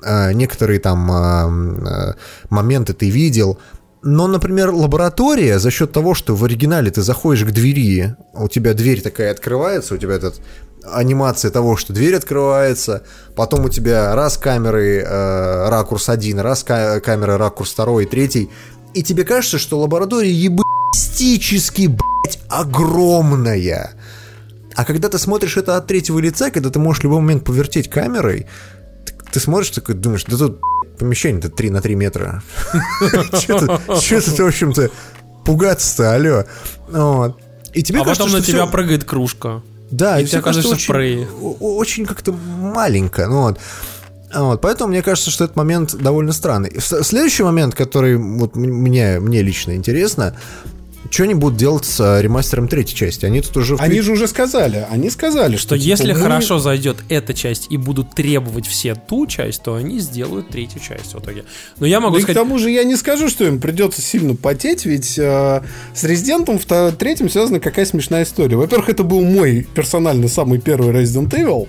э, 0.04 0.32
некоторые 0.34 0.80
там 0.80 1.12
э, 1.12 1.90
э 1.90 2.14
моменты 2.50 2.94
ты 2.94 3.10
видел, 3.10 3.58
но, 4.04 4.28
например, 4.28 4.72
лаборатория 4.72 5.60
за 5.60 5.70
счет 5.70 5.92
того, 5.92 6.16
что 6.16 6.36
в 6.36 6.44
оригинале 6.44 6.90
ты 6.90 7.02
заходишь 7.02 7.46
к 7.46 7.52
двери, 7.52 8.16
у 8.34 8.48
тебя 8.48 8.74
дверь 8.74 9.02
такая 9.02 9.32
открывается, 9.32 9.94
у 9.94 9.98
тебя 9.98 10.16
этот 10.16 10.42
анимация 10.84 11.52
того, 11.52 11.78
что 11.78 11.94
дверь 11.94 12.16
открывается, 12.16 13.04
потом 13.36 13.66
у 13.66 13.70
тебя 13.70 14.16
раз 14.16 14.38
камеры 14.38 15.04
э, 15.06 15.70
ракурс 15.70 16.10
один, 16.10 16.40
раз 16.40 16.64
ка- 16.64 17.00
камера 17.02 17.38
ракурс 17.38 17.72
второй, 17.72 18.08
третий, 18.08 18.50
и 18.96 19.04
тебе 19.04 19.24
кажется, 19.24 19.60
что 19.60 19.80
лаборатория 19.80 20.32
ебастически, 20.32 21.88
блядь, 21.88 22.40
огромная. 22.50 23.92
А 24.76 24.86
когда 24.86 25.10
ты 25.10 25.20
смотришь 25.20 25.58
это 25.58 25.78
от 25.78 25.86
третьего 25.86 26.18
лица, 26.18 26.50
когда 26.50 26.72
ты 26.72 26.80
можешь 26.80 27.02
в 27.02 27.04
любой 27.04 27.20
момент 27.20 27.44
повертеть 27.44 27.90
камерой, 27.90 28.48
ты 29.32 29.40
смотришь 29.40 29.70
такой, 29.70 29.94
думаешь, 29.94 30.26
да 30.26 30.38
тут 30.38 30.60
помещение-то 31.02 31.50
3 31.50 31.70
на 31.72 31.82
3 31.82 31.96
метра. 31.96 32.44
Что 33.40 33.60
тут, 33.60 34.40
в 34.40 34.46
общем-то, 34.46 34.92
пугаться-то, 35.44 36.14
алло. 36.14 36.44
Вот. 36.90 37.40
И 37.74 37.82
тебе 37.82 38.02
а 38.02 38.04
кажется, 38.04 38.24
потом 38.24 38.40
на 38.40 38.46
тебя 38.46 38.64
все... 38.64 38.72
прыгает 38.72 39.04
кружка. 39.04 39.64
Да, 39.90 40.20
и, 40.20 40.24
и 40.24 40.28
тебе 40.28 40.42
кажется, 40.42 40.70
очень, 40.70 40.94
очень, 40.94 41.58
очень 41.60 42.06
как-то 42.06 42.32
маленько. 42.34 43.28
Ну, 43.28 43.42
вот. 43.42 43.60
Вот, 44.34 44.62
поэтому 44.62 44.92
мне 44.92 45.02
кажется, 45.02 45.30
что 45.32 45.44
этот 45.44 45.58
момент 45.58 45.96
довольно 45.96 46.32
странный. 46.32 46.72
Следующий 46.80 47.44
момент, 47.44 47.76
который 47.76 48.16
вот 48.16 48.56
мне, 48.56 49.20
мне 49.20 49.42
лично 49.42 49.76
интересно, 49.76 50.38
что 51.12 51.24
они 51.24 51.34
будут 51.34 51.58
делать 51.58 51.86
с 51.86 52.00
э, 52.00 52.22
ремастером 52.22 52.68
третьей 52.68 52.96
части? 52.96 53.26
Они 53.26 53.42
тут 53.42 53.58
уже... 53.58 53.76
Они 53.76 54.00
же 54.00 54.14
уже 54.14 54.28
сказали, 54.28 54.88
они 54.90 55.10
сказали, 55.10 55.58
что... 55.58 55.76
Что 55.76 55.78
типа, 55.78 55.90
если 55.90 56.14
мы... 56.14 56.20
хорошо 56.20 56.60
зайдет 56.60 56.98
эта 57.10 57.34
часть 57.34 57.68
и 57.70 57.78
будут 57.78 58.16
требовать 58.16 58.66
все 58.66 58.96
ту 58.96 59.28
часть, 59.28 59.62
то 59.62 59.76
они 59.76 60.00
сделают 60.00 60.50
третью 60.50 60.82
часть 60.82 61.14
в 61.14 61.20
итоге. 61.20 61.44
Но 61.80 61.86
я 61.86 62.00
могу 62.00 62.16
да 62.16 62.22
сказать... 62.22 62.38
к 62.38 62.40
тому 62.40 62.58
же 62.58 62.72
я 62.72 62.84
не 62.84 62.96
скажу, 62.96 63.28
что 63.28 63.46
им 63.46 63.60
придется 63.60 64.02
сильно 64.02 64.36
потеть, 64.36 64.86
ведь 64.86 65.20
э, 65.20 65.62
с 65.94 66.04
Резидентом 66.04 66.58
в 66.58 66.92
третьем 66.98 67.30
связана 67.30 67.60
какая 67.60 67.86
смешная 67.86 68.24
история. 68.24 68.56
Во-первых, 68.56 68.90
это 68.90 69.04
был 69.04 69.22
мой 69.22 69.68
персональный 69.76 70.30
самый 70.30 70.60
первый 70.60 70.94
Resident 70.94 71.30
Evil. 71.32 71.68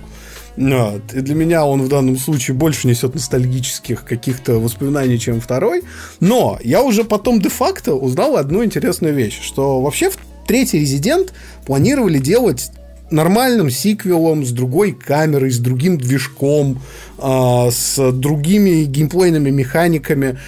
Вот. 0.57 1.14
И 1.14 1.20
для 1.20 1.34
меня 1.34 1.64
он 1.64 1.82
в 1.82 1.88
данном 1.88 2.16
случае 2.18 2.57
больше 2.57 2.86
несет 2.86 3.14
ностальгических 3.14 4.05
каких-то 4.05 4.59
воспоминаний, 4.59 5.18
чем 5.18 5.40
второй. 5.40 5.82
Но 6.20 6.59
я 6.62 6.82
уже 6.82 7.05
потом 7.05 7.40
де-факто 7.40 7.94
узнал 7.94 8.36
одну 8.36 8.64
интересную 8.64 9.14
вещь, 9.14 9.40
что 9.42 9.80
вообще 9.80 10.11
в 10.11 10.18
третий 10.46 10.80
Резидент 10.80 11.32
планировали 11.64 12.18
делать 12.18 12.70
нормальным 13.11 13.70
сиквелом, 13.70 14.44
с 14.44 14.50
другой 14.50 14.92
камерой, 14.92 15.50
с 15.50 15.59
другим 15.59 15.98
движком, 15.98 16.80
э, 17.18 17.68
с 17.70 18.12
другими 18.12 18.84
геймплейными 18.84 19.50
механиками. 19.50 20.38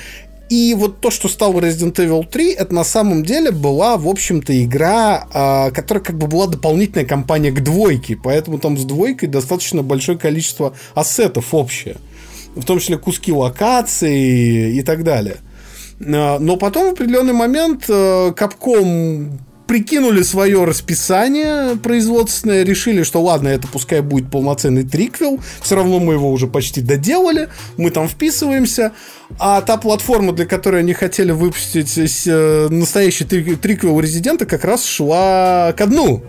И 0.55 0.73
вот 0.75 1.01
то, 1.01 1.11
что 1.11 1.27
стало 1.27 1.59
Resident 1.59 1.97
Evil 1.97 2.25
3, 2.25 2.53
это 2.53 2.73
на 2.73 2.85
самом 2.85 3.25
деле 3.25 3.51
была, 3.51 3.97
в 3.97 4.07
общем-то, 4.07 4.63
игра, 4.63 5.27
э, 5.35 5.73
которая 5.73 6.05
как 6.05 6.17
бы 6.17 6.29
была 6.29 6.47
дополнительная 6.47 7.05
кампания 7.05 7.51
к 7.51 7.61
двойке, 7.61 8.17
поэтому 8.17 8.61
там 8.61 8.79
с 8.79 8.85
двойкой 8.85 9.29
достаточно 9.29 9.83
большое 9.83 10.17
количество 10.17 10.77
ассетов 10.95 11.55
общее, 11.55 11.97
в 12.55 12.65
том 12.65 12.79
числе 12.79 12.99
куски 12.99 13.33
локаций 13.33 14.77
и 14.77 14.83
так 14.83 15.03
далее. 15.03 15.39
А, 16.01 16.39
но 16.39 16.57
потом 16.57 16.91
в 16.91 16.93
определенный 16.93 17.33
момент 17.33 17.89
Capcom 17.89 19.27
э, 19.27 19.31
прикинули 19.67 20.23
свое 20.23 20.65
расписание 20.65 21.77
производственное, 21.77 22.65
решили, 22.65 23.03
что 23.03 23.23
ладно, 23.23 23.49
это 23.49 23.67
пускай 23.69 24.01
будет 24.01 24.31
полноценный 24.31 24.85
триквел, 24.85 25.41
все 25.61 25.77
равно 25.77 25.99
мы 26.01 26.15
его 26.15 26.31
уже 26.31 26.47
почти 26.47 26.81
доделали, 26.81 27.49
мы 27.77 27.91
там 27.91 28.09
вписываемся, 28.09 28.93
а 29.39 29.61
та 29.63 29.77
платформа, 29.77 30.33
для 30.33 30.47
которой 30.47 30.81
они 30.81 30.93
хотели 30.93 31.33
выпустить 31.33 31.97
э, 32.27 32.69
настоящий 32.69 33.25
триквел 33.25 34.01
Резидента, 34.01 34.47
как 34.47 34.65
раз 34.65 34.85
шла 34.85 35.73
ко 35.77 35.87
дну. 35.87 36.23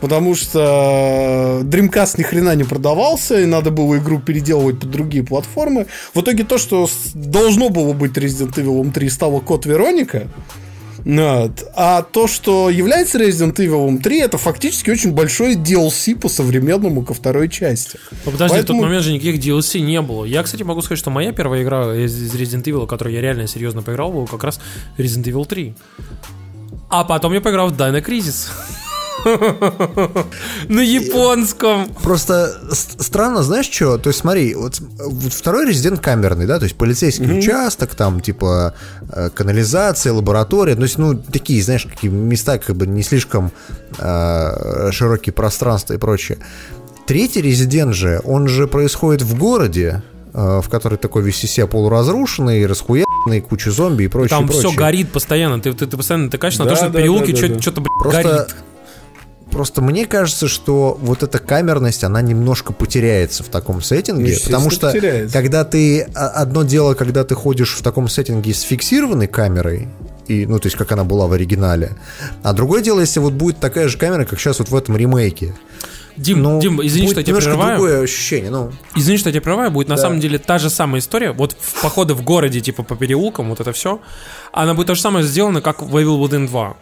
Потому 0.00 0.36
что 0.36 1.60
Dreamcast 1.64 2.14
ни 2.18 2.22
хрена 2.22 2.54
не 2.54 2.62
продавался, 2.62 3.40
и 3.40 3.46
надо 3.46 3.72
было 3.72 3.98
игру 3.98 4.20
переделывать 4.20 4.78
под 4.78 4.90
другие 4.90 5.24
платформы. 5.24 5.86
В 6.14 6.20
итоге 6.20 6.44
то, 6.44 6.56
что 6.56 6.88
должно 7.14 7.68
было 7.68 7.92
быть 7.92 8.12
Resident 8.12 8.54
Evil 8.54 8.92
3, 8.92 9.10
стало 9.10 9.40
код 9.40 9.66
Вероника. 9.66 10.28
А 11.74 12.02
то, 12.02 12.26
что 12.26 12.68
является 12.68 13.18
Resident 13.18 13.54
Evil 13.54 13.98
3, 13.98 14.20
это 14.20 14.36
фактически 14.36 14.90
очень 14.90 15.12
большой 15.12 15.54
DLC 15.54 16.14
по 16.18 16.28
современному 16.28 17.02
ко 17.02 17.14
второй 17.14 17.48
части. 17.48 17.98
Ну, 18.26 18.32
подожди, 18.32 18.56
Поэтому... 18.56 18.80
в 18.80 18.82
тот 18.82 18.88
момент 18.88 19.04
же 19.04 19.12
никаких 19.12 19.40
DLC 19.40 19.80
не 19.80 20.02
было. 20.02 20.26
Я, 20.26 20.42
кстати, 20.42 20.64
могу 20.64 20.82
сказать, 20.82 20.98
что 20.98 21.10
моя 21.10 21.32
первая 21.32 21.62
игра 21.62 21.94
из 21.96 22.34
Resident 22.34 22.64
Evil, 22.64 22.86
которую 22.86 23.14
я 23.14 23.22
реально 23.22 23.46
серьезно 23.46 23.80
поиграл, 23.80 24.12
была 24.12 24.26
как 24.26 24.44
раз 24.44 24.60
Resident 24.98 25.24
Evil 25.24 25.46
3. 25.46 25.74
А 26.90 27.04
потом 27.04 27.32
я 27.32 27.40
поиграл 27.40 27.68
в 27.68 27.72
Dino 27.72 28.04
Crisis. 28.04 28.48
На 30.68 30.80
японском. 30.80 31.88
Просто 32.02 32.52
странно, 32.72 33.42
знаешь 33.42 33.68
что? 33.70 33.98
То 33.98 34.08
есть 34.08 34.20
смотри, 34.20 34.54
вот, 34.54 34.80
второй 35.30 35.66
резидент 35.66 36.00
камерный, 36.00 36.46
да, 36.46 36.58
то 36.58 36.64
есть 36.64 36.76
полицейский 36.76 37.38
участок, 37.38 37.94
там 37.94 38.20
типа 38.20 38.74
э, 39.10 39.30
канализация, 39.34 40.12
лаборатория, 40.12 40.74
то 40.74 40.82
есть 40.82 40.98
ну 40.98 41.14
такие, 41.14 41.62
знаешь, 41.62 41.84
какие 41.84 42.10
места 42.10 42.58
как 42.58 42.76
бы 42.76 42.86
не 42.86 43.02
слишком 43.02 43.50
э, 43.98 44.90
широкие 44.92 45.32
пространства 45.32 45.94
и 45.94 45.98
прочее. 45.98 46.38
Третий 47.06 47.40
резидент 47.40 47.94
же, 47.94 48.20
он 48.24 48.48
же 48.48 48.66
происходит 48.66 49.22
в 49.22 49.36
городе, 49.38 50.02
э, 50.34 50.60
в 50.62 50.68
который 50.68 50.98
такой 50.98 51.22
весь 51.22 51.42
из 51.42 51.50
себя 51.50 51.66
полуразрушенный, 51.66 52.66
расхуянный, 52.66 53.40
куча 53.40 53.70
зомби 53.70 54.04
и 54.04 54.08
прочее. 54.08 54.36
Там 54.36 54.46
прочее. 54.46 54.68
все 54.68 54.78
горит 54.78 55.10
постоянно. 55.10 55.60
Ты, 55.60 55.72
ты, 55.72 55.86
ты 55.86 55.96
постоянно 55.96 56.26
натыкаешься 56.26 56.64
на 56.64 56.66
Да, 56.66 56.70
то, 56.70 56.76
что 56.76 56.88
в 56.90 56.92
да, 56.92 56.98
переулке 56.98 57.32
да, 57.32 57.40
да, 57.40 57.54
да. 57.54 57.60
что-то 57.60 57.82
Просто, 58.00 58.22
горит. 58.22 58.56
Просто 59.50 59.80
мне 59.82 60.06
кажется, 60.06 60.48
что 60.48 60.98
вот 61.00 61.22
эта 61.22 61.38
камерность, 61.38 62.04
она 62.04 62.20
немножко 62.22 62.72
потеряется 62.72 63.42
в 63.42 63.48
таком 63.48 63.82
сеттинге, 63.82 64.36
потому 64.44 64.70
что 64.70 64.88
потеряется. 64.92 65.32
когда 65.32 65.64
ты 65.64 66.02
а, 66.14 66.28
одно 66.28 66.62
дело, 66.64 66.94
когда 66.94 67.24
ты 67.24 67.34
ходишь 67.34 67.74
в 67.74 67.82
таком 67.82 68.08
сеттинге 68.08 68.52
с 68.54 68.62
фиксированной 68.62 69.26
камерой, 69.26 69.88
и, 70.26 70.44
ну, 70.44 70.58
то 70.58 70.66
есть, 70.66 70.76
как 70.76 70.92
она 70.92 71.04
была 71.04 71.26
в 71.26 71.32
оригинале. 71.32 71.92
А 72.42 72.52
другое 72.52 72.82
дело, 72.82 73.00
если 73.00 73.18
вот 73.18 73.32
будет 73.32 73.58
такая 73.60 73.88
же 73.88 73.96
камера, 73.96 74.26
как 74.26 74.38
сейчас 74.38 74.58
вот 74.58 74.68
в 74.68 74.76
этом 74.76 74.94
ремейке. 74.96 75.54
Дим, 76.18 76.42
Ну, 76.42 76.60
Дим, 76.60 76.84
извини, 76.84 77.06
будет 77.06 77.12
что 77.14 77.20
я 77.20 77.24
тебя 77.26 77.36
прерываю. 77.36 77.76
другое 77.78 78.02
ощущение, 78.02 78.50
ну. 78.50 78.72
Извини, 78.94 79.16
что 79.18 79.28
я 79.30 79.32
тебя 79.32 79.40
прерываю, 79.42 79.70
будет 79.70 79.88
на 79.88 79.96
Да. 79.96 80.02
самом 80.02 80.20
деле 80.20 80.38
та 80.38 80.58
же 80.58 80.68
самая 80.68 81.00
история. 81.00 81.30
Вот 81.32 81.56
в 81.58 81.80
походы 81.80 82.12
в 82.12 82.22
городе, 82.22 82.60
типа 82.60 82.82
по 82.82 82.94
переулкам, 82.96 83.48
вот 83.50 83.60
это 83.60 83.72
все. 83.72 84.00
Она 84.52 84.74
будет 84.74 84.88
то 84.88 84.94
же 84.96 85.00
самое 85.00 85.24
сделана, 85.24 85.62
как 85.62 85.80
в 85.80 85.96
Evil 85.96 86.20
Within 86.20 86.46
2. 86.48 86.76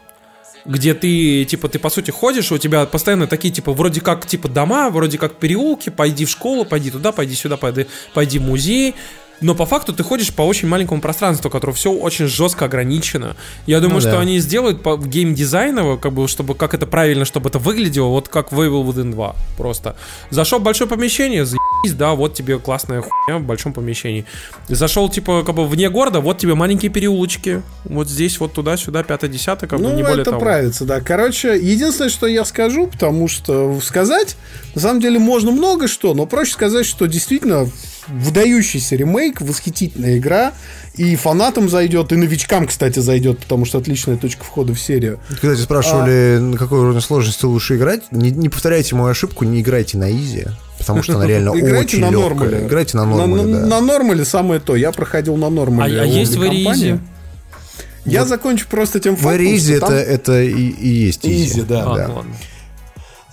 Где 0.69 0.95
ты, 0.95 1.45
типа, 1.45 1.69
ты 1.69 1.79
по 1.79 1.91
сути 1.91 2.11
ходишь, 2.11 2.51
у 2.51 2.59
тебя 2.59 2.87
постоянно 2.87 3.27
такие, 3.27 3.53
типа, 3.55 3.73
вроде 3.73 4.01
как, 4.01 4.27
типа, 4.27 4.49
дома, 4.49 4.91
вроде 4.91 5.17
как 5.17 5.37
переулки, 5.37 5.91
пойди 5.91 6.25
в 6.25 6.31
школу, 6.31 6.65
пойди 6.65 6.91
туда, 6.91 7.13
пойди 7.13 7.35
сюда, 7.35 7.57
пойди, 7.57 7.87
пойди 8.15 8.39
в 8.39 8.43
музей. 8.43 8.95
Но 9.41 9.55
по 9.55 9.67
факту 9.67 9.93
ты 9.93 10.03
ходишь 10.03 10.33
по 10.33 10.43
очень 10.43 10.67
маленькому 10.69 11.01
пространству, 11.01 11.51
которое 11.51 11.73
все 11.75 11.93
очень 11.93 12.27
жестко 12.27 12.65
ограничено. 12.65 13.37
Я 13.67 13.81
думаю, 13.81 13.97
Ну 13.97 14.01
что 14.01 14.13
да. 14.13 14.21
они 14.21 14.39
сделают 14.39 14.83
по 14.83 14.97
геймдизайново, 14.97 15.97
как 15.99 16.13
бы, 16.13 16.27
чтобы 16.29 16.55
как 16.55 16.73
это 16.75 16.87
правильно, 16.87 17.25
чтобы 17.25 17.49
это 17.51 17.59
выглядело, 17.59 18.07
вот 18.09 18.29
как 18.29 18.51
в 18.53 18.61
Evil 18.61 18.85
Within 18.87 19.13
2. 19.13 19.37
Просто. 19.57 19.97
Зашел 20.31 20.59
в 20.59 20.63
большое 20.63 20.89
помещение, 20.89 21.45
заебись, 21.45 21.93
да, 21.97 22.13
вот 22.15 22.35
тебе 22.35 22.59
классная 22.59 23.03
хуйня 23.03 23.39
в 23.39 23.43
большом 23.43 23.73
помещении. 23.73 24.25
Зашел, 24.69 25.09
типа, 25.11 25.43
как 25.45 25.55
бы 25.55 25.67
вне 25.67 25.91
города, 25.91 26.21
вот 26.21 26.39
тебе 26.39 26.55
маленькие 26.55 26.91
переулочки. 26.91 27.63
Вот 27.85 28.09
здесь, 28.09 28.41
вот 28.41 28.55
туда-сюда, 28.55 29.03
пятое-десятое, 29.03 29.69
как 29.69 29.81
бы, 29.81 29.89
Ну, 29.89 29.95
не 29.97 30.03
более 30.03 30.23
это 30.23 30.31
того. 30.31 30.41
правится, 30.41 30.85
да. 30.85 31.01
Короче, 31.01 31.59
единственное, 31.59 32.09
что 32.11 32.27
я 32.27 32.45
скажу, 32.45 32.87
потому 32.87 33.29
что 33.29 33.79
сказать, 33.83 34.37
на 34.75 34.81
самом 34.81 35.01
деле, 35.01 35.19
можно 35.19 35.51
много 35.51 35.89
что, 35.89 36.15
но 36.15 36.27
проще 36.27 36.53
сказать, 36.53 36.87
что 36.87 37.07
действительно 37.07 37.69
выдающийся 38.09 38.97
ремейк, 38.97 39.41
восхитительная 39.41 40.19
игра, 40.19 40.53
и 40.95 41.15
фанатам 41.17 41.69
зайдет, 41.69 42.13
и 42.13 42.17
новичкам, 42.17 42.67
кстати, 42.67 42.99
зайдет, 43.01 43.39
потому 43.41 43.65
что 43.65 43.79
отличная 43.79 44.17
точка 44.17 44.45
входа 44.45 44.75
в 44.75 44.81
серию. 44.81 45.21
Кстати, 45.31 45.61
спрашивали, 45.61 46.39
на 46.39 46.57
какой 46.57 46.81
уровень 46.81 47.01
сложности 47.01 47.45
лучше 47.45 47.77
играть. 47.77 48.03
Не, 48.13 48.31
не 48.31 48.49
повторяйте 48.49 48.95
мою 48.95 49.11
ошибку, 49.11 49.45
не 49.45 49.61
играйте 49.61 49.99
на 49.99 50.11
изи, 50.11 50.47
потому 50.79 51.03
что 51.03 51.17
она 51.17 51.27
реально 51.27 51.51
Играйте 51.59 51.97
очень 51.97 52.01
на 52.01 52.11
легкая. 52.11 52.29
нормале. 52.31 52.67
Играйте 52.67 52.97
на 52.97 53.05
нормале, 53.05 53.43
на, 53.43 53.61
да. 53.61 53.67
на 53.67 53.81
нормале 53.81 54.25
самое 54.25 54.61
то. 54.61 54.75
Я 54.77 54.93
проходил 54.93 55.37
на 55.37 55.49
А, 55.49 55.51
нормале. 55.51 56.01
а 56.01 56.05
есть 56.05 56.35
в 56.37 56.43
Only 56.43 56.49
Эризе? 56.49 56.65
компании. 56.65 57.01
Я 58.07 58.25
закончу 58.25 58.67
просто 58.69 59.01
тем 59.01 59.17
фактом, 59.17 59.37
Эризе 59.37 59.77
что 59.79 59.87
это, 59.87 60.05
там- 60.05 60.15
это 60.15 60.43
и, 60.43 60.69
и 60.69 60.89
есть 60.89 61.27
изи. 61.27 61.45
Изи, 61.45 61.63
да. 61.63 61.83
А, 61.83 61.97
да. 61.97 62.09
ладно. 62.15 62.35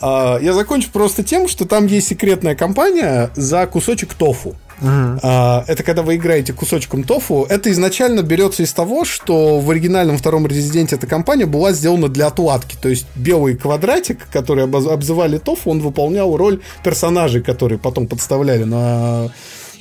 А, 0.02 0.40
Я 0.42 0.54
закончу 0.54 0.90
просто 0.92 1.24
тем, 1.24 1.48
что 1.48 1.66
там 1.66 1.86
есть 1.86 2.08
секретная 2.08 2.56
компания 2.56 3.30
за 3.36 3.66
кусочек 3.68 4.14
тофу. 4.16 4.56
А, 4.84 5.64
Это 5.68 5.84
когда 5.84 6.02
вы 6.02 6.16
играете 6.16 6.54
кусочком 6.54 7.04
тофу. 7.04 7.46
Это 7.50 7.72
изначально 7.72 8.22
берется 8.22 8.64
из 8.64 8.74
того, 8.74 9.06
что 9.06 9.60
в 9.60 9.70
оригинальном 9.70 10.18
втором 10.18 10.48
резиденте 10.48 10.96
эта 10.96 11.08
компания 11.08 11.46
была 11.46 11.72
сделана 11.72 12.10
для 12.10 12.28
отладки. 12.28 12.76
То 12.82 12.90
есть 12.90 13.08
белый 13.16 13.56
квадратик, 13.56 14.28
который 14.32 14.64
обзывали 14.66 15.38
тофу, 15.38 15.70
он 15.72 15.80
выполнял 15.80 16.36
роль 16.36 16.62
персонажей, 16.84 17.42
которые 17.42 17.80
потом 17.80 18.08
подставляли 18.08 18.64
на 18.64 19.32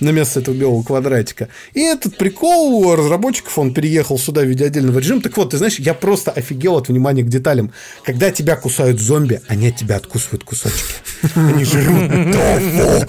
на 0.02 0.10
место 0.10 0.40
этого 0.40 0.54
белого 0.54 0.82
квадратика. 0.82 1.48
И 1.74 1.80
этот 1.80 2.16
прикол 2.16 2.74
у 2.74 2.96
разработчиков, 2.96 3.56
он 3.58 3.72
переехал 3.72 4.18
сюда 4.18 4.42
в 4.42 4.46
виде 4.46 4.64
отдельного 4.64 4.98
режима. 4.98 5.22
Так 5.22 5.36
вот, 5.36 5.50
ты 5.50 5.58
знаешь, 5.58 5.78
я 5.78 5.94
просто 5.94 6.30
офигел 6.30 6.76
от 6.76 6.88
внимания 6.88 7.22
к 7.22 7.28
деталям. 7.28 7.72
Когда 8.04 8.30
тебя 8.30 8.56
кусают 8.56 9.00
зомби, 9.00 9.40
они 9.48 9.68
от 9.68 9.76
тебя 9.76 9.96
откусывают 9.96 10.44
кусочки. 10.44 10.94
Они 11.34 11.64
жрут 11.64 12.10
тофу. 12.32 13.06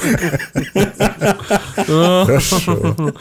Хорошо. 1.75 3.13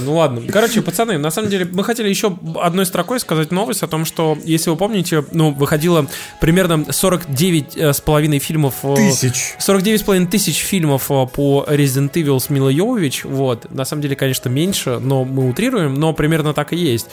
Ну 0.00 0.14
ладно. 0.16 0.42
Короче, 0.50 0.82
пацаны, 0.82 1.18
на 1.18 1.30
самом 1.30 1.50
деле, 1.50 1.68
мы 1.70 1.84
хотели 1.84 2.08
еще 2.08 2.36
одной 2.60 2.86
строкой 2.86 3.20
сказать 3.20 3.50
новость 3.52 3.82
о 3.82 3.86
том, 3.86 4.04
что, 4.04 4.36
если 4.44 4.70
вы 4.70 4.76
помните, 4.76 5.24
ну, 5.32 5.50
выходило 5.52 6.06
примерно 6.40 6.90
49 6.90 7.76
э, 7.76 7.92
с 7.92 8.00
половиной 8.00 8.38
фильмов... 8.38 8.76
э, 8.82 8.94
Тысяч. 8.96 9.54
49 9.58 10.00
с 10.00 10.02
половиной 10.02 10.26
тысяч 10.26 10.58
фильмов 10.58 11.10
э, 11.10 11.26
по 11.26 11.64
Resident 11.68 12.12
Evil 12.12 12.40
с 12.40 12.50
Милой 12.50 12.74
Йовович. 12.74 13.24
Вот. 13.24 13.70
На 13.70 13.84
самом 13.84 14.02
деле, 14.02 14.16
конечно, 14.16 14.48
меньше, 14.48 14.98
но 14.98 15.24
мы 15.24 15.48
утрируем, 15.48 15.94
но 15.94 16.12
примерно 16.12 16.54
так 16.54 16.72
и 16.72 16.76
есть. 16.76 17.06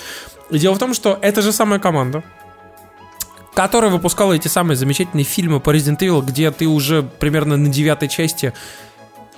И 0.49 0.57
дело 0.57 0.75
в 0.75 0.79
том, 0.79 0.93
что 0.93 1.19
это 1.21 1.41
же 1.41 1.51
самая 1.51 1.79
команда, 1.79 2.23
которая 3.53 3.91
выпускала 3.91 4.33
эти 4.33 4.47
самые 4.47 4.77
замечательные 4.77 5.25
фильмы 5.25 5.59
по 5.59 5.75
Resident 5.75 5.99
Evil, 5.99 6.23
где 6.25 6.51
ты 6.51 6.67
уже 6.67 7.03
примерно 7.03 7.57
на 7.57 7.69
девятой 7.69 8.07
части 8.07 8.53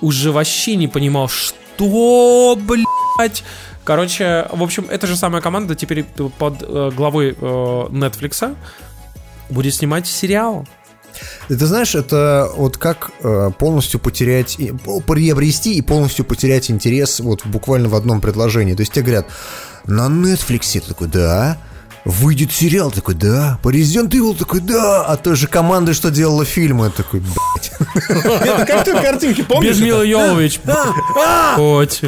уже 0.00 0.32
вообще 0.32 0.76
не 0.76 0.88
понимал, 0.88 1.28
что, 1.28 2.58
блядь. 2.60 3.44
Короче, 3.84 4.46
в 4.50 4.62
общем, 4.62 4.86
эта 4.90 5.06
же 5.06 5.16
самая 5.16 5.42
команда 5.42 5.74
теперь 5.74 6.04
под 6.04 6.62
э, 6.62 6.90
главой 6.96 7.30
э, 7.30 7.34
Netflix 7.34 8.56
будет 9.50 9.74
снимать 9.74 10.06
сериал. 10.06 10.66
И 11.48 11.54
Ты 11.54 11.66
знаешь, 11.66 11.94
это 11.94 12.50
вот 12.56 12.76
как 12.78 13.10
э, 13.22 13.50
полностью 13.58 14.00
потерять, 14.00 14.56
и- 14.58 14.72
приобрести 15.06 15.74
и 15.74 15.82
полностью 15.82 16.24
потерять 16.24 16.70
интерес 16.70 17.20
вот 17.20 17.44
буквально 17.46 17.88
в 17.88 17.94
одном 17.94 18.20
предложении. 18.20 18.74
То 18.74 18.80
есть 18.80 18.92
тебе 18.92 19.04
говорят, 19.04 19.26
на 19.84 20.06
Netflix 20.08 20.72
ты 20.72 20.80
такой, 20.80 21.08
да, 21.08 21.58
выйдет 22.04 22.52
сериал, 22.52 22.90
такой, 22.90 23.14
да, 23.14 23.58
по 23.62 23.72
Resident 23.72 24.10
Evil 24.10 24.36
такой, 24.36 24.60
да, 24.60 25.04
а 25.04 25.16
той 25.16 25.36
же 25.36 25.46
команды, 25.46 25.94
что 25.94 26.10
делала 26.10 26.44
фильмы, 26.44 26.90
такой, 26.90 27.20
блядь. 27.20 27.72
Это 28.08 28.66
как 28.66 28.84
той 28.84 29.00
картинки, 29.00 29.42
помнишь? 29.42 29.70
Без 29.70 29.76
это? 29.78 29.84
Милы 29.86 30.06
Йовович. 30.06 30.60
Блядь. 30.64 32.00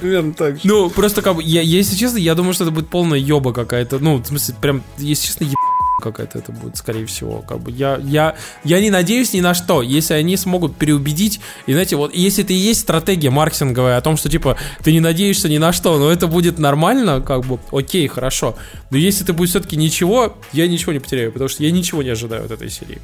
Примерно 0.00 0.34
так. 0.34 0.56
Ну, 0.64 0.90
просто 0.90 1.22
как 1.22 1.36
бы, 1.36 1.42
если 1.42 1.96
честно, 1.96 2.18
я 2.18 2.34
думаю, 2.34 2.52
что 2.54 2.64
это 2.64 2.70
будет 2.72 2.88
полная 2.88 3.18
ёба 3.18 3.52
какая-то. 3.52 3.98
Ну, 3.98 4.16
в 4.16 4.26
смысле, 4.26 4.54
прям, 4.60 4.82
если 4.98 5.26
честно, 5.26 5.44
еб... 5.44 5.56
какая-то 6.00 6.38
это 6.38 6.52
будет, 6.52 6.76
скорее 6.76 7.06
всего. 7.06 7.42
Как 7.42 7.60
бы 7.60 7.70
я, 7.70 7.98
я, 8.02 8.36
я 8.64 8.80
не 8.80 8.90
надеюсь 8.90 9.32
ни 9.32 9.40
на 9.40 9.54
что, 9.54 9.82
если 9.82 10.14
они 10.14 10.36
смогут 10.36 10.76
переубедить. 10.76 11.40
И 11.66 11.72
знаете, 11.72 11.96
вот 11.96 12.14
если 12.14 12.44
это 12.44 12.52
и 12.52 12.56
есть 12.56 12.80
стратегия 12.80 13.30
маркетинговая 13.30 13.96
о 13.96 14.00
том, 14.00 14.16
что 14.16 14.28
типа 14.28 14.56
ты 14.82 14.92
не 14.92 15.00
надеешься 15.00 15.48
ни 15.48 15.58
на 15.58 15.72
что, 15.72 15.98
но 15.98 16.10
это 16.10 16.26
будет 16.26 16.58
нормально, 16.58 17.20
как 17.20 17.44
бы, 17.44 17.58
окей, 17.72 18.06
хорошо. 18.08 18.56
Но 18.90 18.98
если 18.98 19.24
это 19.24 19.32
будет 19.32 19.50
все-таки 19.50 19.76
ничего, 19.76 20.36
я 20.52 20.68
ничего 20.68 20.92
не 20.92 20.98
потеряю, 20.98 21.32
потому 21.32 21.48
что 21.48 21.62
я 21.62 21.70
ничего 21.70 22.02
не 22.02 22.10
ожидаю 22.10 22.44
от 22.44 22.50
этой 22.50 22.70
серии. 22.70 23.00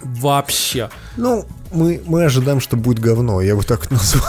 Вообще. 0.00 0.90
Ну, 1.16 1.46
мы, 1.72 2.02
мы 2.04 2.24
ожидаем, 2.24 2.60
что 2.60 2.76
будет 2.76 2.98
говно, 2.98 3.40
я 3.40 3.56
бы 3.56 3.62
так 3.62 3.90
назвал. 3.90 4.24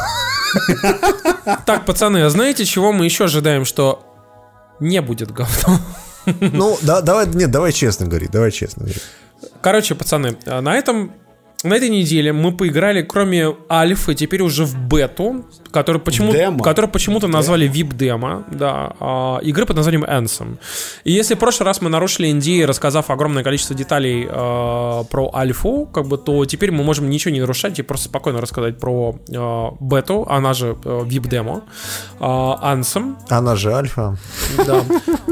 Так, 1.66 1.86
пацаны, 1.86 2.24
а 2.24 2.30
знаете, 2.30 2.66
чего 2.66 2.94
мы 2.94 3.06
еще 3.06 3.26
ожидаем, 3.26 3.66
что 3.66 4.04
не 4.80 5.02
будет 5.02 5.32
говно? 5.32 5.80
Ну, 6.40 6.78
да, 6.82 7.02
давай, 7.02 7.28
нет, 7.28 7.52
давай 7.52 7.72
честно 7.72 8.08
говорить, 8.08 8.32
давай 8.32 8.52
честно 8.52 8.84
говорить. 8.84 9.04
Короче, 9.62 9.96
пацаны, 9.96 10.38
а 10.46 10.62
на 10.62 10.76
этом 10.78 11.12
на 11.66 11.74
этой 11.76 11.90
неделе 11.90 12.32
мы 12.34 12.52
поиграли, 12.52 13.02
кроме 13.02 13.56
альфы, 13.70 14.14
теперь 14.16 14.42
уже 14.42 14.66
в 14.66 14.76
бету, 14.88 15.46
почему, 16.00 16.32
который 16.64 16.90
почему-то 16.90 17.28
назвали 17.28 17.70
VIP-демо, 17.70 18.46
да, 18.52 18.94
а, 19.00 19.40
игры 19.40 19.66
под 19.66 19.76
названием 19.76 20.04
Ansem. 20.06 20.58
И 21.04 21.12
если 21.12 21.36
в 21.36 21.40
прошлый 21.40 21.66
раз 21.66 21.82
мы 21.82 21.90
нарушили 21.90 22.30
NDA, 22.32 22.66
рассказав 22.66 23.10
огромное 23.10 23.44
количество 23.44 23.76
деталей 23.76 24.26
а, 24.30 25.04
про 25.04 25.32
альфу, 25.34 25.86
как 25.94 26.08
бы, 26.08 26.18
то 26.18 26.46
теперь 26.46 26.72
мы 26.72 26.84
можем 26.84 27.10
ничего 27.10 27.34
не 27.34 27.42
нарушать 27.42 27.80
и 27.80 27.82
просто 27.82 28.06
спокойно 28.06 28.40
рассказать 28.42 28.80
про 28.80 29.16
а, 29.36 29.72
бету, 29.80 30.26
она 30.30 30.54
же 30.54 30.78
а, 30.86 31.04
VIP-демо, 31.04 31.64
а, 32.20 32.76
Ansem, 32.76 33.16
Она 33.30 33.56
же 33.56 33.74
альфа. 33.74 34.18
да. 34.66 34.84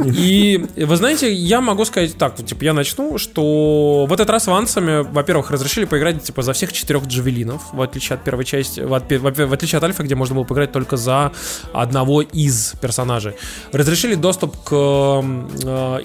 И 0.03 0.65
вы 0.75 0.95
знаете, 0.97 1.31
я 1.31 1.61
могу 1.61 1.85
сказать 1.85 2.17
так, 2.17 2.35
типа, 2.35 2.63
я 2.63 2.73
начну, 2.73 3.17
что 3.17 4.05
в 4.09 4.13
этот 4.13 4.29
раз 4.29 4.47
в 4.47 4.53
Ансами, 4.53 5.03
во-первых, 5.09 5.51
разрешили 5.51 5.85
поиграть 5.85 6.22
типа 6.23 6.41
за 6.41 6.53
всех 6.53 6.73
четырех 6.73 7.05
джавелинов, 7.05 7.61
в 7.73 7.81
отличие 7.81 8.15
от 8.15 8.23
первой 8.23 8.45
части, 8.45 8.79
в, 8.79 8.87
в- 8.89 9.47
в 9.47 9.53
отличие 9.53 9.77
от 9.77 9.83
Альфа, 9.83 10.03
где 10.03 10.15
можно 10.15 10.35
было 10.35 10.43
поиграть 10.43 10.71
только 10.71 10.97
за 10.97 11.31
одного 11.73 12.21
из 12.21 12.73
персонажей. 12.81 13.33
Разрешили 13.71 14.15
доступ 14.15 14.55
к 14.63 14.71
э, 14.73 15.21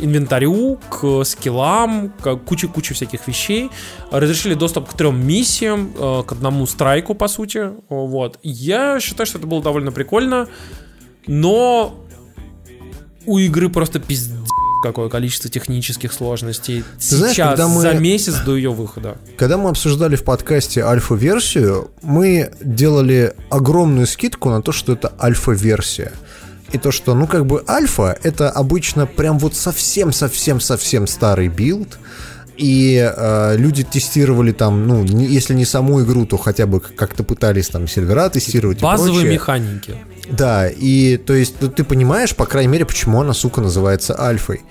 инвентарю, 0.01 0.79
к 0.91 1.25
скиллам, 1.25 2.13
к 2.21 2.37
куче-куче 2.37 2.95
всяких 2.95 3.27
вещей. 3.29 3.71
Разрешили 4.11 4.55
доступ 4.55 4.89
к 4.91 4.93
трем 4.95 5.27
миссиям, 5.27 5.93
э, 5.99 6.23
к 6.27 6.33
одному 6.33 6.67
страйку, 6.67 7.15
по 7.15 7.29
сути. 7.29 7.71
Вот. 7.89 8.39
Я 8.43 9.01
считаю, 9.01 9.27
что 9.27 9.39
это 9.39 9.47
было 9.47 9.63
довольно 9.63 9.93
прикольно, 9.93 10.49
но 11.27 11.95
у 13.27 13.39
игры 13.39 13.69
просто 13.69 14.01
пиздец 14.01 14.38
какое 14.83 15.09
количество 15.09 15.51
технических 15.51 16.13
сложностей. 16.13 16.85
знаешь, 17.01 17.35
Сейчас, 17.35 17.49
когда 17.51 17.69
мы- 17.69 17.83
за 17.83 17.95
месяц 17.95 18.35
до 18.45 18.57
ее 18.57 18.71
выхода. 18.73 19.17
Когда 19.37 19.57
мы 19.59 19.71
обсуждали 19.71 20.17
в 20.17 20.25
подкасте 20.25 20.83
альфа-версию, 20.85 21.91
мы 22.03 22.51
делали 22.61 23.35
огромную 23.51 24.07
скидку 24.07 24.51
на 24.51 24.63
то, 24.63 24.73
что 24.73 24.93
это 24.93 25.13
альфа-версия. 25.21 26.13
И 26.73 26.79
то, 26.79 26.93
что, 26.93 27.15
ну, 27.15 27.27
как 27.27 27.47
бы 27.47 27.65
альфа— 27.67 28.19
это 28.23 28.51
обычно 28.51 29.07
прям 29.07 29.39
вот 29.39 29.55
совсем-совсем-совсем 29.55 31.07
старый 31.07 31.49
билд, 31.49 31.99
и 32.57 32.97
э, 33.17 33.57
люди 33.57 33.85
тестировали 33.85 34.53
там, 34.53 34.87
ну, 34.87 35.05
не- 35.05 35.27
если 35.27 35.55
не 35.55 35.65
саму 35.65 36.03
игру, 36.03 36.27
то 36.27 36.37
хотя 36.37 36.67
бы 36.67 36.81
как-то 36.81 37.23
пытались 37.23 37.69
там 37.69 37.87
сервера 37.87 38.29
тестировать 38.29 38.79
и 38.79 38.83
Базовые 38.83 39.13
прочее. 39.15 39.33
механики. 39.33 39.95
Да, 40.31 40.69
и 40.69 41.17
то 41.17 41.35
есть 41.35 41.57
ну, 41.61 41.69
ты 41.69 41.85
понимаешь, 41.85 42.35
по 42.35 42.47
крайней 42.47 42.73
мере, 42.73 42.85
почему 42.85 43.21
она, 43.21 43.33
сука, 43.33 43.61
называется 43.61 44.21
альфой. 44.21 44.63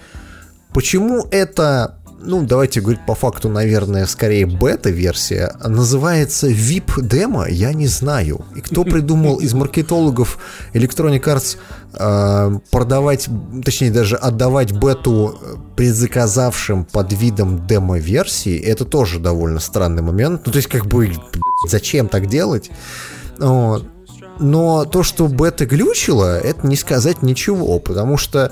Почему 0.73 1.25
это, 1.31 1.97
ну, 2.19 2.43
давайте 2.43 2.81
говорить 2.81 3.05
по 3.05 3.15
факту, 3.15 3.49
наверное, 3.49 4.05
скорее 4.05 4.45
бета-версия, 4.45 5.55
называется 5.65 6.47
VIP-демо, 6.47 7.49
я 7.49 7.73
не 7.73 7.87
знаю. 7.87 8.45
И 8.55 8.61
кто 8.61 8.83
придумал 8.85 9.37
из 9.37 9.53
маркетологов 9.53 10.37
Electronic 10.73 11.23
Arts 11.23 11.57
э, 11.93 12.59
продавать, 12.69 13.27
точнее 13.63 13.91
даже 13.91 14.17
отдавать 14.17 14.71
бету 14.73 15.39
э, 15.41 15.55
предзаказавшим 15.75 16.85
под 16.85 17.13
видом 17.13 17.65
демо-версии, 17.65 18.59
это 18.59 18.85
тоже 18.85 19.19
довольно 19.19 19.59
странный 19.59 20.03
момент. 20.03 20.43
Ну, 20.45 20.51
то 20.51 20.57
есть, 20.57 20.69
как 20.69 20.85
бы, 20.85 21.11
зачем 21.67 22.09
так 22.09 22.27
делать? 22.27 22.69
Вот. 23.39 23.85
Но 24.39 24.85
то, 24.85 25.03
что 25.03 25.27
бета 25.27 25.65
глючила, 25.65 26.39
это 26.39 26.67
не 26.67 26.75
сказать 26.75 27.21
ничего, 27.21 27.79
потому 27.79 28.17
что 28.17 28.51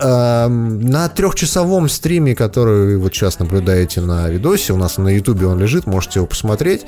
эм, 0.00 0.80
на 0.80 1.08
трехчасовом 1.08 1.88
стриме, 1.88 2.34
который 2.34 2.96
вы 2.96 2.98
вот 2.98 3.14
сейчас 3.14 3.38
наблюдаете 3.38 4.00
на 4.00 4.28
видосе, 4.28 4.72
у 4.72 4.76
нас 4.76 4.98
на 4.98 5.08
ютубе 5.08 5.46
он 5.46 5.58
лежит, 5.58 5.86
можете 5.86 6.20
его 6.20 6.26
посмотреть, 6.26 6.82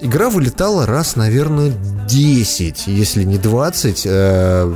игра 0.00 0.30
вылетала 0.30 0.86
раз, 0.86 1.16
наверное, 1.16 1.72
10, 2.08 2.86
если 2.86 3.24
не 3.24 3.38
20, 3.38 4.02
э, 4.06 4.74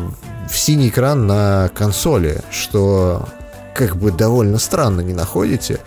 в 0.48 0.58
синий 0.58 0.88
экран 0.88 1.26
на 1.26 1.70
консоли, 1.74 2.42
что 2.50 3.28
как 3.74 3.96
бы 3.96 4.12
довольно 4.12 4.58
странно, 4.58 5.00
не 5.00 5.14
находите? 5.14 5.80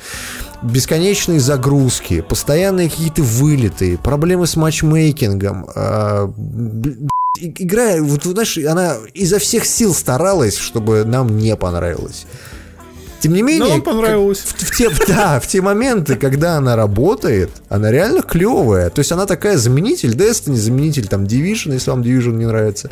Бесконечные 0.61 1.39
загрузки, 1.39 2.21
постоянные 2.21 2.89
какие-то 2.89 3.21
вылеты, 3.23 3.97
проблемы 3.97 4.47
с 4.47 4.55
матчмейкингом. 4.55 5.65
и- 5.65 7.07
Игра, 7.37 7.97
вот 8.01 8.23
знаешь, 8.23 8.57
она 8.59 8.95
изо 9.13 9.39
всех 9.39 9.65
сил 9.65 9.93
старалась, 9.93 10.57
чтобы 10.57 11.03
нам 11.03 11.37
не 11.37 11.55
понравилось. 11.57 12.25
Тем 13.19 13.33
не 13.33 13.41
менее, 13.41 13.75
как- 13.75 13.83
понравилось. 13.85 14.39
в, 14.39 14.53
в 14.53 14.75
те, 14.77 14.89
да, 15.07 15.39
в 15.41 15.47
те 15.47 15.61
моменты, 15.61 16.15
когда 16.15 16.55
она 16.57 16.75
работает, 16.77 17.49
она 17.67 17.91
реально 17.91 18.21
клевая. 18.21 18.89
То 18.89 18.99
есть 18.99 19.11
она 19.11 19.25
такая 19.25 19.57
заменитель 19.57 20.15
Destiny, 20.15 20.55
заменитель 20.55 21.07
там 21.07 21.23
Division, 21.25 21.73
если 21.73 21.89
вам 21.91 22.01
Division 22.03 22.33
не 22.37 22.45
нравится. 22.45 22.89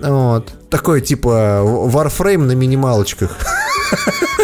Вот. 0.00 0.52
Такой 0.70 1.00
типа 1.00 1.60
Warframe 1.64 2.44
на 2.44 2.52
минималочках. 2.52 3.36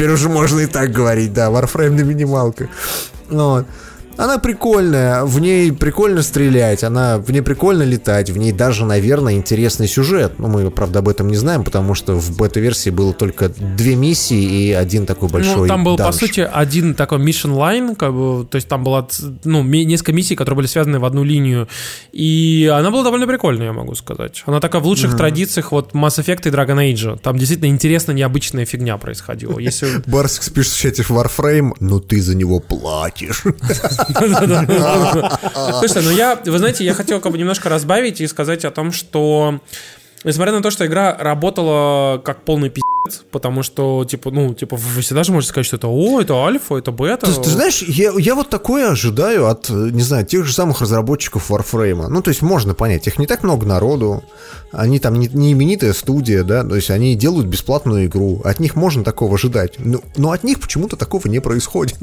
Теперь 0.00 0.14
уже 0.14 0.30
можно 0.30 0.60
и 0.60 0.66
так 0.66 0.92
говорить, 0.92 1.34
да, 1.34 1.50
Warframe 1.50 1.90
на 1.90 2.00
минималках. 2.00 2.68
Вот. 3.28 3.66
Она 4.20 4.38
прикольная, 4.38 5.24
в 5.24 5.40
ней 5.40 5.72
прикольно 5.72 6.22
стрелять, 6.22 6.84
она 6.84 7.16
в 7.16 7.30
ней 7.30 7.40
прикольно 7.40 7.84
летать, 7.84 8.28
в 8.28 8.36
ней 8.36 8.52
даже, 8.52 8.84
наверное, 8.84 9.32
интересный 9.32 9.88
сюжет. 9.88 10.38
Но 10.38 10.48
мы, 10.48 10.70
правда, 10.70 10.98
об 10.98 11.08
этом 11.08 11.28
не 11.28 11.36
знаем, 11.36 11.64
потому 11.64 11.94
что 11.94 12.12
в 12.12 12.36
бета-версии 12.36 12.90
было 12.90 13.14
только 13.14 13.48
две 13.48 13.94
миссии 13.94 14.42
и 14.42 14.72
один 14.72 15.06
такой 15.06 15.30
большой 15.30 15.62
Ну, 15.62 15.66
там 15.68 15.84
был, 15.84 15.96
по 15.96 16.04
данж. 16.04 16.16
сути, 16.16 16.40
один 16.40 16.94
такой 16.94 17.18
mission 17.18 17.56
line, 17.56 17.96
как 17.96 18.12
бы, 18.12 18.44
то 18.44 18.56
есть 18.56 18.68
там 18.68 18.84
было 18.84 19.08
ну, 19.44 19.62
несколько 19.62 20.12
миссий, 20.12 20.36
которые 20.36 20.56
были 20.58 20.66
связаны 20.66 20.98
в 20.98 21.06
одну 21.06 21.24
линию. 21.24 21.66
И 22.12 22.70
она 22.70 22.90
была 22.90 23.04
довольно 23.04 23.26
прикольная, 23.26 23.68
я 23.68 23.72
могу 23.72 23.94
сказать. 23.94 24.42
Она 24.44 24.60
такая 24.60 24.82
в 24.82 24.86
лучших 24.86 25.16
традициях 25.16 25.72
вот 25.72 25.92
Mass 25.94 26.22
Effect 26.22 26.46
и 26.46 26.50
Dragon 26.50 26.92
Age. 26.92 27.18
Там 27.22 27.38
действительно 27.38 27.70
интересная, 27.70 28.14
необычная 28.14 28.66
фигня 28.66 28.98
происходила. 28.98 29.58
Если... 29.58 29.88
Барсик 30.04 30.42
спишет 30.42 30.72
в 30.74 30.78
чате 30.78 31.04
Warframe, 31.04 31.72
но 31.80 32.00
ты 32.00 32.20
за 32.20 32.36
него 32.36 32.60
платишь. 32.60 33.44
Слушайте, 34.14 36.00
ну 36.00 36.10
я, 36.10 36.38
вы 36.44 36.58
знаете, 36.58 36.84
я 36.84 36.94
хотел 36.94 37.20
как 37.20 37.32
бы 37.32 37.38
немножко 37.38 37.68
разбавить 37.68 38.20
и 38.20 38.26
сказать 38.26 38.64
о 38.64 38.70
том, 38.70 38.92
что 38.92 39.60
Несмотря 40.22 40.52
на 40.52 40.62
то, 40.62 40.70
что 40.70 40.84
игра 40.86 41.16
работала 41.18 42.18
как 42.18 42.42
полный 42.42 42.68
пиздец, 42.68 42.84
потому 43.30 43.62
что, 43.62 44.04
типа, 44.04 44.30
ну, 44.30 44.54
типа, 44.54 44.76
вы 44.76 45.02
всегда 45.02 45.24
же 45.24 45.32
можете 45.32 45.50
сказать, 45.50 45.66
что 45.66 45.76
это 45.76 45.88
о, 45.88 46.20
это 46.20 46.34
альфа, 46.44 46.76
это 46.76 46.92
бета. 46.92 47.26
Ты, 47.26 47.40
ты 47.40 47.50
знаешь, 47.50 47.82
я, 47.82 48.12
я 48.16 48.34
вот 48.34 48.50
такое 48.50 48.90
ожидаю 48.90 49.48
от, 49.48 49.70
э, 49.70 49.90
не 49.92 50.02
знаю, 50.02 50.26
тех 50.26 50.44
же 50.44 50.52
самых 50.52 50.80
разработчиков 50.80 51.50
Warframe. 51.50 52.08
Ну, 52.08 52.22
то 52.22 52.28
есть 52.30 52.42
можно 52.42 52.74
понять, 52.74 53.06
их 53.06 53.18
не 53.18 53.26
так 53.26 53.42
много 53.42 53.66
народу, 53.66 54.22
они 54.72 54.98
там 54.98 55.18
не, 55.18 55.28
не 55.28 55.52
именитая 55.52 55.92
студия, 55.92 56.44
да, 56.44 56.64
то 56.64 56.76
есть 56.76 56.90
они 56.90 57.16
делают 57.16 57.46
бесплатную 57.46 58.06
игру, 58.06 58.40
от 58.44 58.60
них 58.60 58.76
можно 58.76 59.02
такого 59.02 59.34
ожидать. 59.34 59.74
Но, 59.78 60.00
но 60.16 60.32
от 60.32 60.44
них 60.44 60.60
почему-то 60.60 60.96
такого 60.96 61.26
не 61.28 61.40
происходит. 61.40 61.96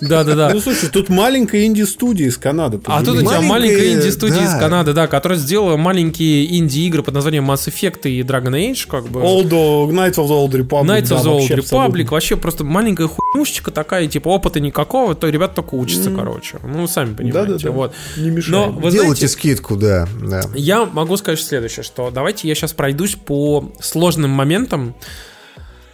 Да-да-да. 0.00 0.50
Ну, 0.52 0.60
слушай, 0.60 0.88
тут 0.88 1.08
маленькая 1.08 1.66
инди-студия 1.66 2.28
из 2.28 2.36
Канады. 2.36 2.80
А 2.86 3.02
тут 3.02 3.16
у 3.16 3.20
тебя 3.20 3.40
Маленькая, 3.40 3.92
инди-студия 3.92 4.44
из 4.44 4.50
Канады, 4.58 4.92
да, 4.92 5.06
которая 5.06 5.38
сделала 5.38 5.76
маленькие 5.76 6.56
инди-игры 6.58 7.02
под 7.02 7.14
названием 7.14 7.50
Mass 7.50 7.68
Effect 7.68 8.08
и 8.08 8.22
Dragon 8.22 8.52
Age, 8.52 8.86
как 8.88 9.08
бы. 9.08 9.20
Old, 9.20 9.50
uh, 9.50 9.88
Knights 9.90 10.16
of 10.16 10.28
the 10.28 10.43
Old 10.44 10.52
Republic. 10.52 10.84
Knights 10.86 11.08
да, 11.08 11.16
of 11.16 11.22
the 11.22 11.24
Old 11.24 11.40
вообще 11.40 11.54
Republic, 11.54 11.58
абсолютно. 11.82 12.10
вообще 12.12 12.36
просто 12.36 12.64
маленькая 12.64 13.08
хуйнушечка 13.08 13.70
такая, 13.70 14.06
типа 14.06 14.28
опыта 14.28 14.60
никакого, 14.60 15.14
то 15.14 15.28
ребят 15.28 15.54
только 15.54 15.74
учатся, 15.74 16.10
короче. 16.10 16.58
Ну, 16.62 16.86
сами 16.86 17.14
понимаете. 17.14 17.70
Вот. 17.70 17.92
Не 18.16 18.30
мешает. 18.30 18.48
Но 18.52 18.72
вы 18.72 18.90
Делайте 18.90 19.26
знаете, 19.26 19.28
скидку, 19.28 19.76
да, 19.76 20.08
да. 20.20 20.42
я 20.54 20.84
могу 20.84 21.16
сказать 21.16 21.40
следующее, 21.40 21.82
что 21.82 22.10
давайте 22.10 22.48
я 22.48 22.54
сейчас 22.54 22.72
пройдусь 22.72 23.16
по 23.16 23.72
сложным 23.80 24.30
моментам, 24.30 24.94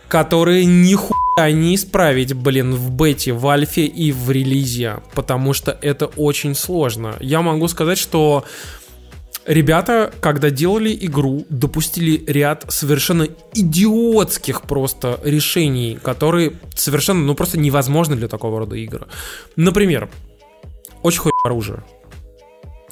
которые 0.08 0.64
нихуя 0.64 1.52
не 1.52 1.76
исправить, 1.76 2.34
блин, 2.34 2.74
в 2.74 2.90
бете, 2.90 3.32
в 3.32 3.46
альфе 3.46 3.86
и 3.86 4.10
в 4.10 4.30
релизе, 4.30 4.98
потому 5.14 5.52
что 5.52 5.78
это 5.80 6.06
очень 6.06 6.54
сложно. 6.54 7.16
Я 7.20 7.42
могу 7.42 7.68
сказать, 7.68 7.96
что 7.96 8.44
ребята, 9.50 10.12
когда 10.20 10.50
делали 10.50 10.96
игру, 11.02 11.44
допустили 11.50 12.22
ряд 12.26 12.64
совершенно 12.68 13.26
идиотских 13.54 14.62
просто 14.62 15.20
решений, 15.24 15.98
которые 16.02 16.52
совершенно, 16.74 17.20
ну, 17.20 17.34
просто 17.34 17.58
невозможны 17.58 18.14
для 18.16 18.28
такого 18.28 18.60
рода 18.60 18.76
игр. 18.76 19.06
Например, 19.56 20.08
очень 21.02 21.20
хуй 21.20 21.32
оружие. 21.44 21.82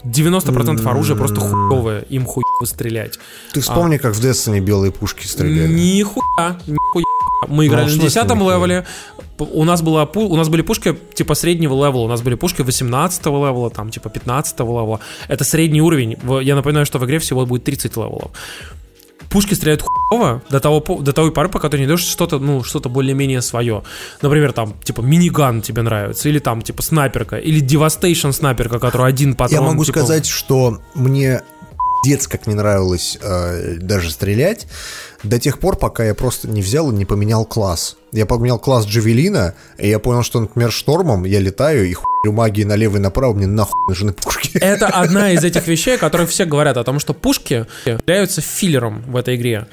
90% 0.04 0.86
оружия 0.88 1.16
просто 1.16 1.40
хуевое, 1.40 2.02
им 2.08 2.24
хуй 2.24 2.44
стрелять. 2.64 3.18
Ты 3.52 3.60
вспомни, 3.60 3.96
как 3.96 4.14
в 4.14 4.24
Destiny 4.24 4.60
белые 4.60 4.92
пушки 4.92 5.26
стреляли. 5.26 5.72
Нихуя, 5.72 6.58
нихуя. 6.66 7.04
Мы 7.48 7.66
играли 7.66 7.84
Ну, 7.86 7.90
в 7.92 7.96
на 7.96 8.10
смысле 8.10 8.22
10 8.22 8.34
нихуя? 8.34 8.56
левеле. 8.56 8.86
У 9.38 9.64
нас, 9.64 9.82
была, 9.82 10.04
у 10.04 10.36
нас 10.36 10.48
были 10.48 10.62
пушки 10.62 10.96
типа 11.14 11.34
среднего 11.34 11.74
левела, 11.74 12.02
у 12.02 12.08
нас 12.08 12.22
были 12.22 12.34
пушки 12.34 12.62
18 12.62 13.26
левела, 13.26 13.70
там 13.70 13.90
типа 13.90 14.08
15 14.08 14.58
левела. 14.60 15.00
Это 15.28 15.44
средний 15.44 15.80
уровень. 15.82 16.16
Я 16.42 16.54
напоминаю, 16.54 16.86
что 16.86 16.98
в 16.98 17.04
игре 17.04 17.18
всего 17.18 17.46
будет 17.46 17.64
30 17.64 17.96
левелов. 17.96 18.30
Пушки 19.30 19.54
стреляют 19.54 19.82
хуево 19.82 20.42
до 20.48 20.58
того, 20.58 20.80
до 21.00 21.12
той 21.12 21.30
поры, 21.32 21.50
пока 21.50 21.68
ты 21.68 21.78
не 21.78 21.86
даешь 21.86 22.00
что-то, 22.00 22.38
ну, 22.38 22.64
что-то 22.64 22.88
более-менее 22.88 23.42
свое. 23.42 23.82
Например, 24.22 24.52
там, 24.52 24.74
типа, 24.82 25.02
миниган 25.02 25.60
тебе 25.60 25.82
нравится, 25.82 26.30
или 26.30 26.38
там, 26.38 26.62
типа, 26.62 26.82
снайперка, 26.82 27.36
или 27.36 27.60
Devastation 27.62 28.32
снайперка, 28.32 28.78
которая 28.78 29.08
один 29.08 29.30
Я 29.30 29.36
патрон. 29.36 29.64
могу 29.64 29.84
типа, 29.84 29.98
сказать, 29.98 30.26
что 30.26 30.78
мне 30.94 31.42
дец 32.04 32.26
как 32.26 32.46
не 32.46 32.54
нравилось 32.54 33.18
э, 33.20 33.74
даже 33.80 34.10
стрелять 34.10 34.66
до 35.22 35.38
тех 35.38 35.58
пор, 35.58 35.76
пока 35.76 36.04
я 36.04 36.14
просто 36.14 36.48
не 36.48 36.62
взял 36.62 36.90
и 36.90 36.94
не 36.94 37.04
поменял 37.04 37.44
класс. 37.44 37.96
Я 38.12 38.26
поменял 38.26 38.58
класс 38.58 38.86
Джавелина, 38.86 39.54
и 39.78 39.88
я 39.88 39.98
понял, 39.98 40.22
что, 40.22 40.40
например, 40.40 40.70
штормом 40.70 41.24
я 41.24 41.40
летаю 41.40 41.88
и 41.88 41.92
хуй 41.92 42.06
магии 42.26 42.64
налево 42.64 42.96
и 42.96 43.00
направо, 43.00 43.34
мне 43.34 43.46
нахуй 43.46 43.80
нужны 43.88 44.12
пушки. 44.12 44.58
Это 44.58 44.86
одна 44.86 45.32
из 45.32 45.44
этих 45.44 45.66
вещей, 45.66 45.96
о 45.96 45.98
которых 45.98 46.30
все 46.30 46.44
говорят, 46.44 46.76
о 46.76 46.84
том, 46.84 46.98
что 46.98 47.14
пушки 47.14 47.66
являются 47.84 48.40
филлером 48.40 49.02
в 49.02 49.16
этой 49.16 49.36
игре. 49.36 49.66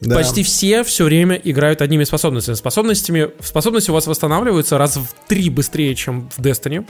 Да. 0.00 0.16
Почти 0.16 0.42
все 0.42 0.84
все 0.84 1.04
время 1.04 1.40
играют 1.42 1.80
одними 1.80 2.04
способностями. 2.04 2.54
Способностями. 2.54 3.30
Способности 3.40 3.90
у 3.90 3.94
вас 3.94 4.06
восстанавливаются 4.06 4.76
раз 4.76 4.96
в 4.96 5.06
три 5.26 5.48
быстрее, 5.48 5.94
чем 5.94 6.28
в 6.36 6.40
Destiny. 6.40 6.86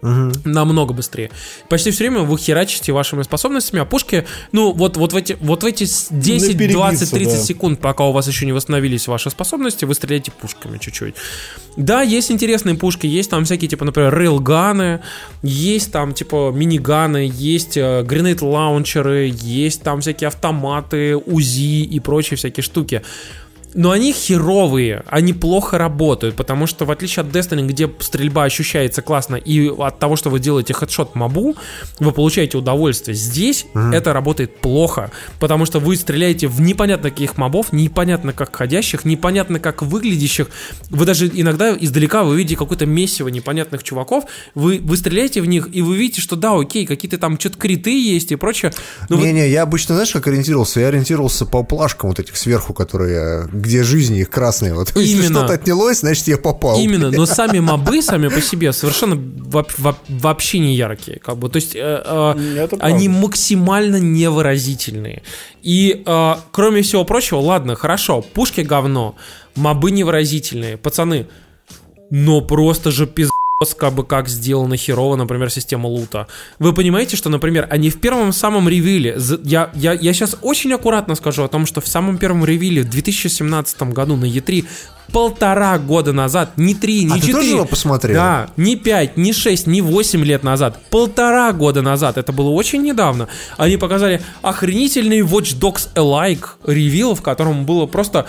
Намного 0.00 0.94
быстрее. 0.94 1.30
Почти 1.68 1.90
все 1.90 2.04
время 2.04 2.20
вы 2.22 2.38
херачите 2.38 2.92
вашими 2.92 3.22
способностями, 3.22 3.82
а 3.82 3.84
пушки, 3.84 4.26
ну, 4.52 4.72
вот, 4.72 4.96
вот 4.96 5.12
в 5.12 5.16
эти, 5.16 5.36
вот 5.40 5.62
в 5.62 5.66
эти 5.66 5.84
с- 5.84 6.08
10, 6.10 6.56
перебиться, 6.56 6.78
20, 6.78 7.10
30 7.10 7.38
да. 7.38 7.42
секунд, 7.42 7.80
пока 7.80 8.04
у 8.04 8.12
вас 8.12 8.28
еще 8.28 8.46
не 8.46 8.52
восстановились 8.52 9.08
ваши 9.08 9.30
способности, 9.30 9.84
вы 9.84 9.94
стреляете 9.94 10.30
пушками 10.30 10.78
чуть-чуть. 10.78 11.14
Да, 11.76 12.02
есть 12.02 12.30
интересные 12.30 12.74
пушки, 12.76 13.06
есть 13.06 13.30
там 13.30 13.44
всякие, 13.44 13.68
типа, 13.68 13.84
например, 13.84 14.14
рейлганы, 14.16 15.00
есть 15.42 15.92
там, 15.92 16.14
типа, 16.14 16.52
миниганы, 16.54 17.30
есть 17.32 17.76
э, 17.76 18.02
гренейд-лаунчеры, 18.02 19.32
есть 19.32 19.82
там 19.82 20.00
всякие 20.00 20.28
автоматы, 20.28 21.16
УЗИ 21.16 21.82
и 21.84 22.00
прочие 22.00 22.36
всякие 22.36 22.62
штуки. 22.62 23.02
Но 23.74 23.90
они 23.90 24.12
херовые, 24.12 25.02
они 25.06 25.32
плохо 25.32 25.78
работают, 25.78 26.36
потому 26.36 26.66
что 26.66 26.84
в 26.84 26.90
отличие 26.90 27.22
от 27.22 27.28
Destiny, 27.28 27.66
где 27.66 27.90
стрельба 28.00 28.44
ощущается 28.44 29.02
классно, 29.02 29.36
и 29.36 29.68
от 29.68 29.98
того, 29.98 30.16
что 30.16 30.30
вы 30.30 30.40
делаете 30.40 30.72
хедшот 30.74 31.14
мобу, 31.14 31.54
вы 31.98 32.12
получаете 32.12 32.58
удовольствие. 32.58 33.14
Здесь 33.14 33.66
это 33.92 34.12
работает 34.12 34.56
плохо, 34.60 35.10
потому 35.38 35.66
что 35.66 35.80
вы 35.80 35.96
стреляете 35.96 36.48
в 36.48 36.60
непонятно 36.60 37.10
каких 37.10 37.36
мобов, 37.36 37.72
непонятно 37.72 38.32
как 38.32 38.54
ходящих, 38.56 39.04
непонятно 39.04 39.60
как 39.60 39.82
выглядящих. 39.82 40.48
Вы 40.90 41.04
даже 41.04 41.28
иногда 41.32 41.76
издалека 41.78 42.24
вы 42.24 42.36
видите 42.38 42.56
какое-то 42.56 42.86
месиво 42.86 43.28
непонятных 43.28 43.82
чуваков, 43.82 44.24
вы, 44.54 44.80
вы 44.82 44.96
стреляете 44.96 45.40
в 45.42 45.46
них, 45.46 45.68
и 45.72 45.82
вы 45.82 45.96
видите, 45.96 46.20
что 46.20 46.36
да, 46.36 46.58
окей, 46.58 46.86
какие-то 46.86 47.18
там 47.18 47.38
что-то 47.38 47.58
криты 47.58 47.90
есть 47.90 48.32
и 48.32 48.36
прочее. 48.36 48.72
но 49.08 49.16
вы- 49.16 49.26
Не-не, 49.26 49.48
я 49.50 49.62
обычно, 49.62 49.94
знаешь, 49.94 50.10
как 50.12 50.26
ориентировался? 50.26 50.80
Я 50.80 50.88
ориентировался 50.88 51.44
по 51.46 51.62
плашкам 51.62 52.10
вот 52.10 52.18
этих 52.18 52.36
сверху, 52.36 52.72
которые, 52.72 53.48
где 53.60 53.82
жизни 53.82 54.20
их 54.20 54.30
красные. 54.30 54.74
Вот 54.74 54.92
если 54.96 55.26
Именно. 55.26 55.40
что-то 55.40 55.54
отнялось, 55.54 56.00
значит, 56.00 56.28
я 56.28 56.38
попал. 56.38 56.78
Именно, 56.78 57.10
но 57.10 57.26
сами 57.38 57.58
мобы 57.58 58.02
сами 58.02 58.28
по 58.28 58.40
себе 58.40 58.72
совершенно 58.72 59.20
вообще 60.08 60.58
не 60.58 60.74
яркие, 60.74 61.18
как 61.18 61.36
бы, 61.38 61.48
то 61.48 61.56
есть 61.56 61.74
э, 61.74 62.02
э, 62.04 62.58
Это 62.58 62.76
они 62.80 63.08
правда. 63.08 63.26
максимально 63.26 63.96
невыразительные. 63.96 65.22
И 65.62 66.02
э, 66.04 66.34
кроме 66.50 66.82
всего 66.82 67.04
прочего, 67.04 67.38
ладно, 67.38 67.74
хорошо, 67.74 68.22
пушки 68.22 68.60
говно, 68.60 69.16
мобы 69.54 69.90
невыразительные, 69.90 70.76
пацаны, 70.76 71.26
но 72.10 72.40
просто 72.40 72.90
же 72.90 73.06
пиздец, 73.06 73.32
как 73.76 73.92
бы 73.92 74.04
как 74.04 74.28
сделана 74.28 74.76
херово, 74.76 75.16
например, 75.16 75.50
система 75.50 75.88
лута. 75.88 76.28
Вы 76.60 76.72
понимаете, 76.72 77.16
что, 77.16 77.28
например, 77.28 77.66
они 77.70 77.90
в 77.90 78.00
первом 78.00 78.32
самом 78.32 78.68
ревиле, 78.68 79.18
я, 79.42 79.70
я, 79.74 79.94
я 79.94 80.12
сейчас 80.12 80.36
очень 80.42 80.72
аккуратно 80.72 81.16
скажу 81.16 81.42
о 81.42 81.48
том, 81.48 81.66
что 81.66 81.80
в 81.80 81.88
самом 81.88 82.18
первом 82.18 82.44
ревиле 82.44 82.82
в 82.82 82.88
2017 82.88 83.82
году 83.82 84.16
на 84.16 84.26
E3 84.26 84.64
полтора 85.12 85.76
года 85.78 86.12
назад, 86.12 86.52
не 86.56 86.74
три, 86.74 87.02
не 87.02 87.12
А 87.12 87.14
ты 87.14 87.20
четыре. 87.20 87.34
тоже 87.34 87.48
его 87.50 87.64
посмотрел? 87.64 88.14
Да, 88.14 88.50
не 88.56 88.76
5, 88.76 89.16
не 89.16 89.32
6, 89.32 89.66
не 89.66 89.80
8 89.80 90.24
лет 90.24 90.44
назад, 90.44 90.78
полтора 90.90 91.52
года 91.52 91.82
назад, 91.82 92.18
это 92.18 92.30
было 92.32 92.50
очень 92.50 92.82
недавно, 92.82 93.28
они 93.56 93.76
показали 93.76 94.20
охренительный 94.42 95.20
Watch 95.20 95.58
Dogs 95.58 95.88
Alike 95.94 96.46
ревил, 96.64 97.14
в 97.14 97.22
котором 97.22 97.64
было 97.64 97.86
просто 97.86 98.26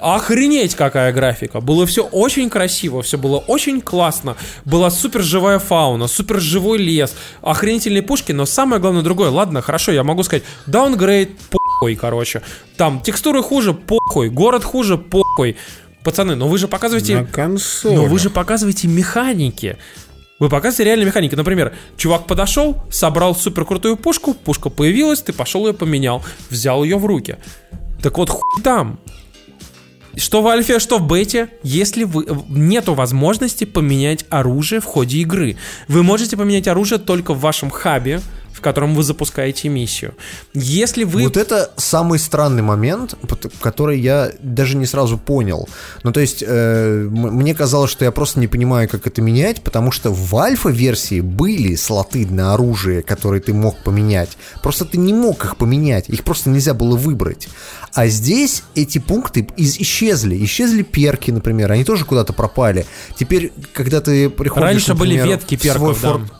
охренеть 0.00 0.74
какая 0.74 1.12
графика. 1.12 1.60
Было 1.60 1.86
все 1.86 2.04
очень 2.04 2.50
красиво, 2.50 3.02
все 3.02 3.18
было 3.18 3.38
очень 3.38 3.80
классно. 3.80 4.36
Была 4.64 4.90
супер 4.90 5.22
живая 5.22 5.58
фауна, 5.58 6.06
супер 6.06 6.40
живой 6.40 6.78
лес, 6.78 7.14
охренительные 7.42 8.02
пушки, 8.02 8.32
но 8.32 8.46
самое 8.46 8.80
главное 8.80 9.02
другое. 9.02 9.30
Ладно, 9.30 9.62
хорошо, 9.62 9.92
я 9.92 10.02
могу 10.04 10.22
сказать, 10.22 10.42
даунгрейд, 10.66 11.30
похуй, 11.50 11.96
короче. 11.96 12.42
Там 12.76 13.00
текстуры 13.00 13.42
хуже, 13.42 13.74
похуй, 13.74 14.28
город 14.30 14.64
хуже, 14.64 14.98
похуй. 14.98 15.56
Пацаны, 16.02 16.34
но 16.34 16.48
вы 16.48 16.56
же 16.56 16.66
показываете... 16.66 17.20
На. 17.20 17.26
Но 17.94 18.04
вы 18.06 18.18
же 18.18 18.30
показываете 18.30 18.88
механики. 18.88 19.76
Вы 20.38 20.48
показываете 20.48 20.84
реальные 20.84 21.06
механики. 21.06 21.34
Например, 21.34 21.74
чувак 21.98 22.26
подошел, 22.26 22.82
собрал 22.90 23.34
супер 23.34 23.66
крутую 23.66 23.98
пушку, 23.98 24.32
пушка 24.32 24.70
появилась, 24.70 25.20
ты 25.20 25.34
пошел 25.34 25.66
ее 25.66 25.74
поменял, 25.74 26.24
взял 26.48 26.82
ее 26.82 26.96
в 26.96 27.04
руки. 27.04 27.36
Так 28.02 28.16
вот, 28.16 28.30
хуй 28.30 28.62
там. 28.62 28.98
Что 30.16 30.42
в 30.42 30.48
альфе, 30.48 30.78
что 30.78 30.98
в 30.98 31.06
бете, 31.06 31.50
если 31.62 32.04
вы 32.04 32.26
нету 32.48 32.94
возможности 32.94 33.64
поменять 33.64 34.24
оружие 34.28 34.80
в 34.80 34.84
ходе 34.84 35.18
игры. 35.18 35.56
Вы 35.88 36.02
можете 36.02 36.36
поменять 36.36 36.68
оружие 36.68 36.98
только 36.98 37.34
в 37.34 37.40
вашем 37.40 37.70
хабе, 37.70 38.20
в 38.52 38.60
котором 38.60 38.94
вы 38.94 39.02
запускаете 39.02 39.68
миссию. 39.68 40.14
Если 40.54 41.04
вы... 41.04 41.22
Вот 41.24 41.36
это 41.36 41.70
самый 41.76 42.18
странный 42.18 42.62
момент, 42.62 43.14
который 43.60 43.98
я 44.00 44.32
даже 44.40 44.76
не 44.76 44.86
сразу 44.86 45.18
понял. 45.18 45.68
Ну, 46.02 46.12
то 46.12 46.20
есть, 46.20 46.42
э, 46.46 47.08
мне 47.10 47.54
казалось, 47.54 47.90
что 47.90 48.04
я 48.04 48.10
просто 48.10 48.40
не 48.40 48.48
понимаю, 48.48 48.88
как 48.88 49.06
это 49.06 49.22
менять, 49.22 49.62
потому 49.62 49.92
что 49.92 50.10
в 50.10 50.36
альфа-версии 50.36 51.20
были 51.20 51.74
слоты 51.74 52.26
на 52.26 52.54
оружие, 52.54 53.02
которые 53.02 53.40
ты 53.40 53.54
мог 53.54 53.82
поменять. 53.82 54.36
Просто 54.62 54.84
ты 54.84 54.98
не 54.98 55.14
мог 55.14 55.44
их 55.44 55.56
поменять, 55.56 56.08
их 56.08 56.24
просто 56.24 56.50
нельзя 56.50 56.74
было 56.74 56.96
выбрать. 56.96 57.48
А 57.94 58.06
здесь 58.06 58.62
эти 58.74 58.98
пункты 58.98 59.46
из- 59.56 59.78
исчезли. 59.78 60.42
Исчезли 60.44 60.82
перки, 60.82 61.30
например, 61.30 61.72
они 61.72 61.84
тоже 61.84 62.04
куда-то 62.04 62.32
пропали. 62.32 62.86
Теперь, 63.18 63.52
когда 63.72 64.00
ты 64.00 64.30
приходишь, 64.30 64.68
Раньше 64.68 64.94
были 64.94 65.16
например, 65.16 65.38
ветки 65.38 65.56
в 65.56 65.62
свой 65.62 65.94
перков, 65.94 66.00
да. 66.02 66.39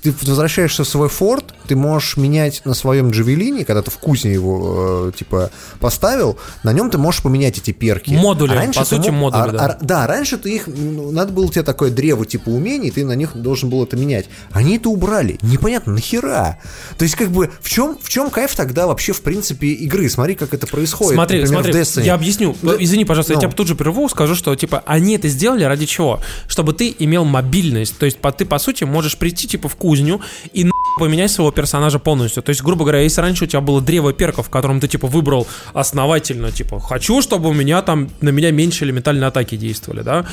Ты 0.00 0.14
возвращаешься 0.22 0.84
в 0.84 0.88
свой 0.88 1.08
форт, 1.08 1.54
ты 1.66 1.76
можешь 1.76 2.16
менять 2.16 2.62
на 2.64 2.74
своем 2.74 3.10
джавелине, 3.10 3.64
когда 3.64 3.82
ты 3.82 3.90
в 3.90 3.98
кузне 3.98 4.32
его, 4.32 5.08
э, 5.08 5.12
типа, 5.18 5.50
поставил, 5.80 6.38
на 6.62 6.72
нем 6.72 6.90
ты 6.90 6.98
можешь 6.98 7.22
поменять 7.22 7.58
эти 7.58 7.70
перки. 7.72 8.10
Модули, 8.12 8.52
А 8.52 8.54
раньше 8.56 8.80
по 8.80 8.84
сути, 8.86 9.08
мог- 9.10 9.34
модули, 9.34 9.56
а- 9.56 9.58
да. 9.58 9.66
а- 9.66 9.78
да, 9.84 10.06
раньше 10.06 10.36
ты 10.38 10.54
их, 10.54 10.66
ну, 10.66 11.10
надо 11.10 11.32
было 11.32 11.48
тебе 11.50 11.62
такое 11.62 11.90
древо 11.90 12.26
типа 12.26 12.48
умений, 12.50 12.90
ты 12.90 13.04
на 13.04 13.12
них 13.14 13.34
должен 13.36 13.70
был 13.70 13.82
это 13.84 13.96
менять. 13.96 14.26
Они 14.52 14.76
это 14.76 14.88
убрали. 14.88 15.38
Непонятно, 15.42 15.92
нахера? 15.94 16.58
То 16.98 17.04
есть, 17.04 17.14
как 17.16 17.30
бы, 17.30 17.50
в 17.60 17.68
чем, 17.68 17.98
в 18.00 18.08
чем 18.08 18.30
кайф 18.30 18.54
тогда 18.56 18.86
вообще, 18.86 19.12
в 19.12 19.22
принципе, 19.22 19.68
игры? 19.68 20.08
Смотри, 20.08 20.34
как 20.34 20.54
это 20.54 20.66
происходит. 20.66 21.14
Смотри, 21.14 21.40
например, 21.40 21.62
смотри, 21.64 21.72
в 21.72 21.76
Destiny. 21.76 22.04
я 22.04 22.14
объясню. 22.14 22.56
Да, 22.62 22.74
Извини, 22.78 23.04
пожалуйста, 23.04 23.32
я 23.32 23.36
ну. 23.36 23.42
тебя 23.42 23.52
тут 23.52 23.68
же 23.68 23.74
прерву, 23.74 24.08
скажу, 24.08 24.34
что 24.34 24.54
типа 24.54 24.82
они 24.86 25.16
это 25.16 25.28
сделали 25.28 25.64
ради 25.64 25.86
чего? 25.86 26.20
Чтобы 26.48 26.72
ты 26.72 26.94
имел 26.98 27.24
мобильность. 27.24 27.96
То 27.98 28.06
есть 28.06 28.18
по- 28.18 28.32
ты, 28.32 28.44
по 28.44 28.58
сути, 28.58 28.84
можешь 28.84 29.16
прийти 29.16 29.46
типа 29.48 29.68
в 29.68 29.76
кузню 29.84 30.18
и 30.54 30.64
на 30.64 30.83
поменять 30.98 31.30
своего 31.30 31.50
персонажа 31.50 31.98
полностью. 31.98 32.42
То 32.42 32.50
есть, 32.50 32.62
грубо 32.62 32.84
говоря, 32.84 33.00
если 33.00 33.20
раньше 33.20 33.44
у 33.44 33.46
тебя 33.46 33.60
было 33.60 33.80
древо 33.80 34.12
перков, 34.12 34.46
в 34.46 34.50
котором 34.50 34.80
ты 34.80 34.88
типа 34.88 35.06
выбрал 35.08 35.46
основательно, 35.72 36.52
типа, 36.52 36.80
хочу, 36.80 37.20
чтобы 37.20 37.48
у 37.48 37.52
меня 37.52 37.82
там 37.82 38.08
на 38.20 38.28
меня 38.30 38.50
меньше 38.50 38.84
элементальные 38.84 39.26
атаки 39.28 39.56
действовали, 39.56 40.02
да? 40.02 40.26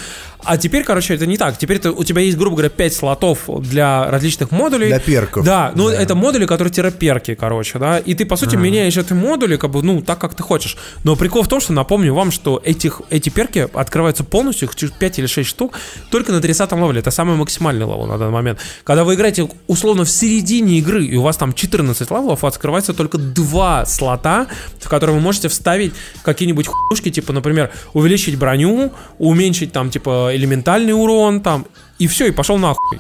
А 0.44 0.58
теперь, 0.58 0.84
короче, 0.84 1.16
это 1.16 1.26
не 1.26 1.38
так. 1.38 1.58
Теперь 1.58 1.80
ты, 1.80 1.90
у 1.92 2.04
тебя 2.04 2.22
есть, 2.22 2.38
грубо 2.38 2.58
говоря, 2.58 2.70
5 2.70 2.94
слотов 2.94 3.40
для 3.62 4.10
различных 4.10 4.52
модулей. 4.52 4.88
Для 4.88 5.00
перков. 5.00 5.46
Да, 5.46 5.72
ну 5.76 5.90
Да. 5.90 5.96
это 5.96 6.16
модули, 6.16 6.46
которые 6.46 6.72
тироперки, 6.72 7.36
короче, 7.36 7.80
да, 7.80 7.98
и 8.00 8.14
ты, 8.14 8.26
по 8.26 8.36
сути, 8.36 8.56
меняешь 8.56 8.98
эти 8.98 9.14
модули, 9.14 9.56
как 9.56 9.72
бы, 9.72 9.82
ну, 9.82 10.02
так, 10.02 10.20
как 10.20 10.36
ты 10.36 10.44
хочешь. 10.44 10.78
Но 11.04 11.16
прикол 11.16 11.44
в 11.44 11.48
том, 11.48 11.60
что 11.62 11.74
напомню 11.74 12.14
вам, 12.14 12.32
что 12.32 12.62
этих, 12.64 13.02
эти 13.10 13.30
перки 13.30 13.68
открываются 13.74 14.24
полностью, 14.24 14.68
их 14.68 14.76
чуть 14.76 14.94
5 14.94 15.20
или 15.20 15.26
6 15.28 15.50
штук, 15.50 15.74
только 16.12 16.32
на 16.32 16.42
30 16.42 16.72
левеле. 16.74 17.00
Это 17.00 17.12
самый 17.12 17.36
максимальный 17.36 17.86
левел 17.86 18.06
на 18.06 18.18
данный 18.18 18.32
момент. 18.34 18.60
Когда 18.84 19.04
вы 19.04 19.16
играете, 19.16 19.48
условно, 19.68 20.04
в 20.06 20.10
середине 20.10 20.51
игры, 20.60 21.06
и 21.06 21.16
у 21.16 21.22
вас 21.22 21.38
там 21.38 21.54
14 21.54 22.10
левелов, 22.10 22.44
открывается 22.44 22.94
только 22.94 23.18
два 23.18 23.86
слота, 23.86 24.48
в 24.80 24.90
которые 24.90 25.16
вы 25.16 25.22
можете 25.22 25.48
вставить 25.48 25.94
какие-нибудь 26.24 26.68
хуйнушки, 26.68 27.10
типа, 27.10 27.34
например, 27.34 27.72
увеличить 27.94 28.38
броню, 28.38 28.92
уменьшить 29.18 29.72
там, 29.72 29.90
типа, 29.90 30.32
элементальный 30.34 30.94
урон, 30.94 31.42
там, 31.42 31.66
и 32.00 32.08
все, 32.08 32.28
и 32.28 32.32
пошел 32.32 32.58
нахуй. 32.58 33.00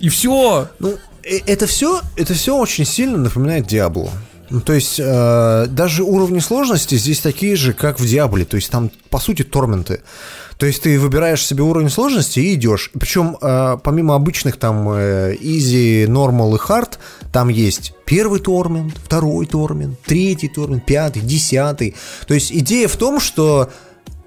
И 0.00 0.08
все. 0.08 0.68
Ну, 0.78 0.94
э, 1.22 1.38
это 1.46 1.66
все, 1.66 2.00
это 2.16 2.34
все 2.34 2.56
очень 2.56 2.84
сильно 2.84 3.16
напоминает 3.18 3.66
Диабло. 3.66 4.10
Ну, 4.50 4.60
то 4.60 4.72
есть 4.72 5.00
э, 5.00 5.66
даже 5.68 6.04
уровни 6.04 6.38
сложности 6.38 6.96
здесь 6.96 7.20
такие 7.20 7.56
же, 7.56 7.72
как 7.72 7.98
в 7.98 8.06
Диабле. 8.06 8.44
То 8.44 8.56
есть 8.56 8.70
там, 8.70 8.90
по 9.10 9.18
сути, 9.18 9.42
торменты. 9.42 10.02
То 10.58 10.66
есть 10.66 10.82
ты 10.82 10.98
выбираешь 10.98 11.44
себе 11.44 11.62
уровень 11.62 11.90
сложности 11.90 12.40
и 12.40 12.54
идешь. 12.54 12.90
Причем 12.98 13.36
э, 13.40 13.76
помимо 13.82 14.14
обычных 14.14 14.56
там 14.56 14.88
э, 14.90 15.34
easy, 15.36 16.06
normal 16.06 16.56
и 16.56 16.58
hard, 16.58 16.98
там 17.32 17.48
есть 17.48 17.92
первый 18.04 18.40
torment, 18.40 18.94
второй 19.04 19.46
torment, 19.46 19.98
третий 20.04 20.48
torment, 20.48 20.86
пятый, 20.86 21.22
десятый. 21.22 21.96
То 22.26 22.34
есть 22.34 22.52
идея 22.52 22.88
в 22.88 22.96
том, 22.96 23.20
что 23.20 23.70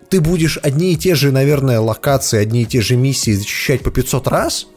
ты 0.09 0.21
будешь 0.21 0.57
одни 0.61 0.93
и 0.93 0.97
те 0.97 1.15
же, 1.15 1.31
наверное, 1.31 1.79
локации, 1.79 2.39
одни 2.39 2.63
и 2.63 2.65
те 2.65 2.81
же 2.81 2.95
миссии 2.95 3.31
зачищать 3.31 3.81
по 3.81 3.91
500 3.91 4.27
раз, 4.27 4.67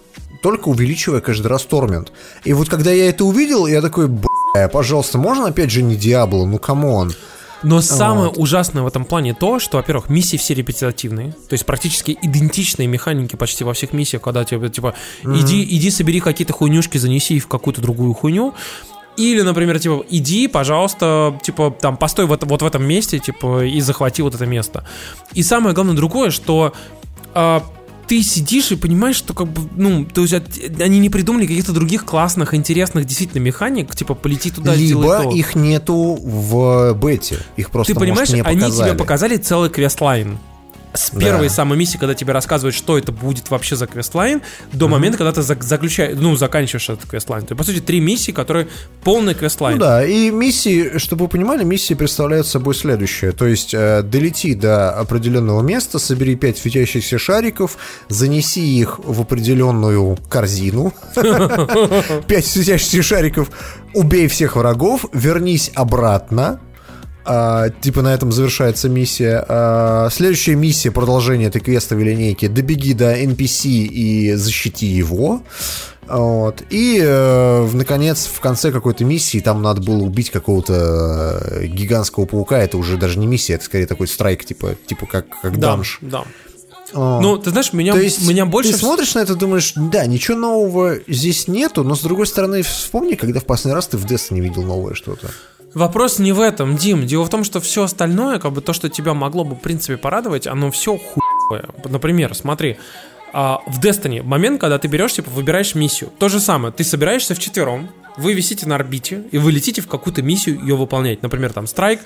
только 0.42 0.68
увеличивая 0.68 1.20
каждый 1.20 1.48
раз 1.48 1.64
torment. 1.64 2.12
И 2.44 2.52
вот 2.52 2.68
когда 2.68 2.90
я 2.90 3.08
это 3.08 3.24
увидел, 3.24 3.66
я 3.66 3.80
такой, 3.80 4.08
бля, 4.08 4.68
пожалуйста, 4.68 5.18
можно 5.18 5.48
опять 5.48 5.70
же 5.70 5.82
не 5.82 5.96
Диабло, 5.96 6.46
ну 6.46 6.58
come 6.58 6.89
on. 6.89 7.12
Но 7.62 7.80
самое 7.80 8.28
ужасное 8.30 8.82
в 8.82 8.86
этом 8.86 9.04
плане 9.04 9.34
то, 9.34 9.58
что, 9.58 9.76
во-первых, 9.76 10.08
миссии 10.08 10.36
все 10.36 10.54
репетитивные, 10.54 11.32
то 11.32 11.52
есть 11.52 11.66
практически 11.66 12.18
идентичные 12.20 12.88
механики 12.88 13.36
почти 13.36 13.64
во 13.64 13.74
всех 13.74 13.92
миссиях, 13.92 14.22
когда 14.22 14.44
тебе 14.44 14.68
типа 14.68 14.94
иди, 15.22 15.62
иди 15.62 15.90
собери 15.90 16.20
какие-то 16.20 16.52
хуйнюшки, 16.52 16.98
занеси 16.98 17.36
их 17.36 17.44
в 17.44 17.48
какую-то 17.48 17.80
другую 17.80 18.14
хуйню. 18.14 18.54
Или, 19.16 19.42
например, 19.42 19.78
типа, 19.78 20.02
иди, 20.08 20.48
пожалуйста, 20.48 21.38
типа, 21.42 21.76
там, 21.78 21.96
постой 21.98 22.24
вот, 22.24 22.44
вот 22.44 22.62
в 22.62 22.64
этом 22.64 22.84
месте, 22.84 23.18
типа, 23.18 23.64
и 23.64 23.80
захвати 23.80 24.22
вот 24.22 24.34
это 24.34 24.46
место. 24.46 24.84
И 25.34 25.42
самое 25.42 25.74
главное 25.74 25.94
другое, 25.94 26.30
что 26.30 26.72
а, 27.34 27.62
ты 28.10 28.24
сидишь 28.24 28.72
и 28.72 28.76
понимаешь, 28.76 29.14
что 29.14 29.34
как 29.34 29.46
бы, 29.46 29.70
ну, 29.76 30.04
то 30.04 30.22
есть 30.22 30.34
они 30.80 30.98
не 30.98 31.08
придумали 31.08 31.46
каких-то 31.46 31.70
других 31.70 32.04
классных, 32.04 32.54
интересных 32.54 33.04
действительно 33.04 33.40
механик, 33.40 33.94
типа 33.94 34.14
полети 34.14 34.50
туда, 34.50 34.74
сделай 34.74 35.20
Либо 35.20 35.32
их 35.32 35.54
нету 35.54 36.18
в 36.20 36.92
бете. 36.94 37.38
Их 37.56 37.70
просто, 37.70 37.94
Ты 37.94 38.00
понимаешь, 38.00 38.30
может, 38.30 38.34
не 38.34 38.40
они 38.40 38.60
показали. 38.62 38.88
тебе 38.88 38.98
показали 38.98 39.36
целый 39.36 39.70
questline. 39.70 40.38
С 40.92 41.10
Да. 41.10 41.20
первой 41.20 41.48
самой 41.50 41.78
миссии, 41.78 41.98
когда 41.98 42.14
тебе 42.14 42.32
рассказывают, 42.32 42.74
что 42.74 42.98
это 42.98 43.12
будет 43.12 43.48
вообще 43.50 43.76
за 43.76 43.86
questline, 43.86 44.42
до 44.72 44.88
момента, 44.88 45.18
когда 45.18 45.32
ты 45.32 45.40
зак- 45.40 45.62
заключаешь, 45.62 46.16
ну, 46.18 46.34
заканчиваешь 46.36 46.88
этот 46.90 47.08
questline. 47.08 47.46
То 47.46 47.52
есть, 47.52 47.58
по 47.58 47.64
сути, 47.64 47.80
три 47.80 48.00
миссии, 48.00 48.32
которые 48.32 48.66
полный 49.04 49.34
questline. 49.34 49.78
Ну 49.78 49.84
да, 49.84 50.04
и 50.04 50.30
миссии, 50.30 50.98
чтобы 50.98 51.26
вы 51.26 51.28
понимали, 51.28 51.62
миссии 51.62 51.94
представляют 51.94 52.46
собой 52.48 52.74
следующее. 52.74 53.30
То 53.32 53.46
есть 53.46 53.72
э, 53.72 54.02
долети 54.02 54.54
до 54.54 54.90
определенного 54.98 55.62
места, 55.62 55.98
собери 56.00 56.34
пять 56.34 56.58
светящихся 56.58 57.18
шариков, 57.18 57.76
занеси 58.08 58.60
их 58.60 58.98
в 58.98 59.20
определенную 59.20 60.18
корзину. 60.28 60.92
Пять 62.26 62.46
светящихся 62.46 63.02
шариков, 63.02 63.50
убей 63.94 64.26
всех 64.28 64.56
врагов, 64.56 65.04
вернись 65.12 65.70
обратно. 65.74 66.60
А, 67.24 67.68
типа 67.68 68.02
на 68.02 68.14
этом 68.14 68.32
завершается 68.32 68.88
миссия. 68.88 69.44
А, 69.48 70.08
следующая 70.10 70.54
миссия, 70.54 70.90
продолжение 70.90 71.48
этой 71.48 71.60
квестовой 71.60 72.04
линейки. 72.04 72.46
Добеги 72.48 72.92
до 72.92 73.14
NPC 73.14 73.68
и 73.68 74.34
защити 74.34 74.86
его. 74.86 75.42
Вот. 76.08 76.62
И, 76.70 77.00
э, 77.00 77.68
наконец, 77.72 78.26
в 78.26 78.40
конце 78.40 78.72
какой-то 78.72 79.04
миссии 79.04 79.38
там 79.38 79.62
надо 79.62 79.80
было 79.80 80.02
убить 80.02 80.30
какого-то 80.30 81.40
э, 81.40 81.66
гигантского 81.66 82.24
паука. 82.24 82.58
Это 82.58 82.78
уже 82.78 82.96
даже 82.96 83.18
не 83.18 83.28
миссия, 83.28 83.54
это 83.54 83.64
скорее 83.64 83.86
такой 83.86 84.08
страйк, 84.08 84.44
типа, 84.44 84.74
типа 84.86 85.06
как, 85.06 85.26
как 85.40 85.58
Да, 85.58 85.76
данж. 85.76 85.98
да. 86.00 86.24
Вот. 86.92 87.20
Ну, 87.20 87.38
ты 87.38 87.50
знаешь, 87.50 87.72
меня, 87.72 87.92
То 87.92 88.00
есть 88.00 88.26
меня 88.26 88.44
больше... 88.46 88.72
ты 88.72 88.78
смотришь 88.78 89.14
на 89.14 89.20
это, 89.20 89.36
думаешь, 89.36 89.72
да, 89.76 90.06
ничего 90.06 90.36
нового 90.36 90.96
здесь 91.06 91.46
нету, 91.46 91.84
но 91.84 91.94
с 91.94 92.00
другой 92.00 92.26
стороны, 92.26 92.62
вспомни, 92.62 93.14
когда 93.14 93.38
в 93.38 93.44
последний 93.44 93.74
раз 93.76 93.86
ты 93.86 93.96
в 93.96 94.04
Destiny 94.04 94.40
видел 94.40 94.64
новое 94.64 94.94
что-то. 94.94 95.30
Вопрос 95.74 96.18
не 96.18 96.32
в 96.32 96.40
этом, 96.40 96.76
Дим. 96.76 97.06
Дело 97.06 97.24
в 97.24 97.30
том, 97.30 97.44
что 97.44 97.60
все 97.60 97.84
остальное, 97.84 98.38
как 98.38 98.52
бы 98.52 98.60
то, 98.60 98.72
что 98.72 98.88
тебя 98.88 99.14
могло 99.14 99.44
бы, 99.44 99.54
в 99.54 99.60
принципе, 99.60 99.96
порадовать, 99.96 100.46
оно 100.46 100.70
все 100.70 100.96
хуевое. 100.96 101.68
Например, 101.84 102.34
смотри, 102.34 102.78
а, 103.32 103.60
в 103.66 103.78
Destiny 103.80 104.22
момент, 104.22 104.60
когда 104.60 104.78
ты 104.78 104.88
берешь, 104.88 105.12
типа, 105.12 105.30
выбираешь 105.30 105.74
миссию. 105.74 106.10
То 106.18 106.28
же 106.28 106.40
самое, 106.40 106.72
ты 106.72 106.82
собираешься 106.82 107.34
вчетвером, 107.34 107.88
вы 108.16 108.32
висите 108.32 108.66
на 108.66 108.74
орбите, 108.74 109.22
и 109.30 109.38
вы 109.38 109.52
летите 109.52 109.80
в 109.80 109.86
какую-то 109.86 110.22
миссию 110.22 110.60
ее 110.60 110.76
выполнять. 110.76 111.22
Например, 111.22 111.52
там, 111.52 111.66
Страйк, 111.66 112.00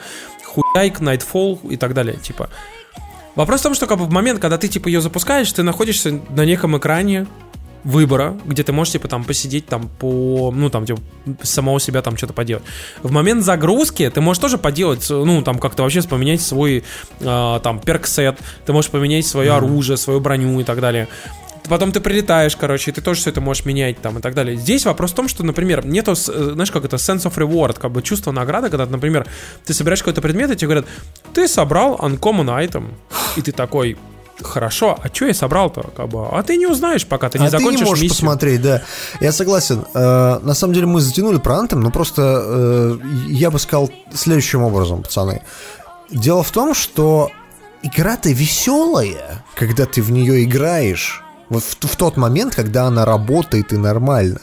Хуяйк, 0.45 1.01
Nightfall 1.01 1.67
и 1.71 1.77
так 1.77 1.95
далее, 1.95 2.17
типа. 2.17 2.51
Вопрос 3.35 3.61
в 3.61 3.63
том, 3.65 3.75
что 3.75 3.87
как 3.87 3.99
бы 3.99 4.05
в 4.05 4.11
момент, 4.11 4.41
когда 4.41 4.59
ты 4.59 4.69
типа 4.69 4.89
ее 4.89 5.01
запускаешь, 5.01 5.51
ты 5.51 5.63
находишься 5.63 6.21
на 6.31 6.45
неком 6.45 6.77
экране 6.77 7.27
выбора, 7.85 8.37
где 8.45 8.63
ты 8.63 8.73
можешь 8.73 8.93
типа 8.93 9.09
там 9.09 9.25
посидеть 9.25 9.67
там 9.67 9.89
по, 9.89 10.53
ну 10.55 10.71
там 10.71 10.87
типа 10.87 11.01
самого 11.43 11.79
себя 11.79 12.03
там 12.03 12.17
что-то 12.17 12.33
поделать. 12.33 12.65
В 13.03 13.13
момент 13.13 13.45
загрузки 13.45 14.11
ты 14.11 14.21
можешь 14.21 14.41
тоже 14.41 14.59
поделать, 14.59 15.07
ну 15.11 15.43
там 15.43 15.59
как-то 15.59 15.83
вообще 15.83 16.03
поменять 16.03 16.41
свой 16.41 16.85
э, 17.21 17.61
там 17.63 17.81
перк-сет, 17.81 18.39
ты 18.65 18.73
можешь 18.73 18.91
поменять 18.91 19.27
свое 19.27 19.53
оружие, 19.53 19.97
свою 19.97 20.21
броню 20.21 20.61
и 20.61 20.65
так 20.65 20.81
далее. 20.81 21.09
Потом 21.69 21.93
ты 21.93 22.01
прилетаешь, 22.01 22.57
короче, 22.57 22.91
и 22.91 22.95
ты 22.95 23.01
тоже 23.01 23.21
все 23.21 23.31
это 23.31 23.41
можешь 23.41 23.65
менять 23.65 24.01
там 24.01 24.19
и 24.19 24.21
так 24.21 24.35
далее. 24.35 24.57
Здесь 24.57 24.85
вопрос 24.85 25.13
в 25.13 25.15
том, 25.15 25.29
что, 25.29 25.45
например, 25.45 25.87
нету, 25.87 26.13
э, 26.13 26.15
знаешь, 26.15 26.71
как 26.71 26.85
это, 26.85 26.97
sense 26.97 27.25
of 27.25 27.35
reward, 27.37 27.79
как 27.81 27.91
бы 27.91 28.03
чувство 28.03 28.33
награды, 28.33 28.69
когда, 28.69 28.87
например, 28.87 29.27
ты 29.65 29.73
собираешь 29.73 30.01
какой-то 30.01 30.21
предмет, 30.21 30.51
и 30.51 30.57
тебе 30.57 30.69
говорят, 30.69 30.87
ты 31.33 31.49
собрал 31.49 31.97
uncommon 31.97 32.47
item, 32.47 32.95
и 33.37 33.43
ты 33.43 33.53
такой, 33.53 33.97
хорошо, 34.43 34.99
а 35.03 35.09
что 35.13 35.27
я 35.27 35.35
собрал-то, 35.35 35.91
как 35.97 36.09
бы, 36.09 36.27
а 36.31 36.43
ты 36.43 36.57
не 36.57 36.67
узнаешь, 36.67 37.07
пока 37.07 37.29
ты 37.29 37.39
не 37.39 37.47
а 37.47 37.51
ты 37.51 37.59
закончишь 37.59 37.81
не 37.81 37.87
можешь 37.87 38.03
миссию. 38.03 38.19
посмотреть, 38.19 38.63
да. 38.63 38.83
Я 39.21 39.33
согласен. 39.33 39.85
Э, 39.95 40.39
на 40.43 40.55
самом 40.55 40.75
деле 40.75 40.87
мы 40.87 41.01
затянули 41.01 41.39
про 41.39 41.57
Anthem, 41.57 41.77
но 41.77 41.91
просто 41.91 42.43
э, 42.45 42.99
я 43.29 43.51
бы 43.51 43.59
сказал 43.59 43.91
следующим 44.13 44.63
образом, 44.63 45.03
пацаны. 45.03 45.43
Дело 46.11 46.43
в 46.43 46.51
том, 46.51 46.75
что 46.75 47.31
игра-то 47.83 48.31
веселая, 48.31 49.45
когда 49.55 49.87
ты 49.87 50.03
в 50.03 50.11
нее 50.11 50.45
играешь. 50.45 51.23
Вот 51.49 51.63
в, 51.63 51.87
в 51.87 51.97
тот 51.97 52.17
момент, 52.17 52.55
когда 52.55 52.85
она 52.85 53.05
работает 53.05 53.73
и 53.73 53.77
нормально. 53.77 54.41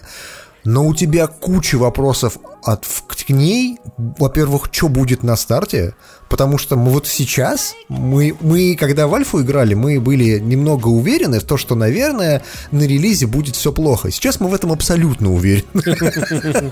Но 0.64 0.86
у 0.86 0.94
тебя 0.94 1.28
куча 1.28 1.76
вопросов 1.76 2.38
от, 2.64 2.86
к 3.08 3.30
ней. 3.30 3.80
Во-первых, 3.98 4.70
что 4.72 4.88
будет 4.88 5.24
на 5.24 5.36
старте? 5.36 5.96
Потому 6.30 6.58
что 6.58 6.78
мы 6.78 6.92
вот 6.92 7.08
сейчас, 7.08 7.76
мы, 7.90 8.36
мы 8.40 8.76
когда 8.76 9.08
в 9.08 9.14
Альфу 9.14 9.42
играли, 9.42 9.74
мы 9.74 10.00
были 10.00 10.40
немного 10.40 10.88
уверены 10.88 11.40
в 11.40 11.44
том, 11.44 11.58
что, 11.58 11.76
наверное, 11.76 12.44
на 12.72 12.84
релизе 12.84 13.28
будет 13.28 13.56
все 13.56 13.72
плохо. 13.72 14.12
Сейчас 14.12 14.40
мы 14.40 14.48
в 14.48 14.54
этом 14.54 14.72
абсолютно 14.72 15.34
уверены. 15.34 15.62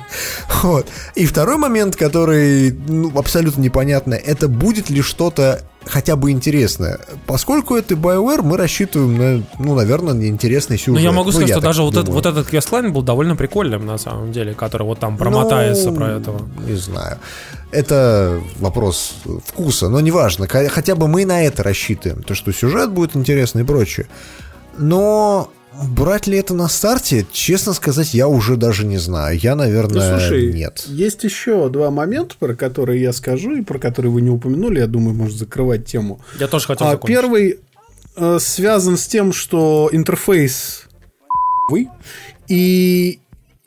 Вот. 0.64 0.88
И 1.16 1.26
второй 1.26 1.58
момент, 1.58 1.96
который 1.96 2.72
ну, 2.72 3.12
абсолютно 3.18 3.62
непонятно, 3.62 4.14
это 4.14 4.48
будет 4.48 4.90
ли 4.90 5.02
что-то 5.02 5.62
хотя 5.86 6.16
бы 6.16 6.32
интересное. 6.32 7.00
Поскольку 7.26 7.76
это 7.76 7.96
BioWare, 7.96 8.42
мы 8.42 8.58
рассчитываем 8.58 9.18
на, 9.18 9.44
ну, 9.58 9.76
наверное, 9.76 10.14
на 10.14 10.28
интересный 10.28 10.76
Ну, 10.76 10.84
сюжет. 10.96 11.04
я 11.04 11.12
могу 11.12 11.32
сказать, 11.32 11.50
я 11.50 11.56
что 11.56 11.64
даже 11.64 11.82
вот, 11.82 11.94
этот, 11.94 12.06
думаю. 12.06 12.24
вот 12.24 12.26
этот 12.26 12.48
квестлайн 12.48 12.94
был 12.94 13.02
довольно 13.02 13.36
прикольным, 13.36 13.86
на 13.86 13.98
самом 13.98 14.32
деле, 14.32 14.54
который 14.54 14.84
вот 14.84 15.00
там 15.00 15.18
промотается 15.18 15.79
Ну, 15.86 15.96
про 15.96 16.12
этого. 16.12 16.48
Не 16.68 16.76
знаю. 16.76 17.18
Это 17.72 18.42
вопрос 18.60 19.16
вкуса, 19.46 19.90
но 19.90 20.00
неважно. 20.00 20.48
Хотя 20.48 20.96
бы 20.96 21.08
мы 21.08 21.26
на 21.26 21.44
это 21.44 21.64
рассчитываем. 21.64 22.24
То, 22.24 22.34
что 22.36 22.52
сюжет 22.52 22.92
будет 22.92 23.16
интересный 23.16 23.62
и 23.62 23.66
прочее. 23.66 24.08
Но 24.78 25.52
брать 25.90 26.28
ли 26.28 26.38
это 26.38 26.54
на 26.54 26.68
старте, 26.68 27.26
честно 27.32 27.74
сказать, 27.74 28.14
я 28.14 28.28
уже 28.28 28.56
даже 28.58 28.86
не 28.86 28.98
знаю. 28.98 29.38
Я, 29.38 29.56
Ну, 29.56 29.64
наверное, 29.64 30.20
слушай, 30.20 30.52
нет. 30.52 30.84
есть 30.88 31.24
еще 31.24 31.70
два 31.70 31.92
момента, 31.92 32.36
про 32.40 32.56
которые 32.56 33.02
я 33.02 33.14
скажу, 33.14 33.56
и 33.56 33.62
про 33.62 33.78
которые 33.80 34.12
вы 34.12 34.22
не 34.22 34.30
упомянули, 34.30 34.80
я 34.80 34.88
думаю, 34.88 35.16
может 35.16 35.38
закрывать 35.38 35.86
тему. 35.86 36.20
Я 36.40 36.48
тоже 36.48 36.66
хотел 36.68 36.88
А 36.88 36.92
закончить. 36.92 37.16
первый 37.16 37.60
э, 38.16 38.38
связан 38.40 38.98
с 38.98 39.06
тем, 39.08 39.32
что 39.32 39.90
интерфейс 39.92 40.84
вы 41.70 41.88
и 42.48 43.20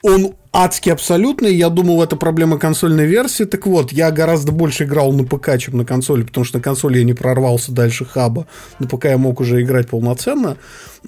он 0.03 0.35
адски 0.53 0.91
абсолютный. 0.91 1.55
Я 1.55 1.69
думал, 1.71 2.03
это 2.03 2.17
проблема 2.17 2.59
консольной 2.59 3.07
версии. 3.07 3.45
Так 3.45 3.67
вот, 3.67 3.93
я 3.93 4.11
гораздо 4.11 4.53
больше 4.53 4.85
играл 4.85 5.13
на 5.13 5.25
ПК, 5.25 5.59
чем 5.59 5.79
на 5.79 5.85
консоли, 5.85 6.23
потому 6.23 6.45
что 6.45 6.59
на 6.59 6.63
консоли 6.63 6.99
я 6.99 7.05
не 7.05 7.15
прорвался 7.15 7.73
дальше 7.73 8.05
хаба. 8.05 8.47
На 8.79 8.87
ПК 8.87 9.07
я 9.07 9.19
мог 9.19 9.41
уже 9.41 9.63
играть 9.63 9.89
полноценно. 9.89 10.57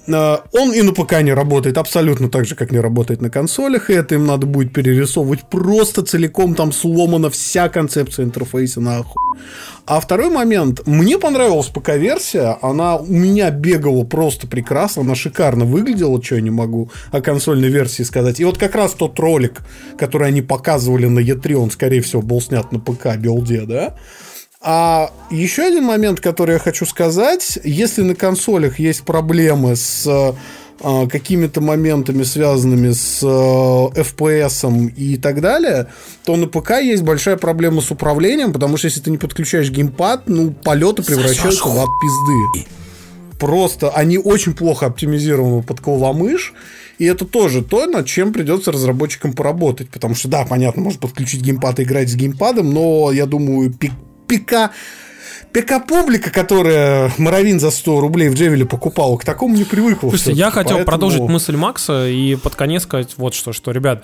Э, 0.07 0.37
Он 0.51 0.73
и 0.73 0.81
на 0.81 0.93
ПК 0.93 1.21
не 1.21 1.33
работает 1.33 1.77
абсолютно 1.77 2.29
так 2.29 2.45
же, 2.45 2.55
как 2.55 2.71
не 2.71 2.79
работает 2.79 3.21
на 3.21 3.29
консолях. 3.29 3.89
И 3.89 3.93
это 3.93 4.15
им 4.15 4.25
надо 4.25 4.45
будет 4.47 4.73
перерисовывать 4.73 5.43
просто 5.43 6.03
целиком. 6.03 6.55
Там 6.55 6.71
сломана 6.71 7.29
вся 7.29 7.69
концепция 7.69 8.25
интерфейса 8.25 8.81
нахуй. 8.81 9.21
А 9.85 9.99
второй 9.99 10.29
момент. 10.29 10.87
Мне 10.87 11.19
понравилась 11.19 11.67
ПК-версия. 11.67 12.57
Она 12.61 12.95
у 12.95 13.05
меня 13.05 13.51
бегала 13.51 14.03
просто 14.03 14.47
прекрасно. 14.47 15.03
Она 15.03 15.13
шикарно 15.13 15.65
выглядела, 15.65 16.21
что 16.23 16.35
я 16.35 16.41
не 16.41 16.49
могу 16.49 16.89
о 17.11 17.21
консольной 17.21 17.69
версии 17.69 18.03
сказать. 18.03 18.39
И 18.39 18.45
вот 18.45 18.57
как 18.57 18.73
раз 18.75 18.93
тот 18.93 19.19
ролик, 19.19 19.34
который 19.97 20.27
они 20.27 20.41
показывали 20.41 21.07
на 21.07 21.19
E3, 21.19 21.53
он, 21.53 21.71
скорее 21.71 22.01
всего, 22.01 22.21
был 22.21 22.41
снят 22.41 22.71
на 22.71 22.79
ПК 22.79 23.15
билде, 23.17 23.61
да? 23.61 23.95
А 24.61 25.11
еще 25.29 25.63
один 25.63 25.83
момент, 25.83 26.19
который 26.19 26.53
я 26.53 26.59
хочу 26.59 26.87
сказать. 26.87 27.59
Если 27.63 28.01
на 28.01 28.15
консолях 28.15 28.79
есть 28.79 29.03
проблемы 29.03 29.75
с 29.75 30.07
э, 30.07 31.07
какими-то 31.07 31.61
моментами, 31.61 32.23
связанными 32.23 32.91
с 32.91 33.19
э, 33.21 33.27
FPS 34.01 34.91
и 34.95 35.17
так 35.17 35.41
далее, 35.41 35.87
то 36.23 36.35
на 36.35 36.47
ПК 36.47 36.81
есть 36.81 37.03
большая 37.03 37.37
проблема 37.37 37.81
с 37.81 37.91
управлением, 37.91 38.53
потому 38.53 38.77
что 38.77 38.87
если 38.87 39.01
ты 39.01 39.11
не 39.11 39.17
подключаешь 39.17 39.69
геймпад, 39.69 40.23
ну, 40.27 40.51
полеты 40.51 41.03
превращаются 41.03 41.67
в 41.67 41.77
ад 41.77 41.89
пизды. 42.01 42.67
Просто 43.39 43.89
они 43.89 44.17
очень 44.17 44.53
плохо 44.53 44.87
оптимизированы 44.87 45.61
под 45.61 45.81
клавомышь, 45.81 46.53
и 46.97 47.05
это 47.05 47.25
тоже 47.25 47.61
то, 47.61 47.85
над 47.85 48.05
чем 48.05 48.31
придется 48.33 48.71
разработчикам 48.71 49.33
поработать. 49.33 49.89
Потому 49.89 50.15
что, 50.15 50.27
да, 50.27 50.45
понятно, 50.45 50.81
можно 50.81 50.99
подключить 51.01 51.41
геймпад 51.41 51.79
и 51.79 51.83
играть 51.83 52.09
с 52.09 52.15
геймпадом, 52.15 52.73
но 52.73 53.11
я 53.11 53.25
думаю, 53.25 53.71
пи- 53.73 53.91
ПК 54.27 54.71
ПК-публика, 55.51 56.31
которая 56.31 57.11
Моровин 57.17 57.59
за 57.61 57.71
100 57.71 57.99
рублей 58.01 58.27
в 58.29 58.33
Джевеле 58.35 58.65
покупала, 58.65 59.15
к 59.17 59.23
такому 59.23 59.55
не 59.55 59.63
привыкла. 59.63 60.09
Слушайте, 60.09 60.33
я 60.33 60.51
хотел 60.51 60.77
поэтому- 60.77 60.85
продолжить 60.85 61.21
мысль 61.21 61.55
Макса 61.55 62.07
и 62.09 62.35
под 62.35 62.55
конец 62.55 62.83
сказать 62.83 63.13
вот 63.17 63.33
что, 63.33 63.53
что, 63.53 63.71
ребят, 63.71 64.03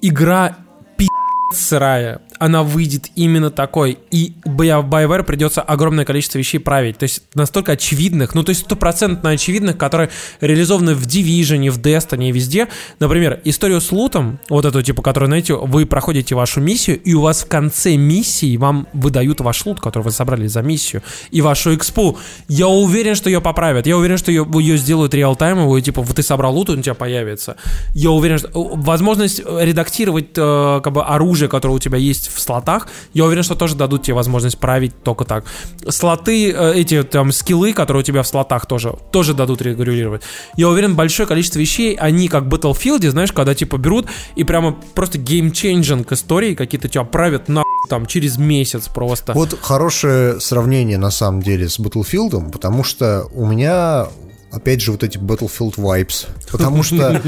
игра 0.00 0.56
пи*** 0.96 1.06
сырая. 1.52 2.20
Она 2.38 2.62
выйдет 2.62 3.10
именно 3.14 3.50
такой. 3.50 3.98
И 4.10 4.34
BioWare 4.44 5.22
придется 5.22 5.62
огромное 5.62 6.04
количество 6.04 6.38
вещей 6.38 6.58
править. 6.58 6.98
То 6.98 7.04
есть 7.04 7.22
настолько 7.34 7.72
очевидных, 7.72 8.34
ну 8.34 8.42
то 8.42 8.50
есть 8.50 8.62
стопроцентно 8.62 9.30
очевидных, 9.30 9.76
которые 9.76 10.10
реализованы 10.40 10.94
в 10.94 11.06
Division, 11.06 11.70
в 11.70 11.80
Destiny, 11.80 12.30
везде. 12.30 12.68
Например, 12.98 13.40
историю 13.44 13.80
с 13.80 13.92
лутом, 13.92 14.38
вот 14.48 14.64
эту 14.64 14.82
типа, 14.82 15.02
которую, 15.02 15.28
знаете, 15.28 15.54
вы 15.54 15.86
проходите 15.86 16.34
вашу 16.34 16.60
миссию, 16.60 17.00
и 17.00 17.14
у 17.14 17.20
вас 17.20 17.42
в 17.42 17.48
конце 17.48 17.96
миссии 17.96 18.56
вам 18.56 18.88
выдают 18.92 19.40
ваш 19.40 19.64
лут, 19.66 19.80
который 19.80 20.04
вы 20.04 20.10
собрали 20.10 20.46
за 20.46 20.62
миссию, 20.62 21.02
и 21.30 21.40
вашу 21.40 21.74
экспу. 21.74 22.18
Я 22.48 22.68
уверен, 22.68 23.14
что 23.14 23.30
ее 23.30 23.40
поправят. 23.40 23.86
Я 23.86 23.96
уверен, 23.96 24.18
что 24.18 24.30
ее, 24.30 24.46
ее 24.54 24.76
сделают 24.76 25.14
real-time 25.14 25.54
овую, 25.54 25.80
типа, 25.82 26.02
вот 26.02 26.16
ты 26.16 26.22
собрал 26.22 26.54
лут, 26.54 26.70
он 26.70 26.80
у 26.80 26.82
тебя 26.82 26.94
появится. 26.94 27.56
Я 27.94 28.10
уверен, 28.10 28.38
что 28.38 28.50
возможность 28.52 29.40
редактировать 29.40 30.28
э, 30.36 30.80
как 30.82 30.92
бы 30.92 31.04
оружие, 31.04 31.48
которое 31.48 31.74
у 31.74 31.78
тебя 31.78 31.98
есть 31.98 32.25
в 32.28 32.40
слотах, 32.40 32.88
я 33.12 33.24
уверен, 33.24 33.42
что 33.42 33.54
тоже 33.54 33.74
дадут 33.76 34.02
тебе 34.02 34.14
возможность 34.14 34.58
править 34.58 35.02
только 35.02 35.24
так. 35.24 35.44
Слоты, 35.88 36.52
э, 36.52 36.74
эти 36.74 37.02
там 37.02 37.32
скиллы, 37.32 37.72
которые 37.72 38.00
у 38.00 38.04
тебя 38.04 38.22
в 38.22 38.28
слотах 38.28 38.66
тоже, 38.66 38.96
тоже 39.12 39.34
дадут 39.34 39.62
регулировать. 39.62 40.22
Я 40.56 40.68
уверен, 40.68 40.96
большое 40.96 41.28
количество 41.28 41.58
вещей, 41.58 41.94
они 41.94 42.28
как 42.28 42.44
в 42.44 42.48
Battlefield, 42.48 43.08
знаешь, 43.10 43.32
когда 43.32 43.54
типа 43.54 43.76
берут 43.76 44.06
и 44.34 44.44
прямо 44.44 44.76
просто 44.94 45.18
game-changing 45.18 46.10
истории 46.12 46.54
какие-то 46.54 46.88
тебя 46.88 47.04
правят 47.04 47.48
на 47.48 47.62
там 47.88 48.06
через 48.06 48.36
месяц 48.36 48.88
просто. 48.88 49.32
Вот 49.32 49.58
хорошее 49.60 50.40
сравнение 50.40 50.98
на 50.98 51.10
самом 51.10 51.42
деле 51.42 51.68
с 51.68 51.78
Battlefield, 51.78 52.50
потому 52.50 52.84
что 52.84 53.26
у 53.32 53.46
меня 53.46 54.08
опять 54.50 54.80
же 54.80 54.92
вот 54.92 55.02
эти 55.02 55.18
Battlefield 55.18 55.76
vibes, 55.76 56.26
потому 56.50 56.82
что 56.82 57.22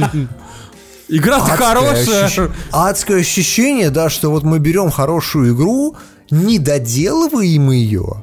Игра-то 1.08 1.44
хорошая. 1.56 2.26
ощущ- 2.26 2.50
Адское 2.72 3.20
ощущение, 3.20 3.90
да, 3.90 4.08
что 4.10 4.30
вот 4.30 4.42
мы 4.42 4.58
берем 4.58 4.90
хорошую 4.90 5.54
игру, 5.54 5.96
не 6.30 6.58
доделываем 6.58 7.70
ее, 7.70 8.22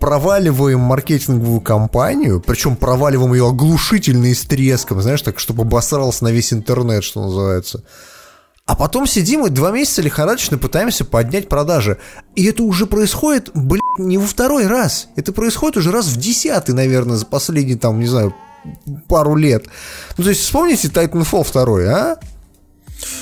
проваливаем 0.00 0.80
маркетинговую 0.80 1.60
кампанию, 1.60 2.40
причем 2.40 2.76
проваливаем 2.76 3.34
ее 3.34 3.48
оглушительно 3.48 4.26
и 4.26 4.34
с 4.34 4.42
треском, 4.42 5.02
знаешь, 5.02 5.22
так, 5.22 5.38
чтобы 5.38 5.62
обосрался 5.62 6.24
на 6.24 6.28
весь 6.32 6.52
интернет, 6.52 7.04
что 7.04 7.22
называется. 7.22 7.82
А 8.66 8.76
потом 8.76 9.06
сидим 9.06 9.44
и 9.44 9.50
два 9.50 9.72
месяца 9.72 10.00
лихорадочно 10.00 10.56
пытаемся 10.56 11.04
поднять 11.04 11.50
продажи. 11.50 11.98
И 12.34 12.46
это 12.46 12.62
уже 12.62 12.86
происходит, 12.86 13.50
блядь, 13.52 13.82
не 13.98 14.16
во 14.16 14.26
второй 14.26 14.66
раз. 14.66 15.08
Это 15.16 15.32
происходит 15.34 15.76
уже 15.76 15.90
раз 15.90 16.06
в 16.06 16.16
десятый, 16.16 16.74
наверное, 16.74 17.16
за 17.18 17.26
последние, 17.26 17.76
там, 17.76 18.00
не 18.00 18.06
знаю, 18.06 18.34
пару 19.08 19.36
лет. 19.36 19.66
Ну, 20.16 20.24
то 20.24 20.30
есть, 20.30 20.42
вспомните 20.42 20.88
Titanfall 20.88 21.46
2, 21.52 21.90
а? 21.90 22.16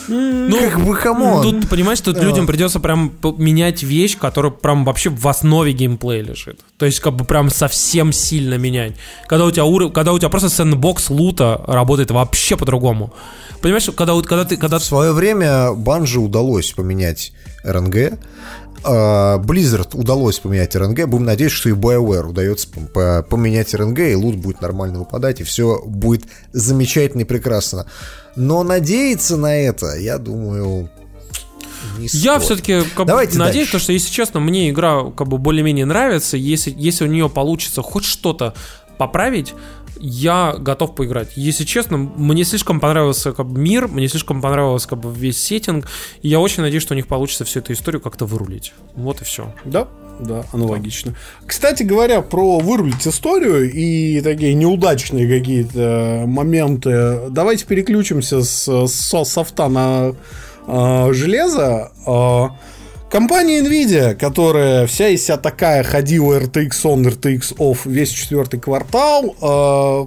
Ну, 0.09 0.57
как 0.71 0.85
бы, 0.85 0.97
come 0.97 1.23
on. 1.23 1.43
Тут, 1.43 1.69
понимаешь, 1.69 2.01
тут 2.01 2.19
людям 2.23 2.47
придется 2.47 2.81
прям 2.81 3.13
менять 3.39 3.83
вещь, 3.83 4.19
которая 4.19 4.53
прям 4.53 4.85
вообще 4.85 5.11
в 5.11 5.27
основе 5.27 5.73
геймплея 5.73 6.23
лежит. 6.23 6.61
То 6.77 6.87
есть, 6.87 7.01
как 7.01 7.15
бы 7.15 7.25
прям 7.25 7.51
совсем 7.51 8.13
сильно 8.13 8.59
менять. 8.59 8.95
Когда 9.27 9.45
у 9.45 9.51
тебя, 9.51 9.65
уров- 9.65 9.93
когда 9.93 10.13
у 10.13 10.19
тебя 10.19 10.29
просто 10.29 10.49
sandbox 10.51 11.11
лута 11.11 11.63
работает 11.67 12.11
вообще 12.11 12.57
по-другому. 12.57 13.13
Понимаешь, 13.61 13.89
когда, 13.97 14.21
когда 14.23 14.45
ты... 14.45 14.57
Когда... 14.57 14.79
В 14.79 14.85
свое 14.85 15.13
время 15.13 15.73
Банжи 15.73 16.21
удалось 16.21 16.73
поменять 16.73 17.33
РНГ. 17.65 18.19
А, 18.85 19.39
Blizzard 19.39 19.91
удалось 19.97 20.39
поменять 20.39 20.75
РНГ. 20.77 21.07
Будем 21.07 21.25
надеяться, 21.25 21.57
что 21.59 21.69
и 21.69 21.73
BioWare 21.73 22.29
удается 22.29 22.69
пом- 22.69 22.89
по- 22.89 23.23
поменять 23.29 23.75
РНГ, 23.75 23.99
и 24.01 24.15
лут 24.15 24.37
будет 24.37 24.61
нормально 24.61 25.01
выпадать, 25.01 25.41
и 25.41 25.45
все 25.45 25.81
будет 25.85 26.25
замечательно 26.53 27.23
и 27.23 27.25
прекрасно. 27.25 27.87
Но 28.37 28.63
надеяться 28.63 29.37
на 29.37 29.55
это, 29.57 29.95
я 29.97 30.19
думаю, 30.19 30.89
не 31.99 32.05
Я 32.13 32.35
стоит. 32.39 32.43
все-таки 32.43 32.81
как 32.95 33.07
бы, 33.07 33.07
Давайте 33.07 33.39
надеюсь, 33.39 33.67
дальше. 33.69 33.73
то, 33.73 33.79
что, 33.79 33.93
если 33.93 34.11
честно, 34.11 34.41
мне 34.41 34.71
игра 34.71 35.11
как 35.11 35.29
бы 35.29 35.39
более-менее 35.39 35.85
нравится. 35.85 36.37
Если, 36.37 36.73
если 36.77 37.05
у 37.05 37.09
нее 37.09 37.29
получится 37.29 37.83
хоть 37.83 38.05
что-то 38.05 38.55
поправить, 38.99 39.53
я 40.03 40.57
готов 40.59 40.97
поиграть. 40.97 41.29
Если 41.37 41.65
честно, 41.65 41.97
мне 41.97 42.43
слишком 42.45 42.81
понравился 42.81 43.33
как 43.33 43.47
бы, 43.47 43.61
мир, 43.61 43.87
мне 43.87 44.09
слишком 44.09 44.43
понравился 44.43 44.89
как 44.89 44.99
бы, 44.99 45.13
весь 45.15 45.41
сеттинг. 45.41 45.87
И 46.23 46.29
я 46.29 46.41
очень 46.41 46.63
надеюсь, 46.63 46.83
что 46.83 46.95
у 46.95 46.97
них 46.97 47.07
получится 47.07 47.45
всю 47.45 47.61
эту 47.61 47.73
историю 47.73 48.01
как-то 48.03 48.27
вырулить. 48.27 48.75
Вот 48.97 49.21
и 49.23 49.25
все. 49.25 49.55
Да, 49.65 49.87
да, 50.19 50.45
аналогично. 50.53 51.15
Кстати 51.47 51.85
говоря, 51.85 52.21
про 52.21 52.59
вырулить 52.59 53.07
историю 53.07 53.73
и 53.73 54.21
такие 54.23 54.55
неудачные 54.55 55.29
какие-то 55.29 56.25
моменты, 56.27 57.29
давайте 57.31 57.65
переключимся 57.65 58.43
с, 58.43 58.87
с 58.89 59.25
софта 59.25 59.69
на 59.69 60.15
э, 60.67 61.13
железо. 61.13 61.93
Э, 62.07 62.49
Компания 63.13 63.61
Nvidia, 63.61 64.15
которая 64.15 64.87
вся 64.87 65.09
из 65.09 65.23
себя 65.27 65.37
такая 65.37 65.83
ходила 65.83 66.41
RTX 66.41 66.71
on, 66.85 67.05
RTX 67.05 67.59
off 67.59 67.81
весь 67.85 68.09
четвертый 68.09 68.59
квартал, 68.59 69.37
э, 69.39 70.07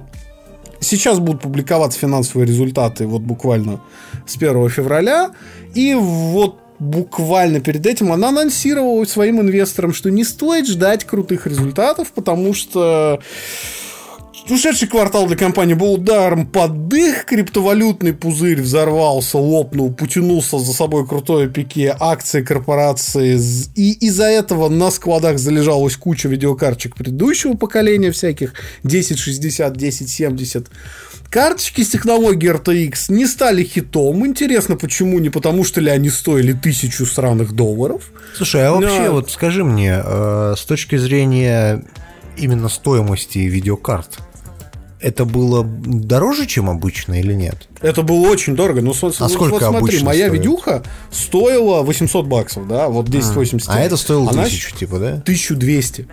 сейчас 0.79 1.19
будут 1.19 1.43
публиковаться 1.43 1.99
финансовые 1.99 2.47
результаты 2.47 3.05
вот 3.05 3.21
буквально 3.21 3.79
с 4.25 4.37
1 4.37 4.69
февраля. 4.69 5.33
И 5.75 5.93
вот 5.93 6.57
буквально 6.79 7.59
перед 7.59 7.85
этим 7.85 8.11
она 8.11 8.29
анонсировала 8.29 9.05
своим 9.05 9.39
инвесторам, 9.39 9.93
что 9.93 10.09
не 10.09 10.23
стоит 10.23 10.67
ждать 10.67 11.03
крутых 11.03 11.45
результатов, 11.45 12.11
потому 12.11 12.55
что 12.55 13.19
Ушедший 14.47 14.87
квартал 14.87 15.25
для 15.25 15.35
компании 15.35 15.73
был 15.73 15.93
ударом 15.93 16.45
под 16.45 16.87
дых, 16.87 17.25
криптовалютный 17.25 18.13
пузырь 18.13 18.61
взорвался, 18.61 19.39
лопнул, 19.39 19.91
потянулся 19.91 20.59
за 20.59 20.71
собой 20.71 21.07
крутое 21.07 21.49
пике 21.49 21.95
акции 21.99 22.43
корпорации, 22.43 23.39
и 23.75 23.93
из-за 24.05 24.25
этого 24.25 24.69
на 24.69 24.91
складах 24.91 25.39
залежалась 25.39 25.97
куча 25.97 26.29
видеокарточек 26.29 26.95
предыдущего 26.95 27.55
поколения 27.55 28.11
всяких 28.11 28.53
1060, 28.83 29.71
1070. 29.75 30.67
Карточки 31.31 31.81
с 31.81 31.89
технологией 31.89 32.53
RTX 32.53 33.05
не 33.09 33.25
стали 33.25 33.63
хитом. 33.63 34.27
Интересно, 34.27 34.75
почему? 34.77 35.17
Не 35.17 35.31
потому, 35.31 35.63
что 35.63 35.81
ли 35.81 35.89
они 35.89 36.11
стоили 36.11 36.53
тысячу 36.53 37.07
сраных 37.07 37.53
долларов. 37.53 38.11
Слушай, 38.35 38.67
а 38.67 38.73
вообще, 38.73 39.05
Да. 39.05 39.11
вот 39.11 39.31
скажи 39.31 39.63
мне, 39.63 40.01
э, 40.05 40.53
с 40.55 40.63
точки 40.65 40.97
зрения 40.97 41.83
именно 42.37 42.69
стоимости 42.69 43.39
видеокарт, 43.39 44.19
это 45.05 45.23
было 45.23 45.63
дороже, 45.63 46.47
чем 46.47 46.67
обычно 46.67 47.19
или 47.19 47.33
нет? 47.33 47.67
Это 47.81 48.01
было 48.01 48.27
очень 48.27 48.55
дорого. 48.55 48.81
Ну, 48.81 48.91
со- 48.95 49.11
вот, 49.11 49.31
сколько 49.31 49.69
вот 49.69 49.79
смотри, 49.79 50.01
моя 50.01 50.25
стоит? 50.25 50.39
видюха 50.41 50.83
стоила 51.11 51.83
800 51.83 52.25
баксов, 52.25 52.67
да, 52.67 52.89
вот 52.89 53.07
1080. 53.09 53.69
А 53.69 53.79
это 53.79 53.97
стоило 53.97 54.31
Она 54.31 54.45
тысячу, 54.45 54.75
типа, 54.75 54.97
да? 54.97 55.09
1200. 55.17 56.07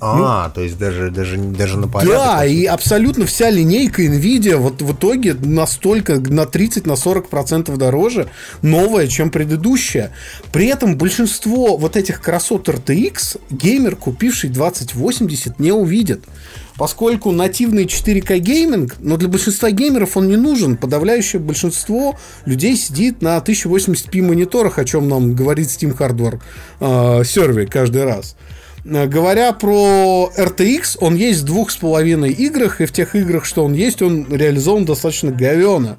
А, 0.00 0.50
то 0.50 0.60
есть 0.60 0.78
даже, 0.78 1.10
даже, 1.10 1.36
даже 1.38 1.78
на 1.78 1.88
порядок. 1.88 2.14
Да, 2.14 2.44
и 2.44 2.64
абсолютно 2.64 3.26
вся 3.26 3.50
линейка 3.50 4.04
Nvidia 4.04 4.56
вот 4.56 4.80
в 4.80 4.92
итоге 4.92 5.34
настолько 5.34 6.20
на 6.20 6.46
30 6.46 6.86
на 6.86 6.96
40 6.96 7.28
процентов 7.28 7.78
дороже 7.78 8.28
новая, 8.62 9.08
чем 9.08 9.30
предыдущая. 9.30 10.12
При 10.52 10.66
этом 10.66 10.96
большинство 10.96 11.76
вот 11.76 11.96
этих 11.96 12.20
красот 12.20 12.68
RTX 12.68 13.40
геймер, 13.50 13.96
купивший 13.96 14.50
2080, 14.50 15.58
не 15.58 15.72
увидит. 15.72 16.24
Поскольку 16.76 17.32
нативный 17.32 17.86
4К 17.86 18.38
гейминг, 18.38 18.96
но 19.00 19.16
для 19.16 19.26
большинства 19.26 19.72
геймеров 19.72 20.16
он 20.16 20.28
не 20.28 20.36
нужен. 20.36 20.76
Подавляющее 20.76 21.40
большинство 21.40 22.16
людей 22.44 22.76
сидит 22.76 23.20
на 23.20 23.36
1080p 23.38 24.22
мониторах, 24.22 24.78
о 24.78 24.84
чем 24.84 25.08
нам 25.08 25.34
говорит 25.34 25.66
Steam 25.66 25.96
Hardware 25.96 26.40
э, 26.78 27.24
сервер 27.24 27.68
каждый 27.68 28.04
раз. 28.04 28.36
Э, 28.38 28.58
Говоря 28.88 29.52
про 29.52 30.32
RTX, 30.34 30.96
он 31.00 31.14
есть 31.14 31.40
в 31.40 31.44
двух 31.44 31.70
с 31.70 31.76
половиной 31.76 32.32
играх, 32.32 32.80
и 32.80 32.86
в 32.86 32.92
тех 32.92 33.14
играх, 33.14 33.44
что 33.44 33.62
он 33.62 33.74
есть, 33.74 34.00
он 34.00 34.26
реализован 34.30 34.86
достаточно 34.86 35.30
говенно. 35.30 35.98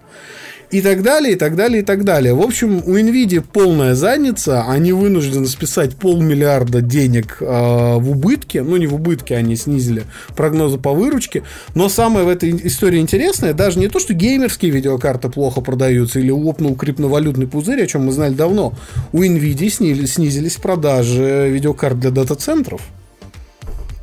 И 0.72 0.82
так 0.82 1.02
далее, 1.02 1.34
и 1.34 1.36
так 1.36 1.56
далее, 1.56 1.82
и 1.82 1.86
так 1.86 2.04
далее. 2.04 2.36
В 2.36 2.42
общем, 2.42 2.78
у 2.86 2.96
Nvidia 2.96 3.42
полная 3.42 3.96
задница, 3.96 4.66
они 4.68 4.94
вынуждены 4.94 5.48
списать 5.48 5.96
полмиллиарда 5.96 6.82
денег 6.82 7.38
э, 7.42 7.46
в 7.46 8.12
убытке, 8.12 8.62
ну 8.62 8.78
не 8.78 8.86
в 8.86 8.94
убытке, 8.94 9.36
они 9.36 9.56
снизили 9.56 10.04
прогнозы 10.36 10.78
по 10.78 10.94
выручке, 10.94 11.42
но 11.74 11.90
самое 11.90 12.24
в 12.24 12.30
этой 12.30 12.52
истории 12.68 13.00
интересное, 13.00 13.54
даже 13.54 13.80
не 13.80 13.88
то, 13.88 14.00
что 14.00 14.14
геймерские 14.14 14.72
видеокарты 14.72 15.30
плохо 15.30 15.62
продаются 15.62 16.20
или 16.20 16.30
лопнул 16.30 16.76
криптовалютный 16.76 17.48
пузырь, 17.48 17.84
о 17.84 17.88
чем 17.88 18.06
мы 18.06 18.12
знали 18.12 18.36
давно, 18.36 18.76
у 19.12 19.24
Nvidia 19.24 19.70
снили- 19.70 20.06
снизились 20.06 20.58
продажи 20.58 21.50
видеокарт 21.50 22.00
для 22.00 22.12
дата-центров. 22.12 22.82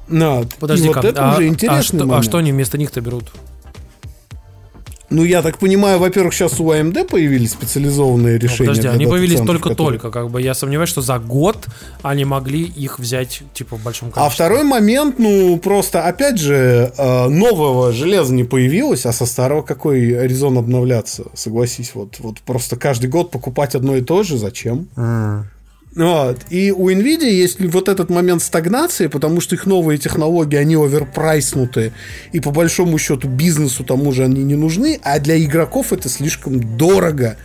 На, 0.09 0.43
Подожди, 0.59 0.87
и 0.87 0.89
вот 0.89 1.05
это 1.05 1.33
уже 1.33 1.47
интересный 1.47 1.79
а, 1.79 1.83
что, 1.83 2.03
а 2.03 2.07
момент. 2.07 2.25
что 2.25 2.39
они 2.39 2.53
вместо 2.53 2.77
них-то 2.77 3.01
берут? 3.01 3.33
Ну, 5.09 5.23
я 5.25 5.41
так 5.43 5.59
понимаю, 5.59 6.01
во-первых, 6.01 6.35
сейчас 6.35 6.59
у 6.59 6.65
AMD 6.73 7.05
появились 7.05 7.53
специализованные 7.53 8.35
Ну, 8.35 8.41
решения. 8.41 8.69
подожди, 8.71 8.83
для 8.83 8.91
они 8.93 9.07
появились 9.07 9.35
дата-центров, 9.39 9.63
которые- 9.63 9.77
только-только. 10.01 10.11
Как 10.11 10.31
бы 10.31 10.43
я 10.43 10.53
сомневаюсь, 10.55 10.91
что 10.91 11.01
за 11.01 11.19
год 11.21 11.67
они 12.03 12.25
могли 12.25 12.63
их 12.63 12.99
взять 12.99 13.43
типа 13.55 13.77
в 13.77 13.83
большом 13.85 14.09
А 14.09 14.13
количестве. 14.13 14.35
второй 14.35 14.65
момент, 14.65 15.19
ну, 15.21 15.57
просто, 15.59 16.03
опять 16.03 16.39
же, 16.39 16.93
э, 16.99 17.29
нового 17.29 17.93
железа 17.93 18.35
не 18.35 18.43
появилось, 18.45 19.07
а 19.07 19.13
со 19.13 19.27
старого 19.27 19.63
какой 19.63 20.01
резон 20.27 20.59
обновляться, 20.59 21.25
согласись, 21.35 21.93
вот, 21.95 22.17
вот 22.19 22.41
просто 22.41 22.75
каждый 22.77 23.09
год 23.09 23.31
покупать 23.31 23.77
одно 23.77 23.95
и 23.97 24.01
то 24.03 24.25
же, 24.25 24.37
зачем? 24.39 24.89
М. 24.97 25.49
Вот. 25.97 26.41
И 26.51 26.73
у 26.73 26.91
Nvidia 26.91 27.31
есть 27.31 27.59
вот 27.59 27.89
этот 27.89 28.11
момент 28.11 28.43
стагнации, 28.43 29.07
потому 29.07 29.41
что 29.41 29.55
их 29.55 29.65
новые 29.65 29.97
технологии, 29.97 30.57
они 30.57 30.77
оверпрайснуты, 30.77 31.93
и 32.33 32.41
по 32.41 32.51
большому 32.51 32.99
счету 32.99 33.29
бизнесу 33.29 33.83
тому 33.83 34.13
же 34.13 34.25
они 34.25 34.45
не 34.45 34.57
нужны, 34.57 35.01
а 35.03 35.19
для 35.19 35.43
игроков 35.43 35.95
это 35.95 36.11
слишком 36.11 36.77
дорого. 36.77 37.39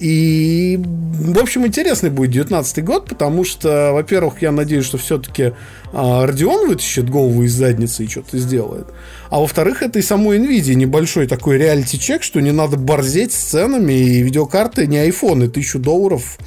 И, 0.00 0.78
в 0.82 1.38
общем, 1.38 1.66
интересный 1.66 2.10
будет 2.10 2.32
19 2.32 2.84
год, 2.84 3.08
потому 3.08 3.42
что, 3.42 3.92
во-первых, 3.94 4.42
я 4.42 4.52
надеюсь, 4.52 4.84
что 4.84 4.98
все-таки 4.98 5.52
а, 5.94 6.26
Radeon 6.26 6.66
вытащит 6.66 7.08
голову 7.08 7.44
из 7.44 7.54
задницы 7.54 8.04
и 8.04 8.08
что-то 8.08 8.36
сделает. 8.36 8.86
А 9.30 9.40
во-вторых, 9.40 9.82
это 9.82 9.98
и 9.98 10.02
самой 10.02 10.38
Nvidia 10.38 10.74
небольшой 10.74 11.26
такой 11.26 11.56
реалити-чек, 11.56 12.22
что 12.22 12.40
не 12.40 12.52
надо 12.52 12.76
борзеть 12.76 13.32
с 13.32 13.36
ценами, 13.36 13.94
и 13.94 14.22
видеокарты 14.22 14.86
не 14.86 15.06
и 15.06 15.48
тысячу 15.48 15.78
долларов 15.78 16.38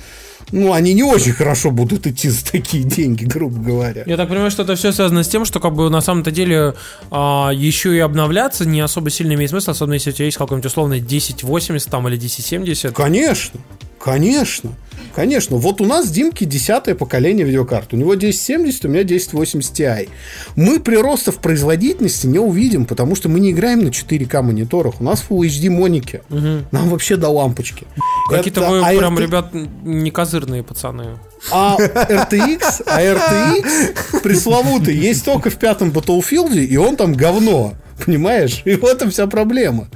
ну, 0.51 0.73
они 0.73 0.93
не 0.93 1.03
очень 1.03 1.33
хорошо 1.33 1.71
будут 1.71 2.07
идти 2.07 2.29
за 2.29 2.45
такие 2.45 2.83
деньги, 2.83 3.25
грубо 3.25 3.59
говоря. 3.59 4.03
Я 4.05 4.17
так 4.17 4.29
понимаю, 4.29 4.49
что 4.49 4.63
это 4.63 4.75
все 4.75 4.91
связано 4.91 5.23
с 5.23 5.27
тем, 5.27 5.45
что 5.45 5.59
как 5.59 5.75
бы 5.75 5.89
на 5.89 6.01
самом-то 6.01 6.31
деле 6.31 6.73
а, 7.11 7.51
еще 7.53 7.95
и 7.95 7.99
обновляться 7.99 8.65
не 8.65 8.79
особо 8.79 9.09
сильно 9.09 9.33
имеет 9.33 9.49
смысл, 9.49 9.71
особенно 9.71 9.95
если 9.95 10.11
у 10.11 10.13
тебя 10.13 10.25
есть 10.25 10.37
какой-нибудь 10.37 10.65
условный 10.65 10.99
1080 10.99 11.89
там 11.89 12.07
или 12.07 12.15
1070. 12.15 12.95
Конечно, 12.95 13.59
конечно. 13.99 14.71
Конечно, 15.17 15.57
вот 15.57 15.81
у 15.81 15.85
нас 15.85 16.11
Димки 16.11 16.43
десятое 16.43 16.93
поколение 16.93 17.43
видеокарт. 17.43 17.91
У 17.91 17.97
него 17.97 18.11
1070, 18.11 18.85
у 18.85 18.87
меня 18.87 19.01
1080 19.01 19.73
Ti. 19.73 20.09
Мы 20.55 20.79
прироста 20.79 21.31
в 21.31 21.39
производительности 21.39 22.27
не 22.27 22.37
увидим, 22.37 22.85
потому 22.85 23.15
что 23.15 23.27
мы 23.27 23.39
не 23.39 23.49
играем 23.49 23.83
на 23.83 23.87
4К 23.87 24.43
мониторах. 24.43 25.01
У 25.01 25.03
нас 25.03 25.25
Full 25.27 25.47
HD 25.47 25.71
моники. 25.71 26.21
Угу. 26.29 26.67
Нам 26.69 26.89
вообще 26.89 27.15
до 27.15 27.29
лампочки. 27.29 27.87
Какие-то 28.29 28.61
вы 28.69 28.79
а 28.79 28.95
прям, 28.95 29.17
RT... 29.17 29.21
ребят, 29.23 29.53
не 29.83 30.11
козырные 30.11 30.61
пацаны. 30.61 31.17
А 31.51 31.77
RTX, 31.79 32.83
а 32.85 33.01
RTX 33.01 34.21
пресловутый 34.21 34.95
есть 34.95 35.25
только 35.25 35.49
в 35.49 35.55
пятом 35.55 35.89
Battlefield, 35.89 36.55
и 36.63 36.77
он 36.77 36.95
там 36.95 37.13
говно. 37.13 37.73
Понимаешь? 38.05 38.61
И 38.65 38.75
в 38.75 38.85
этом 38.85 39.09
вся 39.09 39.27
проблема. 39.27 39.87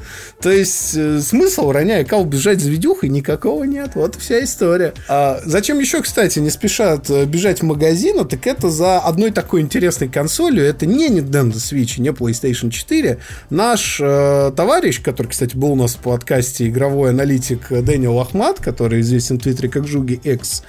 То 0.42 0.50
есть 0.50 0.96
э, 0.96 1.20
смысл, 1.20 1.72
роняя 1.72 2.04
кал, 2.04 2.26
бежать 2.26 2.60
за 2.60 2.70
видюхой 2.70 3.10
никакого 3.10 3.64
нет. 3.64 3.92
Вот 3.96 4.16
вся 4.16 4.44
история. 4.44 4.94
А 5.08 5.40
зачем 5.46 5.80
еще, 5.80 6.02
кстати, 6.02 6.40
не 6.40 6.50
спешат 6.50 7.10
э, 7.10 7.26
бежать 7.26 7.60
в 7.60 7.64
магазин? 7.64 8.26
Так 8.28 8.48
это 8.48 8.70
за 8.70 9.00
одной 9.00 9.32
такой 9.32 9.62
интересной 9.62 10.08
консолью. 10.08 10.64
Это 10.64 10.86
не 10.86 11.10
Nintendo 11.10 11.54
Switch, 11.54 12.02
не 12.02 12.10
PlayStation 12.10 12.72
4. 12.72 13.20
Наш 13.50 14.00
э, 14.02 14.52
товарищ, 14.56 15.02
который, 15.02 15.28
кстати, 15.28 15.56
был 15.56 15.74
у 15.74 15.76
нас 15.76 15.94
в 15.94 16.00
подкасте, 16.00 16.68
игровой 16.68 17.12
аналитик 17.12 17.70
Дэниел 17.70 18.20
Ахмат, 18.20 18.60
который 18.60 19.02
известен 19.02 19.38
в 19.38 19.44
Твиттере 19.44 19.70
как 19.70 19.88
Жуги 19.88 20.20
X, 20.24 20.64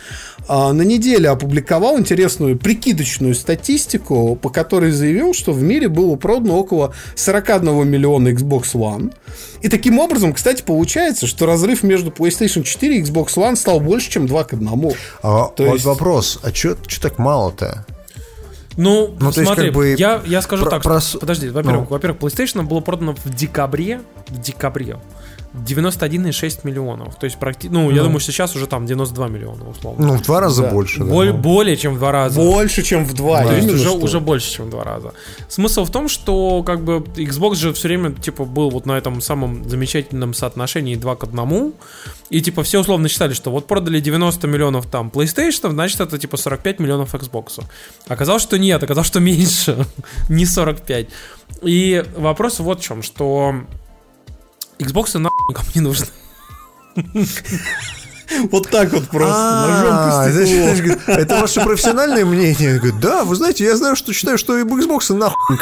э, 0.49 0.53
на 0.53 0.83
неделе 0.83 1.31
опубликовал 1.31 1.99
интересную 1.99 2.59
прикидочную 2.59 3.35
статистику, 3.35 4.37
по 4.37 4.51
которой 4.51 4.91
заявил, 4.91 5.33
что 5.33 5.53
в 5.53 5.63
мире 5.63 5.89
было 5.89 6.17
продано 6.17 6.59
около 6.59 6.95
41 7.23 7.89
миллиона 7.89 8.29
Xbox 8.29 8.75
One. 8.75 9.15
И 9.61 9.69
таким 9.69 9.99
образом, 9.99 10.33
кстати, 10.33 10.63
получается, 10.63 11.27
что 11.27 11.47
разрыв 11.47 11.83
между 11.83 12.11
PlayStation 12.11 12.63
4 12.63 12.99
и 12.99 13.03
Xbox 13.03 13.35
One 13.37 13.57
стал 13.57 13.81
больше, 13.81 14.11
чем 14.11 14.27
2 14.27 14.45
к 14.45 14.53
1. 14.55 14.69
А, 15.23 15.49
То 15.49 15.65
вот 15.65 15.73
есть... 15.75 15.85
вопрос, 15.85 16.41
а 16.43 16.53
что 16.55 16.77
так 17.01 17.19
мало-то? 17.19 17.87
Ну, 18.77 19.15
ну 19.21 19.33
смотри, 19.33 19.45
есть, 19.45 19.57
как 19.57 19.75
бы 19.75 19.95
я, 19.99 20.23
я 20.25 20.41
скажу 20.43 20.65
про, 20.65 20.71
так, 20.71 20.83
про... 20.83 21.01
подожди, 21.21 21.51
во-первых, 21.51 21.91
ну. 21.91 21.95
во-первых, 21.95 22.21
PlayStation 22.21 22.63
было 22.63 22.81
продано 22.81 23.15
в 23.15 23.29
декабре, 23.29 24.01
в 24.29 24.41
декабре 24.41 24.97
91,6 25.55 26.61
миллионов. 26.65 27.17
То 27.17 27.27
есть, 27.27 27.39
практи... 27.39 27.69
ну, 27.69 27.83
ну, 27.83 27.91
я 27.91 28.03
думаю, 28.03 28.21
сейчас 28.21 28.57
уже 28.57 28.67
там 28.67 28.87
92 28.87 29.29
миллиона, 29.29 29.69
условно. 29.69 30.07
Ну, 30.07 30.17
в 30.17 30.23
два 30.23 30.41
раза 30.41 30.63
да. 30.63 30.71
больше. 30.71 31.05
Боль, 31.05 31.33
да. 31.33 31.33
Более 31.35 31.77
чем 31.77 31.95
в 31.95 31.99
два 31.99 32.11
раза. 32.11 32.41
Больше, 32.41 32.83
чем 32.83 33.05
в 33.05 33.13
два. 33.13 33.43
Да. 33.43 33.49
То 33.49 33.57
есть, 33.57 33.69
уже, 33.69 33.91
уже 33.91 34.21
больше, 34.21 34.51
чем 34.51 34.67
в 34.67 34.71
два 34.71 34.83
раза. 34.83 35.13
Смысл 35.49 35.85
в 35.85 35.91
том, 35.91 36.09
что, 36.09 36.63
как 36.63 36.83
бы, 36.83 37.01
Xbox 37.17 37.57
же 37.57 37.73
все 37.75 37.89
время, 37.89 38.13
типа, 38.13 38.45
был 38.45 38.71
вот 38.71 38.87
на 38.87 38.93
этом 38.93 39.21
самом 39.21 39.69
замечательном 39.69 40.33
соотношении 40.33 40.97
2 40.97 41.17
к 41.17 41.25
1. 41.25 41.73
И, 42.31 42.41
типа, 42.41 42.63
все 42.63 42.81
условно 42.81 43.09
считали, 43.09 43.35
что 43.35 43.51
вот 43.51 43.67
продали 43.67 44.01
90 44.01 44.47
миллионов 44.47 44.87
там 44.87 45.11
PlayStation, 45.15 45.71
значит, 45.71 46.01
это, 46.01 46.19
типа, 46.19 46.39
45 46.39 46.81
миллионов 46.81 47.15
Xbox. 47.15 47.63
Оказалось, 48.09 48.43
что 48.43 48.59
нет, 48.59 48.83
оказалось, 48.83 49.09
что 49.09 49.21
меньше. 49.21 49.87
Не 50.31 50.47
45. 50.47 51.09
И 51.61 52.05
вопрос 52.17 52.59
вот 52.61 52.81
в 52.81 52.83
чем, 52.83 53.03
что 53.03 53.55
Xbox 54.83 55.19
нахуй 55.19 55.32
никому 55.49 55.69
не 55.75 55.81
нужны. 55.81 56.07
Вот 58.51 58.69
так 58.71 58.93
вот 58.93 59.09
просто, 59.09 59.35
а, 59.35 60.27
ножом 60.27 60.99
Это 61.07 61.41
ваше 61.41 61.61
профессиональное 61.61 62.25
мнение? 62.25 62.79
Говорит, 62.79 63.01
да, 63.01 63.25
вы 63.25 63.37
знаете, 63.37 63.65
я 63.65 63.77
знаю, 63.77 63.97
что 63.97 64.13
считаю, 64.13 64.39
что 64.39 64.59
и 64.59 64.63
Xbox 64.63 65.15
нахуй 65.15 65.59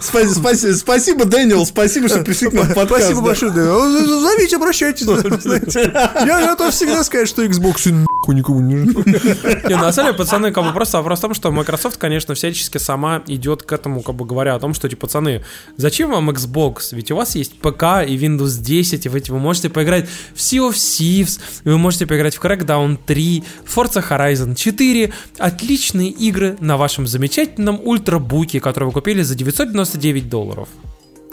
Спасибо, 0.00 0.74
спасибо, 0.74 1.24
Дэниел, 1.24 1.64
спасибо, 1.66 2.08
что 2.08 2.22
пришли 2.22 2.50
к 2.50 2.52
нам 2.52 2.64
в 2.66 2.74
подкаст. 2.74 3.02
Спасибо 3.02 3.20
большое, 3.20 3.52
Дэниел. 3.52 4.20
Зовите, 4.20 4.56
обращайтесь. 4.56 5.06
Я 6.26 6.46
готов 6.46 6.74
всегда 6.74 7.04
сказать, 7.04 7.28
что 7.28 7.44
Xbox 7.44 7.92
нахуй 7.92 8.34
никому 8.34 8.60
не 8.60 8.74
нужен. 8.76 9.04
Не, 9.68 9.76
на 9.76 9.92
самом 9.92 10.12
деле, 10.12 10.18
пацаны, 10.18 10.52
как 10.52 10.64
бы 10.64 10.72
просто 10.72 10.98
вопрос 10.98 11.18
в 11.18 11.22
том, 11.22 11.34
что 11.34 11.50
Microsoft, 11.50 11.96
конечно, 11.98 12.34
всячески 12.34 12.78
сама 12.78 13.22
идет 13.26 13.62
к 13.62 13.72
этому, 13.72 14.02
как 14.02 14.14
бы 14.14 14.24
говоря 14.24 14.54
о 14.54 14.60
том, 14.60 14.74
что, 14.74 14.88
типа, 14.88 15.02
пацаны, 15.02 15.44
зачем 15.76 16.10
вам 16.10 16.30
Xbox? 16.30 16.88
Ведь 16.92 17.10
у 17.10 17.16
вас 17.16 17.34
есть 17.34 17.58
ПК 17.58 18.06
и 18.06 18.16
Windows 18.16 18.60
10, 18.60 19.06
и 19.06 19.08
вы, 19.08 19.22
вы 19.28 19.38
можете 19.38 19.68
поиграть 19.68 20.08
в 20.34 20.38
Sea 20.38 20.68
of 20.68 20.74
Thieves, 20.74 21.40
вы 21.64 21.78
можете 21.78 22.06
поиграть 22.06 22.34
в 22.34 22.42
Crackdown 22.42 22.98
3, 23.04 23.44
Forza 23.66 24.04
Horizon 24.08 24.54
4, 24.54 25.12
отличные 25.38 26.10
игры 26.10 26.56
на 26.60 26.76
вашем 26.76 27.06
замечательном 27.06 27.80
ультрабуке, 27.82 28.60
который 28.60 28.84
вы 28.84 28.92
купили 28.92 29.22
за 29.22 29.34
999 29.34 30.28
долларов. 30.28 30.68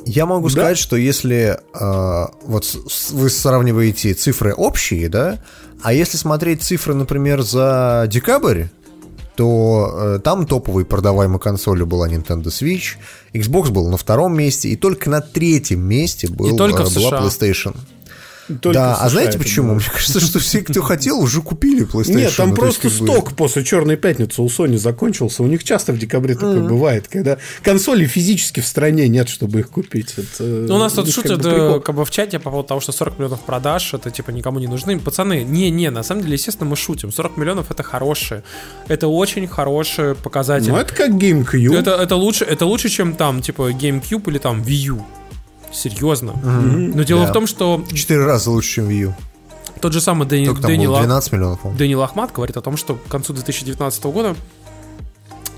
Я 0.06 0.26
могу 0.26 0.48
да? 0.48 0.52
сказать, 0.52 0.78
что 0.78 0.96
если 0.96 1.60
э, 1.74 2.28
вот 2.46 2.78
вы 3.12 3.30
сравниваете 3.30 4.14
цифры 4.14 4.54
общие, 4.54 5.10
да, 5.10 5.40
а 5.82 5.94
если 5.94 6.18
смотреть 6.18 6.64
цифры, 6.64 6.94
например, 6.94 7.42
за 7.42 8.08
декабрь, 8.10 8.66
то 9.36 9.90
э, 9.94 10.20
там 10.22 10.46
топовой 10.46 10.84
продаваемой 10.84 11.40
консолью 11.40 11.86
была 11.86 12.10
Nintendo 12.10 12.48
Switch, 12.48 12.98
Xbox 13.34 13.72
был 13.72 13.88
на 13.90 13.96
втором 13.96 14.36
месте, 14.36 14.68
и 14.68 14.76
только 14.76 15.10
на 15.10 15.22
третьем 15.22 15.82
месте 15.82 16.28
был, 16.28 16.54
и 16.54 16.58
только 16.58 16.84
э, 16.84 16.94
была 16.94 17.22
PlayStation. 17.22 17.76
Только 18.62 18.80
да, 18.80 18.96
а 18.96 19.10
знаете 19.10 19.38
почему? 19.38 19.76
Мне 19.76 19.84
кажется, 19.92 20.20
что 20.20 20.40
все, 20.40 20.62
кто 20.62 20.82
хотел, 20.82 21.20
уже 21.20 21.42
купили 21.42 21.86
PlayStation. 21.86 22.16
Нет, 22.16 22.36
там 22.36 22.54
просто 22.54 22.88
есть, 22.88 23.04
сток 23.04 23.30
бы... 23.30 23.36
после 23.36 23.64
Черной 23.64 23.98
пятницы 23.98 24.42
у 24.42 24.48
Sony 24.48 24.78
закончился. 24.78 25.44
У 25.44 25.48
них 25.48 25.64
часто 25.64 25.94
в 25.94 26.00
декабре 26.00 26.34
такое 26.34 26.58
mm-hmm. 26.58 26.68
бывает, 26.68 27.08
когда 27.08 27.38
консоли 27.64 28.06
физически 28.06 28.60
в 28.60 28.68
стране 28.68 29.08
нет, 29.08 29.30
чтобы 29.30 29.60
их 29.60 29.70
купить. 29.70 30.16
Это, 30.18 30.44
ну, 30.44 30.76
у 30.76 30.78
нас 30.80 30.94
тут 30.94 31.10
шутят 31.12 31.44
как 31.44 31.74
бы, 31.74 31.80
как 31.82 31.96
бы 31.96 32.06
в 32.06 32.12
чате 32.12 32.40
по 32.40 32.50
поводу 32.50 32.68
того, 32.68 32.82
что 32.82 32.92
40 32.92 33.20
миллионов 33.20 33.42
продаж, 33.42 33.94
это 33.94 34.10
типа 34.12 34.32
никому 34.32 34.60
не 34.60 34.68
нужны. 34.68 35.00
Пацаны, 35.00 35.44
не-не, 35.44 35.92
на 35.92 36.04
самом 36.04 36.24
деле, 36.24 36.34
естественно, 36.34 36.70
мы 36.70 36.76
шутим. 36.76 37.12
40 37.12 37.38
миллионов 37.38 37.72
это 37.72 37.84
хорошие. 37.84 38.44
Это 38.88 39.08
очень 39.08 39.48
хороший 39.48 40.16
показатель. 40.16 40.72
Ну, 40.72 40.78
это 40.78 40.94
как 40.94 41.12
GameCube. 41.12 41.78
Это, 41.78 41.92
это, 41.92 42.16
лучше, 42.16 42.46
это 42.46 42.66
лучше, 42.66 42.90
чем 42.90 43.14
там, 43.14 43.42
типа, 43.42 43.72
GameCube 43.72 44.30
или 44.30 44.38
там 44.38 44.62
Wii 44.62 44.96
U. 44.96 45.06
Серьезно. 45.72 46.32
Mm-hmm. 46.32 46.92
Но 46.96 47.04
дело 47.04 47.26
да. 47.26 47.30
в 47.30 47.34
том, 47.34 47.48
что... 47.48 47.84
Четыре 47.94 48.26
раза 48.26 48.52
лучше, 48.52 48.76
чем 48.76 48.90
Wii 48.90 49.02
U. 49.02 49.16
Тот 49.82 49.94
же 49.94 50.02
самый 50.02 50.28
Дэни... 50.28 50.50
Дэниел... 50.60 50.98
12 50.98 51.34
миллионов, 51.34 51.60
Дэниел 51.78 52.02
Ахмат 52.02 52.32
говорит 52.32 52.58
о 52.58 52.62
том, 52.62 52.76
что 52.78 52.96
к 52.96 53.08
концу 53.08 53.34
2019 53.34 54.04
года 54.06 54.36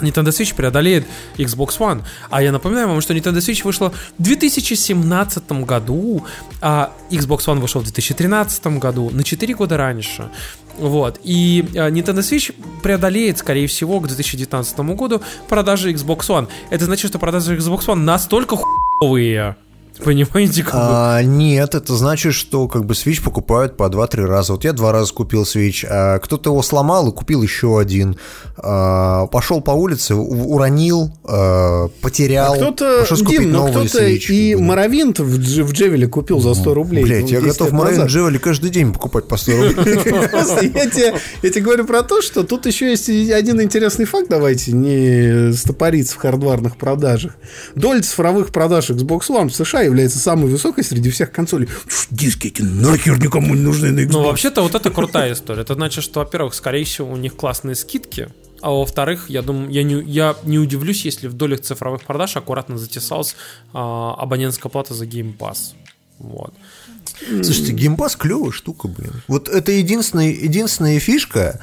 Nintendo 0.01 0.29
Switch 0.29 0.55
преодолеет 0.55 1.05
Xbox 1.37 1.77
One. 1.79 2.01
А 2.29 2.41
я 2.41 2.51
напоминаю 2.51 2.87
вам, 2.87 3.01
что 3.01 3.13
Nintendo 3.13 3.37
Switch 3.37 3.63
вышла 3.63 3.91
в 4.17 4.23
2017 4.23 5.51
году, 5.63 6.25
а 6.61 6.91
Xbox 7.09 7.45
One 7.45 7.59
вышел 7.59 7.81
в 7.81 7.83
2013 7.83 8.67
году, 8.77 9.09
на 9.11 9.23
4 9.23 9.53
года 9.55 9.77
раньше. 9.77 10.29
Вот. 10.77 11.19
И 11.23 11.65
э, 11.73 11.89
Nintendo 11.89 12.19
Switch 12.19 12.53
преодолеет, 12.81 13.37
скорее 13.37 13.67
всего, 13.67 13.99
к 13.99 14.07
2019 14.07 14.79
году 14.79 15.21
продажи 15.47 15.91
Xbox 15.91 16.27
One. 16.27 16.47
Это 16.69 16.85
значит, 16.85 17.09
что 17.09 17.19
продажи 17.19 17.55
Xbox 17.57 17.85
One 17.87 17.95
настолько 17.95 18.57
хуевые, 18.57 19.55
Понимаете, 20.05 20.63
как 20.63 20.73
а, 20.75 21.21
Нет, 21.21 21.75
это 21.75 21.95
значит, 21.95 22.33
что 22.33 22.67
как 22.67 22.85
бы 22.85 22.93
Switch 22.93 23.23
покупают 23.23 23.77
по 23.77 23.83
2-3 23.83 24.25
раза. 24.25 24.53
Вот 24.53 24.63
я 24.63 24.73
два 24.73 24.91
раза 24.91 25.13
купил 25.13 25.43
Switch, 25.43 25.85
а 25.87 26.19
кто-то 26.19 26.49
его 26.49 26.61
сломал 26.63 27.09
и 27.09 27.11
купил 27.11 27.43
еще 27.43 27.79
один. 27.79 28.17
А, 28.57 29.27
пошел 29.27 29.61
по 29.61 29.71
улице, 29.71 30.15
уронил, 30.15 31.11
а, 31.23 31.89
потерял. 32.01 32.53
А 32.53 32.57
кто-то, 32.57 33.05
Дим, 33.25 33.51
но 33.51 33.67
кто-то 33.67 34.03
Switch, 34.03 34.31
и 34.31 34.55
Моровинт 34.55 35.19
в, 35.19 35.23
в 35.25 35.71
Джевеле 35.71 36.07
купил 36.07 36.39
за 36.39 36.53
100 36.53 36.73
рублей. 36.73 37.03
Блять, 37.03 37.29
я 37.29 37.41
готов 37.41 37.71
Моровинт 37.71 38.05
Джевеле 38.05 38.39
каждый 38.39 38.71
день 38.71 38.93
покупать 38.93 39.27
по 39.27 39.37
100 39.37 39.51
рублей. 39.51 39.99
Я 41.41 41.49
тебе 41.49 41.61
говорю 41.61 41.85
про 41.85 42.03
то, 42.03 42.21
что 42.21 42.43
тут 42.43 42.65
еще 42.65 42.89
есть 42.89 43.09
один 43.09 43.61
интересный 43.61 44.05
факт, 44.05 44.27
давайте 44.29 44.71
не 44.71 45.53
стопориться 45.53 46.15
в 46.15 46.17
хардварных 46.17 46.77
продажах. 46.77 47.33
Доля 47.75 48.01
цифровых 48.01 48.51
продаж 48.51 48.89
Xbox 48.89 49.29
One 49.29 49.49
в 49.49 49.55
США 49.55 49.90
является 49.91 50.19
самой 50.19 50.49
высокой 50.51 50.83
среди 50.83 51.09
всех 51.09 51.31
консолей. 51.31 51.69
Диски 52.09 52.47
эти 52.47 52.61
нахер 52.61 53.19
никому 53.21 53.53
не 53.55 53.61
нужны 53.61 53.91
на 53.91 53.99
Xbox. 54.01 54.11
Ну, 54.11 54.23
вообще-то 54.23 54.61
вот 54.61 54.75
это 54.75 54.89
крутая 54.89 55.33
история. 55.33 55.61
Это 55.61 55.75
значит, 55.75 56.03
что, 56.03 56.19
во-первых, 56.21 56.53
скорее 56.53 56.83
всего, 56.85 57.11
у 57.11 57.17
них 57.17 57.35
классные 57.35 57.75
скидки, 57.75 58.29
а 58.61 58.71
во-вторых, 58.71 59.29
я 59.29 59.41
думаю, 59.41 59.69
я 59.71 59.83
не, 59.83 60.01
я 60.03 60.35
не 60.43 60.59
удивлюсь, 60.59 61.03
если 61.05 61.27
в 61.27 61.33
долях 61.33 61.61
цифровых 61.61 62.03
продаж 62.03 62.35
аккуратно 62.37 62.77
затесалась 62.77 63.35
а, 63.73 64.13
абонентская 64.17 64.69
плата 64.71 64.93
за 64.93 65.05
Game 65.05 65.35
Pass. 65.37 65.73
Вот. 66.19 66.53
Слушайте, 67.27 67.73
Game 67.73 67.94
Pass 67.94 68.15
клевая 68.15 68.51
штука, 68.51 68.87
блин. 68.87 69.23
Вот 69.27 69.49
это 69.49 69.71
единственная, 69.71 70.29
единственная 70.29 70.99
фишка, 70.99 71.59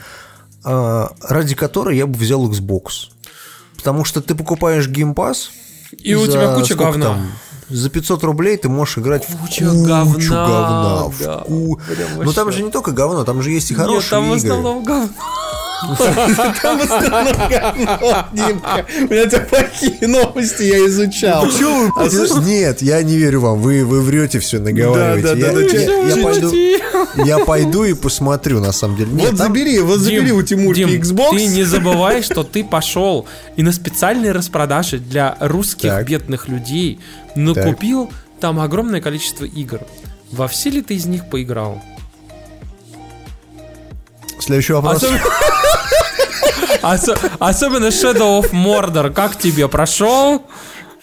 а, 0.64 1.12
ради 1.22 1.54
которой 1.54 1.96
я 1.96 2.06
бы 2.06 2.18
взял 2.18 2.48
Xbox. 2.50 3.10
Потому 3.76 4.04
что 4.04 4.20
ты 4.20 4.34
покупаешь 4.34 4.88
Game 4.88 5.16
Pass, 5.16 5.50
И 5.92 6.14
у 6.14 6.26
тебя 6.26 6.54
куча 6.54 6.74
сколько 6.74 6.92
говна. 6.92 7.06
там? 7.06 7.32
За 7.70 7.90
500 7.90 8.24
рублей 8.24 8.56
ты 8.56 8.68
можешь 8.68 8.98
играть 8.98 9.28
в 9.28 9.36
Куча 9.36 9.66
кучу 9.68 9.84
говна, 9.84 10.04
говна. 10.04 11.04
в 11.08 11.18
да, 11.22 11.36
ку- 11.46 11.78
Но 12.22 12.32
там 12.32 12.50
же 12.50 12.62
не 12.62 12.70
только 12.70 12.92
говно, 12.92 13.24
там 13.24 13.42
же 13.42 13.50
есть 13.50 13.70
и 13.70 13.74
хорошие 13.74 13.96
Нет, 14.00 14.10
там 14.10 14.22
в 14.22 14.36
игры. 14.36 14.48
основном 14.48 14.84
говно. 14.84 15.08
Там 16.62 16.78
в 16.78 16.82
основном 16.82 17.48
говно, 17.48 18.26
Димка. 18.32 18.86
У 19.00 19.12
меня 19.12 19.26
тебя 19.26 19.40
плохие 19.40 20.08
новости, 20.08 20.64
я 20.64 20.86
изучал. 20.86 21.46
Вы, 21.46 21.92
А 21.96 22.40
Нет, 22.40 22.82
я 22.82 23.02
не 23.02 23.16
верю 23.16 23.40
вам, 23.40 23.60
вы, 23.60 23.84
вы 23.84 24.00
врете 24.00 24.38
все, 24.40 24.58
наговариваете. 24.58 25.90
Я, 27.24 27.38
пойду, 27.44 27.84
и 27.84 27.94
посмотрю, 27.94 28.60
на 28.60 28.72
самом 28.72 28.96
деле. 28.96 29.10
Вот 29.12 29.36
забери, 29.36 29.80
вот 29.80 30.00
забери 30.00 30.32
у 30.32 30.42
Тимурки 30.42 30.80
Xbox. 30.80 31.36
Ты 31.36 31.46
не 31.46 31.64
забывай, 31.64 32.22
что 32.22 32.42
ты 32.42 32.64
пошел 32.64 33.26
и 33.56 33.62
на 33.62 33.72
специальные 33.72 34.32
распродажи 34.32 34.98
для 34.98 35.36
русских 35.40 35.92
бедных 36.04 36.48
людей 36.48 37.00
накупил 37.34 38.10
там 38.40 38.60
огромное 38.60 39.00
количество 39.00 39.44
игр. 39.44 39.80
Во 40.30 40.48
все 40.48 40.70
ли 40.70 40.82
ты 40.82 40.94
из 40.94 41.06
них 41.06 41.28
поиграл? 41.30 41.82
Следующий 44.40 44.74
вопрос. 44.74 45.02
Особ- 45.02 45.18
Осо- 46.82 47.18
Особенно 47.38 47.86
Shadow 47.88 48.40
of 48.42 48.52
Mordor. 48.52 49.10
Как 49.12 49.36
тебе 49.36 49.68
прошел? 49.68 50.42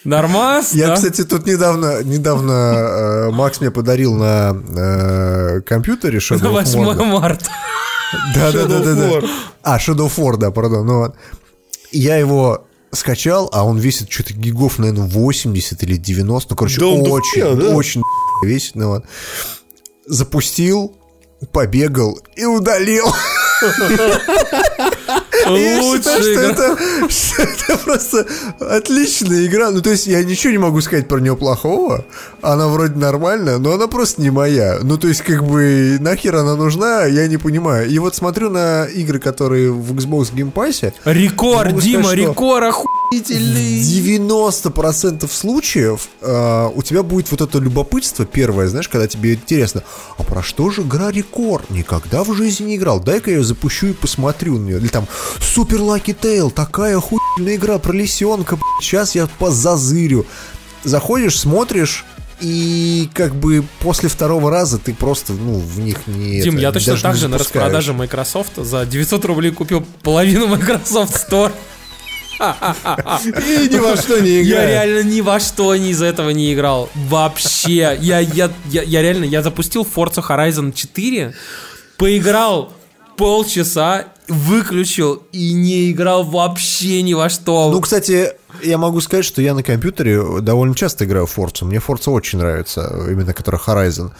Нормас? 0.04 0.72
Я, 0.72 0.88
да? 0.88 0.94
кстати, 0.94 1.24
тут 1.24 1.46
недавно, 1.46 2.02
недавно 2.04 2.52
э, 2.52 3.30
Макс 3.32 3.60
мне 3.60 3.72
подарил 3.72 4.14
на 4.14 4.56
э, 4.76 5.60
компьютере 5.62 6.18
Shadow 6.18 6.42
На 6.42 6.48
of 6.48 6.52
8 6.64 6.80
Mordor. 6.80 7.04
марта. 7.04 7.50
Да, 8.34 8.52
да, 8.52 8.66
да, 8.66 8.76
Shadow 8.78 8.84
да, 8.84 8.90
of 9.08 9.20
да. 9.22 9.28
А, 9.64 9.78
Shadow 9.78 10.06
of 10.06 10.12
War, 10.16 10.36
да, 10.36 10.50
пардон. 10.52 10.86
Ну, 10.86 11.12
я 11.90 12.16
его 12.18 12.66
скачал, 12.92 13.50
а 13.52 13.64
он 13.64 13.78
весит 13.78 14.10
что-то 14.10 14.32
гигов, 14.32 14.78
наверное, 14.78 15.06
80 15.08 15.82
или 15.82 15.96
90. 15.96 16.52
Ну, 16.52 16.56
короче, 16.56 16.80
Да 16.80 16.86
он 16.86 17.10
очень, 17.10 17.42
дохуя, 17.42 17.68
да? 17.70 17.74
очень 17.74 18.02
весит. 18.44 18.76
Ну, 18.76 18.88
вот. 18.90 19.04
Запустил, 20.06 20.96
побегал 21.52 22.20
и 22.36 22.44
удалил. 22.44 23.06
Я 25.54 25.82
считаю, 25.82 26.18
Лучшая 26.18 26.22
что 26.22 26.40
это, 26.40 27.08
что 27.08 27.42
это 27.42 27.78
просто 27.84 28.26
отличная 28.60 29.46
игра. 29.46 29.70
Ну, 29.70 29.80
то 29.82 29.90
есть, 29.90 30.06
я 30.06 30.22
ничего 30.24 30.52
не 30.52 30.58
могу 30.58 30.80
сказать 30.80 31.08
про 31.08 31.18
нее 31.18 31.36
плохого. 31.36 32.04
Она 32.42 32.68
вроде 32.68 32.98
нормальная, 32.98 33.58
но 33.58 33.72
она 33.72 33.86
просто 33.86 34.20
не 34.22 34.30
моя. 34.30 34.78
Ну, 34.82 34.98
то 34.98 35.08
есть, 35.08 35.22
как 35.22 35.44
бы, 35.44 35.96
нахер 36.00 36.36
она 36.36 36.56
нужна, 36.56 37.04
я 37.04 37.26
не 37.28 37.36
понимаю. 37.36 37.88
И 37.88 37.98
вот 37.98 38.14
смотрю 38.14 38.50
на 38.50 38.84
игры, 38.84 39.18
которые 39.18 39.70
в 39.70 39.92
Xbox 39.94 40.32
Game 40.32 40.52
Pass. 40.52 40.92
Рекорд, 41.04 41.78
Дима, 41.78 42.02
сказать, 42.04 42.18
что- 42.18 42.30
рекорд 42.30 42.64
охуительный. 42.64 42.95
90% 43.12 45.30
случаев 45.30 46.08
э, 46.20 46.70
у 46.74 46.82
тебя 46.82 47.02
будет 47.02 47.30
вот 47.30 47.40
это 47.40 47.58
любопытство 47.58 48.24
первое, 48.24 48.68
знаешь, 48.68 48.88
когда 48.88 49.06
тебе 49.06 49.34
интересно, 49.34 49.82
а 50.18 50.22
про 50.22 50.42
что 50.42 50.70
же 50.70 50.82
игра 50.82 51.10
Рекорд? 51.10 51.70
Никогда 51.70 52.24
в 52.24 52.34
жизни 52.34 52.66
не 52.66 52.76
играл. 52.76 53.00
Дай-ка 53.00 53.30
я 53.30 53.38
ее 53.38 53.44
запущу 53.44 53.88
и 53.88 53.92
посмотрю 53.92 54.58
на 54.58 54.66
нее. 54.66 54.78
Или 54.78 54.88
там 54.88 55.06
Супер 55.40 55.80
Лаки 55.80 56.12
Тейл, 56.12 56.50
такая 56.50 56.98
охуительная 56.98 57.56
игра 57.56 57.78
про 57.78 57.92
лисенка. 57.92 58.58
Сейчас 58.80 59.14
я 59.14 59.28
позазырю. 59.38 60.26
Заходишь, 60.84 61.38
смотришь, 61.38 62.04
и 62.40 63.08
как 63.14 63.34
бы 63.34 63.64
после 63.80 64.08
второго 64.08 64.50
раза 64.50 64.78
ты 64.78 64.92
просто, 64.92 65.32
ну, 65.32 65.58
в 65.58 65.80
них 65.80 66.06
не... 66.06 66.42
Дим, 66.42 66.54
это, 66.54 66.62
я 66.62 66.72
точно 66.72 66.96
так 66.98 67.16
же 67.16 67.28
на 67.28 67.38
распродаже 67.38 67.94
Microsoft 67.94 68.56
за 68.56 68.84
900 68.84 69.24
рублей 69.24 69.52
купил 69.52 69.84
половину 70.02 70.46
Microsoft 70.48 71.14
Store. 71.14 71.52
И 72.38 73.68
ни 73.68 73.78
во 73.78 73.96
что 73.96 74.20
не 74.20 74.42
Я 74.42 74.42
играю. 74.42 74.68
реально 74.68 75.08
ни 75.08 75.20
во 75.20 75.40
что 75.40 75.74
ни 75.76 75.90
из 75.90 76.02
этого 76.02 76.30
не 76.30 76.52
играл. 76.52 76.88
Вообще. 76.94 77.96
Я, 78.00 78.20
я, 78.20 78.50
я, 78.66 78.82
я 78.82 79.02
реально, 79.02 79.24
я 79.24 79.42
запустил 79.42 79.82
Forza 79.84 80.24
Horizon 80.26 80.72
4, 80.72 81.34
поиграл 81.96 82.72
полчаса, 83.16 84.06
выключил 84.28 85.22
и 85.32 85.52
не 85.52 85.90
играл 85.90 86.24
вообще 86.24 87.02
ни 87.02 87.14
во 87.14 87.28
что. 87.28 87.70
Ну, 87.70 87.80
кстати, 87.80 88.32
я 88.62 88.78
могу 88.78 89.00
сказать, 89.00 89.24
что 89.24 89.40
я 89.40 89.54
на 89.54 89.62
компьютере 89.62 90.40
довольно 90.40 90.74
часто 90.74 91.04
играю 91.04 91.26
в 91.26 91.38
Forza. 91.38 91.64
Мне 91.64 91.78
Forza 91.78 92.10
очень 92.10 92.38
нравится, 92.38 93.04
именно 93.08 93.32
который 93.32 93.60
Horizon, 93.60 94.10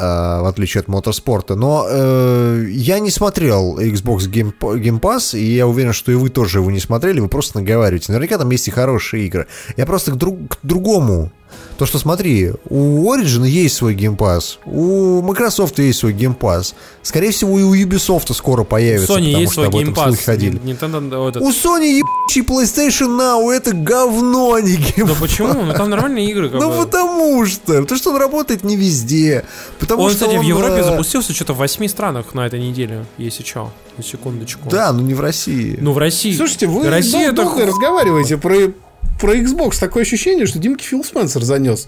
в 0.00 0.48
отличие 0.48 0.80
от 0.80 0.88
моторспорта. 0.88 1.54
Но 1.54 1.86
э, 1.88 2.66
я 2.70 2.98
не 2.98 3.10
смотрел 3.10 3.78
Xbox 3.78 4.30
Game, 4.30 4.52
Game 4.58 5.00
Pass, 5.00 5.38
и 5.38 5.44
я 5.54 5.66
уверен, 5.66 5.92
что 5.92 6.12
и 6.12 6.14
вы 6.14 6.28
тоже 6.30 6.58
его 6.58 6.70
не 6.70 6.80
смотрели, 6.80 7.20
вы 7.20 7.28
просто 7.28 7.58
наговариваете. 7.60 8.12
Наверняка 8.12 8.38
там 8.38 8.50
есть 8.50 8.68
и 8.68 8.70
хорошие 8.70 9.26
игры. 9.26 9.46
Я 9.76 9.86
просто 9.86 10.12
к, 10.12 10.16
друг- 10.16 10.56
к 10.56 10.58
другому. 10.62 11.30
То, 11.78 11.86
что 11.86 11.98
смотри, 11.98 12.52
у 12.68 13.12
Origin 13.12 13.46
есть 13.46 13.76
свой 13.76 13.94
Pass, 13.94 14.58
у 14.66 15.20
Microsoft 15.22 15.78
есть 15.78 15.98
свой 15.98 16.12
Pass. 16.12 16.74
Скорее 17.02 17.32
всего, 17.32 17.58
и 17.58 17.62
у 17.62 17.74
Ubisoft 17.74 18.32
скоро 18.34 18.62
у 18.62 18.64
появится, 18.64 19.12
Sony 19.14 19.26
потому 19.26 19.38
есть 19.40 19.52
что 19.52 19.62
свой 19.62 19.66
об 19.68 19.76
этом 19.76 19.94
Game 19.94 20.04
слухи 20.04 20.24
ходили. 20.24 20.60
Nintendo, 20.60 21.18
вот 21.18 21.36
этот. 21.36 21.42
У 21.42 21.50
Sony 21.50 21.98
ебучий 21.98 22.42
PlayStation 22.42 23.18
Now, 23.18 23.50
это 23.50 23.74
говно, 23.74 24.54
а 24.54 24.60
не 24.62 24.76
Game 24.76 25.06
Да 25.06 25.14
почему? 25.20 25.52
Ну 25.54 25.72
там 25.72 25.90
нормальные 25.90 26.30
игры. 26.30 26.50
как 26.50 26.60
Ну 26.60 26.72
потому 26.72 27.44
что, 27.46 27.82
потому 27.82 27.98
что 27.98 28.10
он 28.10 28.16
работает 28.16 28.62
не 28.64 28.76
везде. 28.76 29.44
Потому 29.80 30.02
Он, 30.02 30.10
что 30.10 30.26
кстати, 30.26 30.38
в 30.38 30.42
Европе 30.42 30.80
э, 30.80 30.84
запустился 30.84 31.32
что-то 31.32 31.54
в 31.54 31.58
восьми 31.58 31.88
странах 31.88 32.34
на 32.34 32.46
этой 32.46 32.60
неделе, 32.60 33.04
если 33.18 33.42
что. 33.42 33.72
На 33.96 34.04
секундочку. 34.04 34.68
Да, 34.70 34.92
но 34.92 35.02
не 35.02 35.14
в 35.14 35.20
России. 35.20 35.76
Ну, 35.80 35.92
в 35.92 35.98
России. 35.98 36.34
Слушайте, 36.34 36.66
вы 36.66 36.88
Россия 36.88 37.32
дол- 37.32 37.44
это 37.46 37.56
долго 37.56 37.66
разговариваете 37.66 38.38
про, 38.38 38.72
про 39.20 39.36
Xbox. 39.36 39.78
Такое 39.78 40.02
ощущение, 40.02 40.46
что 40.46 40.58
Димки 40.58 40.82
Фил 40.84 41.04
Спенсер 41.04 41.42
занес. 41.42 41.86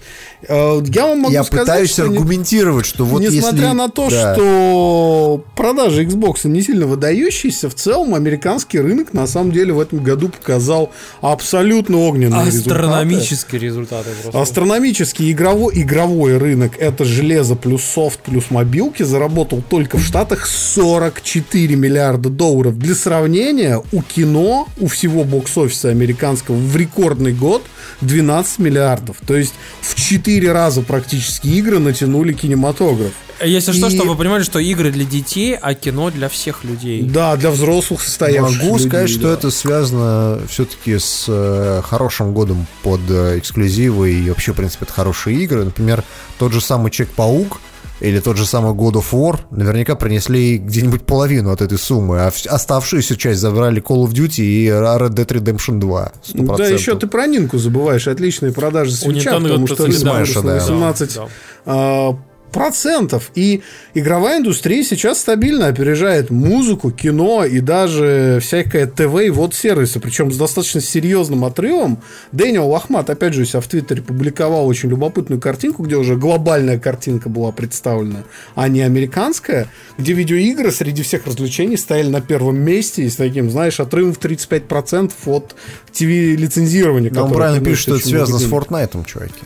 Э, 0.49 0.81
Я 0.87 1.07
вам 1.07 1.21
могу 1.21 1.33
я 1.33 1.43
сказать, 1.43 1.67
пытаюсь 1.67 1.91
что 1.91 2.03
аргументировать, 2.05 2.87
что 2.87 3.05
вот 3.05 3.23
Несмотря 3.23 3.65
если... 3.65 3.77
на 3.77 3.89
то, 3.89 4.09
Да. 4.09 4.35
что 4.35 5.45
продажи 5.57 6.05
Xbox 6.05 6.47
не 6.49 6.63
сильно 6.63 6.87
выдающиеся, 6.87 7.69
в 7.69 7.75
целом 7.75 8.15
американский 8.15 8.79
рынок 8.79 9.13
на 9.13 9.27
самом 9.27 9.51
деле 9.53 9.73
в 9.73 9.81
этом 9.81 10.03
году 10.03 10.29
показал 10.29 10.93
абсолютно 11.21 11.99
огненные 11.99 12.47
результаты. 12.47 12.81
Астрономические 12.81 13.61
результаты 13.61 14.11
просто. 14.23 14.41
Астрономический 14.41 15.33
игровой, 15.33 15.75
игровой 15.83 16.39
рынок 16.39 16.73
это 16.79 17.05
железо 17.05 17.57
плюс 17.57 17.83
софт 17.83 18.21
плюс 18.21 18.51
мобилки 18.51 19.03
заработал 19.03 19.63
только 19.69 19.99
в 19.99 20.05
Штатах 20.05 20.47
44 20.47 21.75
миллиарда 21.77 22.29
долларов. 22.29 22.79
Для 22.79 22.95
сравнения, 22.95 23.83
у 23.93 24.03
кино, 24.03 24.69
у 24.81 24.87
всего 24.87 25.25
бокс-офиса 25.25 25.89
американского 25.89 26.55
в 26.55 26.77
рекордный 27.05 27.33
год 27.33 27.63
12 28.01 28.59
миллиардов. 28.59 29.17
То 29.27 29.37
есть 29.37 29.55
в 29.83 29.95
4 29.95 30.53
раза 30.53 30.83
практически 30.83 31.49
игры 31.49 31.79
натянули 31.79 32.33
кинематограф. 32.33 33.13
Если 33.45 33.73
что, 33.73 33.89
И- 33.89 33.95
чтобы 33.97 34.11
вы 34.13 34.17
понимали, 34.17 34.43
что 34.45 34.59
игры 34.61 34.91
для 34.91 35.05
детей, 35.05 35.57
а 35.61 35.75
кино 35.75 36.11
для 36.11 36.29
всех 36.29 36.65
людей. 36.65 37.03
Да, 37.03 37.37
для 37.37 37.51
взрослых 37.51 38.01
состоявших 38.01 38.63
Могу 38.63 38.77
людей, 38.77 38.89
сказать, 38.89 39.11
что 39.11 39.23
да. 39.23 39.33
это 39.35 39.51
связано 39.51 40.41
все-таки 40.49 40.99
с 40.99 41.25
э, 41.29 41.83
хорошим 41.85 42.33
годом 42.33 42.67
под 42.83 43.01
э, 43.11 43.39
эксклюзивы 43.39 44.13
и 44.13 44.29
вообще, 44.31 44.53
в 44.53 44.57
принципе, 44.57 44.85
это 44.85 44.95
хорошие 44.95 45.37
игры. 45.43 45.65
Например, 45.65 46.05
тот 46.39 46.53
же 46.53 46.61
самый 46.61 46.91
Чек-паук 46.93 47.61
или 48.01 48.21
тот 48.21 48.37
же 48.37 48.47
самый 48.47 48.75
God 48.75 48.95
of 48.95 49.07
War 49.13 49.41
наверняка 49.51 49.95
принесли 49.95 50.59
где-нибудь 50.59 51.07
половину 51.07 51.51
от 51.51 51.63
этой 51.63 51.79
суммы, 51.79 52.21
а 52.21 52.33
оставшуюся 52.49 53.17
часть 53.17 53.41
забрали 53.41 53.83
Call 53.83 54.05
of 54.05 54.11
Duty 54.13 54.41
и 54.41 54.67
Red 54.69 55.11
Dead 55.11 55.27
Redemption 55.27 55.79
2. 55.79 56.13
100%. 56.35 56.57
Да, 56.57 56.67
еще 56.67 56.97
ты 56.97 57.07
про 57.07 57.27
Нинку 57.27 57.59
забываешь. 57.59 58.09
Отличные 58.09 58.53
продажи 58.53 58.93
свеча, 58.93 59.37
Nintendo 59.37 59.43
потому 59.43 59.67
что 59.67 59.83
вырос 59.85 60.03
на 60.03 60.43
да. 60.43 60.55
18 60.55 61.15
Да, 61.15 61.29
а, 61.67 62.19
процентов. 62.55 63.33
И 63.35 63.63
игровая 63.95 64.39
индустрия 64.39 64.85
сейчас 64.85 65.19
стабильно 65.19 65.67
опережает 65.67 66.31
музыку, 66.31 66.93
кино 66.93 67.45
и 67.45 67.59
даже 67.59 68.39
всякое 68.41 68.87
ТВ 68.87 69.23
и 69.25 69.31
вот 69.31 69.55
сервисы. 69.55 69.99
Причем 69.99 70.31
с 70.31 70.37
достаточно 70.37 70.81
серьезным 70.81 71.45
отрывом. 71.45 71.99
Дэниел 72.31 72.73
Ахмат, 72.75 73.11
опять 73.11 73.35
же, 73.35 73.43
у 73.43 73.45
себя 73.45 73.61
в 73.61 73.67
Твиттере 73.67 74.03
публиковал 74.03 74.69
очень 74.69 74.89
любопытную 74.89 75.41
картинку, 75.41 75.83
где 75.83 75.97
уже 75.97 76.15
глобальная 76.17 76.79
картинка 76.79 77.29
была 77.29 77.51
представлена, 77.51 78.23
а 78.55 78.69
не 78.69 78.83
американская, 78.83 79.69
где 79.99 80.13
видеоигры 80.13 80.71
среди 80.71 81.03
всех 81.03 81.27
развлечений 81.27 81.77
стояли 81.77 82.09
на 82.09 82.21
первом 82.21 82.61
месте 82.61 83.03
и 83.03 83.11
с 83.11 83.17
таким, 83.17 83.51
знаешь, 83.51 83.81
отрывом 83.81 84.15
в 84.15 84.21
35% 84.21 85.13
от 85.27 85.57
ТВ-лицензирования. 85.93 87.11
Но 87.13 87.23
он 87.23 87.29
которое 87.29 87.35
правильно 87.35 87.65
пишет, 87.65 87.83
что 87.83 87.97
это 87.97 88.09
связано 88.09 88.39
с. 88.39 88.45
Fortnite, 88.45 89.05
чуваки. 89.07 89.43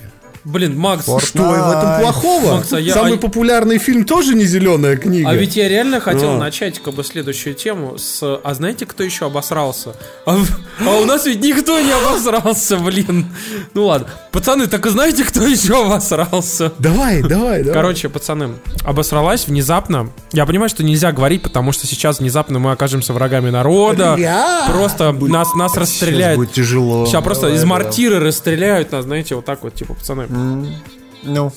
Блин, 0.49 0.79
Макс, 0.79 1.07
Fortnite. 1.07 1.27
Что 1.27 1.43
в 1.43 1.53
этом 1.53 2.01
плохого? 2.01 2.57
Макс, 2.57 2.73
а 2.73 2.81
я- 2.81 2.95
Самый 2.95 3.15
а- 3.15 3.19
популярный 3.19 3.77
фильм 3.77 4.05
тоже 4.07 4.35
не 4.35 4.45
зеленая 4.45 4.97
книга. 4.97 5.29
А 5.29 5.35
ведь 5.35 5.57
я 5.57 5.69
реально 5.69 6.01
хотел 6.01 6.31
А. 6.33 6.39
начать 6.39 6.79
как 6.81 6.95
бы 6.95 7.05
следующую 7.05 7.55
тему 7.55 7.99
с 7.99 8.23
«А 8.23 8.55
знаете, 8.55 8.87
кто 8.87 9.03
еще 9.05 9.27
обосрался?» 9.27 9.91
А, 10.25 10.39
а 10.87 10.95
у 10.97 11.05
нас 11.05 11.27
ведь 11.27 11.43
никто 11.43 11.79
не 11.81 11.93
обосрался, 11.93 12.79
блин. 12.79 13.27
Ну 13.75 13.87
ладно. 13.87 14.09
Пацаны, 14.33 14.69
так 14.69 14.87
и 14.87 14.91
знаете, 14.91 15.25
кто 15.25 15.47
еще 15.47 15.85
обосрался? 15.85 16.73
Давай, 16.79 17.21
давай, 17.23 17.63
давай. 17.63 17.75
Короче, 17.75 18.09
пацаны, 18.09 18.55
обосралась 18.85 19.47
внезапно. 19.49 20.11
Я 20.33 20.47
понимаю, 20.47 20.71
что 20.71 20.83
нельзя 20.83 21.13
говорить, 21.13 21.43
потому 21.43 21.73
что 21.73 21.87
сейчас 21.87 22.21
внезапно 22.21 22.59
мы 22.59 22.73
окажемся 22.73 23.13
врагами 23.13 23.51
народа. 23.51 24.15
Бля. 24.17 24.65
Просто 24.73 25.13
нас, 25.13 25.55
нас 25.55 25.73
Сейчас 25.73 25.83
расстреляют. 25.83 26.39
будет 26.39 26.53
тяжело. 26.53 27.05
Сейчас 27.05 27.23
просто 27.23 27.43
Давай, 27.49 27.59
из 27.59 27.65
мортиры 27.65 28.19
расстреляют 28.19 28.93
нас, 28.93 29.05
знаете, 29.05 29.35
вот 29.35 29.45
так 29.45 29.63
вот, 29.63 29.75
типа, 29.75 29.93
пацаны. 29.95 30.27
Ну, 31.25 31.53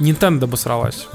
Nintendo 0.00 0.44
обосралась. 0.44 1.06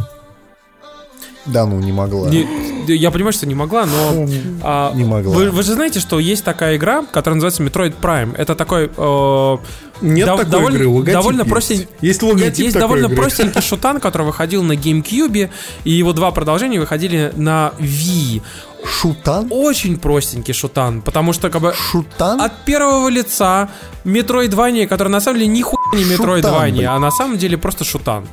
да 1.46 1.66
ну, 1.66 1.80
не 1.80 1.92
могла. 1.92 2.30
Не- 2.30 2.48
я 2.88 3.12
понимаю, 3.12 3.32
что 3.34 3.46
не 3.48 3.54
могла, 3.56 3.86
но... 3.86 4.28
а, 4.64 4.92
Не 4.96 5.04
могла. 5.04 5.36
Вы, 5.36 5.52
вы 5.52 5.64
же 5.64 5.74
знаете, 5.74 6.00
что 6.00 6.20
есть 6.20 6.44
такая 6.44 6.78
игра, 6.78 7.04
которая 7.12 7.36
называется 7.36 7.64
Metroid 7.64 7.96
Prime. 8.02 8.36
Это 8.38 8.56
такой... 8.56 8.90
э, 8.96 9.58
Нет 10.02 10.28
дов- 10.28 10.38
такой 10.38 10.52
довольно, 10.52 10.76
игры, 10.78 10.88
логотип 10.88 11.14
довольно 11.14 11.42
есть. 11.42 11.52
простень- 11.52 11.88
Есть 12.02 12.22
Нет, 12.24 12.32
логотип 12.34 12.58
есть 12.60 12.74
такой 12.74 12.82
довольно 12.82 13.06
игры. 13.06 13.16
простенький 13.18 13.62
шутан, 13.62 14.00
который 14.00 14.24
выходил 14.26 14.64
на 14.64 14.74
GameCube, 14.74 15.50
и 15.84 15.92
его 15.92 16.14
два 16.14 16.32
продолжения 16.32 16.80
выходили 16.80 17.32
на 17.36 17.72
Wii. 17.80 18.42
Шутан? 18.84 19.48
Очень 19.52 20.00
простенький 20.00 20.56
шутан, 20.56 21.02
потому 21.04 21.34
что 21.34 21.52
как 21.52 21.62
бы 21.62 21.72
Шутан? 21.92 22.42
от 22.42 22.66
первого 22.66 23.10
лица 23.10 23.70
Metroidvania, 24.06 24.88
который 24.88 25.10
на 25.10 25.20
самом 25.22 25.38
деле 25.40 25.52
нихуя 25.52 25.81
не 25.94 26.04
Шутан, 26.16 26.72
блин. 26.72 26.88
а 26.90 27.00
на 27.00 27.12
самом 27.12 27.38
деле 27.38 27.58
просто 27.58 27.84
шутан. 27.84 28.28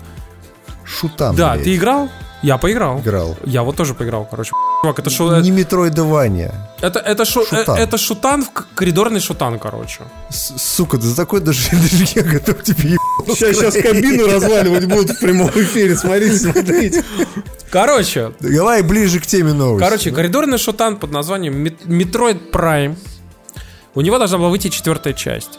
Шутан, 0.84 1.36
Да, 1.36 1.52
блядь, 1.54 1.64
ты 1.64 1.74
играл? 1.76 2.08
Я 2.40 2.56
поиграл. 2.56 3.00
играл. 3.00 3.36
Я 3.44 3.62
вот 3.64 3.76
тоже 3.76 3.94
поиграл, 3.94 4.24
короче. 4.30 4.52
Чувак, 4.82 5.00
это 5.00 5.10
шу- 5.10 5.40
Не 5.40 5.50
метроидование. 5.50 6.54
Это, 6.80 7.00
это, 7.00 7.24
шу- 7.24 7.44
Шутан. 7.44 7.76
э, 7.76 7.82
это 7.82 7.98
шутан, 7.98 8.44
в 8.44 8.50
к- 8.52 8.66
коридорный 8.76 9.18
шутан, 9.20 9.58
короче. 9.58 10.02
С- 10.30 10.56
Сука, 10.56 10.98
да 10.98 11.02
за 11.08 11.16
такой 11.16 11.40
даже, 11.40 11.68
даже 11.72 12.04
я 12.14 12.22
готов 12.22 12.62
тебе 12.62 12.90
ебать. 12.90 13.36
Сейчас, 13.36 13.56
сейчас 13.56 13.74
кабину 13.74 14.28
разваливать 14.28 14.84
будут 14.86 15.10
в 15.16 15.20
прямом 15.20 15.50
эфире. 15.50 15.96
Смотрите, 15.96 16.36
смотрите. 16.38 17.04
Короче, 17.70 18.32
Давай 18.40 18.82
ближе 18.82 19.18
к 19.18 19.26
теме 19.26 19.52
новости. 19.52 19.84
короче, 19.84 20.10
коридорный 20.12 20.58
шутан 20.58 20.96
под 20.96 21.10
названием 21.10 21.56
Мет- 21.56 21.84
Metroid 21.86 22.50
Prime. 22.52 22.96
У 23.96 24.00
него 24.00 24.16
должна 24.18 24.38
была 24.38 24.48
выйти 24.48 24.68
четвертая 24.68 25.12
часть. 25.12 25.58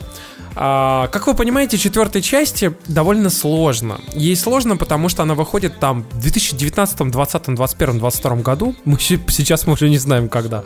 А, 0.56 1.08
как 1.08 1.28
вы 1.28 1.36
понимаете, 1.36 1.78
четвертой 1.78 2.22
части 2.22 2.74
довольно 2.88 3.30
сложно. 3.30 4.00
Ей 4.14 4.36
сложно, 4.36 4.78
потому 4.78 5.10
что 5.10 5.24
она 5.24 5.36
выходит 5.36 5.80
там 5.80 6.04
в 6.12 6.20
2019, 6.20 6.98
2020, 6.98 7.46
2021, 7.56 8.00
2022 8.00 8.36
году. 8.38 8.76
Мы 8.86 8.98
сейчас 9.00 9.68
мы 9.68 9.74
уже 9.74 9.90
не 9.90 9.98
знаем, 9.98 10.30
когда. 10.30 10.64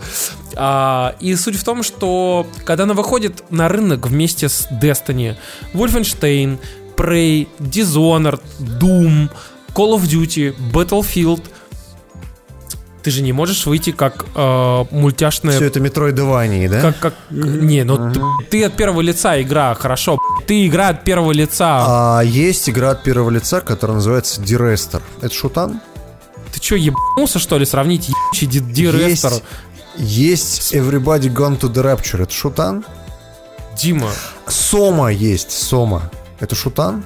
А, 0.56 1.16
и 1.20 1.36
суть 1.36 1.56
в 1.56 1.64
том, 1.64 1.84
что 1.84 2.48
когда 2.66 2.84
она 2.84 2.94
выходит 2.94 3.44
на 3.52 3.70
рынок 3.70 4.08
вместе 4.08 4.50
с 4.50 4.68
Destiny, 4.72 5.36
Wolfenstein, 5.74 6.60
Prey, 6.96 7.48
Dishonored, 7.60 8.42
Doom, 8.60 9.30
Call 9.74 9.96
of 9.96 10.04
Duty, 10.04 10.56
Battlefield, 10.72 11.44
ты 13.04 13.12
же 13.12 13.22
не 13.22 13.34
можешь 13.34 13.66
выйти 13.66 13.92
как 13.92 14.26
э, 14.34 14.86
мультяшная 14.92 15.56
Все 15.56 15.66
это 15.66 15.80
метроидование, 15.80 16.70
да? 16.70 16.82
как, 16.82 17.00
как... 17.00 17.14
Не, 17.30 17.84
ну 17.84 18.12
ты, 18.14 18.22
ты 18.50 18.64
от 18.64 18.76
первого 18.76 19.02
лица 19.02 19.42
игра, 19.42 19.74
хорошо. 19.76 20.18
Ты 20.48 20.66
игра 20.68 20.90
от 20.90 21.04
первого 21.04 21.32
лица. 21.34 21.84
А 22.18 22.22
есть 22.22 22.70
игра 22.70 22.92
от 22.92 23.04
первого 23.04 23.30
лица, 23.30 23.62
которая 23.62 23.96
называется 23.96 24.42
Дирестер. 24.42 25.02
Это 25.22 25.34
шутан? 25.34 25.82
Ты 26.54 26.62
что, 26.62 26.76
ебанулся, 26.76 27.40
что 27.40 27.58
ли, 27.58 27.66
сравнить 27.66 28.10
ебучий 28.10 28.48
Ди- 28.48 28.60
Дирестор? 28.60 29.34
Есть, 29.98 30.72
есть 30.72 30.74
Everybody 30.74 31.34
Gone 31.34 31.60
to 31.60 31.72
the 31.72 31.84
Rapture. 31.84 32.24
Это 32.24 32.32
шутан? 32.34 32.86
Дима, 33.78 34.10
Сома 34.48 35.12
есть, 35.12 35.52
Сома. 35.52 36.10
Это 36.40 36.56
шутан? 36.56 37.04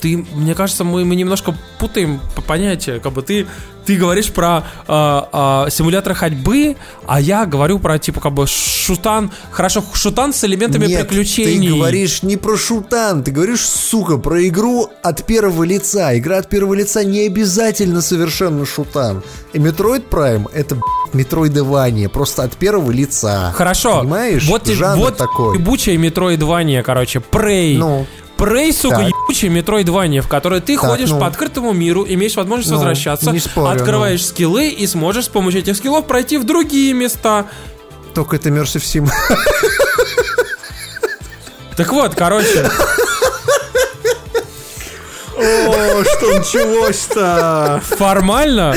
ты, 0.00 0.16
мне 0.16 0.54
кажется, 0.54 0.82
мы, 0.82 1.04
мы 1.04 1.14
немножко 1.14 1.54
путаем 1.78 2.20
по- 2.34 2.40
понятия. 2.40 3.00
Как 3.00 3.12
бы 3.12 3.20
ты, 3.22 3.46
ты 3.84 3.96
говоришь 3.96 4.30
про 4.30 4.64
а, 4.86 5.28
а, 5.32 5.70
симулятор 5.70 6.14
ходьбы, 6.14 6.76
а 7.06 7.20
я 7.20 7.46
говорю 7.46 7.78
про, 7.78 7.98
типа, 7.98 8.20
как 8.20 8.32
бы 8.32 8.46
шутан. 8.46 9.30
Хорошо, 9.50 9.82
шутан 9.92 10.32
с 10.32 10.44
элементами 10.44 10.86
Нет, 10.86 11.08
приключений. 11.08 11.68
ты 11.68 11.74
говоришь 11.74 12.22
не 12.22 12.36
про 12.36 12.56
шутан, 12.56 13.22
ты 13.22 13.30
говоришь, 13.30 13.66
сука, 13.66 14.18
про 14.18 14.46
игру 14.48 14.88
от 15.02 15.24
первого 15.24 15.64
лица. 15.64 16.16
Игра 16.16 16.38
от 16.38 16.48
первого 16.48 16.74
лица 16.74 17.04
не 17.04 17.26
обязательно 17.26 18.02
совершенно 18.02 18.66
шутан. 18.66 19.22
И 19.52 19.58
Metroid 19.58 20.08
Prime 20.08 20.48
это, 20.52 20.76
блядь, 20.76 21.14
метроидование, 21.14 22.08
просто 22.08 22.44
от 22.44 22.56
первого 22.56 22.90
лица. 22.90 23.52
Хорошо. 23.54 24.00
Понимаешь? 24.00 24.46
Вот, 24.46 24.66
Жанр 24.66 24.98
вот 24.98 25.16
такой. 25.16 25.58
ебучая 25.58 25.96
метроидвания, 25.98 26.82
короче, 26.82 27.20
Prey. 27.30 27.76
Ну, 27.76 28.06
Прей, 28.40 28.72
сука, 28.72 28.96
Так. 28.96 29.08
ебучая 29.08 29.50
метроидвания, 29.50 30.22
в 30.22 30.28
которой 30.28 30.60
ты 30.60 30.76
Так, 30.78 30.86
ходишь 30.90 31.10
ну. 31.10 31.20
по 31.20 31.26
открытому 31.26 31.72
миру, 31.74 32.06
имеешь 32.08 32.36
возможность 32.36 32.70
Ну, 32.70 32.76
возвращаться, 32.76 33.38
спорю, 33.38 33.68
открываешь 33.68 34.24
скиллы 34.24 34.68
и 34.68 34.86
сможешь 34.86 35.26
с 35.26 35.28
помощью 35.28 35.60
этих 35.60 35.76
скиллов 35.76 36.06
пройти 36.06 36.38
в 36.38 36.44
другие 36.44 36.94
места. 36.94 37.46
только 38.14 38.36
это 38.36 38.48
Immersive 38.48 38.78
Sim. 38.82 39.10
Так 41.76 41.92
вот, 41.92 42.14
короче, 42.14 42.68
О, 45.40 46.04
что 46.04 46.38
началось-то? 46.38 47.80
формально, 47.84 48.74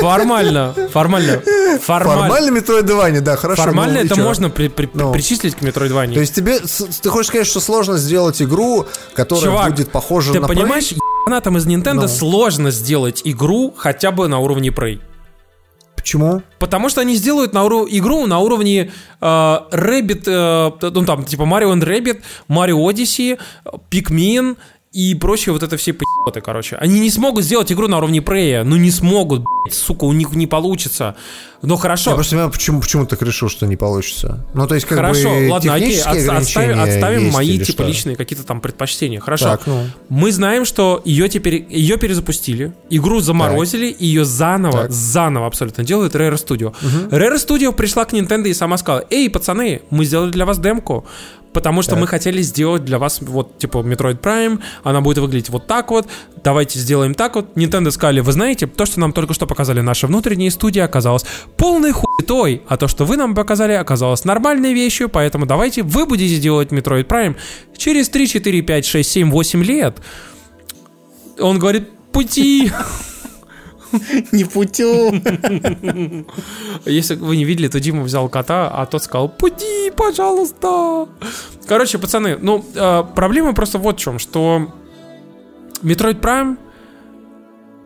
формально, 0.00 0.74
формально, 0.92 1.40
формально, 1.80 2.22
Формально 2.22 2.50
метроидование, 2.50 3.20
да, 3.20 3.36
хорошо. 3.36 3.62
формально 3.62 3.94
ну, 3.94 4.00
и 4.00 4.06
это 4.06 4.16
можно 4.16 4.50
при- 4.50 4.68
при- 4.68 4.88
Ну. 4.92 5.12
причислить 5.12 5.54
к 5.54 5.62
метроидванию. 5.62 6.14
То 6.14 6.20
есть 6.20 6.34
тебе, 6.34 6.58
ты 6.58 7.08
хочешь 7.08 7.28
сказать, 7.28 7.46
что 7.46 7.60
сложно 7.60 7.96
сделать 7.96 8.40
игру, 8.42 8.86
которая 9.14 9.44
Чувак, 9.44 9.70
будет 9.70 9.90
похожа 9.90 10.32
ты 10.32 10.40
на 10.40 10.46
Prey? 10.46 10.48
понимаешь, 10.48 10.92
фанатам 11.24 11.56
из 11.56 11.66
Nintendo 11.66 12.02
Ну. 12.02 12.08
сложно 12.08 12.70
сделать 12.70 13.22
игру 13.24 13.74
хотя 13.76 14.10
бы 14.10 14.28
на 14.28 14.38
уровне 14.38 14.68
Prey. 14.68 15.00
Почему? 15.96 16.42
Потому 16.58 16.90
что 16.90 17.00
они 17.00 17.14
сделают 17.16 17.54
на 17.54 17.64
уру- 17.64 17.86
игру 17.88 18.26
на 18.26 18.38
уровне 18.38 18.92
э, 19.22 19.24
Rabbit, 19.26 20.24
э, 20.26 20.90
ну 20.90 21.04
там 21.06 21.24
типа 21.24 21.42
Mario 21.44 21.72
and 21.72 21.82
Rabbit, 21.82 22.20
Mario 22.46 22.76
Odyssey, 22.86 23.38
Pikmin 23.90 24.56
и 24.94 25.14
прочие 25.16 25.52
вот 25.52 25.62
это 25.64 25.76
все 25.76 25.92
поеботы, 25.92 26.40
короче. 26.40 26.76
Они 26.76 27.00
не 27.00 27.10
смогут 27.10 27.44
сделать 27.44 27.72
игру 27.72 27.88
на 27.88 27.98
уровне 27.98 28.20
Prey, 28.20 28.62
ну 28.62 28.76
не 28.76 28.92
смогут, 28.92 29.42
блядь, 29.42 29.74
сука, 29.74 30.04
у 30.04 30.12
них 30.12 30.32
не 30.32 30.46
получится. 30.46 31.16
Но 31.62 31.76
хорошо. 31.76 32.10
Я 32.10 32.14
просто 32.14 32.34
не 32.34 32.38
понимаю, 32.38 32.52
почему, 32.52 32.80
почему 32.80 33.04
ты 33.04 33.16
так 33.16 33.22
решил, 33.22 33.48
что 33.48 33.66
не 33.66 33.76
получится. 33.76 34.46
Ну, 34.54 34.66
то 34.68 34.74
есть, 34.74 34.86
как 34.86 34.98
Хорошо, 34.98 35.30
бы, 35.30 35.48
ладно, 35.50 35.74
окей, 35.74 36.00
отставим, 36.00 36.80
отставим 36.80 37.20
есть 37.22 37.34
мои 37.34 37.58
типа 37.58 37.82
что? 37.82 37.84
личные 37.84 38.16
какие-то 38.16 38.44
там 38.44 38.60
предпочтения. 38.60 39.18
Хорошо. 39.18 39.46
Так, 39.46 39.66
ну. 39.66 39.86
Мы 40.10 40.30
знаем, 40.30 40.64
что 40.64 41.00
ее 41.04 41.28
теперь 41.28 41.66
ее 41.68 41.96
перезапустили, 41.96 42.72
игру 42.90 43.20
заморозили, 43.20 43.96
ее 43.98 44.24
заново, 44.24 44.82
Так. 44.82 44.92
заново 44.92 45.46
абсолютно 45.46 45.84
делают 45.84 46.14
Rare 46.14 46.34
Studio. 46.34 46.74
Rare 47.10 47.36
Studio 47.36 47.72
пришла 47.72 48.04
к 48.04 48.12
Nintendo 48.12 48.46
и 48.46 48.54
сама 48.54 48.76
сказала: 48.76 49.04
Эй, 49.10 49.28
пацаны, 49.30 49.82
мы 49.90 50.04
сделали 50.04 50.30
для 50.30 50.44
вас 50.44 50.58
демку. 50.58 51.06
Потому 51.54 51.82
что 51.82 51.96
мы 51.96 52.06
хотели 52.08 52.42
сделать 52.42 52.84
для 52.84 52.98
вас 52.98 53.20
вот, 53.22 53.58
типа, 53.58 53.78
Metroid 53.78 54.20
Prime, 54.20 54.60
она 54.82 55.00
будет 55.00 55.18
выглядеть 55.18 55.50
вот 55.50 55.66
так 55.68 55.90
вот, 55.92 56.08
давайте 56.42 56.80
сделаем 56.80 57.14
так 57.14 57.36
вот. 57.36 57.56
Nintendo 57.56 57.92
сказали, 57.92 58.20
вы 58.20 58.32
знаете, 58.32 58.66
то, 58.66 58.84
что 58.84 58.98
нам 58.98 59.12
только 59.12 59.34
что 59.34 59.46
показали 59.46 59.80
наши 59.80 60.08
внутренние 60.08 60.50
студии, 60.50 60.80
оказалось 60.80 61.24
полной 61.56 61.92
хуетой, 61.92 62.62
а 62.68 62.76
то, 62.76 62.88
что 62.88 63.04
вы 63.04 63.16
нам 63.16 63.36
показали, 63.36 63.72
оказалось 63.72 64.24
нормальной 64.24 64.74
вещью, 64.74 65.08
поэтому 65.08 65.46
давайте 65.46 65.82
вы 65.84 66.06
будете 66.06 66.40
делать 66.40 66.72
Metroid 66.72 67.06
Prime 67.06 67.36
через 67.76 68.08
3, 68.08 68.28
4, 68.28 68.62
5, 68.62 68.86
6, 68.86 69.10
7, 69.10 69.30
8 69.30 69.64
лет. 69.64 69.98
Он 71.38 71.60
говорит, 71.60 71.88
пути. 72.10 72.72
Не 74.32 74.44
путем. 74.44 75.22
Если 76.84 77.14
вы 77.16 77.36
не 77.36 77.44
видели, 77.44 77.68
то 77.68 77.80
Дима 77.80 78.02
взял 78.02 78.28
кота, 78.28 78.68
а 78.68 78.86
тот 78.86 79.02
сказал, 79.02 79.28
пути, 79.28 79.90
пожалуйста. 79.96 81.08
Короче, 81.66 81.98
пацаны, 81.98 82.36
ну, 82.40 82.64
э, 82.74 83.04
проблема 83.14 83.54
просто 83.54 83.78
вот 83.78 83.96
в 83.96 84.00
чем, 84.00 84.18
что 84.18 84.72
Metroid 85.82 86.20
Prime, 86.20 86.56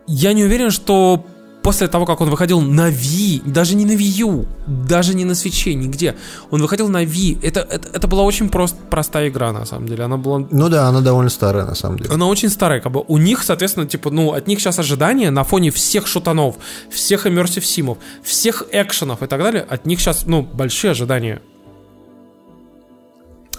я 0.07 0.33
не 0.33 0.43
уверен, 0.43 0.71
что 0.71 1.25
после 1.69 1.87
того, 1.87 2.05
как 2.07 2.21
он 2.21 2.31
выходил 2.31 2.61
на 2.61 2.89
Wii, 2.89 3.43
даже 3.45 3.75
не 3.75 3.85
на 3.85 3.91
Wii 3.91 4.25
U, 4.25 4.45
даже 4.65 5.13
не 5.13 5.23
на 5.23 5.35
свече, 5.35 5.75
нигде, 5.75 6.15
он 6.49 6.61
выходил 6.61 6.89
на 6.89 7.03
Wii, 7.03 7.37
это, 7.43 7.59
это, 7.59 7.89
это 7.93 8.07
была 8.07 8.23
очень 8.23 8.49
прост, 8.49 8.75
простая 8.89 9.29
игра, 9.29 9.53
на 9.53 9.65
самом 9.65 9.87
деле, 9.87 10.03
она 10.03 10.17
была 10.17 10.47
Ну 10.49 10.69
да, 10.69 10.87
она 10.87 11.01
довольно 11.01 11.29
старая, 11.29 11.65
на 11.65 11.75
самом 11.75 11.99
деле. 11.99 12.09
она 12.11 12.25
очень 12.25 12.49
старая, 12.49 12.79
как 12.79 12.91
бы 12.91 13.03
у 13.07 13.17
них, 13.19 13.43
соответственно, 13.43 13.85
типа, 13.85 14.09
ну, 14.09 14.31
от 14.31 14.47
них 14.47 14.59
сейчас 14.59 14.79
ожидания 14.79 15.29
на 15.29 15.43
фоне 15.43 15.69
всех 15.69 16.07
шутанов, 16.07 16.55
всех 16.89 17.27
иммерсив 17.27 17.63
симов, 17.63 17.99
всех 18.23 18.63
экшенов 18.71 19.21
и 19.21 19.27
так 19.27 19.39
далее, 19.39 19.61
от 19.69 19.85
них 19.85 19.99
сейчас, 19.99 20.25
ну, 20.25 20.41
большие 20.41 20.91
ожидания. 20.91 21.39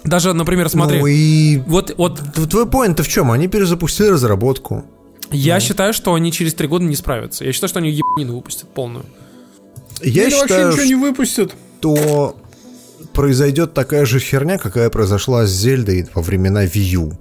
Даже, 0.03 0.33
например, 0.33 0.69
смотри, 0.69 0.99
Ну 0.99 1.07
и 1.07 1.59
вот, 1.59 1.95
вот 1.97 2.21
твой 2.51 2.67
поинт 2.67 2.99
в 2.99 3.09
чем? 3.09 3.31
Они 3.31 3.47
перезапустили 3.47 4.09
разработку. 4.09 4.85
Я 5.33 5.61
считаю, 5.61 5.93
что 5.93 6.15
они 6.15 6.33
через 6.33 6.55
три 6.55 6.69
года 6.69 6.85
не 6.85 6.97
справятся. 6.97 7.45
Я 7.45 7.53
считаю, 7.53 7.69
что 7.69 7.79
они 7.79 7.91
ебанину 7.91 8.37
выпустят 8.37 8.69
полную. 8.69 9.07
Я 10.03 10.25
Или 10.25 10.35
вообще 10.35 10.49
считаю, 10.49 10.73
ничего 10.73 10.85
не 10.85 10.95
выпустят. 10.95 11.53
что 11.79 12.37
произойдет 13.13 13.75
такая 13.75 14.07
же 14.07 14.19
херня, 14.19 14.59
какая 14.59 14.91
произошла 14.91 15.47
с 15.47 15.51
Зельдой 15.51 16.09
во 16.15 16.23
времена 16.23 16.65
Wii 16.65 16.95
U. 16.95 17.13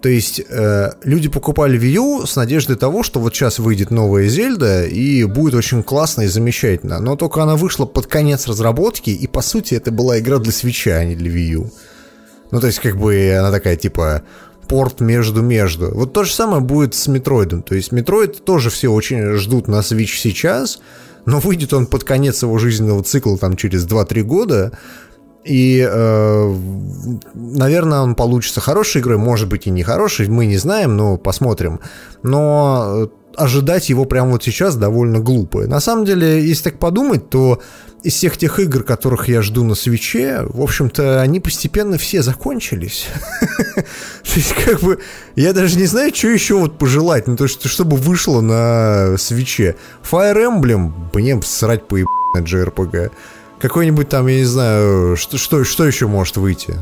То 0.00 0.08
есть 0.08 0.40
э, 0.48 0.90
люди 1.02 1.28
покупали 1.28 1.78
Wii 1.78 1.94
U 1.96 2.26
с 2.26 2.36
надеждой 2.36 2.76
того, 2.76 3.02
что 3.02 3.18
вот 3.18 3.34
сейчас 3.34 3.58
выйдет 3.58 3.90
новая 3.90 4.28
Зельда 4.28 4.84
и 4.86 5.24
будет 5.24 5.54
очень 5.54 5.82
классно 5.82 6.22
и 6.22 6.26
замечательно. 6.28 7.00
Но 7.00 7.16
только 7.16 7.42
она 7.42 7.56
вышла 7.56 7.84
под 7.84 8.06
конец 8.06 8.46
разработки, 8.46 9.10
и 9.10 9.26
по 9.26 9.42
сути 9.42 9.74
это 9.74 9.90
была 9.90 10.20
игра 10.20 10.38
для 10.38 10.52
Switch 10.52 10.85
а, 10.85 10.96
а 10.96 11.04
не 11.04 11.16
для 11.16 11.30
Wii 11.30 11.50
U. 11.54 11.70
Ну, 12.50 12.60
то 12.60 12.68
есть, 12.68 12.78
как 12.78 12.96
бы 12.96 13.36
она 13.38 13.50
такая, 13.50 13.76
типа, 13.76 14.22
порт 14.68 15.00
между-между. 15.00 15.90
Вот 15.94 16.12
то 16.12 16.24
же 16.24 16.32
самое 16.32 16.60
будет 16.60 16.94
с 16.94 17.08
Метроидом. 17.08 17.62
То 17.62 17.74
есть, 17.74 17.92
Метроид 17.92 18.44
тоже 18.44 18.70
все 18.70 18.88
очень 18.88 19.32
ждут 19.36 19.66
на 19.66 19.80
Switch 19.80 20.16
сейчас, 20.16 20.80
но 21.24 21.40
выйдет 21.40 21.72
он 21.72 21.86
под 21.86 22.04
конец 22.04 22.42
его 22.42 22.58
жизненного 22.58 23.02
цикла, 23.02 23.36
там, 23.38 23.56
через 23.56 23.86
2-3 23.86 24.22
года. 24.22 24.72
И, 25.44 25.86
э, 25.88 26.54
наверное, 27.34 28.00
он 28.00 28.14
получится 28.14 28.60
хорошей 28.60 29.00
игрой, 29.00 29.16
может 29.16 29.48
быть 29.48 29.66
и 29.66 29.70
не 29.70 29.82
хорошей, 29.82 30.28
мы 30.28 30.46
не 30.46 30.58
знаем, 30.58 30.96
но 30.96 31.16
посмотрим. 31.16 31.80
Но 32.22 33.04
э, 33.04 33.08
ожидать 33.38 33.88
его 33.88 34.04
прямо 34.04 34.32
вот 34.32 34.44
сейчас 34.44 34.76
довольно 34.76 35.20
глупо. 35.20 35.66
На 35.66 35.80
самом 35.80 36.04
деле, 36.04 36.46
если 36.46 36.64
так 36.64 36.78
подумать, 36.78 37.30
то 37.30 37.60
из 38.02 38.14
всех 38.14 38.36
тех 38.36 38.60
игр, 38.60 38.82
которых 38.84 39.28
я 39.28 39.42
жду 39.42 39.64
на 39.64 39.74
свече, 39.74 40.42
в 40.48 40.62
общем-то, 40.62 41.20
они 41.20 41.40
постепенно 41.40 41.98
все 41.98 42.22
закончились. 42.22 43.06
То 43.74 44.34
есть, 44.34 44.54
как 44.54 44.80
бы, 44.80 45.00
я 45.34 45.52
даже 45.52 45.76
не 45.78 45.86
знаю, 45.86 46.14
что 46.14 46.28
еще 46.28 46.54
вот 46.54 46.78
пожелать, 46.78 47.26
ну, 47.26 47.36
то 47.36 47.44
есть, 47.44 47.64
чтобы 47.66 47.96
вышло 47.96 48.40
на 48.40 49.16
свече. 49.18 49.76
Fire 50.08 50.36
Emblem, 50.36 50.92
мне 51.12 51.40
срать 51.42 51.88
по 51.88 51.96
на 52.34 52.40
JRPG. 52.40 53.10
Какой-нибудь 53.60 54.08
там, 54.08 54.26
я 54.28 54.38
не 54.38 54.44
знаю, 54.44 55.16
что, 55.16 55.36
что, 55.38 55.64
что 55.64 55.84
еще 55.84 56.06
может 56.06 56.36
выйти? 56.36 56.76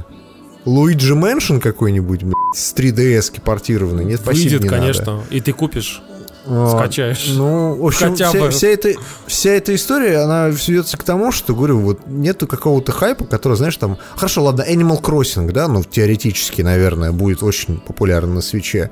Luigi 0.66 1.14
Mansion 1.14 1.58
какой-нибудь, 1.58 2.24
блядь, 2.24 2.34
с 2.54 2.74
3DS 2.74 3.40
портированный? 3.40 4.04
Нет, 4.04 4.26
Выйдет, 4.26 4.64
не 4.64 4.68
надо. 4.68 4.80
конечно. 4.80 5.24
И 5.30 5.40
ты 5.40 5.52
купишь. 5.52 6.02
Скачаешь. 6.46 7.32
Ну, 7.34 7.74
в 7.74 7.86
общем, 7.86 8.10
Хотя 8.12 8.28
вся, 8.30 8.40
бы. 8.40 8.50
вся 8.50 8.68
эта, 8.68 8.94
вся 9.26 9.50
эта 9.50 9.74
история, 9.74 10.18
она 10.18 10.52
сведется 10.52 10.96
к 10.96 11.02
тому, 11.02 11.32
что, 11.32 11.54
говорю, 11.54 11.80
вот 11.80 12.06
нету 12.06 12.46
какого-то 12.46 12.92
хайпа, 12.92 13.24
который, 13.24 13.56
знаешь, 13.56 13.76
там... 13.76 13.98
Хорошо, 14.14 14.44
ладно, 14.44 14.64
Animal 14.68 15.00
Crossing, 15.02 15.50
да, 15.52 15.68
ну, 15.68 15.82
теоретически, 15.82 16.62
наверное, 16.62 17.12
будет 17.12 17.42
очень 17.42 17.78
популярен 17.78 18.34
на 18.34 18.40
Switch 18.40 18.78
е. 18.78 18.90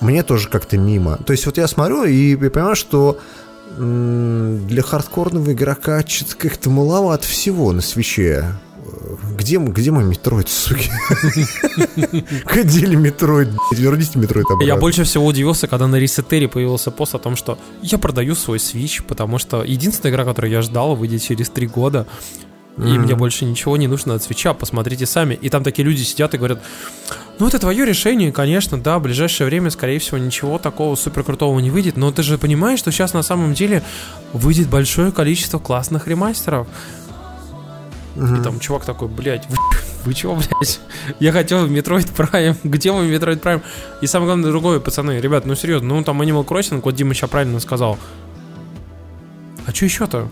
Мне 0.00 0.22
тоже 0.22 0.48
как-то 0.48 0.78
мимо. 0.78 1.18
То 1.18 1.32
есть 1.32 1.44
вот 1.46 1.58
я 1.58 1.68
смотрю 1.68 2.04
и 2.04 2.30
я 2.30 2.50
понимаю, 2.50 2.76
что 2.76 3.18
для 3.76 4.82
хардкорного 4.82 5.52
игрока 5.52 6.04
что-то 6.06 6.36
как-то 6.36 6.70
маловато 6.70 7.26
всего 7.26 7.72
на 7.72 7.82
Switch 7.82 8.30
е. 8.30 8.46
Где, 9.36 9.58
где 9.58 9.90
мой 9.90 10.04
Metroid, 10.04 10.48
суки? 10.48 10.90
Кадили 12.46 12.96
Metroid, 12.96 13.48
верните 13.72 14.18
Metroid 14.18 14.46
обратно. 14.46 14.64
Я 14.64 14.76
больше 14.76 15.04
всего 15.04 15.26
удивился, 15.26 15.66
когда 15.66 15.86
на 15.86 15.96
ResetEra 15.96 16.48
появился 16.48 16.90
пост 16.90 17.14
о 17.14 17.18
том, 17.18 17.36
что 17.36 17.58
я 17.82 17.98
продаю 17.98 18.34
свой 18.34 18.58
Switch, 18.58 19.02
потому 19.06 19.38
что 19.38 19.62
единственная 19.62 20.12
игра, 20.12 20.24
которую 20.24 20.50
я 20.50 20.62
ждал, 20.62 20.94
выйдет 20.94 21.22
через 21.22 21.48
три 21.50 21.66
года. 21.66 22.06
И 22.78 22.98
мне 22.98 23.14
больше 23.14 23.44
ничего 23.44 23.76
не 23.76 23.88
нужно 23.88 24.14
от 24.14 24.22
Switch 24.22 24.46
а, 24.46 24.54
посмотрите 24.54 25.04
сами. 25.04 25.34
И 25.34 25.50
там 25.50 25.62
такие 25.62 25.84
люди 25.84 26.02
сидят 26.02 26.32
и 26.34 26.38
говорят, 26.38 26.62
ну 27.38 27.46
это 27.46 27.58
твое 27.58 27.84
решение, 27.84 28.32
конечно, 28.32 28.78
да, 28.80 28.98
в 28.98 29.02
ближайшее 29.02 29.46
время, 29.46 29.70
скорее 29.70 29.98
всего, 29.98 30.18
ничего 30.18 30.58
такого 30.58 30.94
супер 30.94 31.24
крутого 31.24 31.58
не 31.60 31.70
выйдет, 31.70 31.96
но 31.96 32.10
ты 32.10 32.22
же 32.22 32.38
понимаешь, 32.38 32.78
что 32.78 32.90
сейчас 32.90 33.12
на 33.12 33.22
самом 33.22 33.54
деле 33.54 33.82
выйдет 34.32 34.68
большое 34.68 35.12
количество 35.12 35.58
классных 35.58 36.06
ремастеров. 36.06 36.68
И 38.20 38.42
там 38.42 38.60
чувак 38.60 38.84
такой, 38.84 39.08
блядь, 39.08 39.48
вы, 39.48 39.56
вы 40.04 40.14
чего, 40.14 40.36
блядь? 40.36 40.80
Я 41.20 41.32
хотел 41.32 41.66
в 41.66 41.72
Metroid 41.72 42.14
Prime. 42.14 42.56
Где 42.64 42.92
мой 42.92 43.10
Metroid 43.10 43.40
Prime? 43.40 43.62
И 44.02 44.06
самое 44.06 44.26
главное 44.26 44.50
другое, 44.50 44.78
пацаны, 44.78 45.20
ребят, 45.20 45.46
ну 45.46 45.54
серьезно, 45.54 45.88
ну 45.88 46.04
там 46.04 46.20
Animal 46.20 46.46
Crossing, 46.46 46.82
вот 46.84 46.94
Дима 46.94 47.14
сейчас 47.14 47.30
правильно 47.30 47.60
сказал. 47.60 47.98
А 49.66 49.72
что 49.72 49.86
еще-то? 49.86 50.28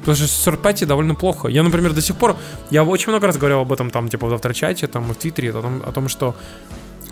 Потому 0.00 0.16
что 0.16 0.26
с 0.26 0.46
third 0.46 0.86
довольно 0.86 1.14
плохо. 1.14 1.48
Я, 1.48 1.62
например, 1.62 1.92
до 1.92 2.00
сих 2.00 2.16
пор, 2.16 2.36
я 2.70 2.82
очень 2.82 3.10
много 3.10 3.26
раз 3.26 3.36
говорил 3.36 3.60
об 3.60 3.72
этом 3.72 3.90
там, 3.90 4.08
типа, 4.08 4.26
в 4.26 4.34
авторчате, 4.34 4.86
там, 4.86 5.04
в 5.04 5.14
Твиттере, 5.14 5.50
о 5.50 5.62
том, 5.62 5.82
о 5.84 5.92
том, 5.92 6.08
что 6.08 6.34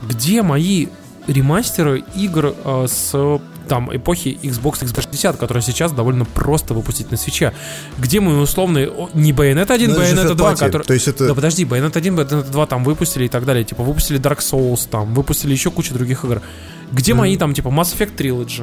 где 0.02 0.42
мои 0.42 0.88
ремастеры 1.26 2.04
игр 2.14 2.54
э, 2.64 2.86
с 2.88 3.40
там 3.66 3.94
эпохи 3.94 4.38
Xbox 4.42 4.78
360, 4.80 5.36
которые 5.36 5.62
сейчас 5.62 5.92
довольно 5.92 6.24
просто 6.24 6.74
выпустить 6.74 7.10
на 7.10 7.16
свече. 7.16 7.52
Где 7.98 8.20
мои 8.20 8.34
условные, 8.34 8.88
о, 8.88 9.10
не 9.14 9.32
Bayonetta 9.32 9.72
1, 9.72 9.90
Ну, 9.90 9.96
это 9.96 10.06
же 10.06 10.14
Bayonetta 10.14 10.30
third 10.30 10.34
2, 10.36 10.52
party. 10.52 10.58
который... 10.58 10.82
То 10.84 10.94
есть 10.94 11.08
это... 11.08 11.26
Да 11.28 11.34
подожди, 11.34 11.64
Bayonetta 11.64 11.98
1, 11.98 12.14
Bayonetta 12.18 12.50
2 12.50 12.66
там 12.66 12.84
выпустили 12.84 13.24
и 13.24 13.28
так 13.28 13.44
далее. 13.44 13.64
Типа 13.64 13.82
выпустили 13.82 14.20
Dark 14.20 14.38
Souls 14.38 14.88
там, 14.90 15.14
выпустили 15.14 15.52
еще 15.52 15.70
кучу 15.70 15.92
других 15.94 16.24
игр. 16.24 16.42
Где 16.92 17.14
мои 17.14 17.36
там, 17.36 17.52
типа, 17.52 17.68
Mass 17.68 17.96
Effect 17.96 18.16
Trilogy? 18.16 18.62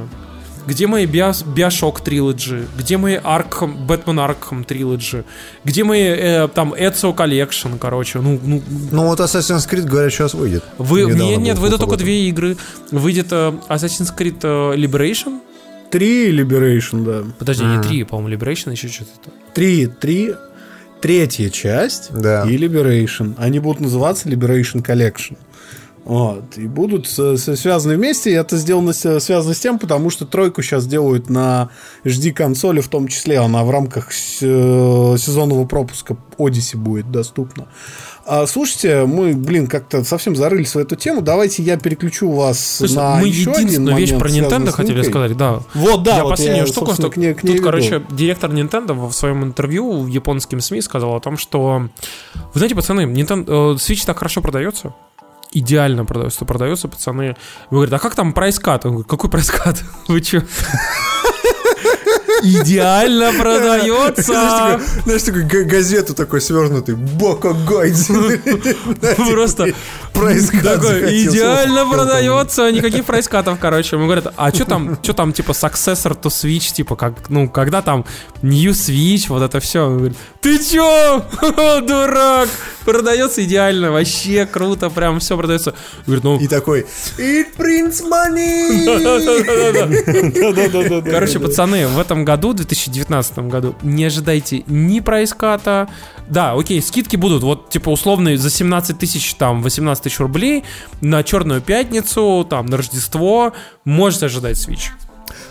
Где 0.68 0.88
мои 0.88 1.06
Bios- 1.06 1.44
Bioshock 1.46 2.04
Trilogy? 2.04 2.66
Где 2.78 2.98
мои 2.98 3.16
Arkham, 3.16 3.86
Batman 3.86 4.18
Arkham 4.28 4.66
Trilogy? 4.66 5.24
Где 5.66 5.84
мои, 5.84 6.02
э, 6.04 6.48
там, 6.54 6.74
Ezio 6.74 7.14
Collection, 7.16 7.78
короче? 7.78 8.20
Ну, 8.20 8.40
ну, 8.44 8.62
Ну 8.92 9.06
вот 9.08 9.20
Assassin's 9.20 9.68
Creed, 9.70 9.84
говорят, 9.84 10.12
сейчас 10.14 10.34
выйдет. 10.34 10.64
вы, 10.78 11.04
нет, 11.04 11.40
нет, 11.40 11.58
выйдут 11.60 11.80
только 11.82 11.98
две 11.98 12.30
игры. 12.30 12.56
Выйдет 12.92 13.28
э, 13.32 13.54
Assassin's 13.70 14.16
Creed 14.18 14.38
э, 14.44 14.76
Liberation. 14.78 15.40
Три 15.92 16.32
Liberation, 16.32 17.04
да. 17.04 17.24
Подожди, 17.38 17.64
не 17.66 17.82
три, 17.84 18.04
по-моему, 18.04 18.36
Liberation 18.36 18.72
еще 18.72 18.88
что-то. 18.88 19.30
Три, 19.54 19.86
три, 19.88 20.34
третья 21.02 21.50
часть 21.50 22.10
Да. 22.14 22.46
и 22.50 22.58
Liberation. 22.58 23.36
Они 23.38 23.60
будут 23.60 23.82
называться 23.82 24.30
Liberation 24.30 24.82
Collection. 24.84 25.38
Вот. 26.06 26.58
И 26.58 26.68
будут 26.68 27.08
связаны 27.08 27.96
вместе. 27.96 28.32
И 28.32 28.34
это 28.34 28.58
сделано 28.58 28.94
связано 28.94 29.54
с 29.54 29.60
тем, 29.60 29.80
потому 29.80 30.10
что 30.10 30.26
тройку 30.26 30.62
сейчас 30.62 30.86
делают 30.86 31.30
на 31.30 31.70
HD 32.04 32.32
консоли, 32.32 32.82
в 32.82 32.90
том 32.90 33.08
числе 33.08 33.40
она 33.40 33.64
в 33.64 33.72
рамках 33.72 34.10
э, 34.10 35.16
сезонного 35.18 35.66
пропуска 35.66 36.18
Odyssey 36.38 36.78
будет 36.78 37.12
доступна. 37.12 37.68
А, 38.26 38.48
слушайте, 38.48 39.06
мы, 39.06 39.34
блин, 39.34 39.68
как-то 39.68 40.04
совсем 40.06 40.36
зарылись 40.36 40.76
в 40.76 40.78
эту 40.78 40.96
тему. 40.96 41.22
Давайте 41.22 41.62
я 41.62 41.78
переключу 41.78 42.32
вас 42.32 42.80
есть 42.82 42.96
на 42.96 43.18
мы 43.18 43.28
еще 43.28 43.52
один 43.52 43.62
единственную 43.66 43.98
вещь 43.98 44.12
момент, 44.12 44.50
про 44.50 44.58
Nintendo 44.58 44.72
хотели 44.72 45.02
сказать, 45.02 45.36
да. 45.36 45.60
Вот, 45.74 46.04
да, 46.04 46.18
я 46.18 46.24
вот 46.24 46.30
последнюю 46.32 46.66
я, 46.66 46.72
штуку, 46.72 46.94
что 46.94 47.10
к 47.10 47.18
ней- 47.18 47.34
к 47.34 47.44
ней 47.44 47.50
тут, 47.50 47.60
веду. 47.60 47.64
короче, 47.66 48.02
директор 48.12 48.50
Nintendo 48.50 48.94
в 49.08 49.12
своем 49.12 49.44
интервью 49.44 50.04
в 50.04 50.08
японским 50.08 50.62
СМИ 50.62 50.82
сказал 50.82 51.16
о 51.16 51.20
том, 51.20 51.38
что, 51.38 51.90
вы 52.34 52.40
знаете, 52.54 52.76
пацаны, 52.76 53.02
Nintendo, 53.02 53.74
э, 53.74 53.76
Switch 53.76 54.06
так 54.06 54.20
хорошо 54.20 54.42
продается, 54.42 54.94
идеально 55.54 56.06
продается, 56.06 56.46
продается, 56.46 56.88
пацаны. 56.88 57.36
Вы 57.70 57.78
говорите, 57.78 57.96
а 57.96 58.00
как 58.00 58.16
там 58.16 58.34
прайскат? 58.34 58.86
Он 58.86 58.92
говорит, 58.92 59.10
какой 59.10 59.30
прайскат? 59.30 59.84
Вы 60.08 60.22
чё? 60.22 60.42
Идеально 62.44 63.32
продается. 63.34 64.80
Знаешь, 65.06 65.24
такой 65.24 65.44
га- 65.44 65.64
газету 65.64 66.14
такой 66.14 66.42
свернутый, 66.42 66.96
Бока 66.96 67.54
Гайдзин. 67.54 68.42
Просто 69.26 69.74
такой 70.14 71.24
идеально 71.24 71.86
продается, 71.90 72.72
никаких 72.72 73.06
прайскатов, 73.06 73.58
короче. 73.60 73.98
Мы 73.98 74.04
говорят, 74.06 74.34
а 74.36 74.52
что 74.54 74.66
там, 74.66 74.98
что 75.02 75.14
там, 75.14 75.32
типа, 75.34 75.52
successor 75.52 76.20
to 76.20 76.30
Switch, 76.30 76.74
типа, 76.74 76.96
как, 76.96 77.30
ну, 77.30 77.50
когда 77.50 77.82
там 77.82 78.06
New 78.42 78.72
Switch, 78.72 79.26
вот 79.30 79.42
это 79.42 79.60
все. 79.60 80.12
Ты 80.42 80.58
чё, 80.60 81.24
дурак, 81.88 82.50
продается 82.86 83.44
идеально, 83.44 83.92
вообще 83.92 84.46
круто, 84.46 84.90
прям 84.90 85.20
все 85.20 85.38
продается. 85.38 85.74
Говорит, 86.06 86.24
ну, 86.24 86.38
И 86.40 86.48
такой, 86.48 86.86
it 87.18 87.48
prints 87.58 88.02
money! 88.04 88.94
Короче, 91.12 91.40
пацаны, 91.40 91.88
в 91.88 92.00
этом 92.00 92.26
году, 92.26 92.33
в 92.38 92.56
2019 92.56 93.40
году, 93.40 93.76
не 93.82 94.06
ожидайте 94.06 94.64
ни 94.68 95.00
прайската. 95.00 95.90
Да, 96.30 96.54
окей, 96.54 96.82
скидки 96.82 97.16
будут. 97.16 97.44
Вот, 97.44 97.70
типа, 97.70 97.90
условные 97.90 98.38
за 98.38 98.50
17 98.50 98.98
тысяч, 98.98 99.34
там, 99.36 99.62
18 99.62 100.04
тысяч 100.04 100.20
рублей 100.20 100.64
на 101.02 101.24
Черную 101.24 101.62
Пятницу, 101.62 102.46
там, 102.50 102.66
на 102.66 102.78
Рождество. 102.78 103.54
Можете 103.86 104.28
ожидать 104.28 104.58
Switch. 104.58 104.92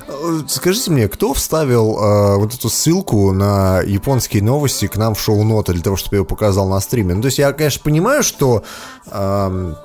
Э, 0.08 0.40
Скажите 0.46 0.90
мне, 0.90 1.08
кто 1.08 1.32
вставил 1.34 1.98
э, 1.98 2.36
вот 2.36 2.54
эту 2.54 2.68
ссылку 2.68 3.32
на 3.32 3.80
японские 3.80 4.42
новости 4.42 4.86
к 4.86 4.96
нам 4.96 5.14
в 5.14 5.20
шоу-ноты 5.20 5.72
для 5.72 5.82
того, 5.82 5.96
чтобы 5.96 6.16
я 6.16 6.20
ее 6.20 6.24
показал 6.24 6.68
на 6.68 6.80
стриме? 6.80 7.14
Ну, 7.14 7.22
то 7.22 7.26
есть 7.26 7.38
я, 7.38 7.52
конечно, 7.52 7.80
понимаю, 7.82 8.22
что 8.22 8.64
эм, 9.10 9.76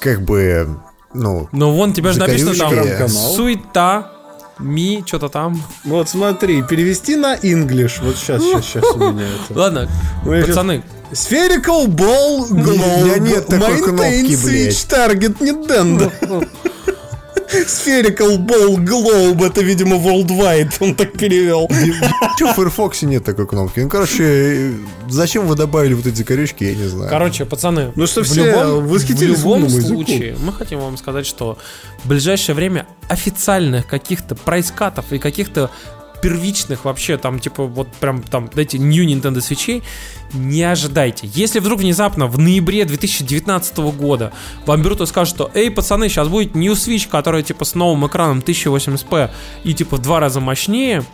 как 0.00 0.22
бы, 0.22 0.78
ну, 1.14 1.48
Но 1.52 1.72
вон 1.72 1.92
тебя 1.92 2.12
же 2.12 2.18
написано 2.18 2.54
там 2.54 3.08
суета. 3.08 4.15
Ми, 4.58 5.02
что-то 5.06 5.28
там. 5.28 5.62
Вот 5.84 6.08
смотри, 6.08 6.62
перевести 6.62 7.16
на 7.16 7.36
English. 7.36 8.02
Вот 8.02 8.16
сейчас, 8.16 8.42
сейчас, 8.42 8.64
сейчас 8.64 8.84
у 8.94 8.98
меня 8.98 9.26
это. 9.48 9.58
Ладно, 9.58 9.88
Ну, 10.24 10.46
пацаны, 10.46 10.82
Spherical 11.12 11.86
Ball 11.86 12.48
Globe. 12.50 13.04
меня 13.04 13.18
нет 13.18 13.46
такой 13.46 13.80
Maintain 13.80 13.82
кнопки, 13.84 14.36
блядь. 14.44 14.72
Switch 14.72 14.88
Target 14.90 15.38
Nintendo. 15.38 16.48
Spherical 17.52 18.38
Ball 18.38 18.76
Globe. 18.76 19.46
Это, 19.46 19.62
видимо, 19.62 19.96
Worldwide. 19.96 20.72
Он 20.80 20.94
так 20.94 21.12
перевел. 21.12 21.68
Че 22.38 22.52
в 22.52 22.56
Firefox 22.58 23.02
нет 23.04 23.24
такой 23.24 23.46
кнопки? 23.46 23.80
Ну, 23.80 23.88
короче, 23.88 24.72
зачем 25.08 25.46
вы 25.46 25.54
добавили 25.56 25.94
вот 25.94 26.06
эти 26.06 26.22
корючки, 26.22 26.64
я 26.64 26.74
не 26.74 26.88
знаю. 26.88 27.10
короче, 27.10 27.44
пацаны, 27.44 27.92
Ну 27.94 28.06
что 28.06 28.22
в 28.22 28.26
все 28.26 28.44
любом, 28.46 28.86
в 28.86 29.20
любом 29.22 29.52
умному 29.52 29.76
языку. 29.76 29.94
случае 29.94 30.36
мы 30.40 30.52
хотим 30.52 30.80
вам 30.80 30.96
сказать, 30.96 31.26
что 31.26 31.58
в 32.04 32.08
ближайшее 32.08 32.54
время 32.54 32.86
официальных 33.08 33.86
каких-то 33.86 34.34
прайскатов 34.34 35.12
и 35.12 35.18
каких-то 35.18 35.70
первичных 36.20 36.84
вообще 36.84 37.16
там 37.16 37.38
типа 37.38 37.64
вот 37.64 37.88
прям 38.00 38.22
там 38.22 38.50
дайте 38.54 38.78
New 38.78 39.04
Nintendo 39.06 39.38
Switch 39.38 39.82
не 40.34 40.62
ожидайте. 40.62 41.28
Если 41.32 41.60
вдруг 41.60 41.80
внезапно 41.80 42.26
в 42.26 42.38
ноябре 42.38 42.84
2019 42.84 43.78
года 43.78 44.32
вам 44.66 44.82
берут 44.82 45.00
и 45.00 45.06
скажут, 45.06 45.34
что 45.34 45.50
эй, 45.54 45.70
пацаны, 45.70 46.08
сейчас 46.08 46.28
будет 46.28 46.54
New 46.54 46.72
Switch, 46.72 47.08
которая 47.08 47.42
типа 47.42 47.64
с 47.64 47.74
новым 47.74 48.06
экраном 48.06 48.38
1080p 48.38 49.30
и 49.64 49.74
типа 49.74 49.96
в 49.96 50.02
два 50.02 50.20
раза 50.20 50.40
мощнее, 50.40 51.04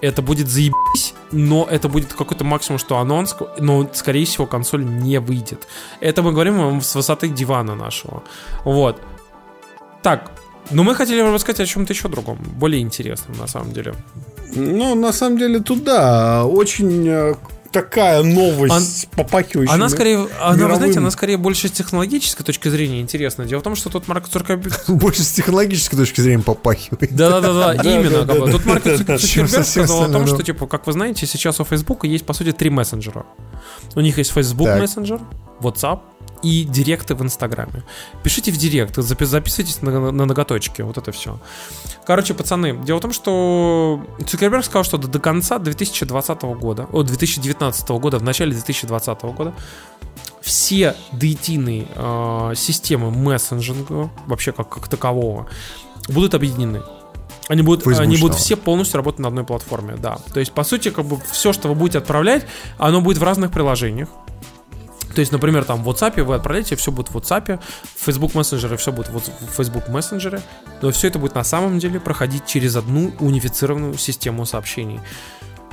это 0.00 0.20
будет 0.20 0.48
заебись, 0.48 1.14
но 1.32 1.66
это 1.70 1.88
будет 1.88 2.12
какой-то 2.12 2.44
максимум, 2.44 2.78
что 2.78 2.98
анонс, 2.98 3.34
но, 3.58 3.88
скорее 3.94 4.26
всего, 4.26 4.46
консоль 4.46 4.84
не 4.84 5.18
выйдет. 5.18 5.66
Это 6.00 6.22
мы 6.22 6.32
говорим 6.32 6.58
вам 6.58 6.80
с 6.82 6.94
высоты 6.94 7.28
дивана 7.28 7.74
нашего. 7.74 8.22
Вот. 8.64 9.00
Так, 10.02 10.32
но 10.70 10.82
мы 10.82 10.94
хотели 10.94 11.20
рассказать 11.20 11.60
о 11.60 11.66
чем-то 11.66 11.92
еще 11.92 12.08
другом, 12.08 12.38
более 12.56 12.80
интересном, 12.80 13.36
на 13.38 13.46
самом 13.46 13.72
деле. 13.72 13.94
Ну, 14.54 14.94
на 14.94 15.12
самом 15.12 15.38
деле, 15.38 15.60
тут 15.60 15.84
да, 15.84 16.44
очень 16.44 17.08
э, 17.08 17.34
такая 17.74 18.22
новость, 18.22 19.08
попахивающая. 19.10 19.74
Она 19.74 19.88
скорее, 19.88 20.28
она, 20.40 20.52
вы 20.52 20.56
мировым. 20.56 20.76
знаете, 20.76 20.98
она 21.00 21.10
скорее 21.10 21.36
больше 21.36 21.68
с 21.68 21.72
технологической 21.72 22.46
точки 22.46 22.68
зрения 22.68 23.00
интересна. 23.00 23.44
Дело 23.44 23.60
в 23.60 23.62
том, 23.64 23.74
что 23.74 23.90
тут 23.90 24.06
Марк 24.06 24.28
Цукерберг... 24.28 24.84
Больше 24.88 25.24
с 25.24 25.32
технологической 25.32 25.98
точки 25.98 26.20
зрения 26.20 26.42
попахивает. 26.42 27.14
Да-да-да, 27.14 27.74
Да, 27.82 27.82
именно. 27.82 28.24
Тут 28.24 28.64
Марк. 28.64 28.84
Цукерберг 29.18 29.66
сказал 29.66 30.04
о 30.04 30.08
том, 30.08 30.26
что, 30.26 30.42
типа, 30.42 30.66
как 30.68 30.86
вы 30.86 30.92
знаете, 30.92 31.26
сейчас 31.26 31.58
у 31.60 31.64
Фейсбука 31.64 32.06
есть, 32.06 32.24
по 32.24 32.32
сути, 32.32 32.52
три 32.52 32.70
мессенджера. 32.70 33.26
У 33.96 34.00
них 34.00 34.18
есть 34.18 34.32
Facebook. 34.32 34.68
Messenger, 34.68 35.20
WhatsApp 35.60 36.00
и 36.44 36.64
директы 36.64 37.14
в 37.14 37.22
Инстаграме. 37.22 37.82
Пишите 38.22 38.52
в 38.52 38.56
директ, 38.56 38.98
запи- 38.98 39.24
записывайтесь 39.24 39.80
на, 39.80 40.12
на 40.12 40.26
ноготочки, 40.26 40.82
вот 40.82 40.98
это 40.98 41.10
все. 41.10 41.38
Короче, 42.06 42.34
пацаны, 42.34 42.76
дело 42.84 42.98
в 42.98 43.00
том, 43.00 43.12
что 43.12 44.04
Цукерберг 44.26 44.64
сказал, 44.64 44.84
что 44.84 44.98
до, 44.98 45.08
до 45.08 45.18
конца 45.18 45.58
2020 45.58 46.42
года, 46.42 46.86
о, 46.92 47.02
2019 47.02 47.88
года, 47.88 48.18
в 48.18 48.22
начале 48.22 48.52
2020 48.52 49.22
года, 49.22 49.54
все 50.42 50.94
дейтийные 51.12 51.86
э, 51.94 52.52
системы 52.54 53.10
мессенджинга, 53.10 54.10
вообще 54.26 54.52
как, 54.52 54.68
как 54.68 54.88
такового, 54.88 55.46
будут 56.08 56.34
объединены. 56.34 56.82
Они 57.48 57.62
будут, 57.62 57.86
они 57.86 58.16
будут 58.18 58.36
все 58.36 58.56
полностью 58.56 58.98
работать 58.98 59.20
на 59.20 59.28
одной 59.28 59.44
платформе, 59.44 59.96
да. 59.96 60.18
То 60.32 60.40
есть, 60.40 60.52
по 60.52 60.64
сути, 60.64 60.90
как 60.90 61.06
бы 61.06 61.18
все, 61.30 61.52
что 61.52 61.68
вы 61.68 61.74
будете 61.74 61.98
отправлять, 61.98 62.46
оно 62.78 63.00
будет 63.00 63.18
в 63.18 63.22
разных 63.22 63.50
приложениях. 63.50 64.08
То 65.14 65.20
есть, 65.20 65.32
например, 65.32 65.64
там 65.64 65.82
в 65.82 65.88
WhatsApp 65.88 66.22
вы 66.22 66.34
отправляете, 66.34 66.76
все 66.76 66.90
будет 66.90 67.10
в 67.10 67.16
WhatsApp, 67.16 67.60
в 67.96 68.04
Facebook 68.04 68.34
мессенджере 68.34 68.76
все 68.76 68.92
будет 68.92 69.08
в 69.08 69.56
Facebook 69.56 69.88
мессенджере, 69.88 70.42
но 70.82 70.90
все 70.90 71.08
это 71.08 71.18
будет 71.18 71.34
на 71.34 71.44
самом 71.44 71.78
деле 71.78 72.00
проходить 72.00 72.46
через 72.46 72.76
одну 72.76 73.12
унифицированную 73.20 73.96
систему 73.96 74.44
сообщений. 74.44 75.00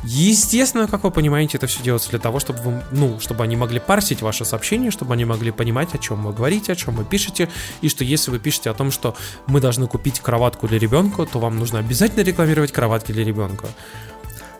Естественно, 0.03 0.87
как 0.87 1.03
вы 1.03 1.11
понимаете, 1.11 1.57
это 1.57 1.67
все 1.67 1.83
делается 1.83 2.09
для 2.09 2.17
того, 2.17 2.39
чтобы 2.39 2.59
вы, 2.61 2.81
ну, 2.91 3.19
чтобы 3.19 3.43
они 3.43 3.55
могли 3.55 3.79
парсить 3.79 4.23
ваши 4.23 4.45
сообщения, 4.45 4.89
чтобы 4.89 5.13
они 5.13 5.25
могли 5.25 5.51
понимать, 5.51 5.93
о 5.93 5.99
чем 5.99 6.23
вы 6.23 6.33
говорите, 6.33 6.71
о 6.71 6.75
чем 6.75 6.95
вы 6.95 7.05
пишете, 7.05 7.49
и 7.81 7.89
что 7.89 8.03
если 8.03 8.31
вы 8.31 8.39
пишете 8.39 8.71
о 8.71 8.73
том, 8.73 8.89
что 8.89 9.15
мы 9.45 9.61
должны 9.61 9.87
купить 9.87 10.19
кроватку 10.19 10.67
для 10.67 10.79
ребенка, 10.79 11.27
то 11.27 11.39
вам 11.39 11.57
нужно 11.57 11.79
обязательно 11.79 12.23
рекламировать 12.23 12.71
кроватки 12.71 13.11
для 13.11 13.23
ребенка. 13.23 13.67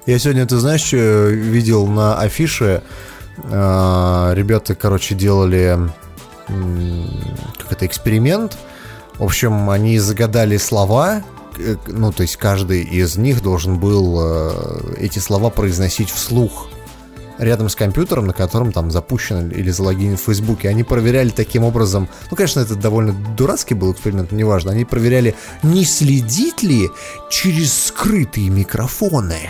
Я 0.06 0.20
сегодня, 0.20 0.46
ты 0.46 0.58
знаешь, 0.58 0.82
что 0.82 1.30
видел 1.30 1.88
на 1.88 2.20
афише, 2.20 2.84
э, 2.84 3.11
ребята, 3.38 4.76
короче, 4.76 5.16
делали 5.16 5.78
м, 6.48 7.10
как 7.58 7.72
это, 7.72 7.86
эксперимент. 7.86 8.58
В 9.18 9.24
общем, 9.24 9.70
они 9.70 10.00
загадали 10.00 10.58
слова, 10.58 11.24
э, 11.58 11.76
ну, 11.88 12.12
то 12.12 12.24
есть 12.24 12.38
каждый 12.38 12.82
из 12.82 13.18
них 13.18 13.42
должен 13.42 13.80
был 13.80 14.20
э, 14.20 14.96
эти 14.98 15.20
слова 15.20 15.50
произносить 15.50 16.10
вслух 16.10 16.70
рядом 17.38 17.70
с 17.70 17.76
компьютером, 17.76 18.28
на 18.28 18.34
котором 18.34 18.72
там 18.72 18.92
запущен 18.92 19.50
или 19.50 19.72
залогинен 19.72 20.18
в 20.18 20.22
Фейсбуке. 20.22 20.70
Они 20.70 20.84
проверяли 20.84 21.30
таким 21.30 21.64
образом, 21.64 22.08
ну, 22.30 22.38
конечно, 22.38 22.60
это 22.60 22.76
довольно 22.76 23.14
дурацкий 23.36 23.74
был 23.74 23.92
эксперимент, 23.92 24.32
но 24.32 24.38
неважно, 24.38 24.72
они 24.72 24.86
проверяли, 24.86 25.36
не 25.64 25.86
следит 25.86 26.62
ли 26.62 26.90
через 27.30 27.86
скрытые 27.86 28.50
микрофоны 28.50 29.50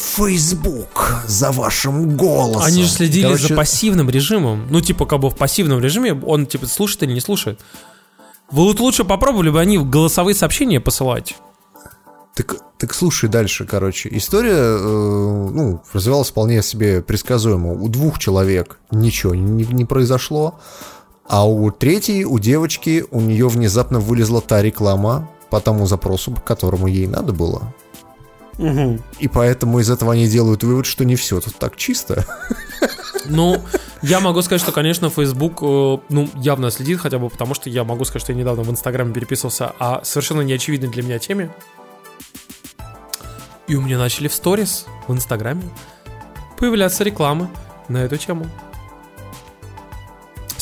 Facebook 0.00 1.22
за 1.26 1.52
вашим 1.52 2.16
голосом. 2.16 2.62
Они 2.62 2.82
же 2.82 2.88
следили 2.88 3.24
Короче, 3.24 3.48
за 3.48 3.54
пассивным 3.54 4.10
режимом. 4.10 4.66
Ну, 4.70 4.80
типа, 4.80 5.06
как 5.06 5.20
бы 5.20 5.30
в 5.30 5.36
пассивном 5.36 5.80
режиме 5.80 6.14
он, 6.14 6.46
типа, 6.46 6.66
слушает 6.66 7.04
или 7.04 7.12
не 7.12 7.20
слушает. 7.20 7.60
Вы 8.50 8.64
вот 8.64 8.80
лучше 8.80 9.04
попробовали 9.04 9.50
бы 9.50 9.60
они 9.60 9.78
голосовые 9.78 10.34
сообщения 10.34 10.80
посылать. 10.80 11.36
Так, 12.34 12.56
так 12.78 12.94
слушай 12.94 13.28
дальше, 13.28 13.66
короче. 13.66 14.08
История, 14.12 14.56
э, 14.56 15.48
ну, 15.52 15.82
развивалась 15.92 16.30
вполне 16.30 16.62
себе 16.62 17.02
предсказуемо. 17.02 17.72
У 17.72 17.88
двух 17.88 18.18
человек 18.18 18.78
ничего 18.90 19.34
не, 19.34 19.64
не 19.64 19.84
произошло, 19.84 20.58
а 21.28 21.46
у 21.46 21.70
третьей, 21.70 22.24
у 22.24 22.38
девочки, 22.38 23.04
у 23.10 23.20
нее 23.20 23.48
внезапно 23.48 24.00
вылезла 24.00 24.40
та 24.40 24.62
реклама 24.62 25.28
по 25.50 25.60
тому 25.60 25.86
запросу, 25.86 26.32
по 26.32 26.40
которому 26.40 26.86
ей 26.86 27.06
надо 27.06 27.32
было. 27.32 27.72
И 29.18 29.28
поэтому 29.28 29.78
из 29.78 29.90
этого 29.90 30.12
они 30.12 30.28
делают 30.28 30.62
вывод, 30.62 30.86
что 30.86 31.04
не 31.04 31.16
все 31.16 31.40
тут 31.40 31.56
так 31.56 31.76
чисто. 31.76 32.26
Ну, 33.26 33.62
я 34.02 34.20
могу 34.20 34.42
сказать, 34.42 34.62
что, 34.62 34.72
конечно, 34.72 35.10
Facebook, 35.10 35.58
э, 35.62 35.98
ну, 36.08 36.28
явно 36.36 36.70
следит, 36.70 37.00
хотя 37.00 37.18
бы 37.18 37.28
потому, 37.28 37.54
что 37.54 37.68
я 37.68 37.84
могу 37.84 38.04
сказать, 38.04 38.22
что 38.22 38.32
я 38.32 38.38
недавно 38.38 38.62
в 38.62 38.70
Инстаграме 38.70 39.12
переписывался 39.12 39.72
о 39.78 40.02
совершенно 40.04 40.40
неочевидной 40.40 40.88
для 40.88 41.02
меня 41.02 41.18
теме. 41.18 41.54
И 43.68 43.76
у 43.76 43.82
меня 43.82 43.98
начали 43.98 44.26
в 44.26 44.34
сторис 44.34 44.86
в 45.06 45.12
Инстаграме 45.12 45.62
появляться 46.58 47.04
рекламы 47.04 47.48
на 47.88 47.98
эту 47.98 48.16
тему. 48.16 48.46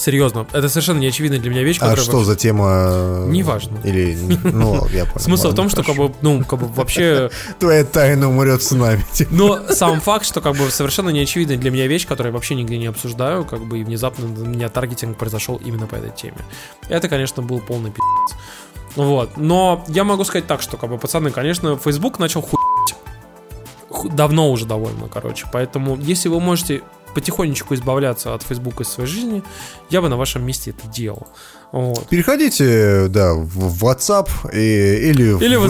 Серьезно, 0.09 0.47
это 0.55 0.71
совершенно 0.71 1.01
неочевидная 1.01 1.39
для 1.39 1.51
меня 1.51 1.63
вещь, 1.63 1.77
А 1.83 1.95
что 1.95 2.25
за 2.25 2.35
тема? 2.35 3.27
Неважно. 3.27 3.79
Или, 3.85 4.17
ну, 4.43 4.87
я 4.89 5.05
понял. 5.05 5.13
Смысл 5.19 5.51
в 5.51 5.55
том, 5.55 5.69
что 5.69 5.83
как 5.83 5.97
бы, 5.97 6.15
ну, 6.23 6.43
как 6.45 6.61
бы 6.61 6.67
вообще 6.67 7.31
Твоя 7.59 7.85
тайна 7.85 8.31
умрет 8.31 8.63
с 8.63 8.71
нами. 8.71 9.05
типа. 9.13 9.35
Но 9.35 9.69
сам 9.69 10.01
факт, 10.01 10.25
что 10.25 10.41
как 10.41 10.57
бы 10.57 10.71
совершенно 10.71 11.11
неочевидная 11.11 11.59
для 11.59 11.71
меня 11.71 11.87
вещь, 11.87 12.07
которую 12.07 12.31
я 12.31 12.35
вообще 12.35 12.55
нигде 12.55 12.79
не 12.79 12.87
обсуждаю, 12.87 13.45
как 13.45 13.67
бы 13.67 13.81
и 13.81 13.85
внезапно 13.85 14.25
у 14.25 14.47
меня 14.47 14.71
таргетинг 14.71 15.19
произошел 15.19 15.61
именно 15.63 15.87
по 15.87 15.97
этой 15.97 16.11
теме. 16.11 16.39
Это, 16.89 17.11
конечно, 17.11 17.43
был 17.43 17.61
полный 17.61 17.91
пи***ц. 17.91 18.37
Вот. 18.97 19.37
Но 19.37 19.85
я 19.89 20.05
могу 20.05 20.25
сказать 20.25 20.47
так, 20.47 20.63
что, 20.63 20.79
как 20.79 20.89
бы, 20.89 20.97
пацаны, 20.97 21.33
конечно, 21.33 21.77
Facebook 21.77 22.19
начал 22.19 22.41
хуй 22.41 22.59
давно 24.11 24.51
уже 24.51 24.65
довольно, 24.65 25.09
короче. 25.09 25.47
Поэтому, 25.53 25.97
если 25.97 26.31
вы 26.31 26.41
можете 26.41 26.83
потихонечку 27.15 27.75
избавляться 27.75 28.35
от 28.35 28.43
Facebook 28.43 28.81
из 28.81 28.89
своей 28.89 29.09
жизни, 29.09 29.43
я 29.91 30.01
бы 30.03 30.09
на 30.09 30.17
вашем 30.17 30.45
месте 30.45 30.71
это 30.71 30.87
делал. 30.89 31.27
Вот. 31.73 32.09
Переходите, 32.09 33.09
да, 33.09 33.35
в 33.35 33.85
WhatsApp 33.85 34.29
и- 34.53 35.11
или, 35.11 35.45
Или 35.45 35.57
в. 35.57 35.67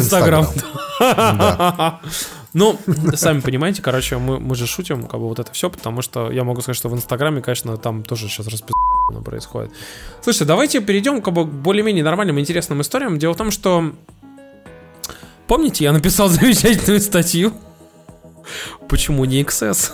Да. 1.00 2.00
Ну, 2.54 2.78
сами 3.14 3.40
понимаете, 3.40 3.82
короче, 3.82 4.16
мы, 4.16 4.40
мы 4.40 4.54
же 4.54 4.66
шутим, 4.66 5.02
как 5.06 5.20
бы 5.20 5.28
вот 5.28 5.38
это 5.38 5.52
все, 5.52 5.68
потому 5.68 6.00
что 6.00 6.30
я 6.32 6.44
могу 6.44 6.62
сказать, 6.62 6.76
что 6.76 6.88
в 6.88 6.94
Инстаграме, 6.94 7.42
конечно, 7.42 7.76
там 7.76 8.02
тоже 8.02 8.26
сейчас 8.28 8.46
распи***но 8.48 9.20
происходит. 9.20 9.70
Слушайте, 10.22 10.46
давайте 10.46 10.80
перейдем 10.80 11.20
как 11.20 11.34
бы, 11.34 11.44
к 11.44 11.48
более-менее 11.48 12.02
нормальным, 12.02 12.40
интересным 12.40 12.80
историям. 12.80 13.18
Дело 13.18 13.34
в 13.34 13.36
том, 13.36 13.50
что... 13.50 13.92
Помните, 15.46 15.84
я 15.84 15.92
написал 15.92 16.28
замечательную 16.30 17.00
статью? 17.00 17.52
Почему 18.88 19.24
не 19.26 19.42
XS? 19.42 19.92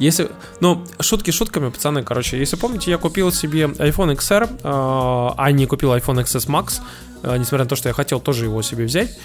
Если, 0.00 0.28
ну, 0.60 0.82
шутки 0.98 1.30
шутками, 1.30 1.68
пацаны, 1.68 2.02
короче, 2.02 2.38
если 2.38 2.56
помните, 2.56 2.90
я 2.90 2.96
купил 2.98 3.30
себе 3.32 3.64
iPhone 3.64 4.16
XR, 4.16 4.48
э, 4.50 5.34
а 5.36 5.50
не 5.52 5.66
купил 5.66 5.92
iPhone 5.92 6.24
XS 6.24 6.46
Max, 6.48 6.80
э, 7.22 7.36
несмотря 7.36 7.64
на 7.64 7.68
то, 7.68 7.76
что 7.76 7.88
я 7.88 7.92
хотел 7.94 8.18
тоже 8.18 8.46
его 8.46 8.62
себе 8.62 8.84
взять. 8.86 9.16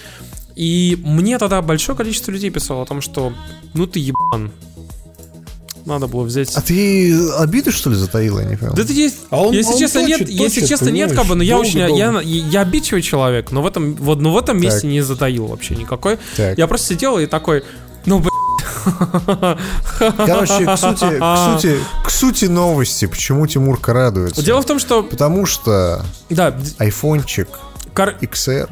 И 0.55 0.99
мне 1.03 1.37
тогда 1.37 1.61
большое 1.61 1.97
количество 1.97 2.31
людей 2.31 2.49
писало 2.49 2.83
о 2.83 2.85
том, 2.85 3.01
что 3.01 3.33
ну 3.73 3.87
ты 3.87 3.99
ебан. 3.99 4.51
надо 5.85 6.07
было 6.07 6.23
взять. 6.23 6.51
А 6.55 6.61
ты 6.61 7.15
обиды, 7.37 7.71
что 7.71 7.91
ли, 7.91 7.95
затаила, 7.95 8.39
я 8.39 8.45
не 8.45 8.57
понял? 8.57 8.73
Да 8.73 8.83
ты 8.83 8.91
есть, 8.91 9.17
А 9.29 9.39
он- 9.39 9.53
если 9.53 9.73
он 9.73 9.79
честно, 9.79 9.99
нет, 9.99 10.19
точит, 10.19 10.33
если 10.33 10.59
точит, 10.61 10.69
честно, 10.69 10.89
нет, 10.89 11.13
как 11.13 11.27
бы, 11.27 11.35
но 11.35 11.43
я 11.43 11.59
очень, 11.59 11.79
я, 11.79 12.21
я 12.21 12.61
обидчивый 12.61 13.03
человек, 13.03 13.51
но 13.51 13.61
в 13.61 13.67
этом, 13.67 13.93
вот, 13.93 14.19
но 14.19 14.33
в 14.33 14.37
этом 14.37 14.59
месте 14.59 14.81
Так. 14.81 14.89
не 14.89 15.01
затаил 15.01 15.45
вообще 15.45 15.75
никакой. 15.75 16.17
Так. 16.35 16.57
Я 16.57 16.65
просто 16.67 16.87
сидел 16.87 17.19
и 17.19 17.27
такой. 17.27 17.63
Короче, 18.85 20.65
к 20.65 20.77
сути, 20.77 21.19
к 21.19 21.37
сути, 21.53 21.79
к 22.05 22.09
сути 22.09 22.45
новости, 22.45 23.05
почему 23.05 23.45
Тимурка 23.47 23.93
радуется. 23.93 24.41
Дело 24.43 24.61
в 24.61 24.65
том, 24.65 24.79
что, 24.79 25.03
Потому 25.03 25.45
что 25.45 26.03
да, 26.29 26.55
айфончик 26.77 27.47
кар- 27.93 28.15
XR 28.21 28.69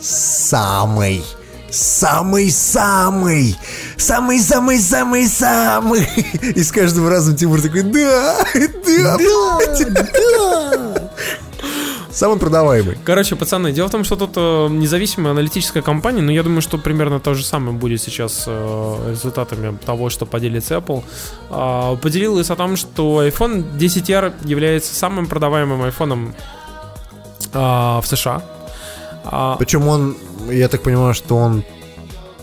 самый, 0.00 1.24
самый-самый, 1.70 3.56
самый-самый-самый-самый. 3.96 6.08
И 6.54 6.62
с 6.62 6.70
каждым 6.72 7.08
разом 7.08 7.36
Тимур 7.36 7.60
такой, 7.60 7.82
да, 7.82 8.44
да, 8.54 9.16
блядь, 9.16 9.92
да. 9.92 11.07
Самый 12.18 12.36
продаваемый. 12.36 12.98
Короче, 13.04 13.36
пацаны, 13.36 13.70
дело 13.70 13.86
в 13.86 13.92
том, 13.92 14.02
что 14.02 14.16
тут 14.16 14.32
э, 14.34 14.66
независимая 14.70 15.30
аналитическая 15.30 15.82
компания, 15.82 16.20
но 16.20 16.32
я 16.32 16.42
думаю, 16.42 16.62
что 16.62 16.76
примерно 16.76 17.20
то 17.20 17.34
же 17.34 17.44
самое 17.44 17.76
будет 17.76 18.02
сейчас 18.02 18.42
э, 18.48 19.10
результатами 19.10 19.78
того, 19.86 20.10
что 20.10 20.26
поделится 20.26 20.74
Apple. 20.74 21.04
А, 21.48 21.94
поделилась 21.94 22.50
о 22.50 22.56
том, 22.56 22.74
что 22.74 23.24
iPhone 23.24 23.78
10R 23.78 24.48
является 24.48 24.96
самым 24.96 25.28
продаваемым 25.28 25.84
айфоном 25.84 26.34
а, 27.52 28.00
в 28.00 28.06
США. 28.08 28.42
А, 29.24 29.54
Причем 29.56 29.86
он, 29.86 30.16
я 30.50 30.66
так 30.68 30.82
понимаю, 30.82 31.14
что 31.14 31.36
он 31.36 31.62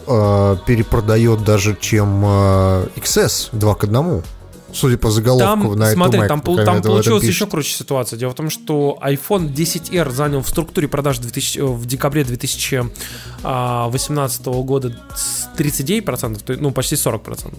э, 0.08 0.58
перепродает 0.66 1.44
даже, 1.44 1.76
чем 1.78 2.24
э, 2.24 2.88
XS 2.96 3.50
2 3.52 3.76
к 3.76 3.84
1. 3.84 4.24
Судя 4.76 4.98
по 4.98 5.10
заголовку 5.10 5.68
Там, 5.68 5.80
на 5.80 5.92
смотри, 5.92 6.20
iTunes, 6.20 6.28
там, 6.28 6.42
по 6.42 6.46
пол- 6.48 6.58
там 6.58 6.78
этом 6.78 6.92
получилась 6.92 7.24
еще 7.24 7.48
круче 7.48 7.74
ситуация. 7.74 8.20
Дело 8.20 8.32
в 8.32 8.36
том, 8.36 8.50
что 8.50 8.98
iPhone 9.02 9.54
10R 9.54 10.12
занял 10.12 10.42
в 10.42 10.50
структуре 10.50 10.90
продаж 10.90 11.20
2000, 11.20 11.60
э, 11.60 11.64
в 11.64 11.86
декабре 11.86 12.26
2018 12.26 14.64
года 14.64 14.94
с 15.16 15.48
39%, 15.58 16.44
то 16.44 16.52
есть, 16.52 16.62
ну, 16.62 16.72
почти 16.72 16.96
40%. 16.96 17.54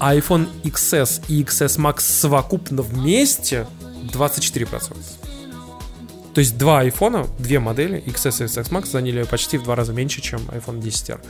А 0.00 0.14
iPhone 0.14 0.46
XS 0.62 1.22
и 1.28 1.42
XS 1.42 1.78
Max 1.78 2.00
совокупно 2.00 2.82
вместе 2.82 3.66
24%. 4.12 4.96
То 6.34 6.40
есть 6.40 6.58
два 6.58 6.80
айфона, 6.80 7.26
две 7.38 7.60
модели, 7.60 8.02
XS 8.06 8.42
и 8.42 8.46
XS 8.46 8.70
Max, 8.70 8.90
заняли 8.90 9.22
почти 9.22 9.56
в 9.58 9.62
два 9.62 9.76
раза 9.76 9.92
меньше, 9.92 10.20
чем 10.20 10.40
iPhone 10.48 10.80
10R. 10.80 11.20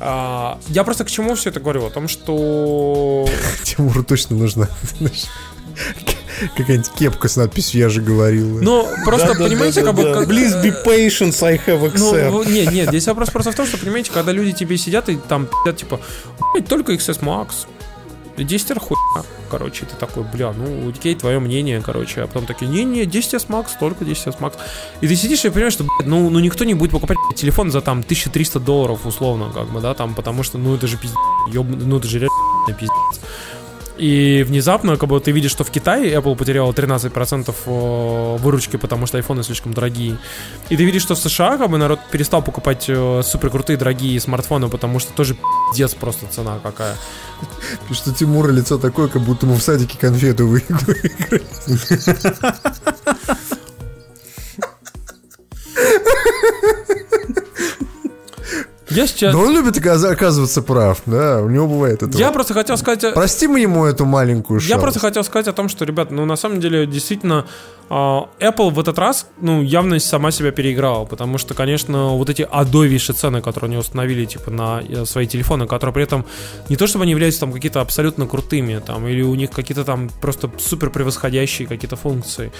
А, 0.00 0.58
я 0.68 0.82
просто 0.82 1.04
к 1.04 1.10
чему 1.10 1.34
все 1.36 1.50
это 1.50 1.60
говорю? 1.60 1.84
О 1.86 1.90
том, 1.90 2.08
что 2.08 3.28
Тимуру 3.62 4.02
точно 4.02 4.36
нужна 4.36 4.68
какая-нибудь 6.56 6.90
кепка 6.98 7.28
с 7.28 7.36
надписью 7.36 7.80
«Я 7.80 7.88
же 7.88 8.00
говорил». 8.00 8.60
Ну, 8.60 8.88
просто, 9.04 9.34
понимаете, 9.34 9.82
как 9.82 9.94
бы... 9.94 10.02
Please 10.02 10.60
be 10.62 10.74
patient, 10.84 11.36
I 11.44 11.56
have 11.66 11.92
Ну, 11.96 12.14
XR. 12.14 12.30
в- 12.30 12.50
нет, 12.50 12.72
нет, 12.72 12.88
здесь 12.88 13.06
вопрос 13.06 13.30
просто 13.30 13.52
в 13.52 13.54
том, 13.54 13.66
что, 13.66 13.78
понимаете, 13.78 14.10
когда 14.12 14.32
люди 14.32 14.52
тебе 14.52 14.76
сидят 14.76 15.08
и 15.08 15.16
там 15.16 15.46
пи***ят, 15.46 15.76
типа, 15.76 16.00
«Блядь, 16.52 16.66
только 16.68 16.92
XS 16.92 17.20
Max, 17.20 17.66
и 18.36 18.44
10 18.44 18.70
R 18.72 18.80
хуйня. 18.80 19.26
Короче, 19.50 19.86
ты 19.86 19.96
такой, 19.96 20.24
бля, 20.24 20.52
ну, 20.52 20.88
окей, 20.88 21.14
твое 21.14 21.38
мнение, 21.38 21.80
короче. 21.80 22.22
А 22.22 22.26
потом 22.26 22.46
такие, 22.46 22.70
не-не, 22.70 23.04
10S 23.04 23.46
Max, 23.48 23.66
только 23.78 24.04
10S 24.04 24.38
Max. 24.38 24.54
И 25.00 25.08
ты 25.08 25.16
сидишь 25.16 25.44
и 25.44 25.50
понимаешь, 25.50 25.74
что, 25.74 25.84
блядь, 25.84 26.08
ну, 26.08 26.30
ну 26.30 26.40
никто 26.40 26.64
не 26.64 26.74
будет 26.74 26.90
покупать 26.90 27.16
блядь, 27.28 27.38
телефон 27.38 27.70
за 27.70 27.80
там 27.80 28.00
1300 28.00 28.60
долларов, 28.60 29.06
условно, 29.06 29.50
как 29.52 29.68
бы, 29.68 29.80
да, 29.80 29.94
там, 29.94 30.14
потому 30.14 30.42
что, 30.42 30.58
ну, 30.58 30.74
это 30.74 30.86
же 30.86 30.96
пиздец, 30.96 31.18
ёб- 31.48 31.84
ну, 31.84 31.98
это 31.98 32.08
же 32.08 32.18
реально 32.18 32.78
пиздец. 32.78 33.20
И 33.96 34.44
внезапно, 34.46 34.96
как 34.96 35.08
бы 35.08 35.20
ты 35.20 35.30
видишь, 35.30 35.52
что 35.52 35.62
в 35.62 35.70
Китае 35.70 36.12
Apple 36.14 36.36
потеряла 36.36 36.72
13% 36.72 37.54
э, 37.66 38.36
выручки, 38.38 38.76
потому 38.76 39.06
что 39.06 39.18
айфоны 39.18 39.44
слишком 39.44 39.72
дорогие. 39.72 40.18
И 40.68 40.76
ты 40.76 40.84
видишь, 40.84 41.02
что 41.02 41.14
в 41.14 41.18
США 41.18 41.56
как 41.58 41.70
бы 41.70 41.78
народ 41.78 42.00
перестал 42.10 42.42
покупать 42.42 42.82
супер 42.84 43.50
крутые 43.50 43.76
дорогие 43.76 44.18
смартфоны, 44.20 44.68
потому 44.68 44.98
что 44.98 45.12
тоже 45.12 45.36
пиздец 45.70 45.94
просто 45.94 46.26
цена 46.26 46.58
какая. 46.62 46.96
Что 47.92 48.12
Тимура 48.12 48.50
лицо 48.50 48.78
такое, 48.78 49.08
как 49.08 49.22
будто 49.22 49.46
ему 49.46 49.56
в 49.56 49.62
садике 49.62 49.96
конфету 49.98 50.46
вы- 50.48 50.62
выиграли. 50.68 51.42
Я 58.94 59.06
сейчас... 59.06 59.32
Но 59.32 59.40
он 59.40 59.52
любит 59.52 59.76
оказ- 59.76 60.04
оказываться 60.04 60.62
прав, 60.62 61.02
да, 61.06 61.40
у 61.42 61.48
него 61.48 61.66
бывает 61.66 62.02
это. 62.02 62.16
Я 62.18 62.30
просто 62.32 62.54
хотел 62.54 62.76
сказать... 62.76 63.14
Прости 63.14 63.46
мы 63.48 63.60
ему 63.60 63.84
эту 63.84 64.04
маленькую 64.04 64.60
Я 64.60 64.66
шалость. 64.66 64.82
просто 64.82 65.00
хотел 65.00 65.24
сказать 65.24 65.48
о 65.48 65.52
том, 65.52 65.68
что, 65.68 65.84
ребят, 65.84 66.10
ну 66.10 66.24
на 66.24 66.36
самом 66.36 66.60
деле 66.60 66.86
действительно 66.86 67.46
а, 67.90 68.28
Apple 68.40 68.70
в 68.70 68.80
этот 68.80 68.98
раз, 68.98 69.26
ну 69.40 69.62
явно 69.62 69.98
сама 70.00 70.30
себя 70.30 70.50
переиграла, 70.52 71.04
потому 71.04 71.38
что, 71.38 71.54
конечно, 71.54 72.16
вот 72.16 72.30
эти 72.30 72.42
адовейшие 72.50 73.14
цены, 73.14 73.42
которые 73.42 73.68
они 73.68 73.76
установили, 73.76 74.24
типа 74.24 74.50
на 74.50 74.80
э, 74.80 75.04
свои 75.04 75.26
телефоны, 75.26 75.66
которые 75.66 75.92
при 75.92 76.02
этом 76.02 76.24
не 76.68 76.76
то 76.76 76.86
чтобы 76.86 77.02
они 77.02 77.10
являются 77.12 77.40
там 77.40 77.52
какие-то 77.52 77.80
абсолютно 77.80 78.26
крутыми, 78.26 78.80
там 78.84 79.06
или 79.06 79.22
у 79.22 79.34
них 79.34 79.50
какие-то 79.50 79.84
там 79.84 80.08
просто 80.20 80.50
супер 80.58 80.90
превосходящие 80.90 81.68
какие-то 81.68 81.96
функции, 81.96 82.52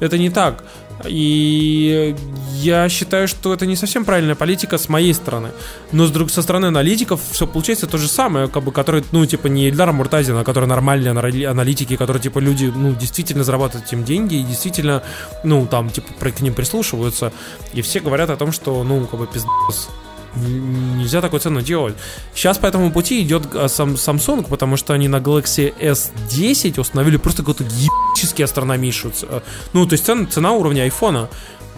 это 0.00 0.16
не 0.16 0.30
так. 0.30 0.64
И 1.06 2.16
я 2.54 2.88
считаю, 2.88 3.28
что 3.28 3.54
это 3.54 3.66
не 3.66 3.76
совсем 3.76 4.04
правильная 4.04 4.34
политика 4.34 4.78
с 4.78 4.88
моей 4.88 5.14
стороны. 5.14 5.50
Но 5.92 6.06
с 6.06 6.10
друг, 6.10 6.30
со 6.30 6.42
стороны 6.42 6.66
аналитиков 6.66 7.20
все 7.30 7.46
получается 7.46 7.86
то 7.86 7.98
же 7.98 8.08
самое, 8.08 8.48
как 8.48 8.64
бы, 8.64 8.72
который, 8.72 9.04
ну, 9.12 9.24
типа, 9.26 9.46
не 9.46 9.68
Эльдар 9.68 9.92
Муртазин, 9.92 10.36
а 10.36 10.44
который 10.44 10.68
нормальные 10.68 11.12
анали- 11.12 11.44
аналитики, 11.44 11.96
которые, 11.96 12.22
типа, 12.22 12.40
люди, 12.40 12.72
ну, 12.74 12.94
действительно 12.94 13.44
зарабатывают 13.44 13.86
этим 13.86 14.04
деньги 14.04 14.36
и 14.36 14.42
действительно, 14.42 15.02
ну, 15.44 15.66
там, 15.66 15.90
типа, 15.90 16.08
к 16.30 16.40
ним 16.40 16.54
прислушиваются. 16.54 17.32
И 17.72 17.82
все 17.82 18.00
говорят 18.00 18.30
о 18.30 18.36
том, 18.36 18.52
что, 18.52 18.82
ну, 18.82 19.06
как 19.06 19.20
бы, 19.20 19.26
пиздец. 19.26 19.88
Нельзя 20.36 21.20
такую 21.20 21.40
цену 21.40 21.62
делать. 21.62 21.94
Сейчас 22.34 22.58
по 22.58 22.66
этому 22.66 22.92
пути 22.92 23.22
идет 23.22 23.48
а, 23.54 23.68
сам 23.68 23.94
Samsung, 23.94 24.46
потому 24.48 24.76
что 24.76 24.92
они 24.92 25.08
на 25.08 25.16
Galaxy 25.16 25.74
S10 25.80 26.80
установили 26.80 27.16
просто 27.16 27.42
какую-то 27.42 27.64
ебически 27.64 28.42
астрономичную. 28.42 29.14
э, 29.22 29.40
Ну, 29.72 29.86
то 29.86 29.94
есть 29.94 30.04
цена, 30.04 30.26
цена 30.26 30.52
уровня 30.52 30.82
айфона. 30.82 31.28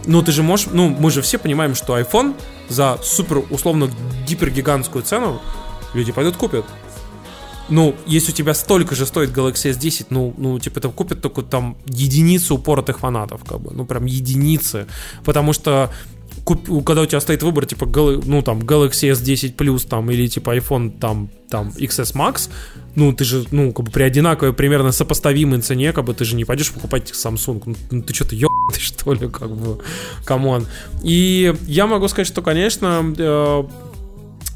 Ну, 0.07 0.23
ты 0.23 0.33
же 0.33 0.43
можешь... 0.43 0.67
Ну, 0.73 0.89
мы 0.89 1.11
же 1.11 1.23
все 1.23 1.39
понимаем, 1.39 1.75
что 1.75 1.99
iPhone 1.99 2.35
за 2.69 2.99
супер, 3.03 3.43
условно, 3.51 3.91
гипергигантскую 4.27 5.05
цену 5.05 5.41
люди 5.95 6.13
пойдут 6.13 6.37
купят. 6.37 6.65
Ну, 7.69 7.95
если 8.05 8.33
у 8.33 8.35
тебя 8.35 8.53
столько 8.55 8.97
же 8.97 9.07
стоит 9.07 9.31
Galaxy 9.31 9.71
S10, 9.71 10.07
ну, 10.11 10.35
ну, 10.37 10.59
типа, 10.59 10.81
это 10.81 10.89
купят 10.89 11.23
только 11.23 11.43
там 11.43 11.77
единицы 11.87 12.55
упоротых 12.55 12.99
фанатов, 12.99 13.43
как 13.45 13.61
бы, 13.61 13.71
ну, 13.73 13.85
прям 13.87 14.07
единицы, 14.07 14.87
потому 15.25 15.53
что 15.53 15.91
куп- 16.45 16.85
когда 16.85 17.03
у 17.03 17.07
тебя 17.07 17.21
стоит 17.21 17.43
выбор, 17.43 17.67
типа, 17.67 17.87
ну, 18.25 18.43
там, 18.43 18.61
Galaxy 18.61 19.13
S10 19.13 19.55
Plus, 19.57 19.87
там, 19.89 20.11
или, 20.11 20.27
типа, 20.29 20.57
iPhone, 20.57 20.99
там, 20.99 21.29
там, 21.49 21.69
XS 21.77 22.15
Max, 22.15 22.51
ну, 22.95 23.13
ты 23.13 23.25
же, 23.25 23.45
ну, 23.51 23.73
как 23.73 23.87
бы 23.87 23.91
при 23.91 24.03
одинаковой, 24.03 24.53
примерно 24.53 24.93
сопоставимой 24.93 25.61
цене, 25.61 25.93
как 25.93 26.05
бы, 26.05 26.15
ты 26.15 26.25
же 26.25 26.37
не 26.37 26.45
пойдешь 26.45 26.73
покупать 26.73 27.11
Samsung, 27.11 27.63
ну, 27.67 27.77
ну, 27.91 28.03
ты 28.03 28.15
что-то 28.15 28.35
ебаный, 28.35 28.51
что 28.79 29.13
ли, 29.13 29.29
как 29.29 29.51
бы, 29.51 29.79
come 30.25 30.49
on. 30.49 30.67
И 31.03 31.55
я 31.67 31.87
могу 31.87 32.09
сказать, 32.09 32.27
что, 32.27 32.43
конечно, 32.43 33.15
э, 33.17 33.63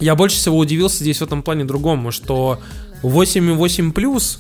я 0.01 0.15
больше 0.15 0.37
всего 0.37 0.59
удивился 0.59 0.99
здесь 0.99 1.19
в 1.19 1.23
этом 1.23 1.43
плане 1.43 1.65
другому, 1.65 2.11
что 2.11 2.61
8.8 3.03 3.93
Plus 3.93 4.39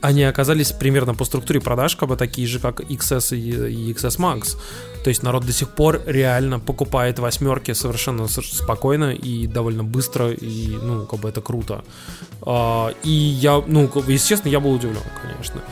они 0.00 0.22
оказались 0.24 0.72
примерно 0.72 1.14
по 1.14 1.24
структуре 1.24 1.60
продаж 1.60 1.96
как 1.96 2.08
бы 2.08 2.16
такие 2.16 2.46
же, 2.46 2.58
как 2.58 2.80
XS 2.80 3.36
и, 3.36 3.92
XS 3.92 4.18
Max. 4.18 4.56
То 5.04 5.08
есть 5.10 5.22
народ 5.22 5.44
до 5.44 5.52
сих 5.52 5.70
пор 5.70 6.02
реально 6.06 6.60
покупает 6.60 7.18
восьмерки 7.18 7.72
совершенно 7.72 8.28
спокойно 8.28 9.12
и 9.12 9.46
довольно 9.46 9.84
быстро, 9.84 10.30
и, 10.30 10.76
ну, 10.82 11.06
как 11.06 11.20
бы 11.20 11.28
это 11.28 11.40
круто. 11.40 11.84
А, 12.42 12.92
и 13.02 13.10
я, 13.10 13.62
ну, 13.66 13.90
если 14.06 14.28
честно, 14.28 14.48
я 14.48 14.60
был 14.60 14.72
удивлен, 14.72 15.02
конечно. 15.22 15.62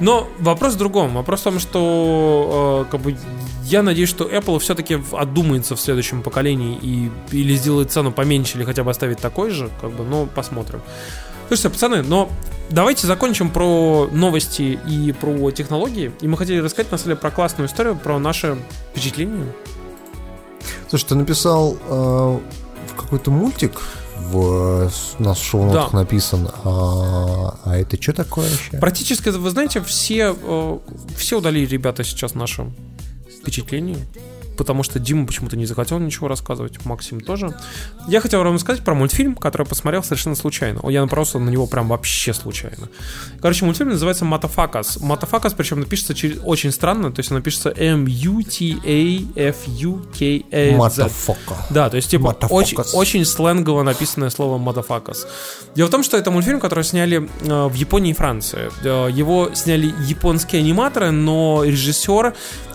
Но 0.00 0.28
вопрос 0.38 0.74
в 0.74 0.78
другом. 0.78 1.14
Вопрос 1.14 1.40
в 1.40 1.44
том, 1.44 1.60
что 1.60 2.84
э, 2.86 2.90
как 2.90 3.00
бы 3.00 3.16
я 3.64 3.82
надеюсь, 3.82 4.08
что 4.08 4.24
Apple 4.24 4.58
все-таки 4.58 5.00
отдумается 5.12 5.76
в 5.76 5.80
следующем 5.80 6.22
поколении 6.22 6.78
и 6.82 7.10
или 7.30 7.54
сделает 7.54 7.92
цену 7.92 8.10
поменьше, 8.10 8.58
или 8.58 8.64
хотя 8.64 8.82
бы 8.82 8.90
оставит 8.90 9.20
такой 9.20 9.50
же, 9.50 9.70
как 9.80 9.92
бы, 9.92 10.04
но 10.04 10.26
посмотрим. 10.26 10.82
Слушайте, 11.48 11.70
пацаны, 11.70 12.02
но 12.02 12.28
давайте 12.70 13.06
закончим 13.06 13.50
про 13.50 14.08
новости 14.10 14.78
и 14.88 15.12
про 15.12 15.50
технологии. 15.50 16.12
И 16.20 16.28
мы 16.28 16.36
хотели 16.36 16.58
рассказать, 16.58 16.90
на 16.90 16.98
самом 16.98 17.10
деле, 17.10 17.16
про 17.16 17.30
классную 17.30 17.68
историю, 17.68 17.96
про 17.96 18.18
наше 18.18 18.56
впечатление. 18.92 19.46
Слушай, 20.88 21.06
ты 21.06 21.14
написал 21.14 21.76
э, 21.88 22.38
какой-то 22.96 23.30
мультик 23.30 23.80
в, 24.16 24.90
нас 25.18 25.38
шоу-нотах 25.38 25.92
Да. 25.92 25.98
написан. 25.98 26.48
А, 26.64 27.58
а 27.64 27.76
это 27.76 28.00
что 28.00 28.12
такое 28.12 28.48
вообще? 28.48 28.78
Практически, 28.78 29.28
вы 29.28 29.50
знаете, 29.50 29.80
все, 29.82 30.34
э, 30.40 30.78
все 31.16 31.38
удалили 31.38 31.66
ребята 31.66 32.04
сейчас 32.04 32.34
наше 32.34 32.70
впечатление. 33.40 33.98
Потому 34.56 34.82
что 34.82 34.98
Дима 34.98 35.26
почему-то 35.26 35.56
не 35.56 35.66
захотел 35.66 35.98
ничего 35.98 36.28
рассказывать, 36.28 36.84
Максим 36.84 37.20
тоже. 37.20 37.54
Я 38.08 38.20
хотел 38.20 38.42
вам 38.42 38.54
рассказать 38.54 38.84
про 38.84 38.94
мультфильм, 38.94 39.34
который 39.34 39.62
я 39.62 39.68
посмотрел 39.68 40.02
совершенно 40.02 40.36
случайно. 40.36 40.80
Я 40.88 41.00
напоролся 41.02 41.38
на 41.38 41.50
него 41.50 41.66
прям 41.66 41.88
вообще 41.88 42.32
случайно. 42.34 42.88
Короче, 43.40 43.64
мультфильм 43.64 43.90
называется 43.90 44.24
Матафакас. 44.24 45.00
Матафакас, 45.00 45.52
причем 45.54 45.80
напишется 45.80 46.14
через, 46.14 46.38
очень 46.44 46.72
странно, 46.72 47.12
то 47.12 47.20
есть 47.20 47.30
он 47.30 47.38
напишется 47.38 47.70
M-U-T-A-F-U-K-A-Z. 47.76 48.44
Матафока. 50.76 51.56
Да, 51.70 51.90
то 51.90 51.96
есть, 51.96 52.10
типа, 52.10 52.36
очень, 52.50 52.78
очень 52.94 53.24
сленгово 53.24 53.82
написанное 53.82 54.30
слово 54.30 54.58
«motherfuckers». 54.58 55.26
Дело 55.74 55.88
в 55.88 55.90
том, 55.90 56.02
что 56.02 56.16
это 56.16 56.30
мультфильм, 56.30 56.60
который 56.60 56.84
сняли 56.84 57.28
э, 57.40 57.66
в 57.66 57.74
Японии 57.74 58.10
и 58.10 58.14
Франции. 58.14 58.70
Э, 58.82 59.10
его 59.10 59.50
сняли 59.54 59.92
японские 60.06 60.60
аниматоры, 60.60 61.10
но 61.10 61.64
режиссер 61.64 62.34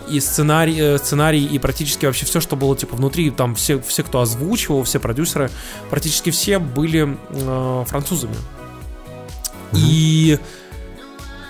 и 0.09 0.19
сценарий, 0.19 0.77
э, 0.79 0.97
сценарий 0.97 1.45
и 1.45 1.59
практически 1.59 2.05
вообще 2.05 2.25
все, 2.25 2.39
что 2.39 2.55
было 2.55 2.75
типа 2.75 2.95
внутри, 2.95 3.29
там 3.31 3.55
все, 3.55 3.79
все 3.79 4.03
кто 4.03 4.21
озвучивал, 4.21 4.83
все 4.83 4.99
продюсеры, 4.99 5.49
практически 5.89 6.31
все 6.31 6.59
были 6.59 7.17
э, 7.29 7.83
французами. 7.87 8.35
И 9.73 10.39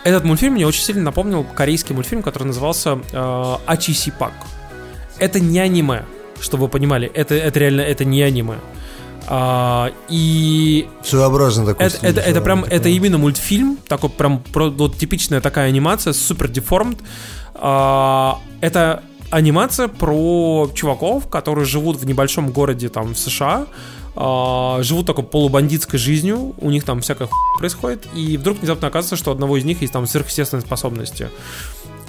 этот 0.03 0.23
мультфильм 0.23 0.53
мне 0.53 0.67
очень 0.67 0.83
сильно 0.83 1.03
напомнил 1.03 1.43
корейский 1.43 1.95
мультфильм, 1.95 2.23
который 2.23 2.45
назывался 2.45 2.99
э, 3.11 3.55
Ачисипак. 3.65 4.33
Это 5.19 5.39
не 5.39 5.59
аниме, 5.59 6.05
чтобы 6.39 6.63
вы 6.63 6.69
понимали, 6.69 7.09
это, 7.13 7.35
это 7.35 7.59
реально 7.59 7.81
это 7.81 8.05
не 8.05 8.21
аниме. 8.21 8.57
А, 9.31 9.91
и 10.09 10.87
Своеобразно 11.03 11.65
такой 11.65 11.85
это, 11.85 11.97
стиль, 11.97 12.09
это, 12.09 12.21
это 12.21 12.41
прям, 12.41 12.63
такой. 12.63 12.77
это 12.77 12.89
именно 12.89 13.19
мультфильм, 13.19 13.77
такой 13.87 14.09
прям 14.09 14.43
вот 14.53 14.97
типичная 14.97 15.39
такая 15.39 15.67
анимация, 15.67 16.13
супер 16.13 16.47
деформд. 16.47 16.99
А, 17.55 18.39
это 18.61 19.03
анимация 19.29 19.87
про 19.87 20.69
чуваков, 20.73 21.29
которые 21.29 21.65
живут 21.65 21.97
в 21.97 22.05
небольшом 22.05 22.51
городе 22.51 22.89
там 22.89 23.13
в 23.13 23.19
США, 23.19 23.67
а, 24.15 24.79
живут 24.81 25.05
такой 25.05 25.23
полубандитской 25.23 25.99
жизнью, 25.99 26.55
у 26.57 26.69
них 26.69 26.83
там 26.83 27.01
всякая 27.01 27.27
хуйня 27.27 27.57
происходит, 27.57 28.07
и 28.13 28.37
вдруг 28.37 28.59
внезапно 28.59 28.87
оказывается, 28.87 29.15
что 29.15 29.31
у 29.31 29.33
одного 29.33 29.57
из 29.57 29.65
них 29.65 29.81
есть 29.81 29.93
там 29.93 30.07
сверхъестественные 30.07 30.65
способности. 30.65 31.29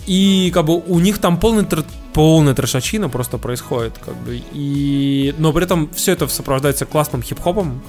И 0.06 0.50
как 0.52 0.64
бы 0.64 0.80
у 0.80 0.98
них 0.98 1.18
там 1.18 1.38
полный 1.38 1.62
тр- 1.62 1.86
полная 2.14 2.54
трешачина 2.54 3.08
просто 3.08 3.38
происходит, 3.38 3.98
как 4.04 4.16
бы. 4.16 4.42
И... 4.52 5.34
Но 5.38 5.52
при 5.52 5.64
этом 5.64 5.88
все 5.94 6.12
это 6.12 6.26
сопровождается 6.26 6.86
классным 6.86 7.22
хип-хопом. 7.22 7.82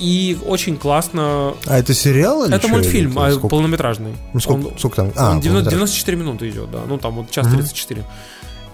И 0.00 0.38
очень 0.46 0.76
классно... 0.76 1.54
А 1.66 1.78
это 1.78 1.92
сериал 1.94 2.44
или 2.44 2.54
это 2.54 2.66
чё? 2.66 2.72
мультфильм, 2.72 3.10
Или 3.12 3.18
а, 3.18 3.30
сколько? 3.32 3.48
полнометражный. 3.48 4.16
Ну, 4.32 4.40
сколько, 4.40 4.66
Он- 4.68 4.78
сколько 4.78 4.96
там? 4.96 5.12
А, 5.16 5.30
он 5.32 5.40
90 5.40 5.42
полнометражный. 5.42 5.70
94 5.78 6.16
минуты 6.16 6.48
идет, 6.48 6.70
да. 6.70 6.78
Ну, 6.88 6.98
там 6.98 7.14
вот 7.16 7.30
час 7.30 7.46
34. 7.46 8.04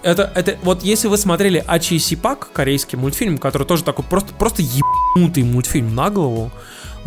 Это, 0.03 0.31
это, 0.35 0.55
вот 0.63 0.83
если 0.83 1.07
вы 1.09 1.17
смотрели 1.17 1.63
Ачи 1.67 1.99
Сипак, 1.99 2.49
корейский 2.53 2.97
мультфильм, 2.97 3.37
который 3.37 3.67
тоже 3.67 3.83
такой 3.83 4.05
просто, 4.05 4.33
просто 4.33 4.61
ебанутый 4.61 5.43
мультфильм 5.43 5.93
на 5.95 6.09
голову, 6.09 6.51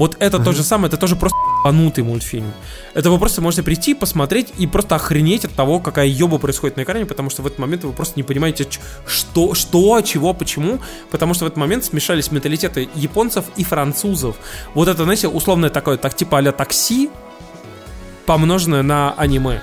вот 0.01 0.17
это 0.19 0.39
то 0.39 0.53
же 0.53 0.63
самое, 0.63 0.89
это 0.89 0.97
тоже 0.97 1.15
просто 1.15 1.37
ебанутый 1.61 2.03
мультфильм. 2.03 2.55
Это 2.95 3.11
вы 3.11 3.19
просто 3.19 3.43
можете 3.43 3.63
прийти, 3.63 3.93
посмотреть 3.93 4.49
и 4.57 4.67
просто 4.67 4.95
охренеть 4.95 5.45
от 5.45 5.53
того, 5.53 5.79
какая 5.79 6.07
еба 6.07 6.39
происходит 6.39 6.79
на 6.79 6.85
экране, 6.85 7.05
потому 7.05 7.29
что 7.29 7.43
в 7.43 7.47
этот 7.47 7.59
момент 7.59 7.85
вы 7.85 7.93
просто 7.93 8.15
не 8.17 8.23
понимаете, 8.23 8.67
что, 9.07 9.53
что, 9.53 10.01
чего, 10.01 10.33
почему, 10.33 10.81
потому 11.11 11.35
что 11.35 11.45
в 11.45 11.49
этот 11.49 11.59
момент 11.59 11.85
смешались 11.85 12.33
менталитеты 12.33 12.89
японцев 12.95 13.45
и 13.59 13.63
французов. 13.63 14.37
Вот 14.73 14.89
это, 14.89 15.05
знаете, 15.05 15.29
условное 15.29 15.69
такое, 15.69 15.99
так 15.99 16.17
типа 16.17 16.39
а 16.39 16.53
такси, 16.53 17.11
помноженное 18.25 18.83
на 18.83 19.13
аниме. 19.19 19.61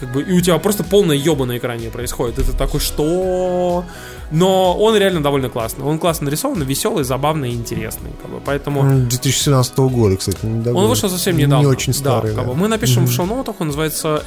Как 0.00 0.12
бы, 0.12 0.22
и 0.22 0.32
у 0.32 0.40
тебя 0.40 0.58
просто 0.58 0.82
полная 0.84 1.16
еба 1.16 1.44
на 1.46 1.56
экране 1.56 1.88
происходит. 1.90 2.38
Это 2.38 2.52
такой, 2.56 2.80
что? 2.80 3.84
Но 4.30 4.76
он 4.76 4.96
реально 4.96 5.22
довольно 5.22 5.48
классный. 5.48 5.84
Он 5.84 5.98
классно 5.98 6.24
нарисован, 6.24 6.62
веселый, 6.62 7.04
забавный 7.04 7.50
и 7.50 7.54
интересный. 7.54 8.10
Как 8.20 8.30
бы, 8.30 8.40
поэтому 8.44 8.80
М, 8.82 9.08
2017 9.08 9.78
года, 9.90 10.16
кстати. 10.16 10.38
недавно. 10.44 10.80
он 10.80 10.88
вышел 10.88 11.08
совсем 11.08 11.36
недавно. 11.36 11.62
Не 11.62 11.66
очень 11.70 11.92
Да, 11.92 11.98
старый. 11.98 12.34
как 12.34 12.44
да. 12.44 12.50
бы 12.50 12.56
мы 12.56 12.66
напишем 12.68 13.04
в 13.06 13.12
шоу-ноутах, 13.12 13.56
он 13.60 13.68
называется 13.68 14.20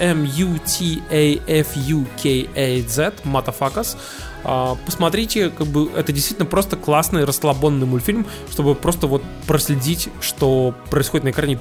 M-U-T-A-F-U-K-A-Z, 1.77 3.13
Motherfuckers. 3.25 3.97
А, 4.43 4.77
Посмотрите, 4.85 5.49
как 5.49 5.67
бы 5.67 5.89
это 5.95 6.11
действительно 6.13 6.45
просто 6.45 6.75
классный 6.77 7.25
расслабонный 7.25 7.85
мультфильм, 7.85 8.25
чтобы 8.51 8.75
просто 8.75 9.07
вот 9.07 9.21
проследить, 9.45 10.09
что 10.21 10.73
происходит 10.89 11.25
на 11.25 11.29
экране 11.31 11.59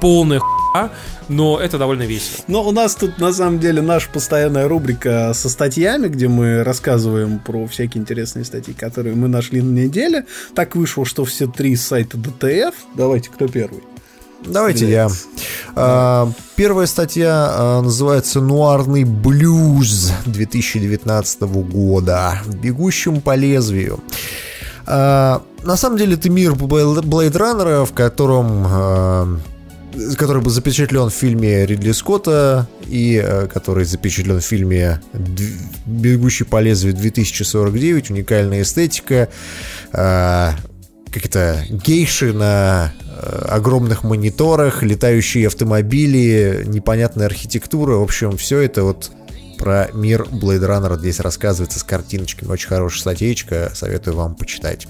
полная 0.00 0.40
хуйня, 0.40 0.90
но 1.28 1.58
это 1.58 1.78
довольно 1.78 2.02
весело. 2.02 2.44
Но 2.48 2.66
у 2.66 2.72
нас 2.72 2.94
тут 2.94 3.18
на 3.18 3.32
самом 3.32 3.60
деле 3.60 3.82
наша 3.82 4.08
постоянная 4.10 4.68
рубрика 4.68 5.32
со 5.34 5.48
статьями, 5.48 6.08
где 6.08 6.28
мы 6.28 6.64
рассказываем 6.64 7.38
про 7.38 7.66
всякие 7.66 8.00
интересные 8.00 8.44
статьи, 8.44 8.74
которые 8.74 9.14
мы 9.14 9.28
нашли 9.28 9.60
на 9.60 9.70
неделе. 9.70 10.26
Так 10.54 10.76
вышло, 10.76 11.04
что 11.04 11.24
все 11.24 11.46
три 11.46 11.76
сайта 11.76 12.16
ДТФ. 12.16 12.74
Давайте, 12.94 13.30
кто 13.30 13.46
первый? 13.48 13.82
Давайте 14.44 14.88
я. 14.88 15.08
А, 15.76 16.30
Первая 16.56 16.86
статья 16.86 17.48
а, 17.50 17.82
называется 17.82 18.40
«Нуарный 18.40 19.04
блюз» 19.04 20.12
2019 20.26 21.42
года. 21.42 22.38
«Бегущим 22.46 23.20
по 23.20 23.34
лезвию». 23.34 24.00
А, 24.86 25.42
На 25.62 25.76
самом 25.76 25.98
деле 25.98 26.14
это 26.14 26.30
мир 26.30 26.54
Блейд 26.54 27.36
Раннера, 27.36 27.84
в 27.84 27.92
котором 27.92 29.42
который 30.16 30.42
был 30.42 30.50
запечатлен 30.50 31.08
в 31.08 31.14
фильме 31.14 31.66
Ридли 31.66 31.92
Скотта 31.92 32.68
и 32.86 33.20
э, 33.22 33.46
который 33.46 33.84
запечатлен 33.84 34.40
в 34.40 34.44
фильме 34.44 35.00
«Дв- 35.12 35.58
«Бегущий 35.86 36.44
по 36.44 36.60
лезвию 36.60 36.94
2049», 36.94 38.12
уникальная 38.12 38.62
эстетика, 38.62 39.28
э, 39.92 40.50
как 41.12 41.26
это, 41.26 41.64
гейши 41.68 42.32
на 42.32 42.92
э, 43.02 43.46
огромных 43.48 44.04
мониторах, 44.04 44.82
летающие 44.82 45.46
автомобили, 45.46 46.64
непонятная 46.66 47.26
архитектура, 47.26 47.96
в 47.96 48.02
общем, 48.02 48.36
все 48.36 48.60
это 48.60 48.84
вот 48.84 49.10
про 49.58 49.90
мир 49.92 50.22
Blade 50.22 50.66
Runner 50.66 50.98
здесь 50.98 51.20
рассказывается 51.20 51.78
с 51.78 51.82
картиночками. 51.82 52.50
Очень 52.50 52.68
хорошая 52.68 53.00
статейка, 53.00 53.70
советую 53.74 54.16
вам 54.16 54.34
почитать. 54.34 54.86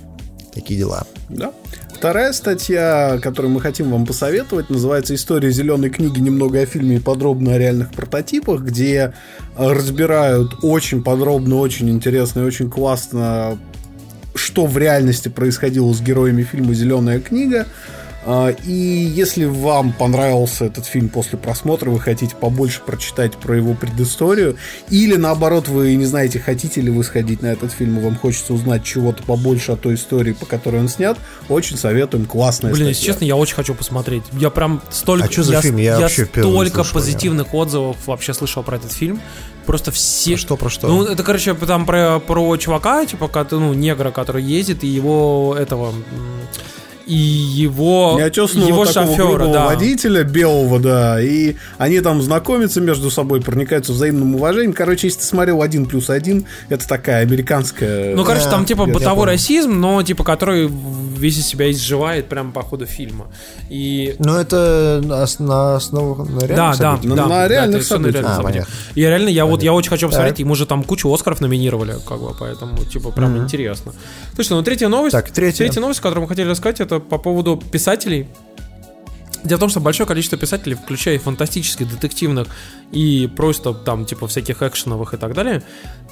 Такие 0.55 0.79
дела. 0.79 1.07
Да. 1.29 1.53
Вторая 2.01 2.33
статья, 2.33 3.19
которую 3.23 3.53
мы 3.53 3.61
хотим 3.61 3.91
вам 3.91 4.07
посоветовать, 4.07 4.71
называется 4.71 5.15
«История 5.15 5.51
зеленой 5.51 5.91
книги. 5.91 6.19
Немного 6.19 6.59
о 6.59 6.65
фильме 6.65 6.97
и 6.97 6.99
подробно 6.99 7.53
о 7.53 7.59
реальных 7.59 7.93
прототипах», 7.93 8.63
где 8.63 9.13
э, 9.59 9.71
разбирают 9.71 10.55
очень 10.63 11.05
подробно, 11.05 11.57
очень 11.57 11.91
интересно 11.91 12.41
и 12.41 12.45
очень 12.45 12.71
классно, 12.71 13.59
что 14.35 14.65
в 14.65 14.79
реальности 14.79 15.29
происходило 15.29 15.93
с 15.93 16.01
героями 16.01 16.43
фильма 16.43 16.73
«Зеленая 16.73 17.21
книга». 17.21 17.67
А, 18.25 18.51
И 18.67 18.73
если 18.73 19.47
вам 19.47 19.93
понравился 19.93 20.67
этот 20.67 20.87
фильм 20.87 21.09
после 21.09 21.39
просмотра, 21.39 21.91
вы 21.91 22.01
хотите 22.01 22.37
побольше 22.37 22.83
прочитать 22.85 23.37
про 23.37 23.57
его 23.57 23.75
предысторию, 23.75 24.57
или 24.91 25.17
наоборот, 25.17 25.69
вы 25.69 25.95
не 25.95 26.05
знаете, 26.05 26.39
хотите 26.39 26.81
ли 26.81 26.91
вы 26.91 27.03
сходить 27.05 27.41
на 27.43 27.47
этот 27.47 27.73
фильм, 27.73 27.99
и 27.99 28.03
вам 28.03 28.17
хочется 28.17 28.53
узнать 28.53 28.85
чего-то 28.85 29.23
побольше 29.23 29.73
о 29.73 29.77
той 29.77 29.95
истории, 29.95 30.33
по 30.33 30.47
которой 30.47 30.81
он 30.81 30.89
снят, 30.89 31.19
очень 31.49 31.77
советуем. 31.77 32.27
Классная 32.27 32.73
Блин, 32.73 32.87
статья. 32.87 32.89
если 32.91 33.07
честно, 33.07 33.25
я 33.25 33.37
очень 33.37 33.55
хочу 33.55 33.75
посмотреть. 33.75 34.25
Я 34.33 34.51
прям 34.51 34.83
столько... 34.91 35.25
А 35.25 35.29
чё 35.29 35.43
за 35.43 35.61
фильм? 35.63 35.79
Я 35.79 35.99
вообще 35.99 36.25
впервые 36.25 36.53
столько 36.53 36.85
слышу, 36.85 36.89
я. 36.89 36.95
позитивных 36.95 37.55
отзывов 37.55 37.97
вообще 38.07 38.35
слышал 38.35 38.63
про 38.63 38.77
этот 38.77 38.93
фильм. 38.93 39.21
Просто 39.65 39.93
все... 39.93 40.35
А 40.35 40.39
что 40.39 40.57
про 40.57 40.69
что? 40.69 40.89
Ну, 40.89 41.05
это, 41.05 41.23
короче, 41.23 41.55
там 41.55 41.87
про, 41.87 42.19
про 42.19 42.57
чувака, 42.57 43.07
типа, 43.07 43.31
ну, 43.53 43.73
негра, 43.73 44.11
который 44.11 44.43
ездит, 44.43 44.85
и 44.85 44.89
его 44.89 45.57
этого... 45.59 45.95
И 47.11 47.17
его, 47.17 48.21
его 48.21 48.87
шофера, 48.87 49.53
да. 49.53 49.67
водителя 49.67 50.23
белого, 50.23 50.79
да, 50.79 51.21
и 51.21 51.57
они 51.77 51.99
там 51.99 52.23
знакомятся 52.23 52.81
между 52.81 53.11
собой, 53.11 53.41
проникаются 53.41 53.93
взаимным 53.93 54.37
уважением. 54.37 54.73
Короче, 54.73 55.09
если 55.09 55.19
ты 55.19 55.27
смотрел 55.27 55.61
один 55.61 55.87
плюс 55.87 56.09
один, 56.09 56.45
это 56.69 56.87
такая 56.87 57.23
американская... 57.23 58.15
Ну, 58.15 58.25
короче, 58.25 58.49
там 58.49 58.65
типа 58.65 58.87
бытовой 58.87 59.27
расизм, 59.27 59.81
но 59.81 60.05
типа 60.05 60.23
который 60.23 60.71
весь 61.21 61.39
из 61.39 61.47
себя 61.47 61.71
изживает 61.71 62.29
прямо 62.29 62.51
по 62.53 62.63
ходу 62.63 62.87
фильма. 62.87 63.27
И 63.69 64.17
Ну, 64.19 64.37
это 64.37 65.01
на, 65.05 65.27
на 65.47 65.77
основе 65.77 66.25
на 66.25 66.41
да, 66.41 66.47
реальных 66.47 66.57
да, 66.57 66.75
событиях? 66.75 67.05
На- 67.11 67.17
да, 67.17 67.23
на 67.23 67.29
да, 67.29 67.49
реальных 67.49 67.79
на 67.79 67.85
событиях. 67.85 68.15
реальных 68.15 68.33
А, 68.33 68.37
событиях. 68.37 68.67
понятно. 68.67 68.93
И 68.95 69.01
реально, 69.01 69.29
я 69.29 69.47
вот 69.47 69.63
я 69.63 69.73
очень 69.73 69.91
хочу 69.91 70.07
посмотреть, 70.09 70.35
Так. 70.35 70.41
ему 70.41 70.55
же 70.55 70.67
там 70.67 70.83
кучу 70.85 71.13
Оскаров 71.13 71.41
номинировали, 71.41 71.95
как 72.07 72.21
бы, 72.21 72.35
поэтому 72.39 72.77
типа 72.85 73.11
прям 73.11 73.37
интересно. 73.39 73.93
Слушай, 74.35 74.53
ну 74.55 74.63
третья 74.63 74.89
новость. 74.89 75.13
Так, 75.13 75.31
третья. 75.31 75.59
Третья 75.65 75.81
новость, 75.81 76.01
которую 76.01 76.23
мы 76.23 76.29
хотели 76.29 76.49
рассказать, 76.49 76.81
это 76.81 76.99
по 77.01 77.19
поводу 77.19 77.57
писателей. 77.71 78.27
Дело 79.43 79.57
в 79.57 79.61
том, 79.61 79.71
что 79.71 79.81
большое 79.81 80.07
количество 80.07 80.37
писателей, 80.37 80.75
включая 80.77 81.15
и 81.15 81.19
фантастических, 81.19 81.89
детективных 81.89 82.49
и 82.93 83.27
просто 83.35 83.73
там 83.73 84.05
типа 84.05 84.27
всяких 84.27 84.63
экшеновых 84.63 85.15
и 85.15 85.17
так 85.17 85.33
далее, 85.33 85.63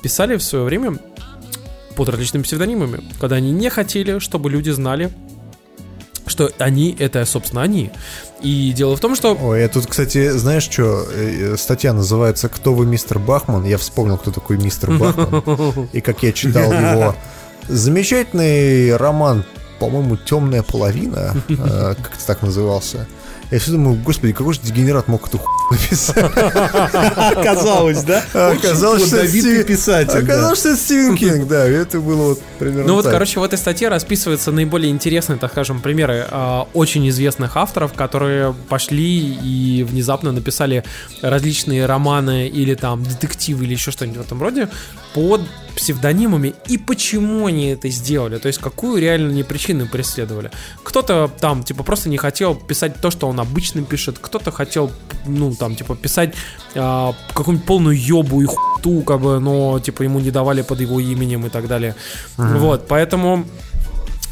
писали 0.02 0.36
в 0.36 0.42
свое 0.42 0.64
время 0.64 0.98
под 1.98 2.10
различными 2.10 2.44
псевдонимами, 2.44 3.02
когда 3.20 3.36
они 3.36 3.50
не 3.50 3.68
хотели, 3.70 4.20
чтобы 4.20 4.50
люди 4.50 4.70
знали 4.70 5.10
что 6.26 6.50
они 6.58 6.94
это, 6.98 7.24
собственно, 7.24 7.62
они. 7.62 7.90
И 8.42 8.72
дело 8.76 8.96
в 8.96 9.00
том, 9.00 9.16
что... 9.16 9.34
Ой, 9.34 9.62
я 9.62 9.68
тут, 9.68 9.86
кстати, 9.86 10.28
знаешь 10.28 10.64
что, 10.64 11.08
э, 11.10 11.56
статья 11.56 11.94
называется 11.94 12.50
«Кто 12.50 12.74
вы, 12.74 12.84
мистер 12.84 13.18
Бахман?» 13.18 13.64
Я 13.64 13.78
вспомнил, 13.78 14.18
кто 14.18 14.30
такой 14.30 14.58
мистер 14.58 14.90
Бахман. 14.90 15.88
И 15.94 16.02
как 16.02 16.22
я 16.22 16.32
читал 16.32 16.70
его 16.70 17.16
замечательный 17.66 18.94
роман, 18.94 19.42
по-моему, 19.80 20.18
«Темная 20.18 20.62
половина», 20.62 21.34
э, 21.48 21.94
как-то 21.96 22.26
так 22.26 22.42
назывался. 22.42 23.08
Я 23.50 23.58
все 23.58 23.70
думаю, 23.70 23.98
господи, 24.04 24.34
какой 24.34 24.52
же 24.52 24.60
дегенерат 24.62 25.08
мог 25.08 25.26
эту 25.26 25.38
хуйню 25.38 25.70
написать? 25.70 26.16
Оказалось, 27.36 28.02
да? 28.02 28.22
Оказалось, 28.34 29.06
что 29.06 29.26
Стивен- 29.26 29.64
писатель. 29.64 30.18
Оказалось, 30.18 30.58
что 30.58 30.70
это 30.70 30.78
Стивен 30.78 31.16
Кинг, 31.16 31.48
да, 31.48 31.64
это 31.64 32.00
было 32.00 32.28
вот 32.28 32.42
примерно 32.58 32.88
Ну 32.88 32.94
вот, 32.94 33.06
короче, 33.06 33.40
в 33.40 33.42
этой 33.42 33.58
статье 33.58 33.88
расписываются 33.88 34.52
наиболее 34.52 34.90
интересные, 34.90 35.38
так 35.38 35.52
скажем, 35.52 35.80
примеры 35.80 36.26
а, 36.30 36.68
очень 36.74 37.08
известных 37.08 37.56
авторов, 37.56 37.94
которые 37.94 38.54
пошли 38.68 39.18
и 39.18 39.82
внезапно 39.82 40.32
написали 40.32 40.84
различные 41.22 41.86
романы 41.86 42.48
или 42.48 42.74
там 42.74 43.02
детективы 43.02 43.64
или 43.64 43.72
еще 43.72 43.90
что-нибудь 43.90 44.18
в 44.18 44.20
этом 44.26 44.42
роде 44.42 44.68
под 45.14 45.42
псевдонимами 45.78 46.54
и 46.66 46.76
почему 46.76 47.46
они 47.46 47.68
это 47.68 47.88
сделали, 47.88 48.38
то 48.38 48.48
есть 48.48 48.58
какую 48.58 49.00
реально 49.00 49.30
не 49.30 49.44
причину 49.44 49.86
преследовали. 49.86 50.50
Кто-то 50.82 51.30
там, 51.40 51.62
типа, 51.62 51.84
просто 51.84 52.08
не 52.08 52.16
хотел 52.16 52.56
писать 52.56 53.00
то, 53.00 53.12
что 53.12 53.28
он 53.28 53.38
обычно 53.38 53.82
пишет, 53.84 54.18
кто-то 54.20 54.50
хотел, 54.50 54.90
ну, 55.24 55.54
там, 55.54 55.76
типа, 55.76 55.94
писать 55.94 56.34
а, 56.74 57.14
какую-нибудь 57.32 57.66
полную 57.66 57.96
ёбу 57.96 58.42
и 58.42 58.46
хуйту, 58.46 59.02
как 59.02 59.20
бы, 59.20 59.38
но, 59.38 59.78
типа, 59.78 60.02
ему 60.02 60.18
не 60.18 60.32
давали 60.32 60.62
под 60.62 60.80
его 60.80 60.98
именем 60.98 61.46
и 61.46 61.48
так 61.48 61.68
далее. 61.68 61.94
Вот, 62.36 62.88
поэтому... 62.88 63.46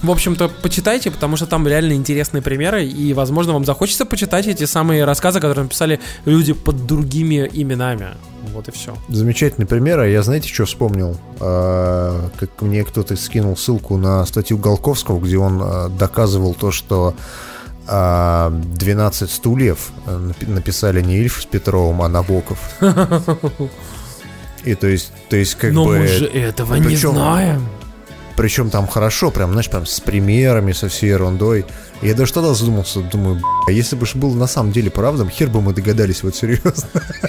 В 0.02 0.10
общем-то, 0.10 0.48
почитайте, 0.62 1.10
потому 1.10 1.36
что 1.36 1.46
там 1.46 1.66
реально 1.66 1.94
интересные 1.94 2.42
примеры, 2.42 2.84
и, 2.84 3.12
возможно, 3.14 3.54
вам 3.54 3.64
захочется 3.64 4.04
почитать 4.04 4.46
эти 4.46 4.64
самые 4.64 5.04
рассказы, 5.04 5.40
которые 5.40 5.64
написали 5.64 6.00
люди 6.26 6.52
под 6.52 6.86
другими 6.86 7.48
именами. 7.52 8.08
Вот 8.52 8.68
и 8.68 8.72
все. 8.72 8.94
Замечательный 9.08 9.66
пример, 9.66 9.98
а 10.00 10.06
я 10.06 10.22
знаете, 10.22 10.48
что 10.52 10.66
вспомнил? 10.66 11.16
А, 11.40 12.28
как 12.38 12.60
мне 12.62 12.84
кто-то 12.84 13.16
скинул 13.16 13.56
ссылку 13.56 13.96
на 13.96 14.24
статью 14.26 14.58
Голковского, 14.58 15.18
где 15.18 15.38
он 15.38 15.60
а, 15.62 15.88
доказывал 15.88 16.54
то, 16.54 16.70
что 16.72 17.14
а, 17.88 18.50
12 18.50 19.30
стульев 19.30 19.90
а, 20.06 20.18
напи- 20.18 20.48
написали 20.48 21.00
не 21.00 21.16
Ильф 21.18 21.40
с 21.42 21.46
Петровым, 21.46 22.02
а 22.02 22.08
Набоков. 22.08 22.58
И 24.64 24.74
то 24.74 24.88
есть, 24.88 25.12
то 25.28 25.36
есть 25.36 25.54
как 25.54 25.72
Но 25.72 25.84
бы... 25.84 25.98
мы 25.98 26.06
же 26.08 26.26
этого 26.26 26.74
не 26.74 26.82
причем- 26.82 27.12
знаем. 27.12 27.66
Причем 28.36 28.70
там 28.70 28.86
хорошо, 28.86 29.30
прям, 29.30 29.52
знаешь, 29.52 29.70
прям 29.70 29.86
с 29.86 30.00
примерами, 30.00 30.72
со 30.72 30.88
всей 30.88 31.10
ерундой. 31.10 31.64
Я 32.02 32.14
даже 32.14 32.32
тогда 32.32 32.52
задумался, 32.54 33.00
думаю, 33.00 33.36
«Б***ь, 33.36 33.44
а 33.68 33.72
если 33.72 33.96
бы 33.96 34.04
ж 34.04 34.14
было 34.14 34.34
на 34.34 34.46
самом 34.46 34.72
деле 34.72 34.90
правдом, 34.90 35.30
хер 35.30 35.48
бы 35.48 35.62
мы 35.62 35.72
догадались, 35.72 36.22
вот 36.22 36.36
серьезно. 36.36 36.72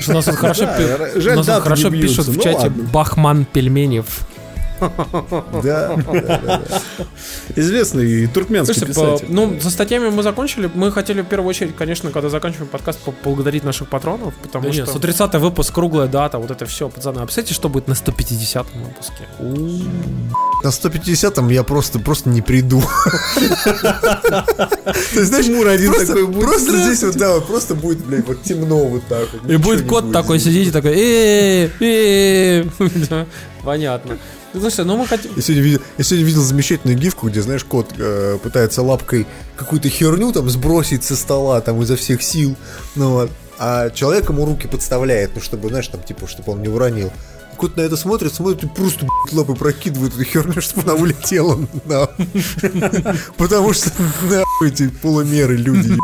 У 0.07 0.11
нас 0.11 0.25
тут 0.25 0.35
хорошо, 0.35 1.89
пишут 1.91 2.27
в 2.27 2.35
Ну 2.35 2.43
чате. 2.43 2.69
Бахман 2.69 3.45
Пельменев. 3.45 4.27
Да. 5.63 5.95
Известный 7.55 8.27
туркменский 8.27 8.73
Слушайте, 8.75 8.99
по- 8.99 9.05
писатель. 9.17 9.27
ну, 9.33 9.59
за 9.59 9.69
статьями 9.69 10.09
мы 10.09 10.23
закончили. 10.23 10.69
Мы 10.73 10.91
хотели 10.91 11.21
в 11.21 11.25
первую 11.25 11.49
очередь, 11.49 11.75
конечно, 11.75 12.11
когда 12.11 12.29
заканчиваем 12.29 12.67
подкаст, 12.67 12.99
поблагодарить 12.99 13.63
наших 13.63 13.89
патронов, 13.89 14.33
потому 14.35 14.71
что... 14.73 14.85
130 14.85 15.33
выпуск, 15.35 15.73
круглая 15.73 16.07
дата, 16.07 16.37
вот 16.37 16.51
это 16.51 16.65
все, 16.65 16.89
пацаны. 16.89 17.19
А 17.19 17.25
представляете, 17.25 17.53
что 17.53 17.69
будет 17.69 17.87
на 17.87 17.95
150 17.95 18.67
выпуске? 18.75 19.23
На 20.63 20.69
150-м 20.69 21.49
я 21.49 21.63
просто, 21.63 21.99
просто 21.99 22.29
не 22.29 22.41
приду. 22.41 22.81
То 24.27 24.55
есть, 24.93 25.25
знаешь, 25.27 25.45
Тимур 25.45 25.67
один 25.67 25.91
просто- 25.91 26.07
такой 26.07 26.27
будет, 26.27 26.45
Просто 26.45 26.77
здесь 26.83 27.03
вот, 27.03 27.15
да, 27.15 27.39
просто 27.41 27.75
будет, 27.75 28.05
блядь, 28.05 28.27
вот 28.27 28.43
темно 28.43 28.77
вот 28.85 29.03
так 29.07 29.27
вот. 29.33 29.49
И 29.51 29.57
будет 29.57 29.87
кот 29.87 30.11
такой 30.11 30.39
сидеть 30.39 30.69
и 30.69 30.71
такой, 30.71 30.93
э 31.79 32.65
Понятно. 33.63 34.17
Слушай, 34.59 34.85
ну 34.85 34.97
мы 34.97 35.07
хотим... 35.07 35.31
Я 35.35 35.41
сегодня, 35.41 35.63
видел, 35.63 35.81
я 35.97 36.03
сегодня 36.03 36.25
видел 36.25 36.41
замечательную 36.41 36.97
гифку, 36.97 37.27
где, 37.27 37.41
знаешь, 37.41 37.63
кот 37.63 37.93
э, 37.97 38.38
пытается 38.41 38.81
лапкой 38.81 39.27
какую-то 39.55 39.89
херню 39.89 40.31
там 40.31 40.49
сбросить 40.49 41.03
со 41.03 41.15
стола 41.15 41.61
там 41.61 41.81
изо 41.81 41.95
всех 41.95 42.21
сил, 42.21 42.55
ну 42.95 43.11
вот, 43.11 43.31
а 43.59 43.89
человек 43.89 44.29
ему 44.29 44.45
руки 44.45 44.67
подставляет, 44.67 45.31
ну 45.35 45.41
чтобы, 45.41 45.69
знаешь, 45.69 45.88
там 45.88 46.01
типа, 46.03 46.27
чтобы 46.27 46.53
он 46.53 46.61
не 46.61 46.69
уронил. 46.69 47.11
Кот 47.57 47.75
на 47.75 47.81
это 47.81 47.97
смотрит, 47.97 48.34
смотрит 48.34 48.63
и 48.63 48.67
просто 48.67 48.99
блядь, 49.05 49.34
лапой 49.34 49.55
прокидывает 49.55 50.13
эту 50.13 50.23
херню, 50.23 50.61
чтобы 50.61 50.84
она 50.91 51.01
улетела. 51.01 51.57
на. 51.85 52.07
Потому 53.38 53.73
что 53.73 53.91
нахуй 54.29 54.69
эти 54.69 54.88
полумеры 54.89 55.55
люди. 55.57 55.97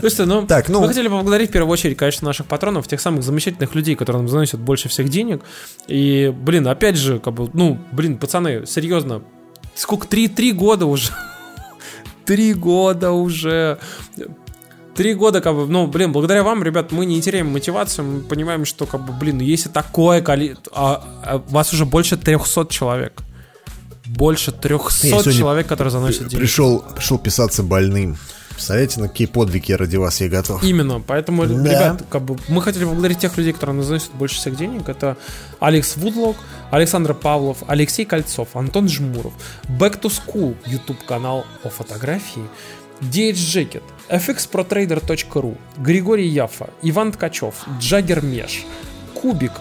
Слушайте, 0.00 0.24
ну, 0.24 0.46
Так, 0.46 0.68
ну- 0.68 0.80
мы 0.80 0.88
хотели 0.88 1.08
поблагодарить 1.08 1.50
в 1.50 1.52
первую 1.52 1.72
очередь, 1.72 1.96
конечно, 1.96 2.26
наших 2.26 2.46
патронов, 2.46 2.88
тех 2.88 3.00
самых 3.00 3.22
замечательных 3.22 3.74
людей, 3.74 3.94
которые 3.94 4.22
нам 4.22 4.28
заносят 4.28 4.60
больше 4.60 4.88
всех 4.88 5.08
денег. 5.08 5.42
И, 5.86 6.34
блин, 6.36 6.66
опять 6.66 6.96
же, 6.96 7.18
как 7.18 7.34
бы, 7.34 7.48
ну, 7.52 7.78
блин, 7.92 8.18
пацаны, 8.18 8.66
серьезно, 8.66 9.22
сколько, 9.74 10.06
три, 10.08 10.28
три 10.28 10.52
года 10.52 10.86
уже. 10.86 11.12
Три 12.24 12.54
года 12.54 13.12
уже. 13.12 13.78
Три 14.94 15.14
года, 15.14 15.40
как 15.40 15.54
бы, 15.54 15.66
ну, 15.66 15.86
блин, 15.86 16.12
благодаря 16.12 16.42
вам, 16.42 16.62
ребят, 16.62 16.92
мы 16.92 17.04
не 17.04 17.20
теряем 17.20 17.48
мотивацию, 17.48 18.04
мы 18.04 18.20
понимаем, 18.20 18.64
что, 18.64 18.86
как 18.86 19.04
бы, 19.04 19.12
блин, 19.12 19.38
ну, 19.38 19.44
если 19.44 19.68
такое 19.68 20.22
количество... 20.22 20.72
А, 20.74 21.04
а 21.24 21.38
вас 21.48 21.72
уже 21.72 21.84
больше 21.84 22.16
300 22.16 22.66
человек. 22.70 23.22
Больше 24.06 24.52
300 24.52 25.06
Я 25.06 25.10
сегодня 25.10 25.32
человек, 25.32 25.66
которые 25.66 25.90
заносят 25.90 26.28
деньги. 26.28 26.36
Пришел, 26.36 26.84
пришел 26.94 27.18
писаться 27.18 27.62
больным. 27.62 28.16
Представляете, 28.50 29.00
на 29.00 29.08
какие 29.08 29.26
подвиги 29.26 29.72
ради 29.72 29.96
вас 29.96 30.20
я 30.20 30.28
готов. 30.28 30.62
Именно, 30.62 31.00
поэтому, 31.00 31.44
Да. 31.44 31.54
ребят, 31.54 32.04
как 32.08 32.22
бы 32.22 32.36
мы 32.46 32.62
хотели 32.62 32.84
поблагодарить 32.84 33.18
тех 33.18 33.36
людей, 33.36 33.52
которые 33.52 33.82
заносят 33.82 34.12
больше 34.12 34.36
всех 34.36 34.56
денег. 34.56 34.88
Это 34.88 35.16
Алекс 35.58 35.96
Вудлок, 35.96 36.36
Александр 36.70 37.14
Павлов, 37.14 37.64
Алексей 37.66 38.04
Кольцов, 38.04 38.54
Антон 38.54 38.88
Жмуров, 38.88 39.32
Back 39.64 40.00
to 40.00 40.12
School, 40.12 40.54
YouTube 40.66 41.04
канал 41.04 41.44
о 41.64 41.68
фотографии, 41.68 42.44
DH 43.00 43.32
Jacket, 43.32 43.82
fxprotrader.ru, 44.08 45.56
Григорий 45.78 46.28
Яфа, 46.28 46.70
Иван 46.82 47.12
Ткачев, 47.12 47.54
Джаггер 47.78 48.22
Меш, 48.22 48.64
Кубик, 49.14 49.52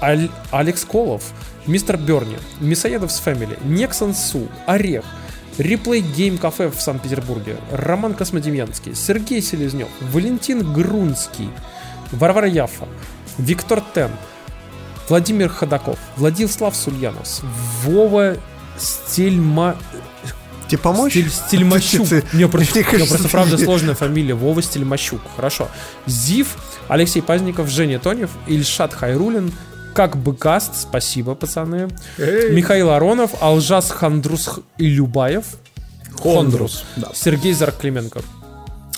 Аль- 0.00 0.30
Алекс 0.50 0.84
Колов, 0.84 1.32
Мистер 1.66 1.96
Берни, 1.96 2.36
Мясоедов's 2.60 3.20
Family, 3.20 3.58
Нексон 3.64 4.14
Су, 4.14 4.48
Орех, 4.66 5.04
Replay 5.58 6.00
Game 6.00 6.38
Cafe 6.38 6.68
в 6.68 6.80
Санкт-Петербурге, 6.80 7.56
Роман 7.70 8.14
Космодемьянский, 8.14 8.94
Сергей 8.94 9.42
Селезнев, 9.42 9.88
Валентин 10.00 10.72
Грунский, 10.72 11.50
Варвара 12.10 12.48
Яфа, 12.48 12.88
Виктор 13.38 13.82
Тен, 13.94 14.10
Владимир 15.08 15.48
Ходаков, 15.48 15.98
Владислав 16.16 16.74
Сульянов, 16.74 17.40
Вова 17.84 18.36
Стельма... 18.78 19.76
Тебе 20.72 20.80
помочь? 20.80 21.12
Стиль, 21.12 21.30
Стельмащук. 21.30 22.08
Мне 22.32 22.48
просто, 22.48 22.76
мне 22.76 22.84
кажется, 22.84 23.14
просто 23.14 23.28
правда 23.28 23.58
сложная 23.58 23.94
фамилия. 23.94 24.32
Вова 24.32 24.62
Стельмащук. 24.62 25.20
Хорошо. 25.36 25.68
Зив, 26.06 26.56
Алексей 26.88 27.20
Пазников, 27.20 27.68
Женя 27.68 27.98
Тонев, 27.98 28.30
Ильшат 28.46 28.94
Хайрулин, 28.94 29.52
как 29.94 30.16
бы 30.16 30.34
каст, 30.34 30.74
спасибо, 30.80 31.34
пацаны. 31.34 31.90
Михаил 32.16 32.88
Аронов, 32.88 33.32
Алжас 33.42 33.90
Хандрус 33.90 34.60
и 34.78 34.86
Любаев. 34.86 35.44
Хондрус. 36.18 36.84
Сергей 37.12 37.52
Зарклименко. 37.52 38.22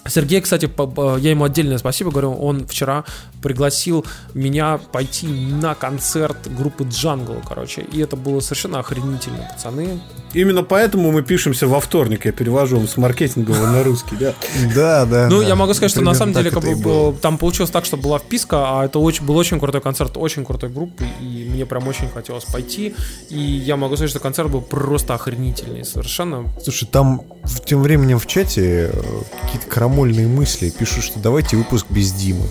Сергей, 0.06 0.42
кстати, 0.42 0.70
я 1.18 1.30
ему 1.30 1.42
отдельное 1.42 1.78
спасибо 1.78 2.12
говорю. 2.12 2.34
Он 2.34 2.68
вчера 2.68 3.04
пригласил 3.44 4.06
меня 4.32 4.78
пойти 4.90 5.26
на 5.26 5.74
концерт 5.74 6.36
группы 6.58 6.84
Джангл, 6.88 7.36
короче. 7.46 7.82
И 7.82 8.00
это 8.00 8.16
было 8.16 8.40
совершенно 8.40 8.78
охренительно, 8.78 9.46
пацаны. 9.52 10.00
Именно 10.32 10.62
поэтому 10.62 11.12
мы 11.12 11.22
пишемся 11.22 11.66
во 11.68 11.78
вторник. 11.78 12.24
Я 12.24 12.32
перевожу 12.32 12.76
вам 12.78 12.88
с 12.88 12.96
маркетингового 12.96 13.66
на 13.66 13.84
русский, 13.84 14.16
да. 14.16 14.32
Да, 14.74 15.04
да. 15.04 15.28
Ну, 15.28 15.42
я 15.42 15.54
могу 15.54 15.74
сказать, 15.74 15.90
что 15.90 16.00
на 16.00 16.14
самом 16.14 16.32
деле 16.32 16.50
э, 16.50 17.12
там 17.20 17.36
получилось 17.36 17.70
так, 17.70 17.84
что 17.84 17.98
была 17.98 18.18
вписка, 18.18 18.56
а 18.80 18.86
это 18.86 18.98
был 18.98 19.36
очень 19.36 19.60
крутой 19.60 19.82
концерт, 19.82 20.16
очень 20.16 20.44
крутой 20.46 20.70
группы, 20.70 21.04
и 21.20 21.46
мне 21.52 21.66
прям 21.66 21.86
очень 21.86 22.08
хотелось 22.08 22.44
пойти. 22.44 22.94
И 23.28 23.38
я 23.38 23.76
могу 23.76 23.94
сказать, 23.96 24.10
что 24.10 24.20
концерт 24.20 24.50
был 24.50 24.62
просто 24.62 25.14
охренительный, 25.14 25.84
совершенно. 25.84 26.46
Слушай, 26.62 26.88
там 26.90 27.20
в- 27.42 27.60
тем 27.64 27.82
временем 27.82 28.18
в 28.18 28.26
чате 28.26 28.90
э, 28.90 29.02
какие-то 29.42 29.68
крамольные 29.68 30.26
мысли 30.26 30.70
пишут, 30.70 31.04
что 31.04 31.20
давайте 31.20 31.56
выпуск 31.58 31.86
без 31.90 32.10
Димы. 32.12 32.46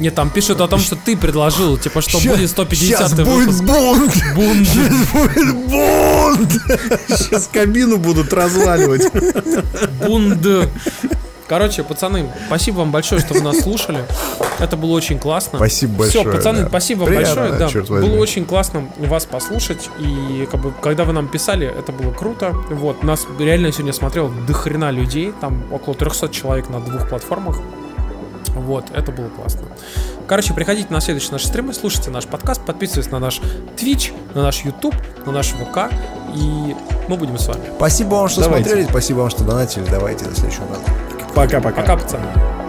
Нет, 0.00 0.14
там 0.14 0.30
пишут 0.30 0.60
о 0.60 0.68
том, 0.68 0.80
что 0.80 0.96
ты 0.96 1.16
предложил, 1.16 1.78
типа, 1.78 2.00
что 2.02 2.18
Ща- 2.20 2.30
будет 2.30 2.50
150 2.50 2.98
щас 2.98 3.14
будет 3.14 3.64
бунт! 3.64 4.14
Бунт. 4.34 4.66
Щас 4.68 5.12
будет 5.12 5.54
бунт! 5.68 6.52
Сейчас 7.08 7.48
кабину 7.52 7.96
будут 7.96 8.32
разваливать. 8.32 9.10
Бунд. 10.06 10.46
Короче, 11.48 11.84
пацаны, 11.84 12.28
спасибо 12.48 12.78
вам 12.78 12.90
большое, 12.90 13.20
что 13.20 13.34
вы 13.34 13.40
нас 13.40 13.60
слушали. 13.60 14.04
Это 14.58 14.76
было 14.76 14.90
очень 14.92 15.18
классно. 15.18 15.58
Спасибо 15.58 15.98
большое. 15.98 16.24
Все, 16.24 16.32
пацаны, 16.32 16.62
да. 16.62 16.68
спасибо 16.68 17.00
вам 17.00 17.08
Приятно, 17.08 17.34
большое. 17.42 17.58
Да, 17.58 17.68
черт 17.68 17.88
возьми. 17.88 18.08
было 18.08 18.18
очень 18.18 18.44
классно 18.44 18.88
вас 18.98 19.26
послушать. 19.26 19.88
И 20.00 20.48
как 20.50 20.60
бы, 20.60 20.72
когда 20.82 21.04
вы 21.04 21.12
нам 21.12 21.28
писали, 21.28 21.66
это 21.66 21.92
было 21.92 22.10
круто. 22.10 22.52
Вот, 22.70 23.04
нас 23.04 23.26
реально 23.38 23.70
сегодня 23.70 23.92
смотрел 23.92 24.28
до 24.46 24.52
хрена 24.54 24.90
людей. 24.90 25.32
Там 25.40 25.62
около 25.70 25.94
300 25.94 26.30
человек 26.30 26.68
на 26.68 26.80
двух 26.80 27.08
платформах. 27.08 27.58
Вот, 28.60 28.86
это 28.94 29.12
было 29.12 29.28
классно. 29.28 29.62
Короче, 30.26 30.54
приходите 30.54 30.92
на 30.92 31.00
следующие 31.00 31.32
наши 31.32 31.46
стримы, 31.46 31.72
слушайте 31.72 32.10
наш 32.10 32.26
подкаст, 32.26 32.64
подписывайтесь 32.64 33.10
на 33.12 33.18
наш 33.18 33.40
Twitch, 33.76 34.12
на 34.34 34.42
наш 34.42 34.64
YouTube, 34.64 34.94
на 35.24 35.32
наш 35.32 35.48
ВК, 35.48 35.90
и 36.34 36.76
мы 37.08 37.16
будем 37.16 37.38
с 37.38 37.46
вами. 37.46 37.62
Спасибо 37.76 38.14
вам, 38.14 38.28
что 38.28 38.40
Давайте. 38.42 38.68
смотрели, 38.68 38.88
спасибо 38.88 39.18
вам, 39.18 39.30
что 39.30 39.44
донатили. 39.44 39.84
Давайте 39.88 40.24
до 40.24 40.34
следующего 40.34 40.66
раза. 40.68 40.84
Пока-пока. 41.34 41.82
Пока, 41.82 41.96
пацаны. 41.96 42.65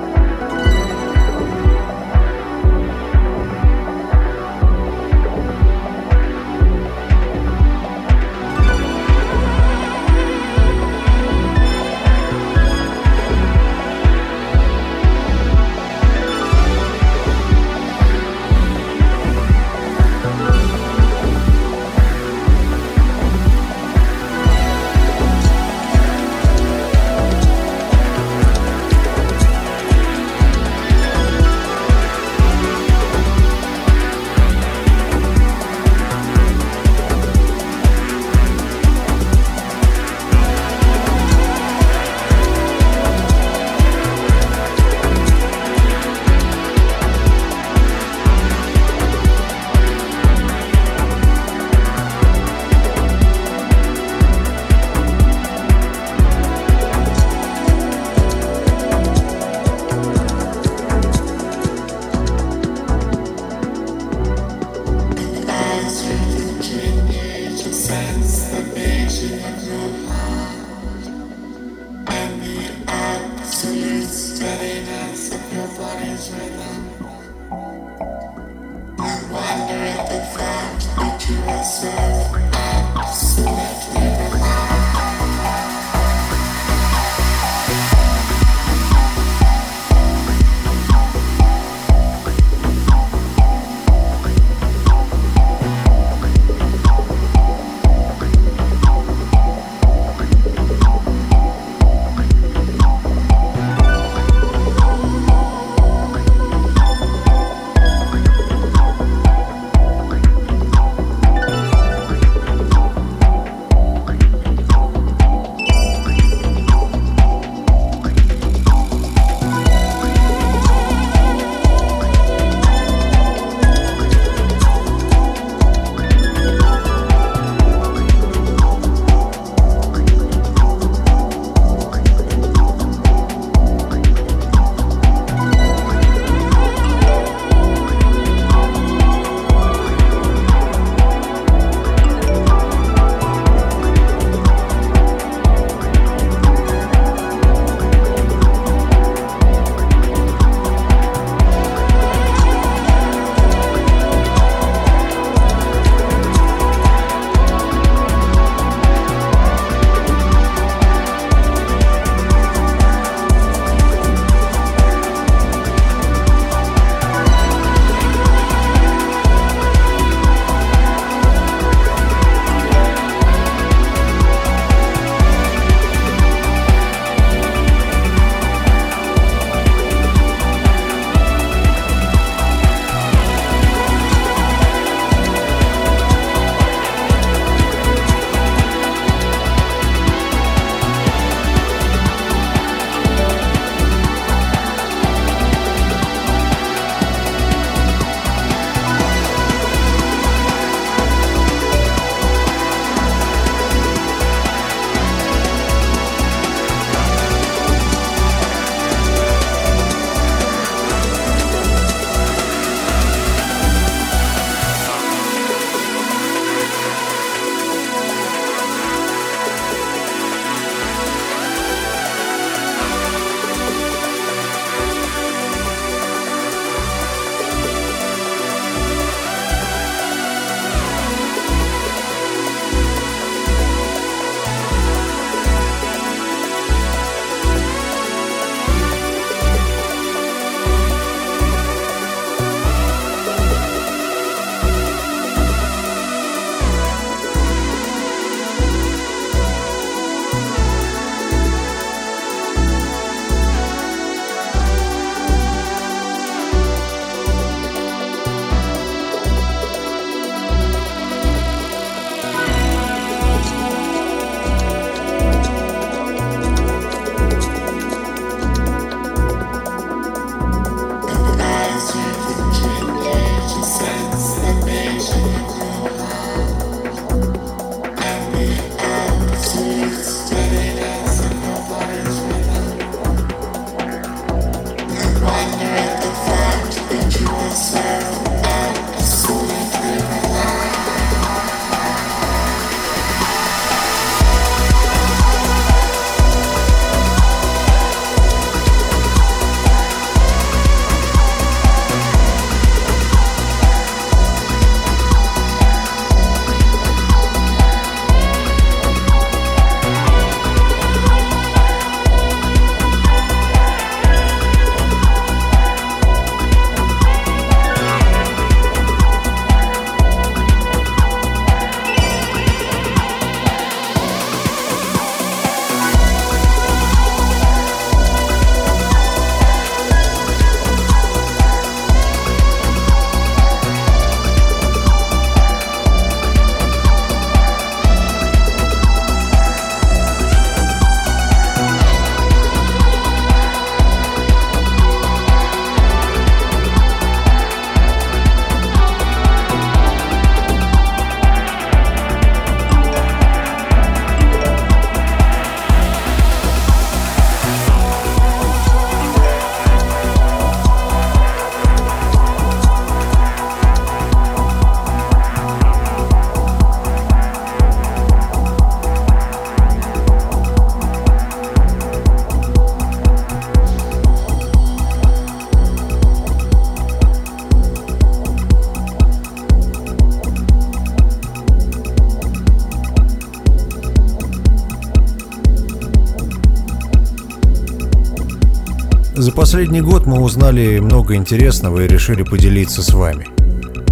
Последний 389.47 389.79
год 389.79 390.05
мы 390.05 390.19
узнали 390.19 390.77
много 390.79 391.15
интересного 391.15 391.85
и 391.85 391.87
решили 391.87 392.23
поделиться 392.23 392.81
с 392.83 392.93
вами. 392.93 393.29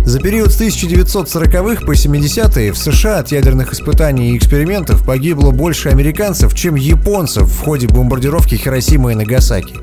За 0.04 0.20
период 0.20 0.52
с 0.52 0.60
1940-х 0.60 1.86
по 1.86 1.92
70-е 1.92 2.74
в 2.74 2.78
США 2.78 3.20
от 3.20 3.32
ядерных 3.32 3.72
испытаний 3.72 4.32
и 4.32 4.38
экспериментов 4.38 5.06
погибло 5.06 5.52
больше 5.52 5.88
американцев, 5.88 6.54
чем 6.54 6.76
японцев 6.76 7.44
в 7.44 7.64
ходе 7.64 7.88
бомбардировки 7.88 8.56
Хиросимы 8.56 9.14
и 9.14 9.16
Нагасаки. 9.16 9.78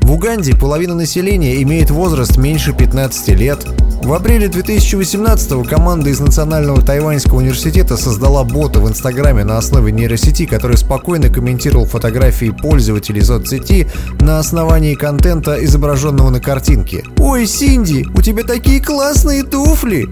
В 0.00 0.10
Уганде 0.10 0.56
половина 0.56 0.94
населения 0.94 1.60
имеет 1.64 1.90
возраст 1.90 2.38
меньше 2.38 2.72
15 2.72 3.28
лет. 3.38 3.66
В 4.02 4.14
апреле 4.14 4.48
2018 4.48 5.68
команда 5.68 6.08
из 6.08 6.20
Национального 6.20 6.80
Тайваньского 6.80 7.36
университета 7.36 7.98
создала 7.98 8.44
бота 8.44 8.80
в 8.80 8.88
Инстаграме 8.88 9.44
на 9.44 9.58
основе 9.58 9.92
нейросети, 9.92 10.46
который 10.46 10.78
спокойно 10.78 11.28
комментировал 11.28 11.84
фотографии 11.84 12.50
пользователей 12.50 13.20
соцсети 13.22 13.88
на 14.20 14.38
основании 14.38 14.94
контента, 14.94 15.62
изображенного 15.62 16.30
на 16.30 16.40
картинке. 16.40 17.04
«Ой, 17.18 17.46
Синди, 17.46 18.06
у 18.14 18.22
тебя 18.22 18.42
такие 18.42 18.82
классные 18.82 19.42
туфли!» 19.42 20.08